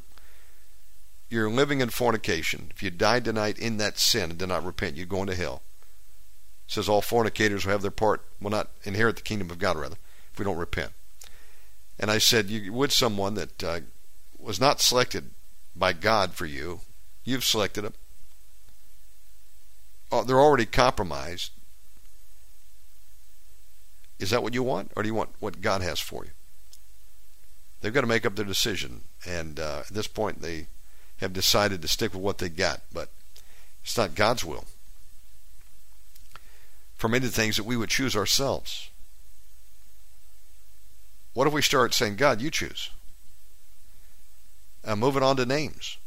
you're 1.30 1.50
living 1.50 1.80
in 1.80 1.88
fornication. 1.90 2.70
If 2.74 2.82
you 2.82 2.90
died 2.90 3.24
tonight 3.24 3.58
in 3.58 3.78
that 3.78 3.98
sin 3.98 4.30
and 4.30 4.38
did 4.38 4.48
not 4.48 4.64
repent, 4.64 4.96
you're 4.96 5.06
going 5.06 5.28
to 5.28 5.34
hell." 5.34 5.62
It 6.66 6.72
says 6.72 6.88
all 6.88 7.00
fornicators 7.00 7.64
will 7.64 7.72
have 7.72 7.82
their 7.82 7.90
part, 7.90 8.22
will 8.40 8.50
not 8.50 8.68
inherit 8.84 9.16
the 9.16 9.22
kingdom 9.22 9.50
of 9.50 9.58
God, 9.58 9.78
rather, 9.78 9.96
if 10.30 10.38
we 10.38 10.44
don't 10.44 10.58
repent. 10.58 10.92
And 11.98 12.10
I 12.10 12.18
said, 12.18 12.50
you 12.50 12.72
would 12.72 12.92
someone 12.92 13.34
that 13.34 13.64
uh, 13.64 13.80
was 14.38 14.60
not 14.60 14.80
selected 14.80 15.30
by 15.78 15.92
God 15.92 16.34
for 16.34 16.46
you, 16.46 16.80
you've 17.24 17.44
selected 17.44 17.82
them. 17.82 17.94
Oh, 20.10 20.24
they're 20.24 20.40
already 20.40 20.66
compromised. 20.66 21.52
Is 24.18 24.30
that 24.30 24.42
what 24.42 24.54
you 24.54 24.62
want, 24.62 24.90
or 24.96 25.02
do 25.02 25.08
you 25.08 25.14
want 25.14 25.30
what 25.38 25.60
God 25.60 25.82
has 25.82 26.00
for 26.00 26.24
you? 26.24 26.30
They've 27.80 27.94
got 27.94 28.00
to 28.00 28.06
make 28.08 28.26
up 28.26 28.34
their 28.34 28.44
decision, 28.44 29.02
and 29.24 29.60
uh, 29.60 29.82
at 29.88 29.94
this 29.94 30.08
point, 30.08 30.42
they 30.42 30.66
have 31.18 31.32
decided 31.32 31.82
to 31.82 31.88
stick 31.88 32.12
with 32.12 32.22
what 32.22 32.38
they 32.38 32.48
got, 32.48 32.80
but 32.92 33.10
it's 33.82 33.96
not 33.96 34.14
God's 34.16 34.44
will. 34.44 34.64
For 36.96 37.08
many 37.08 37.28
things 37.28 37.56
that 37.56 37.64
we 37.64 37.76
would 37.76 37.90
choose 37.90 38.16
ourselves. 38.16 38.90
What 41.34 41.46
if 41.46 41.52
we 41.52 41.62
start 41.62 41.94
saying, 41.94 42.16
God, 42.16 42.40
you 42.40 42.50
choose? 42.50 42.90
Uh, 44.88 44.96
moving 44.96 45.22
on 45.22 45.36
to 45.36 45.44
names. 45.44 45.98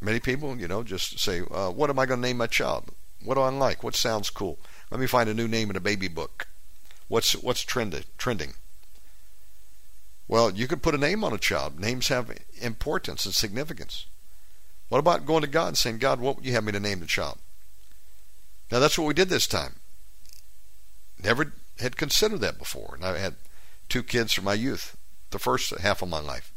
Many 0.00 0.18
people, 0.18 0.58
you 0.58 0.66
know, 0.66 0.82
just 0.82 1.20
say, 1.20 1.42
uh, 1.52 1.70
what 1.70 1.88
am 1.88 2.00
I 2.00 2.06
going 2.06 2.20
to 2.20 2.26
name 2.26 2.38
my 2.38 2.48
child? 2.48 2.90
What 3.24 3.36
do 3.36 3.42
I 3.42 3.50
like? 3.50 3.84
What 3.84 3.94
sounds 3.94 4.28
cool? 4.28 4.58
Let 4.90 5.00
me 5.00 5.06
find 5.06 5.28
a 5.28 5.34
new 5.34 5.46
name 5.46 5.70
in 5.70 5.76
a 5.76 5.80
baby 5.80 6.08
book. 6.08 6.48
What's 7.06 7.32
what's 7.34 7.60
trending? 7.60 8.04
Trending. 8.18 8.54
Well, 10.26 10.50
you 10.50 10.66
could 10.66 10.82
put 10.82 10.96
a 10.96 10.98
name 10.98 11.22
on 11.22 11.32
a 11.32 11.38
child. 11.38 11.78
Names 11.78 12.08
have 12.08 12.36
importance 12.60 13.24
and 13.24 13.34
significance. 13.34 14.06
What 14.88 14.98
about 14.98 15.24
going 15.24 15.42
to 15.42 15.48
God 15.48 15.68
and 15.68 15.78
saying, 15.78 15.98
God, 15.98 16.18
what 16.18 16.36
would 16.36 16.46
you 16.46 16.52
have 16.54 16.64
me 16.64 16.72
to 16.72 16.80
name 16.80 16.98
the 16.98 17.06
child? 17.06 17.38
Now 18.72 18.80
that's 18.80 18.98
what 18.98 19.06
we 19.06 19.14
did 19.14 19.28
this 19.28 19.46
time. 19.46 19.76
Never 21.22 21.52
had 21.78 21.96
considered 21.96 22.40
that 22.40 22.58
before, 22.58 22.94
and 22.96 23.04
I 23.04 23.18
had 23.18 23.36
two 23.88 24.02
kids 24.02 24.32
from 24.32 24.44
my 24.44 24.54
youth, 24.54 24.96
the 25.30 25.38
first 25.38 25.70
half 25.78 26.02
of 26.02 26.08
my 26.08 26.20
life. 26.20 26.52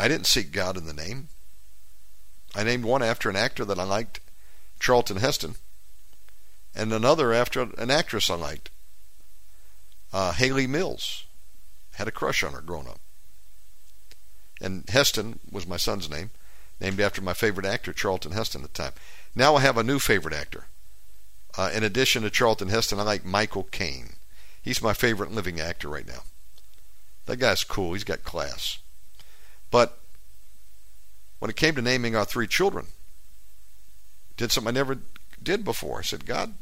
I 0.00 0.08
didn't 0.08 0.26
seek 0.26 0.50
God 0.50 0.78
in 0.78 0.86
the 0.86 0.94
name. 0.94 1.28
I 2.54 2.64
named 2.64 2.86
one 2.86 3.02
after 3.02 3.28
an 3.28 3.36
actor 3.36 3.66
that 3.66 3.78
I 3.78 3.82
liked, 3.82 4.20
Charlton 4.78 5.18
Heston, 5.18 5.56
and 6.74 6.90
another 6.90 7.34
after 7.34 7.68
an 7.76 7.90
actress 7.90 8.30
I 8.30 8.36
liked, 8.36 8.70
uh, 10.10 10.32
Hayley 10.32 10.66
Mills. 10.66 11.24
Had 11.96 12.08
a 12.08 12.12
crush 12.12 12.42
on 12.42 12.54
her 12.54 12.62
growing 12.62 12.88
up. 12.88 12.98
And 14.58 14.88
Heston 14.88 15.38
was 15.52 15.66
my 15.66 15.76
son's 15.76 16.08
name, 16.08 16.30
named 16.80 16.98
after 16.98 17.20
my 17.20 17.34
favorite 17.34 17.66
actor, 17.66 17.92
Charlton 17.92 18.32
Heston, 18.32 18.64
at 18.64 18.72
the 18.72 18.82
time. 18.82 18.92
Now 19.34 19.56
I 19.56 19.60
have 19.60 19.76
a 19.76 19.82
new 19.82 19.98
favorite 19.98 20.34
actor. 20.34 20.64
Uh, 21.58 21.70
in 21.74 21.84
addition 21.84 22.22
to 22.22 22.30
Charlton 22.30 22.68
Heston, 22.68 22.98
I 22.98 23.02
like 23.02 23.26
Michael 23.26 23.64
Caine. 23.64 24.14
He's 24.62 24.80
my 24.80 24.94
favorite 24.94 25.30
living 25.30 25.60
actor 25.60 25.88
right 25.88 26.08
now. 26.08 26.22
That 27.26 27.36
guy's 27.36 27.64
cool. 27.64 27.92
He's 27.92 28.04
got 28.04 28.24
class. 28.24 28.78
But 29.70 29.98
when 31.38 31.50
it 31.50 31.56
came 31.56 31.74
to 31.74 31.82
naming 31.82 32.16
our 32.16 32.24
three 32.24 32.46
children, 32.46 32.86
did 34.36 34.52
something 34.52 34.68
I 34.68 34.78
never 34.78 34.98
did 35.42 35.64
before. 35.64 35.98
I 35.98 36.02
said, 36.02 36.26
God, 36.26 36.54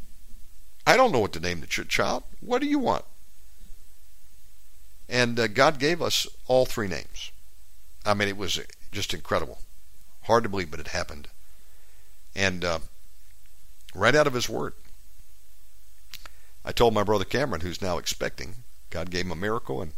I 0.87 0.97
don't 0.97 1.13
know 1.13 1.21
what 1.21 1.33
to 1.35 1.41
name 1.41 1.61
the 1.61 1.67
ch- 1.67 1.89
child. 1.89 2.25
What 2.41 2.61
do 2.61 2.67
you 2.67 2.79
want? 2.79 3.05
And 5.09 5.39
uh, 5.39 5.47
God 5.47 5.79
gave 5.79 6.03
us 6.03 6.27
all 6.47 6.67
three 6.67 6.89
names. 6.89 7.33
I 8.05 8.15
mean, 8.15 8.29
it 8.29 8.37
was 8.37 8.61
just 8.93 9.15
incredible. 9.15 9.59
Hard 10.23 10.45
to 10.45 10.49
believe, 10.49 10.71
but 10.71 10.81
it 10.81 10.89
happened. 10.89 11.29
And 12.35 12.65
uh, 12.65 12.79
right 13.95 14.15
out 14.15 14.27
of 14.27 14.35
His 14.35 14.49
Word. 14.49 14.75
I 16.65 16.73
told 16.73 16.93
my 16.93 17.03
brother 17.03 17.25
Cameron, 17.25 17.63
who's 17.63 17.81
now 17.81 17.97
expecting, 17.97 18.57
God 18.91 19.11
gave 19.11 19.25
him 19.25 19.33
a 19.33 19.37
miracle, 19.37 19.81
and 19.81 19.93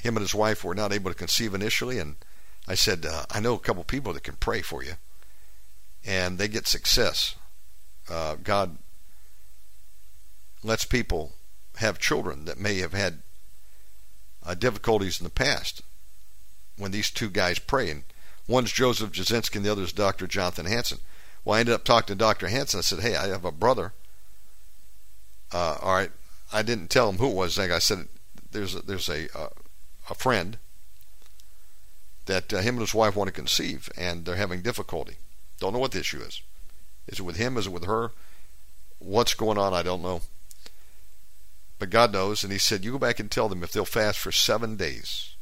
him 0.00 0.16
and 0.16 0.22
his 0.22 0.34
wife 0.34 0.64
were 0.64 0.74
not 0.74 0.92
able 0.92 1.10
to 1.10 1.16
conceive 1.16 1.54
initially. 1.54 1.98
And 1.98 2.16
I 2.66 2.74
said, 2.74 3.06
uh, 3.06 3.24
I 3.30 3.40
know 3.40 3.54
a 3.54 3.58
couple 3.58 3.84
people 3.84 4.12
that 4.12 4.22
can 4.22 4.36
pray 4.36 4.62
for 4.62 4.82
you, 4.82 4.94
and 6.04 6.38
they 6.38 6.48
get 6.48 6.66
success. 6.66 7.34
Uh, 8.10 8.36
God 8.42 8.78
lets 10.62 10.84
people 10.84 11.32
have 11.76 11.98
children 11.98 12.44
that 12.46 12.58
may 12.58 12.78
have 12.78 12.92
had 12.92 13.22
uh, 14.44 14.54
difficulties 14.54 15.20
in 15.20 15.24
the 15.24 15.30
past 15.30 15.82
when 16.76 16.90
these 16.90 17.10
two 17.10 17.30
guys 17.30 17.58
pray. 17.58 17.90
And 17.90 18.04
one's 18.46 18.72
Joseph 18.72 19.12
Jasinski 19.12 19.56
and 19.56 19.64
the 19.64 19.72
other 19.72 19.82
is 19.82 19.92
Dr. 19.92 20.26
Jonathan 20.26 20.66
Hanson. 20.66 20.98
Well, 21.44 21.56
I 21.56 21.60
ended 21.60 21.74
up 21.74 21.84
talking 21.84 22.08
to 22.08 22.14
Dr. 22.14 22.48
Hanson. 22.48 22.78
I 22.78 22.82
said, 22.82 23.00
Hey, 23.00 23.14
I 23.14 23.28
have 23.28 23.44
a 23.44 23.52
brother 23.52 23.92
uh, 25.52 25.76
all 25.80 25.94
right, 25.94 26.10
I 26.52 26.62
didn't 26.62 26.90
tell 26.90 27.08
him 27.08 27.16
who 27.16 27.30
it 27.30 27.34
was. 27.34 27.58
I 27.58 27.78
said, 27.78 28.08
there's 28.52 28.74
a, 28.74 28.82
there's 28.82 29.08
a 29.08 29.28
uh, 29.38 29.48
a 30.08 30.14
friend 30.14 30.58
that 32.26 32.52
uh, 32.52 32.58
him 32.58 32.76
and 32.76 32.80
his 32.80 32.94
wife 32.94 33.16
want 33.16 33.28
to 33.28 33.32
conceive, 33.32 33.88
and 33.96 34.24
they're 34.24 34.36
having 34.36 34.62
difficulty. 34.62 35.16
Don't 35.58 35.72
know 35.72 35.78
what 35.78 35.92
the 35.92 36.00
issue 36.00 36.20
is. 36.20 36.42
Is 37.06 37.18
it 37.18 37.22
with 37.22 37.36
him? 37.36 37.56
Is 37.56 37.66
it 37.66 37.72
with 37.72 37.86
her? 37.86 38.12
What's 38.98 39.34
going 39.34 39.58
on? 39.58 39.72
I 39.72 39.82
don't 39.82 40.02
know. 40.02 40.20
But 41.78 41.90
God 41.90 42.12
knows, 42.12 42.42
and 42.42 42.52
He 42.52 42.58
said, 42.58 42.84
"You 42.84 42.92
go 42.92 42.98
back 42.98 43.20
and 43.20 43.30
tell 43.30 43.48
them 43.48 43.62
if 43.62 43.72
they'll 43.72 43.84
fast 43.84 44.18
for 44.18 44.32
seven 44.32 44.76
days, 44.76 45.36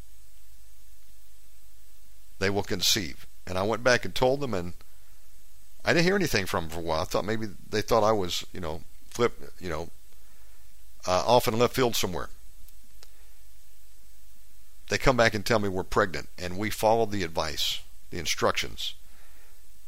they 2.38 2.50
will 2.50 2.62
conceive." 2.62 3.26
And 3.46 3.56
I 3.58 3.62
went 3.62 3.82
back 3.82 4.04
and 4.04 4.14
told 4.14 4.40
them, 4.40 4.52
and 4.52 4.74
I 5.84 5.92
didn't 5.92 6.04
hear 6.04 6.16
anything 6.16 6.46
from 6.46 6.64
them 6.64 6.70
for 6.70 6.80
a 6.80 6.82
while. 6.82 7.00
I 7.00 7.04
thought 7.04 7.24
maybe 7.24 7.46
they 7.70 7.80
thought 7.80 8.02
I 8.04 8.12
was, 8.12 8.44
you 8.52 8.60
know, 8.60 8.82
flip, 9.08 9.54
you 9.60 9.70
know, 9.70 9.90
uh, 11.06 11.22
off 11.26 11.48
in 11.48 11.58
left 11.58 11.74
field 11.74 11.96
somewhere. 11.96 12.28
They 14.88 14.98
come 14.98 15.16
back 15.16 15.34
and 15.34 15.44
tell 15.44 15.58
me 15.58 15.68
we're 15.68 15.82
pregnant, 15.82 16.28
and 16.38 16.58
we 16.58 16.70
followed 16.70 17.10
the 17.10 17.24
advice, 17.24 17.80
the 18.10 18.18
instructions 18.18 18.94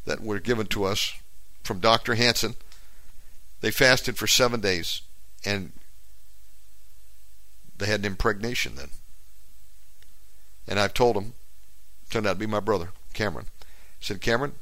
that 0.04 0.20
were 0.20 0.40
given 0.40 0.66
to 0.66 0.84
us 0.84 1.14
from 1.62 1.78
Dr. 1.78 2.14
Hanson. 2.14 2.54
They 3.60 3.70
fasted 3.70 4.16
for 4.16 4.26
seven 4.26 4.60
days, 4.60 5.02
and 5.44 5.72
they 7.76 7.86
had 7.86 8.00
an 8.00 8.06
impregnation 8.06 8.74
then. 8.74 8.90
And 10.66 10.80
I've 10.80 10.94
told 10.94 11.16
them, 11.16 11.34
turned 12.10 12.26
out 12.26 12.34
to 12.34 12.38
be 12.38 12.46
my 12.46 12.60
brother, 12.60 12.90
Cameron. 13.14 13.46
I 13.60 13.64
said, 14.00 14.20
Cameron, 14.20 14.54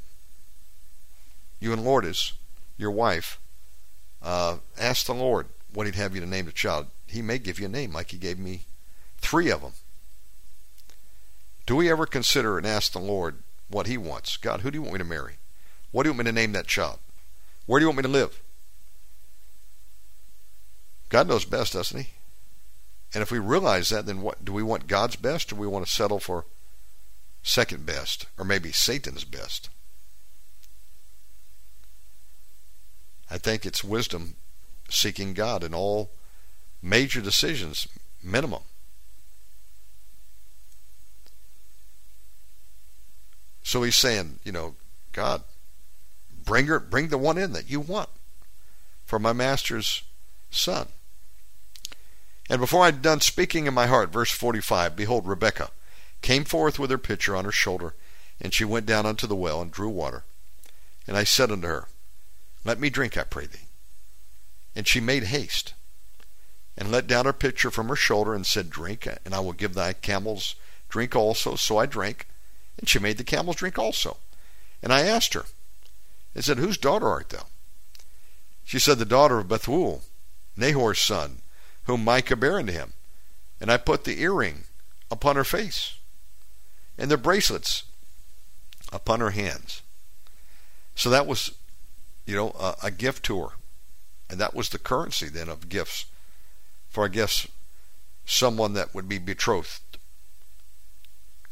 you 1.61 1.73
and 1.73 1.85
Lourdes, 1.85 2.35
your 2.77 2.91
wife, 2.91 3.39
uh, 4.23 4.59
ask 4.79 5.07
the 5.07 5.15
Lord 5.15 5.47
what 5.73 5.87
He'd 5.87 5.95
have 5.95 6.15
you 6.15 6.21
to 6.21 6.27
name 6.27 6.47
the 6.47 6.53
child. 6.53 6.87
He 7.07 7.23
may 7.23 7.39
give 7.39 7.59
you 7.59 7.67
a 7.67 7.71
name 7.71 7.93
like 7.93 8.11
He 8.11 8.19
gave 8.19 8.39
me 8.39 8.63
three 9.19 9.51
of 9.51 9.63
them. 9.63 9.73
Do 11.67 11.75
we 11.77 11.91
ever 11.91 12.07
consider 12.07 12.57
and 12.57 12.67
ask 12.67 12.93
the 12.93 13.01
Lord 13.01 13.43
what 13.69 13.89
He 13.89 13.99
wants? 13.99 14.37
God, 14.37 14.61
who 14.61 14.71
do 14.71 14.77
you 14.77 14.83
want 14.83 14.95
me 14.95 14.99
to 14.99 15.05
marry? 15.05 15.35
What 15.91 16.05
do 16.05 16.09
you 16.09 16.13
want 16.13 16.27
me 16.27 16.31
to 16.31 16.33
name 16.33 16.53
that 16.53 16.69
child? 16.69 17.01
Where 17.67 17.81
do 17.81 17.85
you 17.85 17.89
want 17.89 17.99
me 17.99 18.03
to 18.03 18.09
live? 18.09 18.41
God 21.09 21.29
knows 21.29 21.45
best, 21.45 21.73
doesn't 21.73 21.99
He? 21.99 22.11
And 23.13 23.23
if 23.23 23.31
we 23.31 23.39
realize 23.39 23.89
that, 23.89 24.07
then 24.07 24.23
what 24.23 24.45
do 24.45 24.53
we 24.53 24.63
want 24.63 24.87
God's 24.87 25.17
best 25.17 25.53
or 25.53 25.57
do 25.57 25.61
we 25.61 25.67
want 25.67 25.87
to 25.87 25.93
settle 25.93 26.21
for 26.21 26.45
second 27.43 27.87
best 27.87 28.27
or 28.39 28.45
maybe 28.45 28.73
Satan's 28.73 29.25
best? 29.25 29.69
I 33.31 33.39
think 33.39 33.67
it's 33.67 33.83
wisdom 33.83 34.37
seeking 34.89 35.35
God 35.35 35.65
in 35.65 35.75
all 35.75 36.11
major 36.81 37.21
decisions, 37.21 37.89
minimum. 38.23 38.63
So 43.67 43.83
he's 43.83 43.97
saying, 43.97 44.39
you 44.45 44.53
know, 44.53 44.77
God, 45.11 45.43
bring 46.45 46.67
her, 46.67 46.79
bring 46.79 47.09
the 47.09 47.19
one 47.19 47.37
in 47.37 47.53
that 47.55 47.69
you 47.69 47.81
want 47.81 48.09
for 49.05 49.19
my 49.19 49.33
master's 49.33 50.05
son. 50.53 50.87
And 52.49 52.61
before 52.61 52.83
I 52.83 52.87
had 52.87 53.03
done 53.03 53.21
speaking 53.21 53.67
in 53.67 53.75
my 53.75 53.89
heart, 53.89 54.11
verse 54.11 54.31
45, 54.31 54.95
behold, 54.95 55.27
Rebekah 55.27 55.73
came 56.23 56.45
forth 56.45 56.79
with 56.79 56.93
her 56.93 56.97
pitcher 56.97 57.35
on 57.35 57.45
her 57.45 57.51
shoulder, 57.51 57.95
and 58.41 58.55
she 58.55 58.65
went 58.65 58.87
down 58.87 59.05
unto 59.05 59.27
the 59.27 59.35
well 59.35 59.61
and 59.61 59.73
drew 59.73 59.89
water. 59.89 60.23
And 61.09 61.17
I 61.17 61.25
said 61.25 61.51
unto 61.51 61.67
her, 61.67 61.89
Let 62.65 62.79
me 62.79 62.89
drink, 62.89 63.19
I 63.19 63.25
pray 63.25 63.47
thee. 63.47 63.67
And 64.77 64.87
she 64.87 65.01
made 65.01 65.25
haste, 65.25 65.75
and 66.79 66.93
let 66.93 67.09
down 67.09 67.25
her 67.25 67.33
pitcher 67.33 67.73
from 67.73 67.89
her 67.89 67.97
shoulder, 67.97 68.33
and 68.33 68.47
said, 68.47 68.71
Drink, 68.71 69.09
and 69.25 69.35
I 69.35 69.41
will 69.41 69.53
give 69.53 69.75
thy 69.75 69.93
camels 69.93 70.55
drink 70.89 71.17
also. 71.17 71.57
So 71.57 71.79
I 71.79 71.87
drank, 71.87 72.29
and 72.79 72.89
she 72.89 72.99
made 72.99 73.19
the 73.19 73.25
camels 73.25 73.57
drink 73.57 73.79
also. 73.79 74.19
And 74.83 74.93
I 74.93 75.03
asked 75.03 75.35
her, 75.35 75.47
and 76.35 76.45
said, 76.45 76.59
Whose 76.59 76.77
daughter 76.77 77.09
art 77.09 77.31
thou? 77.31 77.47
She 78.65 78.79
said, 78.79 78.99
The 78.99 79.05
daughter 79.05 79.39
of 79.39 79.49
Bethuel, 79.49 80.03
Nahor's 80.57 81.01
son, 81.01 81.39
whom 81.85 82.05
Milcah 82.05 82.37
bare 82.37 82.59
unto 82.59 82.73
him. 82.73 82.93
And 83.61 83.71
I 83.71 83.79
put 83.79 84.05
the 84.05 84.21
earring 84.21 84.65
upon 85.11 85.37
her 85.37 85.45
face, 85.45 85.95
and 86.99 87.11
the 87.11 87.17
bracelets 87.17 87.85
upon 88.93 89.21
her 89.21 89.31
hands. 89.31 89.83
So 90.95 91.09
that 91.11 91.27
was, 91.27 91.53
you 92.27 92.37
know, 92.37 92.51
a, 92.59 92.75
a 92.85 92.91
gift 92.91 93.25
to 93.27 93.41
her. 93.41 93.49
And 94.29 94.39
that 94.41 94.55
was 94.55 94.69
the 94.69 94.79
currency 94.79 95.29
then 95.29 95.49
of 95.49 95.69
gifts 95.69 96.07
for, 96.89 97.05
I 97.05 97.09
guess, 97.09 97.47
someone 98.25 98.75
that 98.75 98.95
would 98.95 99.09
be 99.09 99.19
betrothed. 99.19 99.99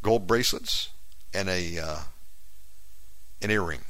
Gold 0.03 0.27
bracelets 0.27 0.91
and 1.35 1.49
a 1.49 1.79
uh, 1.79 1.99
an 3.43 3.51
earring. 3.51 3.81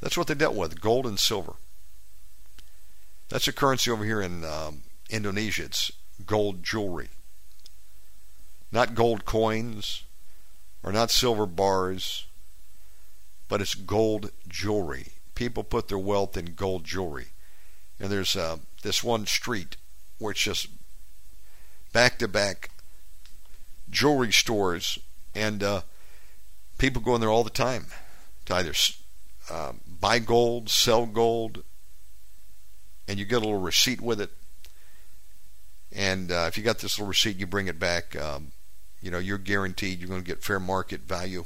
That's 0.00 0.16
what 0.16 0.28
they 0.28 0.34
dealt 0.34 0.54
with, 0.54 0.80
gold 0.80 1.06
and 1.06 1.18
silver. 1.18 1.54
That's 3.28 3.48
a 3.48 3.52
currency 3.52 3.90
over 3.90 4.04
here 4.04 4.20
in 4.20 4.44
um, 4.44 4.82
Indonesia. 5.10 5.64
It's 5.64 5.90
gold 6.24 6.62
jewelry. 6.62 7.08
Not 8.70 8.94
gold 8.94 9.24
coins 9.24 10.04
or 10.82 10.92
not 10.92 11.10
silver 11.10 11.46
bars, 11.46 12.26
but 13.48 13.60
it's 13.60 13.74
gold 13.74 14.30
jewelry. 14.46 15.08
People 15.34 15.64
put 15.64 15.88
their 15.88 15.98
wealth 15.98 16.36
in 16.36 16.54
gold 16.54 16.84
jewelry. 16.84 17.28
And 17.98 18.10
there's 18.10 18.36
uh, 18.36 18.58
this 18.82 19.02
one 19.02 19.26
street 19.26 19.76
where 20.18 20.32
it's 20.32 20.42
just 20.42 20.68
back 21.92 22.18
to 22.18 22.28
back 22.28 22.70
jewelry 23.96 24.30
stores, 24.30 24.98
and 25.34 25.62
uh, 25.62 25.80
people 26.76 27.00
go 27.00 27.14
in 27.14 27.20
there 27.22 27.30
all 27.30 27.42
the 27.42 27.50
time 27.50 27.86
to 28.44 28.54
either 28.54 28.74
uh, 29.50 29.72
buy 30.00 30.18
gold, 30.18 30.68
sell 30.68 31.06
gold, 31.06 31.64
and 33.08 33.18
you 33.18 33.24
get 33.24 33.36
a 33.36 33.40
little 33.40 33.58
receipt 33.58 34.02
with 34.02 34.20
it. 34.20 34.30
And 35.94 36.30
uh, 36.30 36.44
if 36.46 36.58
you 36.58 36.62
got 36.62 36.80
this 36.80 36.98
little 36.98 37.08
receipt, 37.08 37.38
you 37.38 37.46
bring 37.46 37.68
it 37.68 37.78
back. 37.78 38.14
Um, 38.20 38.52
you 39.00 39.10
know, 39.10 39.18
you're 39.18 39.38
guaranteed 39.38 39.98
you're 39.98 40.10
going 40.10 40.22
to 40.22 40.26
get 40.26 40.44
fair 40.44 40.60
market 40.60 41.00
value. 41.02 41.44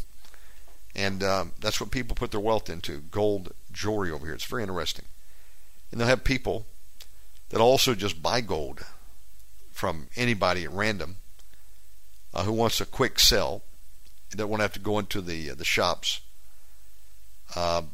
And 0.96 1.22
um, 1.22 1.52
that's 1.60 1.80
what 1.80 1.92
people 1.92 2.16
put 2.16 2.32
their 2.32 2.40
wealth 2.40 2.68
into 2.68 2.98
gold 2.98 3.52
jewelry 3.70 4.10
over 4.10 4.26
here. 4.26 4.34
It's 4.34 4.44
very 4.44 4.62
interesting. 4.62 5.04
And 5.92 6.00
they'll 6.00 6.08
have 6.08 6.24
people 6.24 6.66
that 7.50 7.60
also 7.60 7.94
just 7.94 8.20
buy 8.20 8.40
gold 8.40 8.84
from 9.70 10.08
anybody 10.16 10.64
at 10.64 10.72
random 10.72 11.16
uh, 12.34 12.44
who 12.44 12.52
wants 12.52 12.80
a 12.80 12.86
quick 12.86 13.18
sell. 13.18 13.62
They 14.34 14.44
won't 14.44 14.62
have 14.62 14.72
to 14.74 14.80
go 14.80 14.98
into 14.98 15.20
the 15.20 15.50
uh, 15.50 15.54
the 15.54 15.64
shops. 15.64 16.20
Um, 17.56 17.90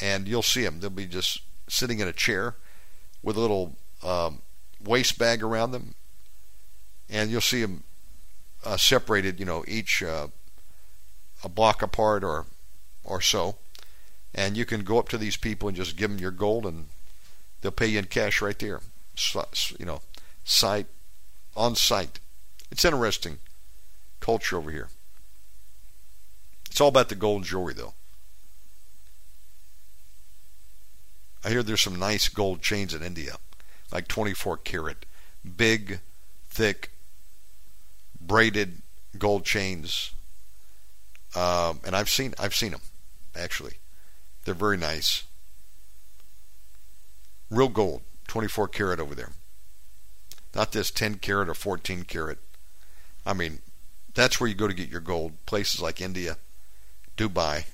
and 0.00 0.26
you'll 0.26 0.42
see 0.42 0.62
them. 0.62 0.80
They'll 0.80 0.90
be 0.90 1.06
just 1.06 1.40
sitting 1.68 2.00
in 2.00 2.08
a 2.08 2.12
chair 2.12 2.54
with 3.22 3.36
a 3.36 3.40
little 3.40 3.76
um, 4.02 4.42
waist 4.82 5.18
bag 5.18 5.42
around 5.42 5.72
them, 5.72 5.94
and 7.10 7.30
you'll 7.30 7.40
see 7.40 7.62
them 7.62 7.84
uh, 8.64 8.76
separated, 8.76 9.38
you 9.38 9.46
know, 9.46 9.64
each 9.68 10.02
uh, 10.02 10.28
a 11.44 11.48
block 11.48 11.82
apart 11.82 12.24
or 12.24 12.46
or 13.04 13.20
so, 13.20 13.56
and 14.34 14.56
you 14.56 14.64
can 14.64 14.82
go 14.82 14.98
up 14.98 15.08
to 15.08 15.18
these 15.18 15.36
people 15.36 15.68
and 15.68 15.76
just 15.76 15.96
give 15.96 16.10
them 16.10 16.18
your 16.18 16.30
gold, 16.30 16.66
and 16.66 16.86
they'll 17.60 17.70
pay 17.70 17.86
you 17.86 17.98
in 17.98 18.06
cash 18.06 18.40
right 18.40 18.58
there, 18.58 18.80
so, 19.14 19.46
you 19.78 19.86
know, 19.86 20.00
site 20.44 20.86
on 21.56 21.74
site. 21.74 22.18
It's 22.70 22.84
interesting 22.84 23.38
culture 24.20 24.56
over 24.56 24.70
here. 24.70 24.88
It's 26.70 26.80
all 26.80 26.88
about 26.88 27.08
the 27.08 27.14
gold 27.14 27.44
jewelry, 27.44 27.74
though. 27.74 27.94
I 31.44 31.50
hear 31.50 31.62
there's 31.62 31.80
some 31.80 31.98
nice 31.98 32.28
gold 32.28 32.60
chains 32.60 32.92
in 32.92 33.02
India, 33.02 33.36
like 33.92 34.08
24 34.08 34.56
karat, 34.58 35.06
big, 35.56 36.00
thick, 36.50 36.90
braided 38.20 38.82
gold 39.16 39.44
chains. 39.44 40.12
Um, 41.34 41.80
and 41.84 41.94
I've 41.94 42.10
seen 42.10 42.34
I've 42.38 42.54
seen 42.54 42.72
them 42.72 42.80
actually. 43.36 43.74
They're 44.44 44.54
very 44.54 44.76
nice. 44.76 45.24
Real 47.50 47.68
gold, 47.68 48.02
24 48.26 48.68
karat 48.68 49.00
over 49.00 49.14
there. 49.14 49.30
Not 50.54 50.72
this 50.72 50.90
10 50.90 51.16
karat 51.16 51.48
or 51.48 51.54
14 51.54 52.04
karat. 52.04 52.38
I 53.24 53.34
mean, 53.34 53.58
that's 54.16 54.40
where 54.40 54.48
you 54.48 54.54
go 54.54 54.66
to 54.66 54.74
get 54.74 54.88
your 54.88 55.00
gold. 55.00 55.34
Places 55.46 55.80
like 55.80 56.00
India, 56.00 56.38
Dubai. 57.16 57.66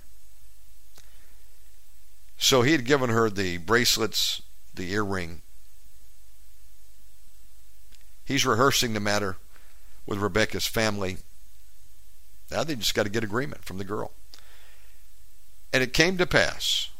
So 2.36 2.62
he 2.62 2.73
had 2.73 2.85
given 2.85 3.10
her 3.10 3.31
the 3.31 3.59
bracelets, 3.59 4.43
the 4.74 4.93
earring. 4.93 5.43
He's 8.24 8.44
rehearsing 8.44 8.93
the 8.93 9.01
matter 9.01 9.36
with 10.05 10.19
Rebekah's 10.19 10.66
family. 10.66 11.19
Now 12.51 12.64
they 12.64 12.74
just 12.74 12.94
got 12.94 13.05
to 13.05 13.09
get 13.10 13.23
agreement 13.23 13.64
from 13.64 13.78
the 13.78 13.85
girl. 13.85 14.10
And 15.73 15.82
it 15.82 15.94
came 15.94 16.19
to 16.19 16.27
pass 16.27 16.90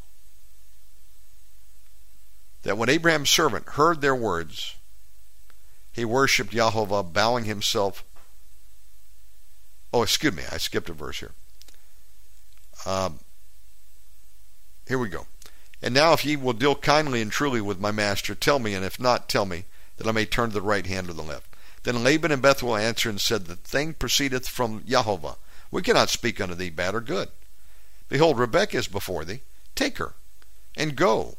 that 2.63 2.77
when 2.77 2.89
Abraham's 2.89 3.29
servant 3.29 3.69
heard 3.69 3.99
their 3.99 4.15
words, 4.15 4.75
he 5.91 6.05
worshipped 6.05 6.51
Jehovah, 6.51 7.03
bowing 7.03 7.43
himself. 7.43 8.05
Oh, 9.93 10.01
excuse 10.01 10.33
me, 10.33 10.43
I 10.51 10.57
skipped 10.57 10.89
a 10.89 10.93
verse 10.93 11.19
here. 11.19 11.33
Um, 12.85 13.19
here 14.87 14.97
we 14.97 15.07
go. 15.07 15.27
And 15.83 15.93
now, 15.93 16.13
if 16.13 16.25
ye 16.25 16.35
will 16.35 16.53
deal 16.53 16.75
kindly 16.75 17.21
and 17.21 17.31
truly 17.31 17.61
with 17.61 17.79
my 17.79 17.91
master, 17.91 18.33
tell 18.33 18.57
me, 18.57 18.73
and 18.73 18.83
if 18.83 18.99
not, 18.99 19.29
tell 19.29 19.45
me, 19.45 19.65
that 19.97 20.07
I 20.07 20.11
may 20.11 20.25
turn 20.25 20.49
to 20.49 20.53
the 20.55 20.61
right 20.61 20.85
hand 20.87 21.09
or 21.09 21.13
the 21.13 21.21
left. 21.21 21.55
Then 21.83 22.03
Laban 22.03 22.31
and 22.31 22.41
Bethuel 22.41 22.75
answered 22.75 23.09
and 23.09 23.21
said, 23.21 23.45
The 23.45 23.55
thing 23.55 23.93
proceedeth 23.93 24.47
from 24.47 24.83
Jehovah. 24.87 25.35
We 25.69 25.83
cannot 25.83 26.09
speak 26.09 26.41
unto 26.41 26.55
thee 26.55 26.69
bad 26.71 26.95
or 26.95 27.01
good. 27.01 27.29
Behold, 28.09 28.39
Rebekah 28.39 28.77
is 28.77 28.87
before 28.87 29.25
thee. 29.25 29.41
Take 29.75 29.97
her, 29.97 30.13
and 30.75 30.95
go, 30.95 31.37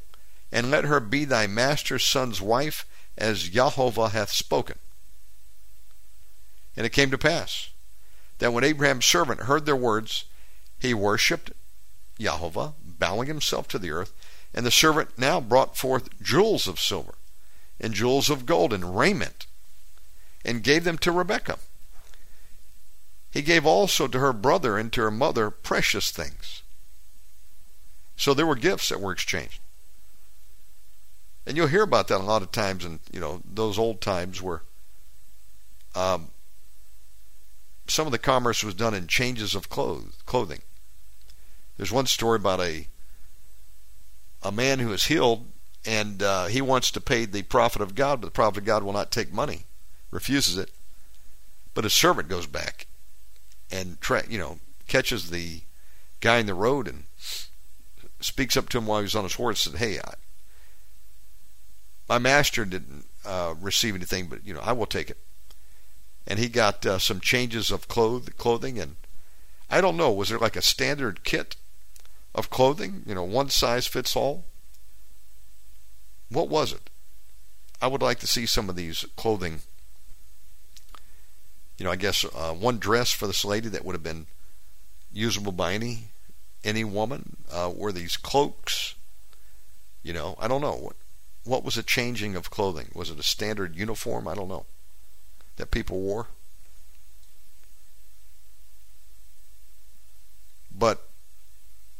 and 0.52 0.70
let 0.70 0.84
her 0.84 1.00
be 1.00 1.24
thy 1.24 1.46
master's 1.46 2.04
son's 2.04 2.40
wife, 2.40 2.86
as 3.16 3.48
Jehovah 3.48 4.10
hath 4.10 4.30
spoken. 4.30 4.78
And 6.76 6.84
it 6.84 6.92
came 6.92 7.10
to 7.10 7.18
pass 7.18 7.70
that 8.38 8.52
when 8.52 8.64
Abraham's 8.64 9.06
servant 9.06 9.42
heard 9.42 9.66
their 9.66 9.76
words, 9.76 10.24
he 10.78 10.94
worshipped 10.94 11.52
Jehovah, 12.18 12.74
bowing 12.82 13.28
himself 13.28 13.68
to 13.68 13.78
the 13.78 13.90
earth. 13.90 14.12
And 14.52 14.64
the 14.64 14.70
servant 14.70 15.18
now 15.18 15.40
brought 15.40 15.76
forth 15.76 16.20
jewels 16.22 16.68
of 16.68 16.78
silver, 16.78 17.14
and 17.80 17.92
jewels 17.92 18.30
of 18.30 18.46
gold, 18.46 18.72
and 18.72 18.96
raiment, 18.96 19.46
and 20.44 20.62
gave 20.62 20.84
them 20.84 20.98
to 20.98 21.10
Rebekah. 21.10 21.58
He 23.32 23.42
gave 23.42 23.66
also 23.66 24.06
to 24.06 24.20
her 24.20 24.32
brother 24.32 24.78
and 24.78 24.92
to 24.92 25.00
her 25.00 25.10
mother 25.10 25.50
precious 25.50 26.12
things. 26.12 26.62
So 28.16 28.32
there 28.32 28.46
were 28.46 28.54
gifts 28.54 28.90
that 28.90 29.00
were 29.00 29.10
exchanged. 29.10 29.58
And 31.46 31.56
you'll 31.56 31.66
hear 31.66 31.82
about 31.82 32.08
that 32.08 32.20
a 32.20 32.22
lot 32.22 32.42
of 32.42 32.52
times 32.52 32.84
in 32.84 33.00
you 33.12 33.20
know 33.20 33.42
those 33.44 33.78
old 33.78 34.00
times 34.00 34.40
where 34.40 34.62
um, 35.94 36.28
some 37.86 38.06
of 38.06 38.12
the 38.12 38.18
commerce 38.18 38.64
was 38.64 38.74
done 38.74 38.94
in 38.94 39.06
changes 39.06 39.54
of 39.54 39.68
clothes, 39.68 40.16
clothing. 40.26 40.62
There's 41.76 41.92
one 41.92 42.06
story 42.06 42.36
about 42.36 42.60
a 42.60 42.88
a 44.42 44.52
man 44.52 44.78
who 44.78 44.92
is 44.92 45.06
healed 45.06 45.46
and 45.86 46.22
uh, 46.22 46.46
he 46.46 46.60
wants 46.60 46.90
to 46.90 47.00
pay 47.00 47.24
the 47.24 47.42
prophet 47.42 47.80
of 47.82 47.94
God, 47.94 48.20
but 48.20 48.26
the 48.26 48.32
prophet 48.32 48.58
of 48.58 48.64
God 48.64 48.82
will 48.82 48.92
not 48.92 49.10
take 49.10 49.32
money, 49.32 49.64
refuses 50.10 50.58
it. 50.58 50.70
But 51.72 51.84
his 51.84 51.94
servant 51.94 52.28
goes 52.28 52.46
back 52.46 52.86
and 53.70 54.00
tra- 54.00 54.28
you 54.28 54.38
know 54.38 54.58
catches 54.86 55.30
the 55.30 55.62
guy 56.20 56.38
in 56.38 56.46
the 56.46 56.54
road 56.54 56.86
and 56.86 57.04
speaks 58.20 58.56
up 58.56 58.68
to 58.70 58.78
him 58.78 58.86
while 58.86 59.00
he's 59.00 59.14
on 59.14 59.24
his 59.24 59.34
horse 59.34 59.66
and 59.66 59.76
said, 59.76 59.86
"Hey, 59.86 59.98
I, 59.98 60.14
my 62.08 62.18
master 62.18 62.64
didn't 62.64 63.06
uh, 63.24 63.54
receive 63.60 63.94
anything, 63.94 64.28
but 64.28 64.46
you 64.46 64.54
know 64.54 64.60
I 64.60 64.72
will 64.72 64.86
take 64.86 65.10
it." 65.10 65.18
And 66.26 66.38
he 66.38 66.48
got 66.48 66.86
uh, 66.86 66.98
some 66.98 67.20
changes 67.20 67.70
of 67.70 67.88
cloth- 67.88 68.36
clothing, 68.38 68.78
and 68.78 68.96
I 69.70 69.80
don't 69.80 69.96
know, 69.96 70.12
was 70.12 70.28
there 70.28 70.38
like 70.38 70.56
a 70.56 70.62
standard 70.62 71.24
kit 71.24 71.56
of 72.34 72.50
clothing? 72.50 73.02
You 73.06 73.14
know, 73.14 73.24
one 73.24 73.50
size 73.50 73.86
fits 73.86 74.16
all. 74.16 74.44
What 76.30 76.48
was 76.48 76.72
it? 76.72 76.90
I 77.82 77.86
would 77.86 78.02
like 78.02 78.18
to 78.20 78.26
see 78.26 78.46
some 78.46 78.70
of 78.70 78.76
these 78.76 79.04
clothing. 79.16 79.60
You 81.76 81.84
know, 81.84 81.90
I 81.90 81.96
guess 81.96 82.24
uh, 82.24 82.52
one 82.52 82.78
dress 82.78 83.10
for 83.10 83.26
this 83.26 83.44
lady 83.44 83.68
that 83.68 83.84
would 83.84 83.94
have 83.94 84.02
been 84.02 84.26
usable 85.12 85.52
by 85.52 85.74
any 85.74 86.04
any 86.62 86.84
woman. 86.84 87.36
Uh, 87.52 87.70
were 87.74 87.92
these 87.92 88.16
cloaks? 88.16 88.94
You 90.02 90.12
know, 90.12 90.36
I 90.38 90.48
don't 90.48 90.62
know 90.62 90.76
what 90.76 90.96
what 91.44 91.64
was 91.64 91.76
a 91.76 91.82
changing 91.82 92.36
of 92.36 92.50
clothing. 92.50 92.90
Was 92.94 93.10
it 93.10 93.18
a 93.18 93.22
standard 93.22 93.76
uniform? 93.76 94.26
I 94.26 94.34
don't 94.34 94.48
know 94.48 94.64
that 95.56 95.70
people 95.70 96.00
wore. 96.00 96.28
But 100.76 101.08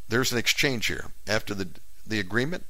there's 0.08 0.32
an 0.32 0.38
exchange 0.38 0.86
here 0.86 1.12
after 1.26 1.54
the 1.54 1.68
the 2.06 2.20
agreement 2.20 2.66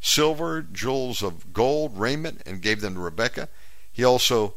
silver, 0.00 0.62
jewels 0.62 1.22
of 1.22 1.52
gold, 1.52 1.98
raiment, 1.98 2.42
and 2.46 2.62
gave 2.62 2.80
them 2.80 2.94
to 2.94 3.00
Rebekah. 3.00 3.48
He 3.92 4.02
also 4.02 4.54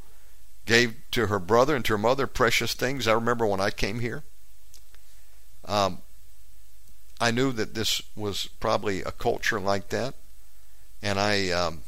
gave 0.66 0.96
to 1.12 1.28
her 1.28 1.40
brother 1.40 1.76
and 1.76 1.84
to 1.86 1.94
her 1.94 1.98
mother 1.98 2.28
precious 2.28 2.74
things. 2.74 3.08
I 3.08 3.14
remember 3.14 3.46
when 3.46 3.60
I 3.60 3.70
came 3.70 4.00
here, 4.00 4.24
um, 5.66 6.00
I 7.20 7.32
knew 7.32 7.52
that 7.52 7.74
this 7.74 8.02
was 8.16 8.48
probably 8.60 9.02
a 9.02 9.12
culture 9.12 9.60
like 9.60 9.90
that, 9.90 10.16
and 11.02 11.20
I 11.20 11.50
um, 11.50 11.82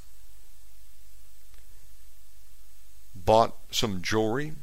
bought 3.25 3.55
some 3.71 4.01
jewelry. 4.01 4.53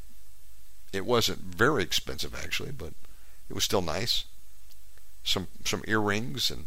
It 0.91 1.05
wasn't 1.05 1.39
very 1.39 1.83
expensive 1.83 2.35
actually, 2.35 2.71
but 2.71 2.93
it 3.49 3.53
was 3.53 3.63
still 3.63 3.81
nice. 3.81 4.25
Some 5.23 5.47
some 5.63 5.83
earrings 5.87 6.49
and 6.49 6.65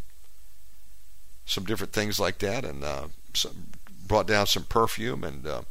some 1.45 1.65
different 1.65 1.93
things 1.93 2.19
like 2.19 2.39
that, 2.39 2.65
and 2.65 2.83
uh, 2.83 3.09
some, 3.33 3.69
brought 4.07 4.27
down 4.27 4.47
some 4.47 4.65
perfume 4.65 5.25
and 5.25 5.47
uh, 5.47 5.63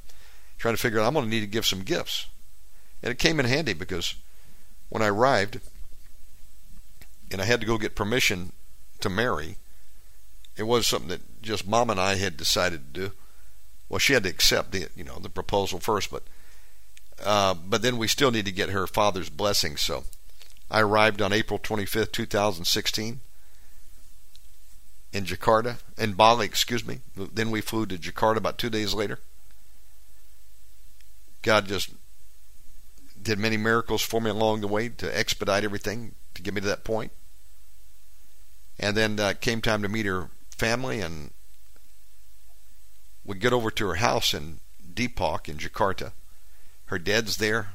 trying 0.57 0.73
to 0.73 0.81
figure 0.81 0.99
out 0.99 1.07
I'm 1.07 1.13
going 1.13 1.25
to 1.25 1.29
need 1.29 1.41
to 1.41 1.47
give 1.47 1.65
some 1.65 1.81
gifts. 1.81 2.27
And 3.03 3.11
it 3.11 3.19
came 3.19 3.39
in 3.39 3.45
handy 3.45 3.73
because 3.73 4.15
when 4.89 5.01
I 5.01 5.07
arrived 5.07 5.59
and 7.31 7.41
I 7.41 7.45
had 7.45 7.59
to 7.61 7.67
go 7.67 7.77
get 7.77 7.95
permission 7.95 8.51
to 9.01 9.09
marry, 9.09 9.57
it 10.57 10.63
was 10.63 10.87
something 10.87 11.09
that 11.09 11.41
just 11.41 11.67
mom 11.67 11.89
and 11.89 11.99
I 11.99 12.15
had 12.15 12.37
decided 12.37 12.93
to 12.93 12.99
do. 13.01 13.11
Well, 13.89 13.99
she 13.99 14.13
had 14.13 14.23
to 14.23 14.29
accept 14.29 14.71
the 14.71 14.87
you 14.95 15.03
know 15.03 15.19
the 15.19 15.29
proposal 15.29 15.79
first, 15.79 16.11
but 16.11 16.23
uh, 17.23 17.53
but 17.53 17.81
then 17.81 17.97
we 17.97 18.07
still 18.07 18.31
need 18.31 18.45
to 18.45 18.51
get 18.51 18.69
her 18.69 18.87
father's 18.87 19.29
blessing. 19.29 19.77
So 19.77 20.05
I 20.69 20.81
arrived 20.81 21.21
on 21.21 21.33
April 21.33 21.59
25th, 21.59 22.11
2016 22.11 23.19
in 25.13 25.23
Jakarta, 25.23 25.77
in 25.97 26.13
Bali, 26.13 26.45
excuse 26.45 26.85
me. 26.85 26.99
Then 27.15 27.49
we 27.49 27.61
flew 27.61 27.85
to 27.85 27.97
Jakarta 27.97 28.35
about 28.35 28.57
two 28.57 28.69
days 28.69 28.93
later. 28.93 29.19
God 31.41 31.67
just 31.67 31.91
did 33.21 33.39
many 33.39 33.55
miracles 33.55 34.01
for 34.01 34.19
me 34.19 34.29
along 34.29 34.59
the 34.59 34.67
way 34.67 34.89
to 34.89 35.17
expedite 35.17 35.63
everything 35.63 36.15
to 36.33 36.41
get 36.41 36.53
me 36.53 36.59
to 36.59 36.67
that 36.67 36.83
point. 36.83 37.11
And 38.77 38.97
then 38.97 39.19
uh, 39.19 39.35
came 39.39 39.61
time 39.61 39.81
to 39.83 39.87
meet 39.87 40.05
her 40.05 40.29
family, 40.49 40.99
and 40.99 41.31
we 43.25 43.35
get 43.37 43.53
over 43.53 43.71
to 43.71 43.87
her 43.87 43.95
house 43.95 44.33
in 44.33 44.59
Depok 44.93 45.49
in 45.49 45.57
Jakarta. 45.57 46.13
Her 46.85 46.99
dad's 46.99 47.37
there, 47.37 47.69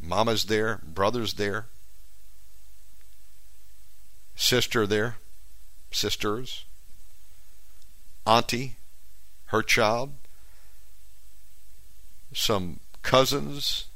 mama's 0.00 0.44
there, 0.44 0.80
brother's 0.84 1.34
there, 1.34 1.66
sister 4.34 4.86
there, 4.86 5.16
sisters 5.90 6.64
auntie, 8.26 8.76
her 9.46 9.62
child, 9.62 10.12
some 12.32 12.80
cousins, 13.02 13.86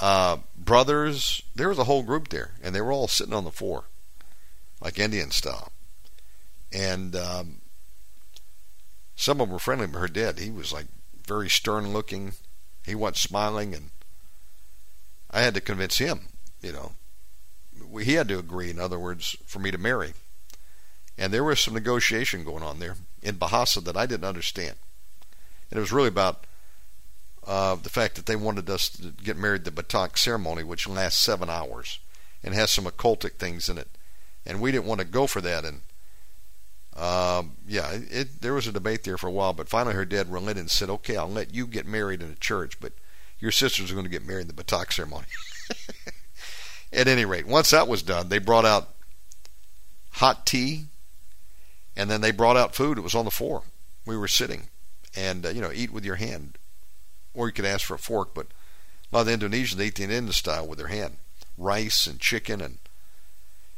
uh, 0.00 0.38
brothers. 0.56 1.42
There 1.54 1.68
was 1.68 1.78
a 1.78 1.84
whole 1.84 2.02
group 2.02 2.28
there, 2.28 2.52
and 2.62 2.74
they 2.74 2.80
were 2.80 2.92
all 2.92 3.08
sitting 3.08 3.34
on 3.34 3.44
the 3.44 3.50
floor, 3.50 3.84
like 4.80 4.98
Indian 4.98 5.30
style. 5.30 5.72
And 6.72 7.14
um, 7.14 7.60
some 9.22 9.40
of 9.40 9.46
them 9.46 9.52
were 9.52 9.60
friendly, 9.60 9.86
but 9.86 10.00
her 10.00 10.08
dad, 10.08 10.40
he 10.40 10.50
was 10.50 10.72
like 10.72 10.86
very 11.24 11.48
stern 11.48 11.92
looking. 11.92 12.32
He 12.84 12.96
wasn't 12.96 13.18
smiling, 13.18 13.72
and 13.72 13.90
I 15.30 15.42
had 15.42 15.54
to 15.54 15.60
convince 15.60 15.98
him, 15.98 16.26
you 16.60 16.72
know. 16.72 16.94
He 18.02 18.14
had 18.14 18.26
to 18.28 18.38
agree, 18.40 18.68
in 18.68 18.80
other 18.80 18.98
words, 18.98 19.36
for 19.46 19.60
me 19.60 19.70
to 19.70 19.78
marry. 19.78 20.14
And 21.16 21.32
there 21.32 21.44
was 21.44 21.60
some 21.60 21.74
negotiation 21.74 22.42
going 22.42 22.64
on 22.64 22.80
there 22.80 22.96
in 23.22 23.36
Bahasa 23.36 23.84
that 23.84 23.96
I 23.96 24.06
didn't 24.06 24.26
understand. 24.26 24.74
And 25.70 25.78
it 25.78 25.80
was 25.80 25.92
really 25.92 26.08
about 26.08 26.44
uh, 27.46 27.76
the 27.76 27.90
fact 27.90 28.16
that 28.16 28.26
they 28.26 28.34
wanted 28.34 28.68
us 28.68 28.88
to 28.88 29.10
get 29.22 29.36
married 29.36 29.64
the 29.64 29.70
Batak 29.70 30.18
ceremony, 30.18 30.64
which 30.64 30.88
lasts 30.88 31.22
seven 31.22 31.48
hours 31.48 32.00
and 32.42 32.54
has 32.54 32.72
some 32.72 32.86
occultic 32.86 33.34
things 33.34 33.68
in 33.68 33.78
it. 33.78 33.88
And 34.44 34.60
we 34.60 34.72
didn't 34.72 34.86
want 34.86 35.00
to 35.00 35.06
go 35.06 35.28
for 35.28 35.40
that. 35.42 35.64
And 35.64 35.82
um, 36.96 37.52
yeah, 37.66 37.90
it, 37.92 38.42
there 38.42 38.54
was 38.54 38.66
a 38.66 38.72
debate 38.72 39.04
there 39.04 39.16
for 39.16 39.26
a 39.26 39.32
while, 39.32 39.52
but 39.52 39.68
finally 39.68 39.94
her 39.94 40.04
dad 40.04 40.30
relented 40.30 40.58
and 40.58 40.70
said, 40.70 40.90
"Okay, 40.90 41.16
I'll 41.16 41.30
let 41.30 41.54
you 41.54 41.66
get 41.66 41.86
married 41.86 42.22
in 42.22 42.30
a 42.30 42.36
church, 42.36 42.78
but 42.80 42.92
your 43.38 43.50
sisters 43.50 43.90
are 43.90 43.94
going 43.94 44.06
to 44.06 44.10
get 44.10 44.26
married 44.26 44.48
in 44.48 44.54
the 44.54 44.62
Batak 44.62 44.92
ceremony." 44.92 45.26
At 46.92 47.08
any 47.08 47.24
rate, 47.24 47.46
once 47.46 47.70
that 47.70 47.88
was 47.88 48.02
done, 48.02 48.28
they 48.28 48.38
brought 48.38 48.66
out 48.66 48.90
hot 50.10 50.44
tea 50.44 50.86
and 51.96 52.10
then 52.10 52.20
they 52.20 52.30
brought 52.30 52.56
out 52.56 52.74
food. 52.74 52.98
It 52.98 53.02
was 53.02 53.14
on 53.14 53.24
the 53.24 53.30
floor. 53.30 53.62
We 54.06 54.16
were 54.16 54.28
sitting, 54.28 54.68
and 55.16 55.46
uh, 55.46 55.50
you 55.50 55.60
know, 55.60 55.72
eat 55.72 55.92
with 55.92 56.04
your 56.04 56.16
hand, 56.16 56.58
or 57.34 57.46
you 57.46 57.52
could 57.52 57.64
ask 57.64 57.86
for 57.86 57.94
a 57.94 57.98
fork. 57.98 58.34
But 58.34 58.46
a 58.46 59.16
lot 59.16 59.20
of 59.22 59.26
the 59.26 59.32
Indonesians 59.32 59.80
eat 59.80 59.96
the 59.96 60.04
Indian 60.04 60.32
style 60.32 60.66
with 60.66 60.78
their 60.78 60.88
hand, 60.88 61.18
rice 61.58 62.06
and 62.06 62.18
chicken, 62.18 62.60
and 62.60 62.78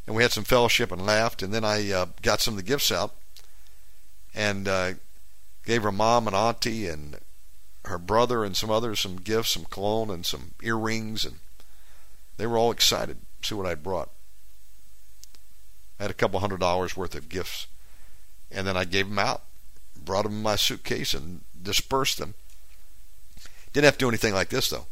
and 0.06 0.14
we 0.14 0.22
had 0.22 0.32
some 0.32 0.44
fellowship 0.44 0.93
and 0.93 1.05
laughed. 1.05 1.43
And 1.43 1.52
then 1.52 1.64
I 1.64 1.90
uh, 1.90 2.06
got 2.22 2.40
some 2.40 2.55
of 2.55 2.56
the 2.56 2.62
gifts 2.62 2.90
out, 2.90 3.14
and 4.35 4.68
uh, 4.68 4.93
gave 5.64 5.82
her 5.82 5.93
mom 5.93 6.26
and 6.26 6.36
auntie 6.36 6.86
and 6.86 7.18
her 7.85 7.98
brother 7.98 8.44
and 8.44 8.56
some 8.56 8.70
others 8.70 9.01
some 9.01 9.16
gifts, 9.16 9.51
some 9.51 9.66
cologne 9.66 10.10
and 10.10 10.24
some 10.24 10.52
earrings, 10.62 11.24
and 11.24 11.36
they 12.36 12.47
were 12.47 12.59
all 12.59 12.70
excited 12.70 13.18
to 13.43 13.48
see 13.48 13.55
what 13.55 13.66
I'd 13.66 13.82
brought. 13.82 14.10
I 16.01 16.05
had 16.05 16.10
a 16.10 16.14
couple 16.14 16.40
hundred 16.40 16.60
dollars 16.60 16.97
worth 16.97 17.14
of 17.14 17.28
gifts 17.28 17.66
and 18.55 18.66
then 18.66 18.76
I 18.76 18.85
gave 18.85 19.09
them 19.09 19.18
out, 19.18 19.43
brought 19.97 20.22
them 20.22 20.32
in 20.32 20.43
my 20.43 20.56
suitcase, 20.56 21.12
and 21.12 21.43
dispersed 21.60 22.18
them. 22.18 22.35
Didn't 23.72 23.86
have 23.86 23.94
to 23.94 24.05
do 24.05 24.09
anything 24.09 24.32
like 24.32 24.51
this 24.51 24.70
though, 24.70 24.86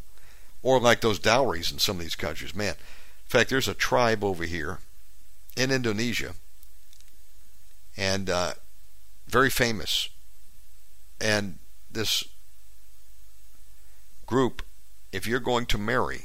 or 0.61 0.79
like 0.79 1.01
those 1.01 1.19
dowries 1.19 1.71
in 1.71 1.79
some 1.79 1.95
of 1.95 2.01
these 2.01 2.15
countries. 2.15 2.53
Man, 2.53 2.73
in 2.73 3.29
fact, 3.29 3.49
there's 3.49 3.69
a 3.69 3.73
tribe 3.73 4.23
over 4.23 4.43
here 4.43 4.79
in 5.55 5.71
Indonesia, 5.71 6.33
and 7.95 8.29
uh, 8.29 8.53
very 9.27 9.49
famous, 9.49 10.09
and 11.21 11.59
this 11.91 12.23
group, 14.25 14.63
if 15.11 15.27
you're 15.27 15.39
going 15.39 15.65
to 15.67 15.77
marry, 15.77 16.23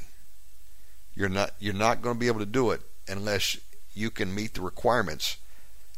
you're 1.15 1.29
not 1.29 1.51
you're 1.59 1.73
not 1.73 2.01
going 2.01 2.15
to 2.15 2.19
be 2.19 2.27
able 2.27 2.39
to 2.39 2.45
do 2.45 2.71
it 2.71 2.81
unless 3.07 3.57
you 3.93 4.09
can 4.09 4.33
meet 4.33 4.53
the 4.53 4.61
requirements 4.61 5.37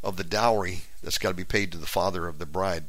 of 0.03 0.17
the 0.17 0.23
dowry 0.23 0.81
that's 1.03 1.17
got 1.17 1.29
to 1.29 1.35
be 1.35 1.43
paid 1.43 1.71
to 1.71 1.77
the 1.77 1.85
father 1.85 2.27
of 2.27 2.39
the 2.39 2.45
bride. 2.45 2.85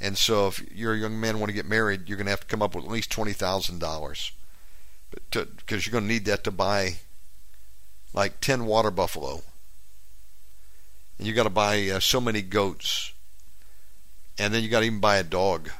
And 0.00 0.16
so, 0.16 0.48
if 0.48 0.60
you're 0.72 0.94
a 0.94 0.98
young 0.98 1.20
man 1.20 1.38
want 1.38 1.50
to 1.50 1.54
get 1.54 1.66
married, 1.66 2.08
you're 2.08 2.16
going 2.16 2.26
to 2.26 2.32
have 2.32 2.40
to 2.40 2.46
come 2.46 2.62
up 2.62 2.74
with 2.74 2.84
at 2.84 2.90
least 2.90 3.10
twenty 3.10 3.32
thousand 3.32 3.78
dollars, 3.80 4.32
because 5.30 5.86
you're 5.86 5.92
going 5.92 6.04
to 6.04 6.12
need 6.12 6.24
that 6.24 6.44
to 6.44 6.50
buy 6.50 6.96
like 8.12 8.40
ten 8.40 8.66
water 8.66 8.90
buffalo, 8.90 9.42
and 11.18 11.26
you 11.26 11.32
got 11.32 11.44
to 11.44 11.50
buy 11.50 11.88
uh, 11.88 12.00
so 12.00 12.20
many 12.20 12.42
goats, 12.42 13.12
and 14.38 14.52
then 14.52 14.62
you 14.62 14.68
got 14.68 14.80
to 14.80 14.86
even 14.86 15.00
buy 15.00 15.16
a 15.16 15.24
dog, 15.24 15.70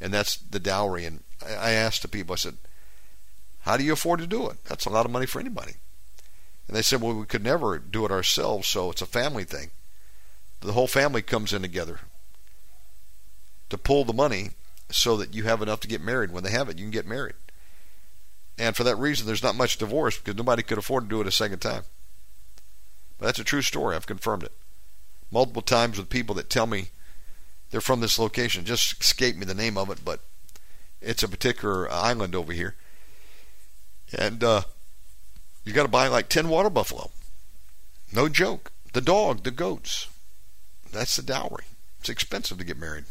and 0.00 0.12
that's 0.12 0.36
the 0.36 0.60
dowry. 0.60 1.04
And 1.04 1.20
I 1.42 1.72
asked 1.72 2.02
the 2.02 2.08
people, 2.08 2.32
I 2.32 2.36
said, 2.36 2.56
how 3.60 3.76
do 3.76 3.84
you 3.84 3.92
afford 3.92 4.20
to 4.20 4.26
do 4.26 4.48
it? 4.48 4.64
That's 4.64 4.86
a 4.86 4.90
lot 4.90 5.06
of 5.06 5.12
money 5.12 5.26
for 5.26 5.40
anybody. 5.40 5.74
And 6.66 6.76
they 6.76 6.82
said, 6.82 7.00
well, 7.00 7.14
we 7.14 7.26
could 7.26 7.44
never 7.44 7.78
do 7.78 8.04
it 8.04 8.10
ourselves, 8.10 8.68
so 8.68 8.90
it's 8.90 9.02
a 9.02 9.06
family 9.06 9.44
thing. 9.44 9.70
The 10.60 10.72
whole 10.72 10.86
family 10.86 11.22
comes 11.22 11.52
in 11.52 11.62
together 11.62 12.00
to 13.70 13.78
pull 13.78 14.04
the 14.04 14.12
money 14.12 14.50
so 14.90 15.16
that 15.16 15.34
you 15.34 15.44
have 15.44 15.62
enough 15.62 15.80
to 15.80 15.88
get 15.88 16.00
married. 16.00 16.32
When 16.32 16.42
they 16.44 16.50
have 16.50 16.68
it, 16.68 16.78
you 16.78 16.84
can 16.84 16.90
get 16.90 17.06
married. 17.06 17.34
And 18.58 18.76
for 18.76 18.84
that 18.84 18.96
reason, 18.96 19.26
there's 19.26 19.42
not 19.42 19.54
much 19.54 19.78
divorce 19.78 20.18
because 20.18 20.36
nobody 20.36 20.62
could 20.62 20.78
afford 20.78 21.04
to 21.04 21.08
do 21.08 21.20
it 21.20 21.26
a 21.26 21.32
second 21.32 21.60
time. 21.60 21.84
But 23.18 23.26
that's 23.26 23.38
a 23.38 23.44
true 23.44 23.62
story. 23.62 23.96
I've 23.96 24.06
confirmed 24.06 24.42
it 24.42 24.52
multiple 25.30 25.62
times 25.62 25.96
with 25.96 26.08
people 26.08 26.34
that 26.34 26.50
tell 26.50 26.66
me 26.66 26.88
they're 27.70 27.80
from 27.80 28.00
this 28.00 28.18
location. 28.18 28.64
Just 28.64 29.00
escape 29.00 29.36
me 29.36 29.44
the 29.44 29.54
name 29.54 29.78
of 29.78 29.90
it, 29.90 30.04
but 30.04 30.20
it's 31.00 31.22
a 31.22 31.28
particular 31.28 31.90
island 31.90 32.34
over 32.34 32.52
here. 32.52 32.74
And 34.16 34.42
uh, 34.42 34.62
you 35.64 35.72
got 35.72 35.84
to 35.84 35.88
buy 35.88 36.08
like 36.08 36.28
10 36.28 36.48
water 36.48 36.70
buffalo. 36.70 37.10
No 38.12 38.28
joke. 38.28 38.72
The 38.92 39.00
dog, 39.00 39.44
the 39.44 39.52
goats. 39.52 40.08
That's 40.92 41.14
the 41.14 41.22
dowry. 41.22 41.64
It's 42.00 42.08
expensive 42.08 42.58
to 42.58 42.64
get 42.64 42.78
married. 42.78 43.04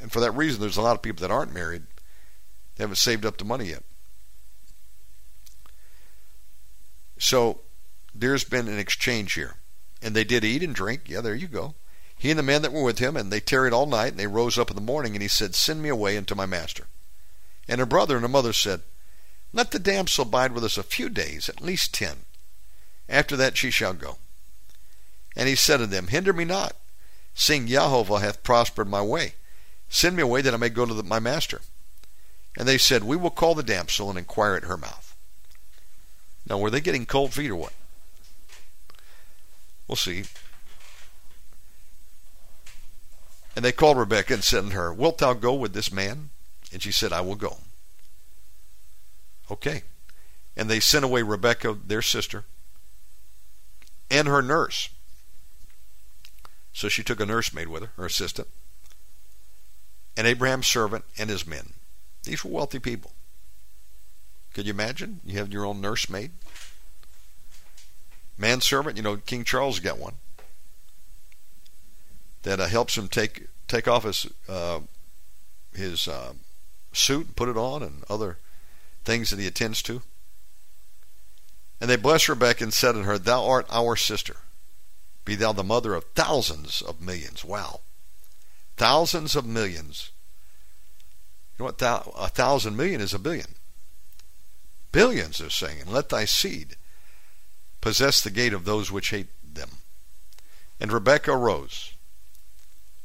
And 0.00 0.12
for 0.12 0.20
that 0.20 0.32
reason, 0.32 0.60
there's 0.60 0.76
a 0.76 0.82
lot 0.82 0.96
of 0.96 1.02
people 1.02 1.26
that 1.26 1.32
aren't 1.32 1.54
married. 1.54 1.84
They 2.76 2.84
haven't 2.84 2.96
saved 2.96 3.24
up 3.24 3.38
the 3.38 3.44
money 3.44 3.66
yet. 3.66 3.84
So 7.18 7.60
there's 8.14 8.44
been 8.44 8.68
an 8.68 8.78
exchange 8.78 9.34
here. 9.34 9.54
And 10.02 10.14
they 10.14 10.24
did 10.24 10.44
eat 10.44 10.62
and 10.62 10.74
drink. 10.74 11.02
Yeah, 11.06 11.20
there 11.20 11.34
you 11.34 11.48
go. 11.48 11.74
He 12.16 12.30
and 12.30 12.38
the 12.38 12.42
men 12.42 12.62
that 12.62 12.72
were 12.72 12.82
with 12.82 12.98
him, 12.98 13.16
and 13.16 13.32
they 13.32 13.40
tarried 13.40 13.72
all 13.72 13.86
night, 13.86 14.12
and 14.12 14.18
they 14.18 14.26
rose 14.26 14.58
up 14.58 14.70
in 14.70 14.76
the 14.76 14.82
morning, 14.82 15.14
and 15.14 15.22
he 15.22 15.28
said, 15.28 15.54
Send 15.54 15.82
me 15.82 15.88
away 15.88 16.16
unto 16.16 16.34
my 16.34 16.46
master. 16.46 16.86
And 17.68 17.80
her 17.80 17.86
brother 17.86 18.16
and 18.16 18.22
her 18.22 18.28
mother 18.28 18.52
said, 18.52 18.82
Let 19.52 19.70
the 19.70 19.78
damsel 19.78 20.24
bide 20.24 20.52
with 20.52 20.64
us 20.64 20.78
a 20.78 20.82
few 20.82 21.08
days, 21.08 21.48
at 21.48 21.60
least 21.60 21.94
ten. 21.94 22.18
After 23.08 23.36
that 23.36 23.56
she 23.56 23.70
shall 23.70 23.94
go. 23.94 24.18
And 25.36 25.48
he 25.48 25.56
said 25.56 25.78
to 25.78 25.86
them, 25.86 26.08
Hinder 26.08 26.32
me 26.32 26.44
not, 26.44 26.76
seeing 27.34 27.66
Jehovah 27.66 28.20
hath 28.20 28.42
prospered 28.42 28.88
my 28.88 29.02
way. 29.02 29.34
Send 29.88 30.16
me 30.16 30.22
away 30.22 30.40
that 30.42 30.54
I 30.54 30.58
may 30.58 30.68
go 30.68 30.86
to 30.86 30.94
the, 30.94 31.02
my 31.02 31.18
master. 31.18 31.60
And 32.56 32.68
they 32.68 32.78
said, 32.78 33.04
We 33.04 33.16
will 33.16 33.30
call 33.30 33.54
the 33.54 33.62
damsel 33.62 34.08
and 34.08 34.18
inquire 34.18 34.54
at 34.54 34.64
her 34.64 34.76
mouth. 34.76 35.13
Now, 36.46 36.58
were 36.58 36.70
they 36.70 36.80
getting 36.80 37.06
cold 37.06 37.32
feet 37.32 37.50
or 37.50 37.56
what? 37.56 37.72
We'll 39.88 39.96
see. 39.96 40.24
And 43.56 43.64
they 43.64 43.72
called 43.72 43.98
Rebekah 43.98 44.34
and 44.34 44.44
said 44.44 44.64
unto 44.64 44.76
her, 44.76 44.92
Wilt 44.92 45.18
thou 45.18 45.32
go 45.32 45.54
with 45.54 45.72
this 45.72 45.92
man? 45.92 46.30
And 46.72 46.82
she 46.82 46.90
said, 46.90 47.12
I 47.12 47.20
will 47.20 47.36
go. 47.36 47.58
Okay. 49.50 49.82
And 50.56 50.68
they 50.68 50.80
sent 50.80 51.04
away 51.04 51.22
Rebekah, 51.22 51.78
their 51.86 52.02
sister, 52.02 52.44
and 54.10 54.28
her 54.28 54.42
nurse. 54.42 54.88
So 56.72 56.88
she 56.88 57.04
took 57.04 57.20
a 57.20 57.26
nursemaid 57.26 57.68
with 57.68 57.84
her, 57.84 57.90
her 57.96 58.06
assistant, 58.06 58.48
and 60.16 60.26
Abraham's 60.26 60.66
servant 60.66 61.04
and 61.16 61.30
his 61.30 61.46
men. 61.46 61.74
These 62.24 62.44
were 62.44 62.50
wealthy 62.50 62.78
people. 62.78 63.12
Could 64.54 64.66
you 64.66 64.72
imagine? 64.72 65.20
You 65.24 65.38
have 65.38 65.52
your 65.52 65.66
own 65.66 65.80
nursemaid 65.80 66.30
manservant. 68.38 68.96
You 68.96 69.02
know, 69.02 69.16
King 69.16 69.44
Charles 69.44 69.80
got 69.80 69.98
one 69.98 70.14
that 72.42 72.60
uh, 72.60 72.66
helps 72.66 72.96
him 72.96 73.08
take 73.08 73.46
take 73.68 73.88
off 73.88 74.04
his 74.04 74.26
uh, 74.48 74.80
his 75.74 76.08
uh, 76.08 76.34
suit 76.92 77.26
and 77.26 77.36
put 77.36 77.48
it 77.48 77.56
on, 77.56 77.82
and 77.82 78.04
other 78.08 78.38
things 79.04 79.30
that 79.30 79.38
he 79.38 79.46
attends 79.46 79.82
to. 79.82 80.02
And 81.80 81.90
they 81.90 81.96
blessed 81.96 82.28
Rebekah 82.28 82.64
and 82.64 82.72
said 82.72 82.94
unto 82.94 83.02
her, 83.02 83.18
Thou 83.18 83.44
art 83.44 83.66
our 83.68 83.96
sister. 83.96 84.36
Be 85.24 85.34
thou 85.34 85.52
the 85.52 85.64
mother 85.64 85.94
of 85.94 86.04
thousands 86.14 86.80
of 86.80 87.00
millions. 87.00 87.44
Wow. 87.44 87.80
Thousands 88.76 89.34
of 89.34 89.44
millions. 89.44 90.10
You 91.58 91.64
know 91.64 91.72
what? 91.72 91.82
a 91.82 92.28
thousand 92.28 92.76
million 92.76 93.00
is 93.00 93.14
a 93.14 93.18
billion. 93.18 93.54
Billions, 94.94 95.38
they're 95.38 95.50
saying. 95.50 95.80
And 95.80 95.90
let 95.90 96.08
thy 96.08 96.24
seed 96.24 96.76
possess 97.80 98.22
the 98.22 98.30
gate 98.30 98.52
of 98.52 98.64
those 98.64 98.92
which 98.92 99.10
hate 99.10 99.26
them. 99.42 99.70
And 100.80 100.92
Rebekah 100.92 101.32
arose, 101.32 101.94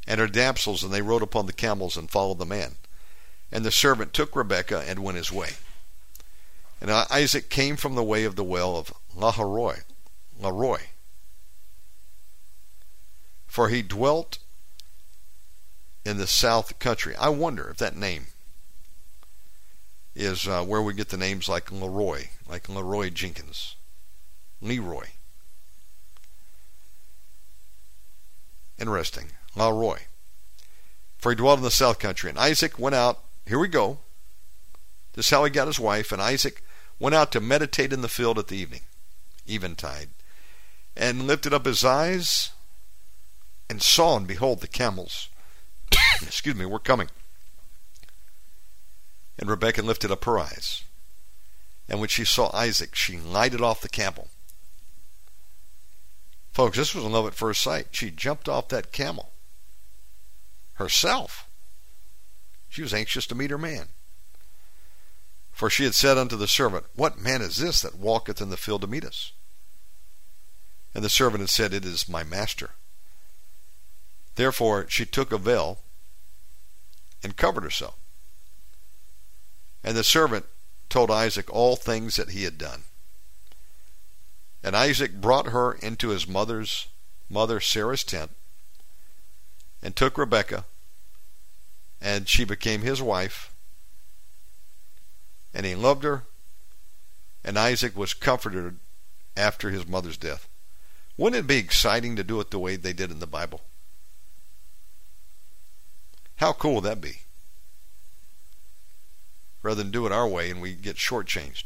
and 0.08 0.20
her 0.20 0.28
damsels, 0.28 0.84
and 0.84 0.94
they 0.94 1.02
rode 1.02 1.24
upon 1.24 1.48
the 1.48 1.54
camels 1.54 1.98
and 1.98 2.10
followed 2.10 2.38
the 2.38 2.46
man. 2.46 2.76
And 3.52 3.66
the 3.66 3.72
servant 3.72 4.14
took 4.14 4.36
Rebekah 4.36 4.86
and 4.88 5.00
went 5.00 5.18
his 5.18 5.32
way. 5.32 5.54
And 6.80 6.92
Isaac 6.92 7.50
came 7.50 7.76
from 7.76 7.96
the 7.96 8.04
way 8.04 8.24
of 8.24 8.36
the 8.36 8.44
well 8.44 8.78
of 8.78 8.94
Laharoy, 9.18 9.82
Laroy, 10.40 10.82
for 13.48 13.70
he 13.70 13.82
dwelt 13.82 14.38
in 16.06 16.18
the 16.18 16.28
south 16.28 16.80
country. 16.80 17.16
I 17.16 17.30
wonder 17.30 17.68
if 17.70 17.78
that 17.78 17.98
name 17.98 18.28
is 20.20 20.48
uh, 20.48 20.64
where 20.64 20.82
we 20.82 20.94
get 20.94 21.10
the 21.10 21.18
names 21.18 21.48
like 21.48 21.72
Leroy, 21.72 22.26
like 22.48 22.68
Leroy 22.68 23.10
Jenkins. 23.10 23.76
Leroy. 24.62 25.06
Interesting. 28.78 29.28
Leroy. 29.56 30.00
For 31.18 31.32
he 31.32 31.38
dwelt 31.38 31.60
in 31.60 31.64
the 31.64 31.72
south 31.72 32.00
country. 32.00 32.30
And 32.30 32.38
Isaac 32.38 32.78
went 32.78 32.96
out. 32.96 33.20
Here 33.46 33.60
we 33.60 33.70
go. 33.70 34.00
This 35.14 35.28
is 35.28 35.30
how 35.32 35.46
he 35.46 35.50
got 35.50 35.68
his 35.68 35.80
wife. 35.80 36.12
And 36.12 36.22
Isaac 36.22 36.64
went 37.00 37.16
out 37.16 37.32
to 37.32 37.40
meditate 37.40 37.94
in 37.94 38.02
the 38.02 38.10
field 38.10 38.38
at 38.38 38.48
the 38.48 38.58
evening, 38.58 38.82
eventide, 39.48 40.10
and 40.98 41.28
lifted 41.28 41.54
up 41.54 41.66
his 41.66 41.86
eyes 41.86 42.52
and 43.70 43.82
saw, 43.82 44.18
and 44.18 44.28
behold, 44.28 44.60
the 44.60 44.68
camels, 44.68 45.30
excuse 46.22 46.56
me, 46.56 46.66
were 46.66 46.80
coming. 46.80 47.08
And 49.40 49.50
Rebekah 49.50 49.82
lifted 49.82 50.12
up 50.12 50.26
her 50.26 50.38
eyes. 50.38 50.84
And 51.88 52.00
when 52.00 52.10
she 52.10 52.26
saw 52.26 52.56
Isaac, 52.56 52.94
she 52.94 53.18
lighted 53.18 53.62
off 53.62 53.82
the 53.82 53.90
camel 53.90 54.28
Folks, 56.60 56.78
this 56.78 56.94
was 56.94 57.06
love 57.06 57.26
at 57.26 57.34
first 57.34 57.62
sight. 57.62 57.88
She 57.92 58.12
jumped 58.12 58.50
off 58.50 58.68
that 58.68 58.92
camel 58.92 59.32
herself. 60.74 61.48
She 62.68 62.82
was 62.82 62.94
anxious 62.94 63.26
to 63.28 63.36
meet 63.36 63.52
her 63.52 63.58
man. 63.58 63.88
For 65.54 65.70
she 65.70 65.86
had 65.86 65.96
said 65.96 66.18
unto 66.18 66.36
the 66.36 66.50
servant, 66.50 66.86
What 66.96 67.18
man 67.18 67.42
is 67.42 67.58
this 67.58 67.82
that 67.82 67.98
walketh 67.98 68.42
in 68.42 68.50
the 68.50 68.58
field 68.58 68.82
to 68.82 68.88
meet 68.88 69.06
us? 69.06 69.32
And 70.94 71.02
the 71.02 71.10
servant 71.10 71.40
had 71.40 71.50
said, 71.50 71.74
It 71.74 71.86
is 71.86 72.10
my 72.10 72.26
master. 72.26 72.72
Therefore 74.36 74.86
she 74.90 75.06
took 75.06 75.32
a 75.32 75.38
veil 75.38 75.80
and 77.24 77.38
covered 77.38 77.64
herself. 77.64 77.96
And 79.84 79.96
the 79.96 80.04
servant 80.04 80.46
told 80.90 81.12
Isaac 81.12 81.52
all 81.52 81.76
things 81.76 82.16
that 82.16 82.32
he 82.32 82.44
had 82.44 82.58
done. 82.58 82.84
And 84.64 84.76
Isaac 84.76 85.14
brought 85.22 85.48
her 85.48 85.74
into 85.74 86.10
his 86.10 86.28
mother's 86.28 86.88
mother 87.30 87.60
Sarah's 87.60 88.04
tent, 88.04 88.32
and 89.82 89.96
took 89.96 90.18
Rebekah, 90.18 90.66
and 92.02 92.28
she 92.28 92.44
became 92.44 92.82
his 92.82 93.02
wife. 93.02 93.54
And 95.54 95.66
he 95.66 95.76
loved 95.76 96.04
her, 96.04 96.24
and 97.44 97.58
Isaac 97.58 97.96
was 97.96 98.14
comforted 98.14 98.80
after 99.38 99.70
his 99.70 99.88
mother's 99.88 100.18
death. 100.18 100.48
Wouldn't 101.18 101.46
it 101.46 101.48
be 101.48 101.58
exciting 101.58 102.16
to 102.16 102.24
do 102.24 102.40
it 102.40 102.52
the 102.52 102.60
way 102.60 102.76
they 102.76 102.94
did 102.94 103.12
in 103.12 103.20
the 103.20 103.28
Bible? 103.28 103.62
How 106.38 106.54
cool 106.54 106.76
would 106.76 106.86
that 106.86 107.02
be? 107.02 107.20
Rather 109.62 109.84
than 109.84 109.92
do 109.92 110.06
it 110.06 110.12
our 110.12 110.28
way 110.28 110.50
and 110.50 110.62
we 110.62 110.74
get 110.74 110.96
shortchanged. 110.96 111.66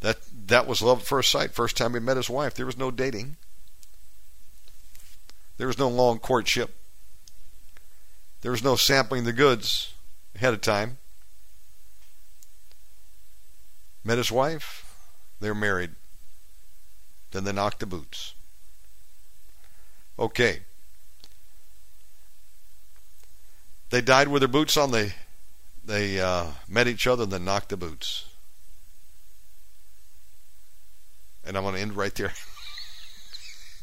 That 0.00 0.18
that 0.46 0.66
was 0.66 0.80
love 0.80 1.00
at 1.00 1.06
first 1.06 1.30
sight. 1.30 1.52
First 1.52 1.76
time 1.76 1.94
he 1.94 2.00
met 2.00 2.16
his 2.16 2.30
wife, 2.30 2.54
there 2.54 2.66
was 2.66 2.78
no 2.78 2.90
dating. 2.90 3.36
There 5.58 5.66
was 5.66 5.78
no 5.78 5.88
long 5.88 6.18
courtship. 6.18 6.74
There 8.40 8.50
was 8.50 8.64
no 8.64 8.76
sampling 8.76 9.24
the 9.24 9.32
goods 9.32 9.92
ahead 10.34 10.54
of 10.54 10.62
time. 10.62 10.98
Met 14.02 14.16
his 14.16 14.32
wife, 14.32 14.96
they're 15.40 15.54
married. 15.54 15.90
Then 17.32 17.44
they 17.44 17.52
knocked 17.52 17.80
the 17.80 17.86
boots. 17.86 18.34
Okay. 20.18 20.60
They 23.90 24.00
died 24.00 24.28
with 24.28 24.40
their 24.40 24.48
boots 24.48 24.76
on. 24.76 24.92
They 24.92 25.14
they 25.90 26.20
uh, 26.20 26.46
met 26.68 26.86
each 26.86 27.06
other 27.08 27.24
and 27.24 27.32
then 27.32 27.44
knocked 27.44 27.70
the 27.70 27.76
boots. 27.76 28.26
And 31.44 31.56
I'm 31.56 31.64
going 31.64 31.74
to 31.74 31.80
end 31.80 31.96
right 31.96 32.14
there. 32.14 32.32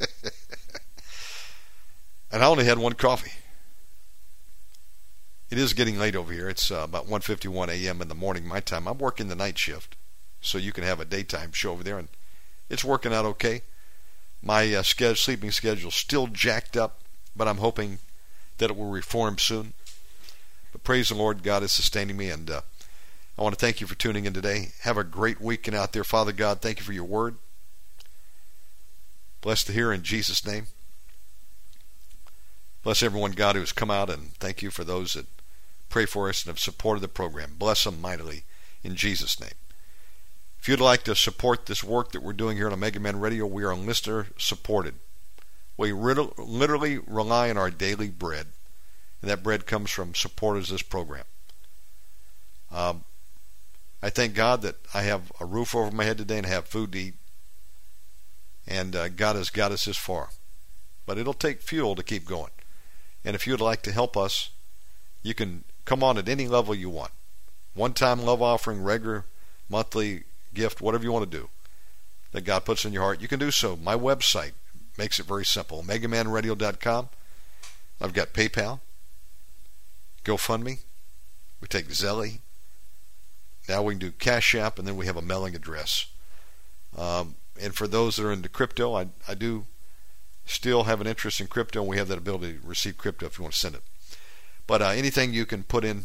and 2.32 2.42
I 2.42 2.46
only 2.46 2.64
had 2.64 2.78
one 2.78 2.94
coffee. 2.94 3.32
it 5.50 5.58
is 5.58 5.74
getting 5.74 5.98
late 5.98 6.16
over 6.16 6.32
here. 6.32 6.48
It's 6.48 6.70
uh, 6.70 6.76
about 6.84 7.06
1:51 7.06 7.68
a.m. 7.68 8.00
in 8.00 8.08
the 8.08 8.14
morning 8.14 8.46
my 8.46 8.60
time. 8.60 8.88
I'm 8.88 8.98
working 8.98 9.28
the 9.28 9.36
night 9.36 9.58
shift, 9.58 9.96
so 10.40 10.56
you 10.56 10.72
can 10.72 10.84
have 10.84 11.00
a 11.00 11.04
daytime 11.04 11.52
show 11.52 11.72
over 11.72 11.84
there, 11.84 11.98
and 11.98 12.08
it's 12.70 12.84
working 12.84 13.12
out 13.12 13.26
okay. 13.26 13.62
My 14.40 14.72
uh, 14.72 14.82
schedule, 14.82 15.16
sleeping 15.16 15.50
schedule 15.50 15.90
still 15.90 16.28
jacked 16.28 16.76
up, 16.76 17.00
but 17.36 17.48
I'm 17.48 17.58
hoping 17.58 17.98
that 18.58 18.70
it 18.70 18.76
will 18.76 18.88
reform 18.88 19.36
soon. 19.36 19.74
Praise 20.88 21.10
the 21.10 21.14
Lord, 21.14 21.42
God 21.42 21.62
is 21.62 21.70
sustaining 21.70 22.16
me, 22.16 22.30
and 22.30 22.50
uh, 22.50 22.62
I 23.38 23.42
want 23.42 23.54
to 23.54 23.60
thank 23.60 23.82
you 23.82 23.86
for 23.86 23.94
tuning 23.94 24.24
in 24.24 24.32
today. 24.32 24.68
Have 24.84 24.96
a 24.96 25.04
great 25.04 25.38
weekend 25.38 25.76
out 25.76 25.92
there, 25.92 26.02
Father 26.02 26.32
God. 26.32 26.62
Thank 26.62 26.78
you 26.78 26.84
for 26.86 26.94
your 26.94 27.04
word. 27.04 27.36
Bless 29.42 29.62
to 29.64 29.72
hear 29.72 29.92
in 29.92 30.02
Jesus' 30.02 30.46
name. 30.46 30.68
Bless 32.82 33.02
everyone, 33.02 33.32
God, 33.32 33.54
who 33.54 33.60
has 33.60 33.70
come 33.70 33.90
out, 33.90 34.08
and 34.08 34.32
thank 34.36 34.62
you 34.62 34.70
for 34.70 34.82
those 34.82 35.12
that 35.12 35.26
pray 35.90 36.06
for 36.06 36.26
us 36.30 36.42
and 36.42 36.48
have 36.48 36.58
supported 36.58 37.02
the 37.02 37.08
program. 37.08 37.56
Bless 37.58 37.84
them 37.84 38.00
mightily 38.00 38.44
in 38.82 38.94
Jesus' 38.96 39.38
name. 39.38 39.58
If 40.58 40.68
you'd 40.68 40.80
like 40.80 41.02
to 41.02 41.14
support 41.14 41.66
this 41.66 41.84
work 41.84 42.12
that 42.12 42.22
we're 42.22 42.32
doing 42.32 42.56
here 42.56 42.68
on 42.68 42.72
Omega 42.72 42.98
Man 42.98 43.20
Radio, 43.20 43.44
we 43.44 43.62
are 43.62 43.76
listener 43.76 44.28
supported. 44.38 44.94
We 45.76 45.92
literally 45.92 46.96
rely 46.96 47.50
on 47.50 47.58
our 47.58 47.70
daily 47.70 48.08
bread, 48.08 48.46
and 49.20 49.30
that 49.30 49.42
bread 49.42 49.66
comes 49.66 49.90
from 49.90 50.14
supporters 50.14 50.70
of 50.70 50.74
this 50.74 50.82
program. 50.82 51.24
Um, 52.70 53.04
I 54.02 54.10
thank 54.10 54.34
God 54.34 54.62
that 54.62 54.76
I 54.94 55.02
have 55.02 55.32
a 55.40 55.44
roof 55.44 55.74
over 55.74 55.90
my 55.90 56.04
head 56.04 56.18
today 56.18 56.38
and 56.38 56.46
have 56.46 56.66
food 56.66 56.92
to 56.92 56.98
eat, 56.98 57.14
and 58.66 58.94
uh, 58.94 59.08
God 59.08 59.36
has 59.36 59.50
got 59.50 59.72
us 59.72 59.86
this 59.86 59.96
far. 59.96 60.28
But 61.06 61.18
it'll 61.18 61.34
take 61.34 61.62
fuel 61.62 61.94
to 61.94 62.02
keep 62.02 62.26
going. 62.26 62.50
And 63.24 63.34
if 63.34 63.46
you'd 63.46 63.60
like 63.60 63.82
to 63.82 63.92
help 63.92 64.16
us, 64.16 64.50
you 65.22 65.34
can 65.34 65.64
come 65.84 66.02
on 66.02 66.18
at 66.18 66.28
any 66.28 66.46
level 66.46 66.74
you 66.74 66.90
want. 66.90 67.12
One 67.74 67.94
time 67.94 68.22
love 68.22 68.42
offering, 68.42 68.82
regular, 68.82 69.24
monthly 69.68 70.24
gift, 70.54 70.80
whatever 70.80 71.04
you 71.04 71.12
want 71.12 71.30
to 71.30 71.38
do 71.38 71.48
that 72.32 72.44
God 72.44 72.64
puts 72.64 72.84
in 72.84 72.92
your 72.92 73.02
heart, 73.02 73.20
you 73.20 73.28
can 73.28 73.38
do 73.38 73.50
so. 73.50 73.76
My 73.76 73.96
website 73.96 74.52
makes 74.96 75.18
it 75.18 75.26
very 75.26 75.44
simple 75.44 75.82
omegamanradio.com. 75.82 77.08
I've 78.00 78.12
got 78.12 78.32
PayPal, 78.32 78.80
GoFundMe, 80.24 80.78
we 81.60 81.68
take 81.68 81.88
Zelle. 81.88 82.38
Now 83.68 83.82
we 83.82 83.94
can 83.94 83.98
do 83.98 84.10
Cash 84.12 84.54
App, 84.54 84.78
and 84.78 84.86
then 84.86 84.96
we 84.96 85.06
have 85.06 85.16
a 85.16 85.22
mailing 85.22 85.54
address. 85.54 86.06
Um, 86.96 87.36
and 87.60 87.74
for 87.74 87.86
those 87.86 88.16
that 88.16 88.26
are 88.26 88.32
into 88.32 88.48
crypto, 88.48 88.94
I, 88.94 89.08
I 89.26 89.34
do 89.34 89.66
still 90.46 90.84
have 90.84 91.00
an 91.00 91.06
interest 91.06 91.40
in 91.40 91.46
crypto, 91.46 91.80
and 91.80 91.88
we 91.88 91.98
have 91.98 92.08
that 92.08 92.18
ability 92.18 92.54
to 92.54 92.66
receive 92.66 92.96
crypto 92.96 93.26
if 93.26 93.38
you 93.38 93.42
want 93.42 93.54
to 93.54 93.60
send 93.60 93.74
it. 93.74 93.82
But 94.66 94.82
uh, 94.82 94.88
anything 94.88 95.32
you 95.32 95.46
can 95.46 95.62
put 95.62 95.84
in 95.84 96.04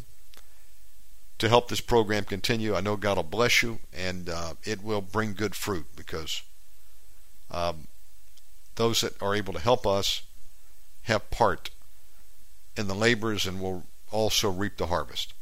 to 1.40 1.50
help 1.50 1.68
this 1.68 1.82
program 1.82 2.24
continue, 2.24 2.76
I 2.76 2.82
know 2.82 2.96
God 2.96 3.18
will 3.18 3.24
bless 3.24 3.64
you, 3.64 3.80
and 3.94 4.30
uh, 4.30 4.54
it 4.64 4.84
will 4.84 5.02
bring 5.02 5.34
good 5.34 5.56
fruit 5.56 5.88
because 5.96 6.42
um, 7.52 7.88
those 8.76 9.02
that 9.02 9.22
are 9.22 9.36
able 9.36 9.54
to 9.54 9.60
help 9.60 9.86
us 9.86 10.24
have 11.04 11.30
part 11.30 11.70
in 12.76 12.88
the 12.88 12.96
labors 12.96 13.46
and 13.46 13.62
will 13.62 13.84
also 14.14 14.50
reap 14.50 14.78
the 14.78 14.88
harvest. 14.88 15.34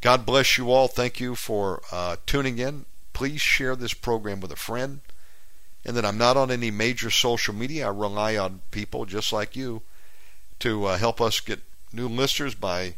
God 0.00 0.26
bless 0.26 0.56
you 0.56 0.72
all. 0.72 0.88
Thank 0.88 1.20
you 1.20 1.34
for 1.34 1.82
uh, 1.92 2.16
tuning 2.26 2.58
in. 2.58 2.86
Please 3.12 3.40
share 3.40 3.76
this 3.76 3.94
program 3.94 4.40
with 4.40 4.50
a 4.50 4.56
friend 4.56 5.00
and 5.84 5.96
that 5.96 6.04
I'm 6.04 6.18
not 6.18 6.36
on 6.36 6.50
any 6.50 6.70
major 6.70 7.10
social 7.10 7.54
media. 7.54 7.86
I 7.86 7.90
rely 7.90 8.36
on 8.36 8.62
people 8.70 9.04
just 9.04 9.32
like 9.32 9.54
you 9.54 9.82
to 10.60 10.86
uh, 10.86 10.98
help 10.98 11.20
us 11.20 11.40
get 11.40 11.60
new 11.92 12.08
listeners 12.08 12.54
by 12.54 12.94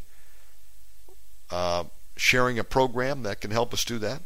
uh, 1.51 1.85
sharing 2.15 2.57
a 2.57 2.63
program 2.63 3.23
that 3.23 3.41
can 3.41 3.51
help 3.51 3.73
us 3.73 3.85
do 3.85 3.97
that. 3.99 4.21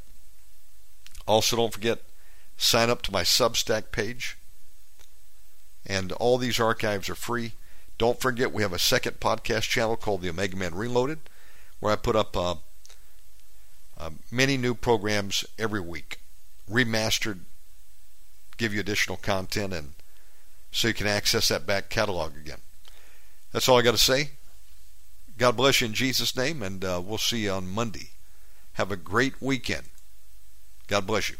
Also, 1.28 1.56
don't 1.56 1.74
forget 1.74 2.00
sign 2.58 2.90
up 2.90 3.02
to 3.04 3.12
my 3.12 3.22
Substack 3.22 3.92
page, 3.92 4.38
and 5.86 6.12
all 6.14 6.38
these 6.38 6.60
archives 6.60 7.10
are 7.10 7.16
free. 7.16 7.54
Don't 7.98 8.20
forget 8.20 8.54
we 8.54 8.62
have 8.62 8.74
a 8.74 8.80
second 8.80 9.20
podcast 9.20 9.64
channel 9.64 9.98
called 9.98 10.22
the 10.22 10.30
Omega 10.30 10.56
Man 10.56 10.76
Reloaded, 10.76 11.20
where 11.80 11.92
I 11.92 11.96
put 11.96 12.16
up 12.16 12.38
uh, 12.38 12.56
uh, 13.98 14.12
many 14.32 14.58
new 14.58 14.76
programs 14.76 15.44
every 15.58 15.80
week, 15.80 16.20
remastered 16.70 17.40
give 18.58 18.74
you 18.74 18.80
additional 18.80 19.18
content 19.18 19.74
and 19.74 19.94
so 20.72 20.88
you 20.88 20.94
can 20.94 21.08
access 21.08 21.48
that 21.48 21.66
back 21.66 21.90
catalog 21.90 22.36
again. 22.36 22.60
That's 23.52 23.70
all 23.70 23.80
I 23.80 23.82
got 23.82 23.92
to 23.92 23.98
say. 23.98 24.32
God 25.38 25.56
bless 25.56 25.82
you 25.82 25.88
in 25.88 25.94
Jesus' 25.94 26.36
name, 26.36 26.62
and 26.62 26.84
uh, 26.84 27.02
we'll 27.04 27.18
see 27.18 27.44
you 27.44 27.52
on 27.52 27.68
Monday. 27.68 28.10
Have 28.74 28.92
a 28.92 28.98
great 28.98 29.42
weekend. 29.42 29.84
God 30.88 31.08
bless 31.08 31.30
you. 31.30 31.38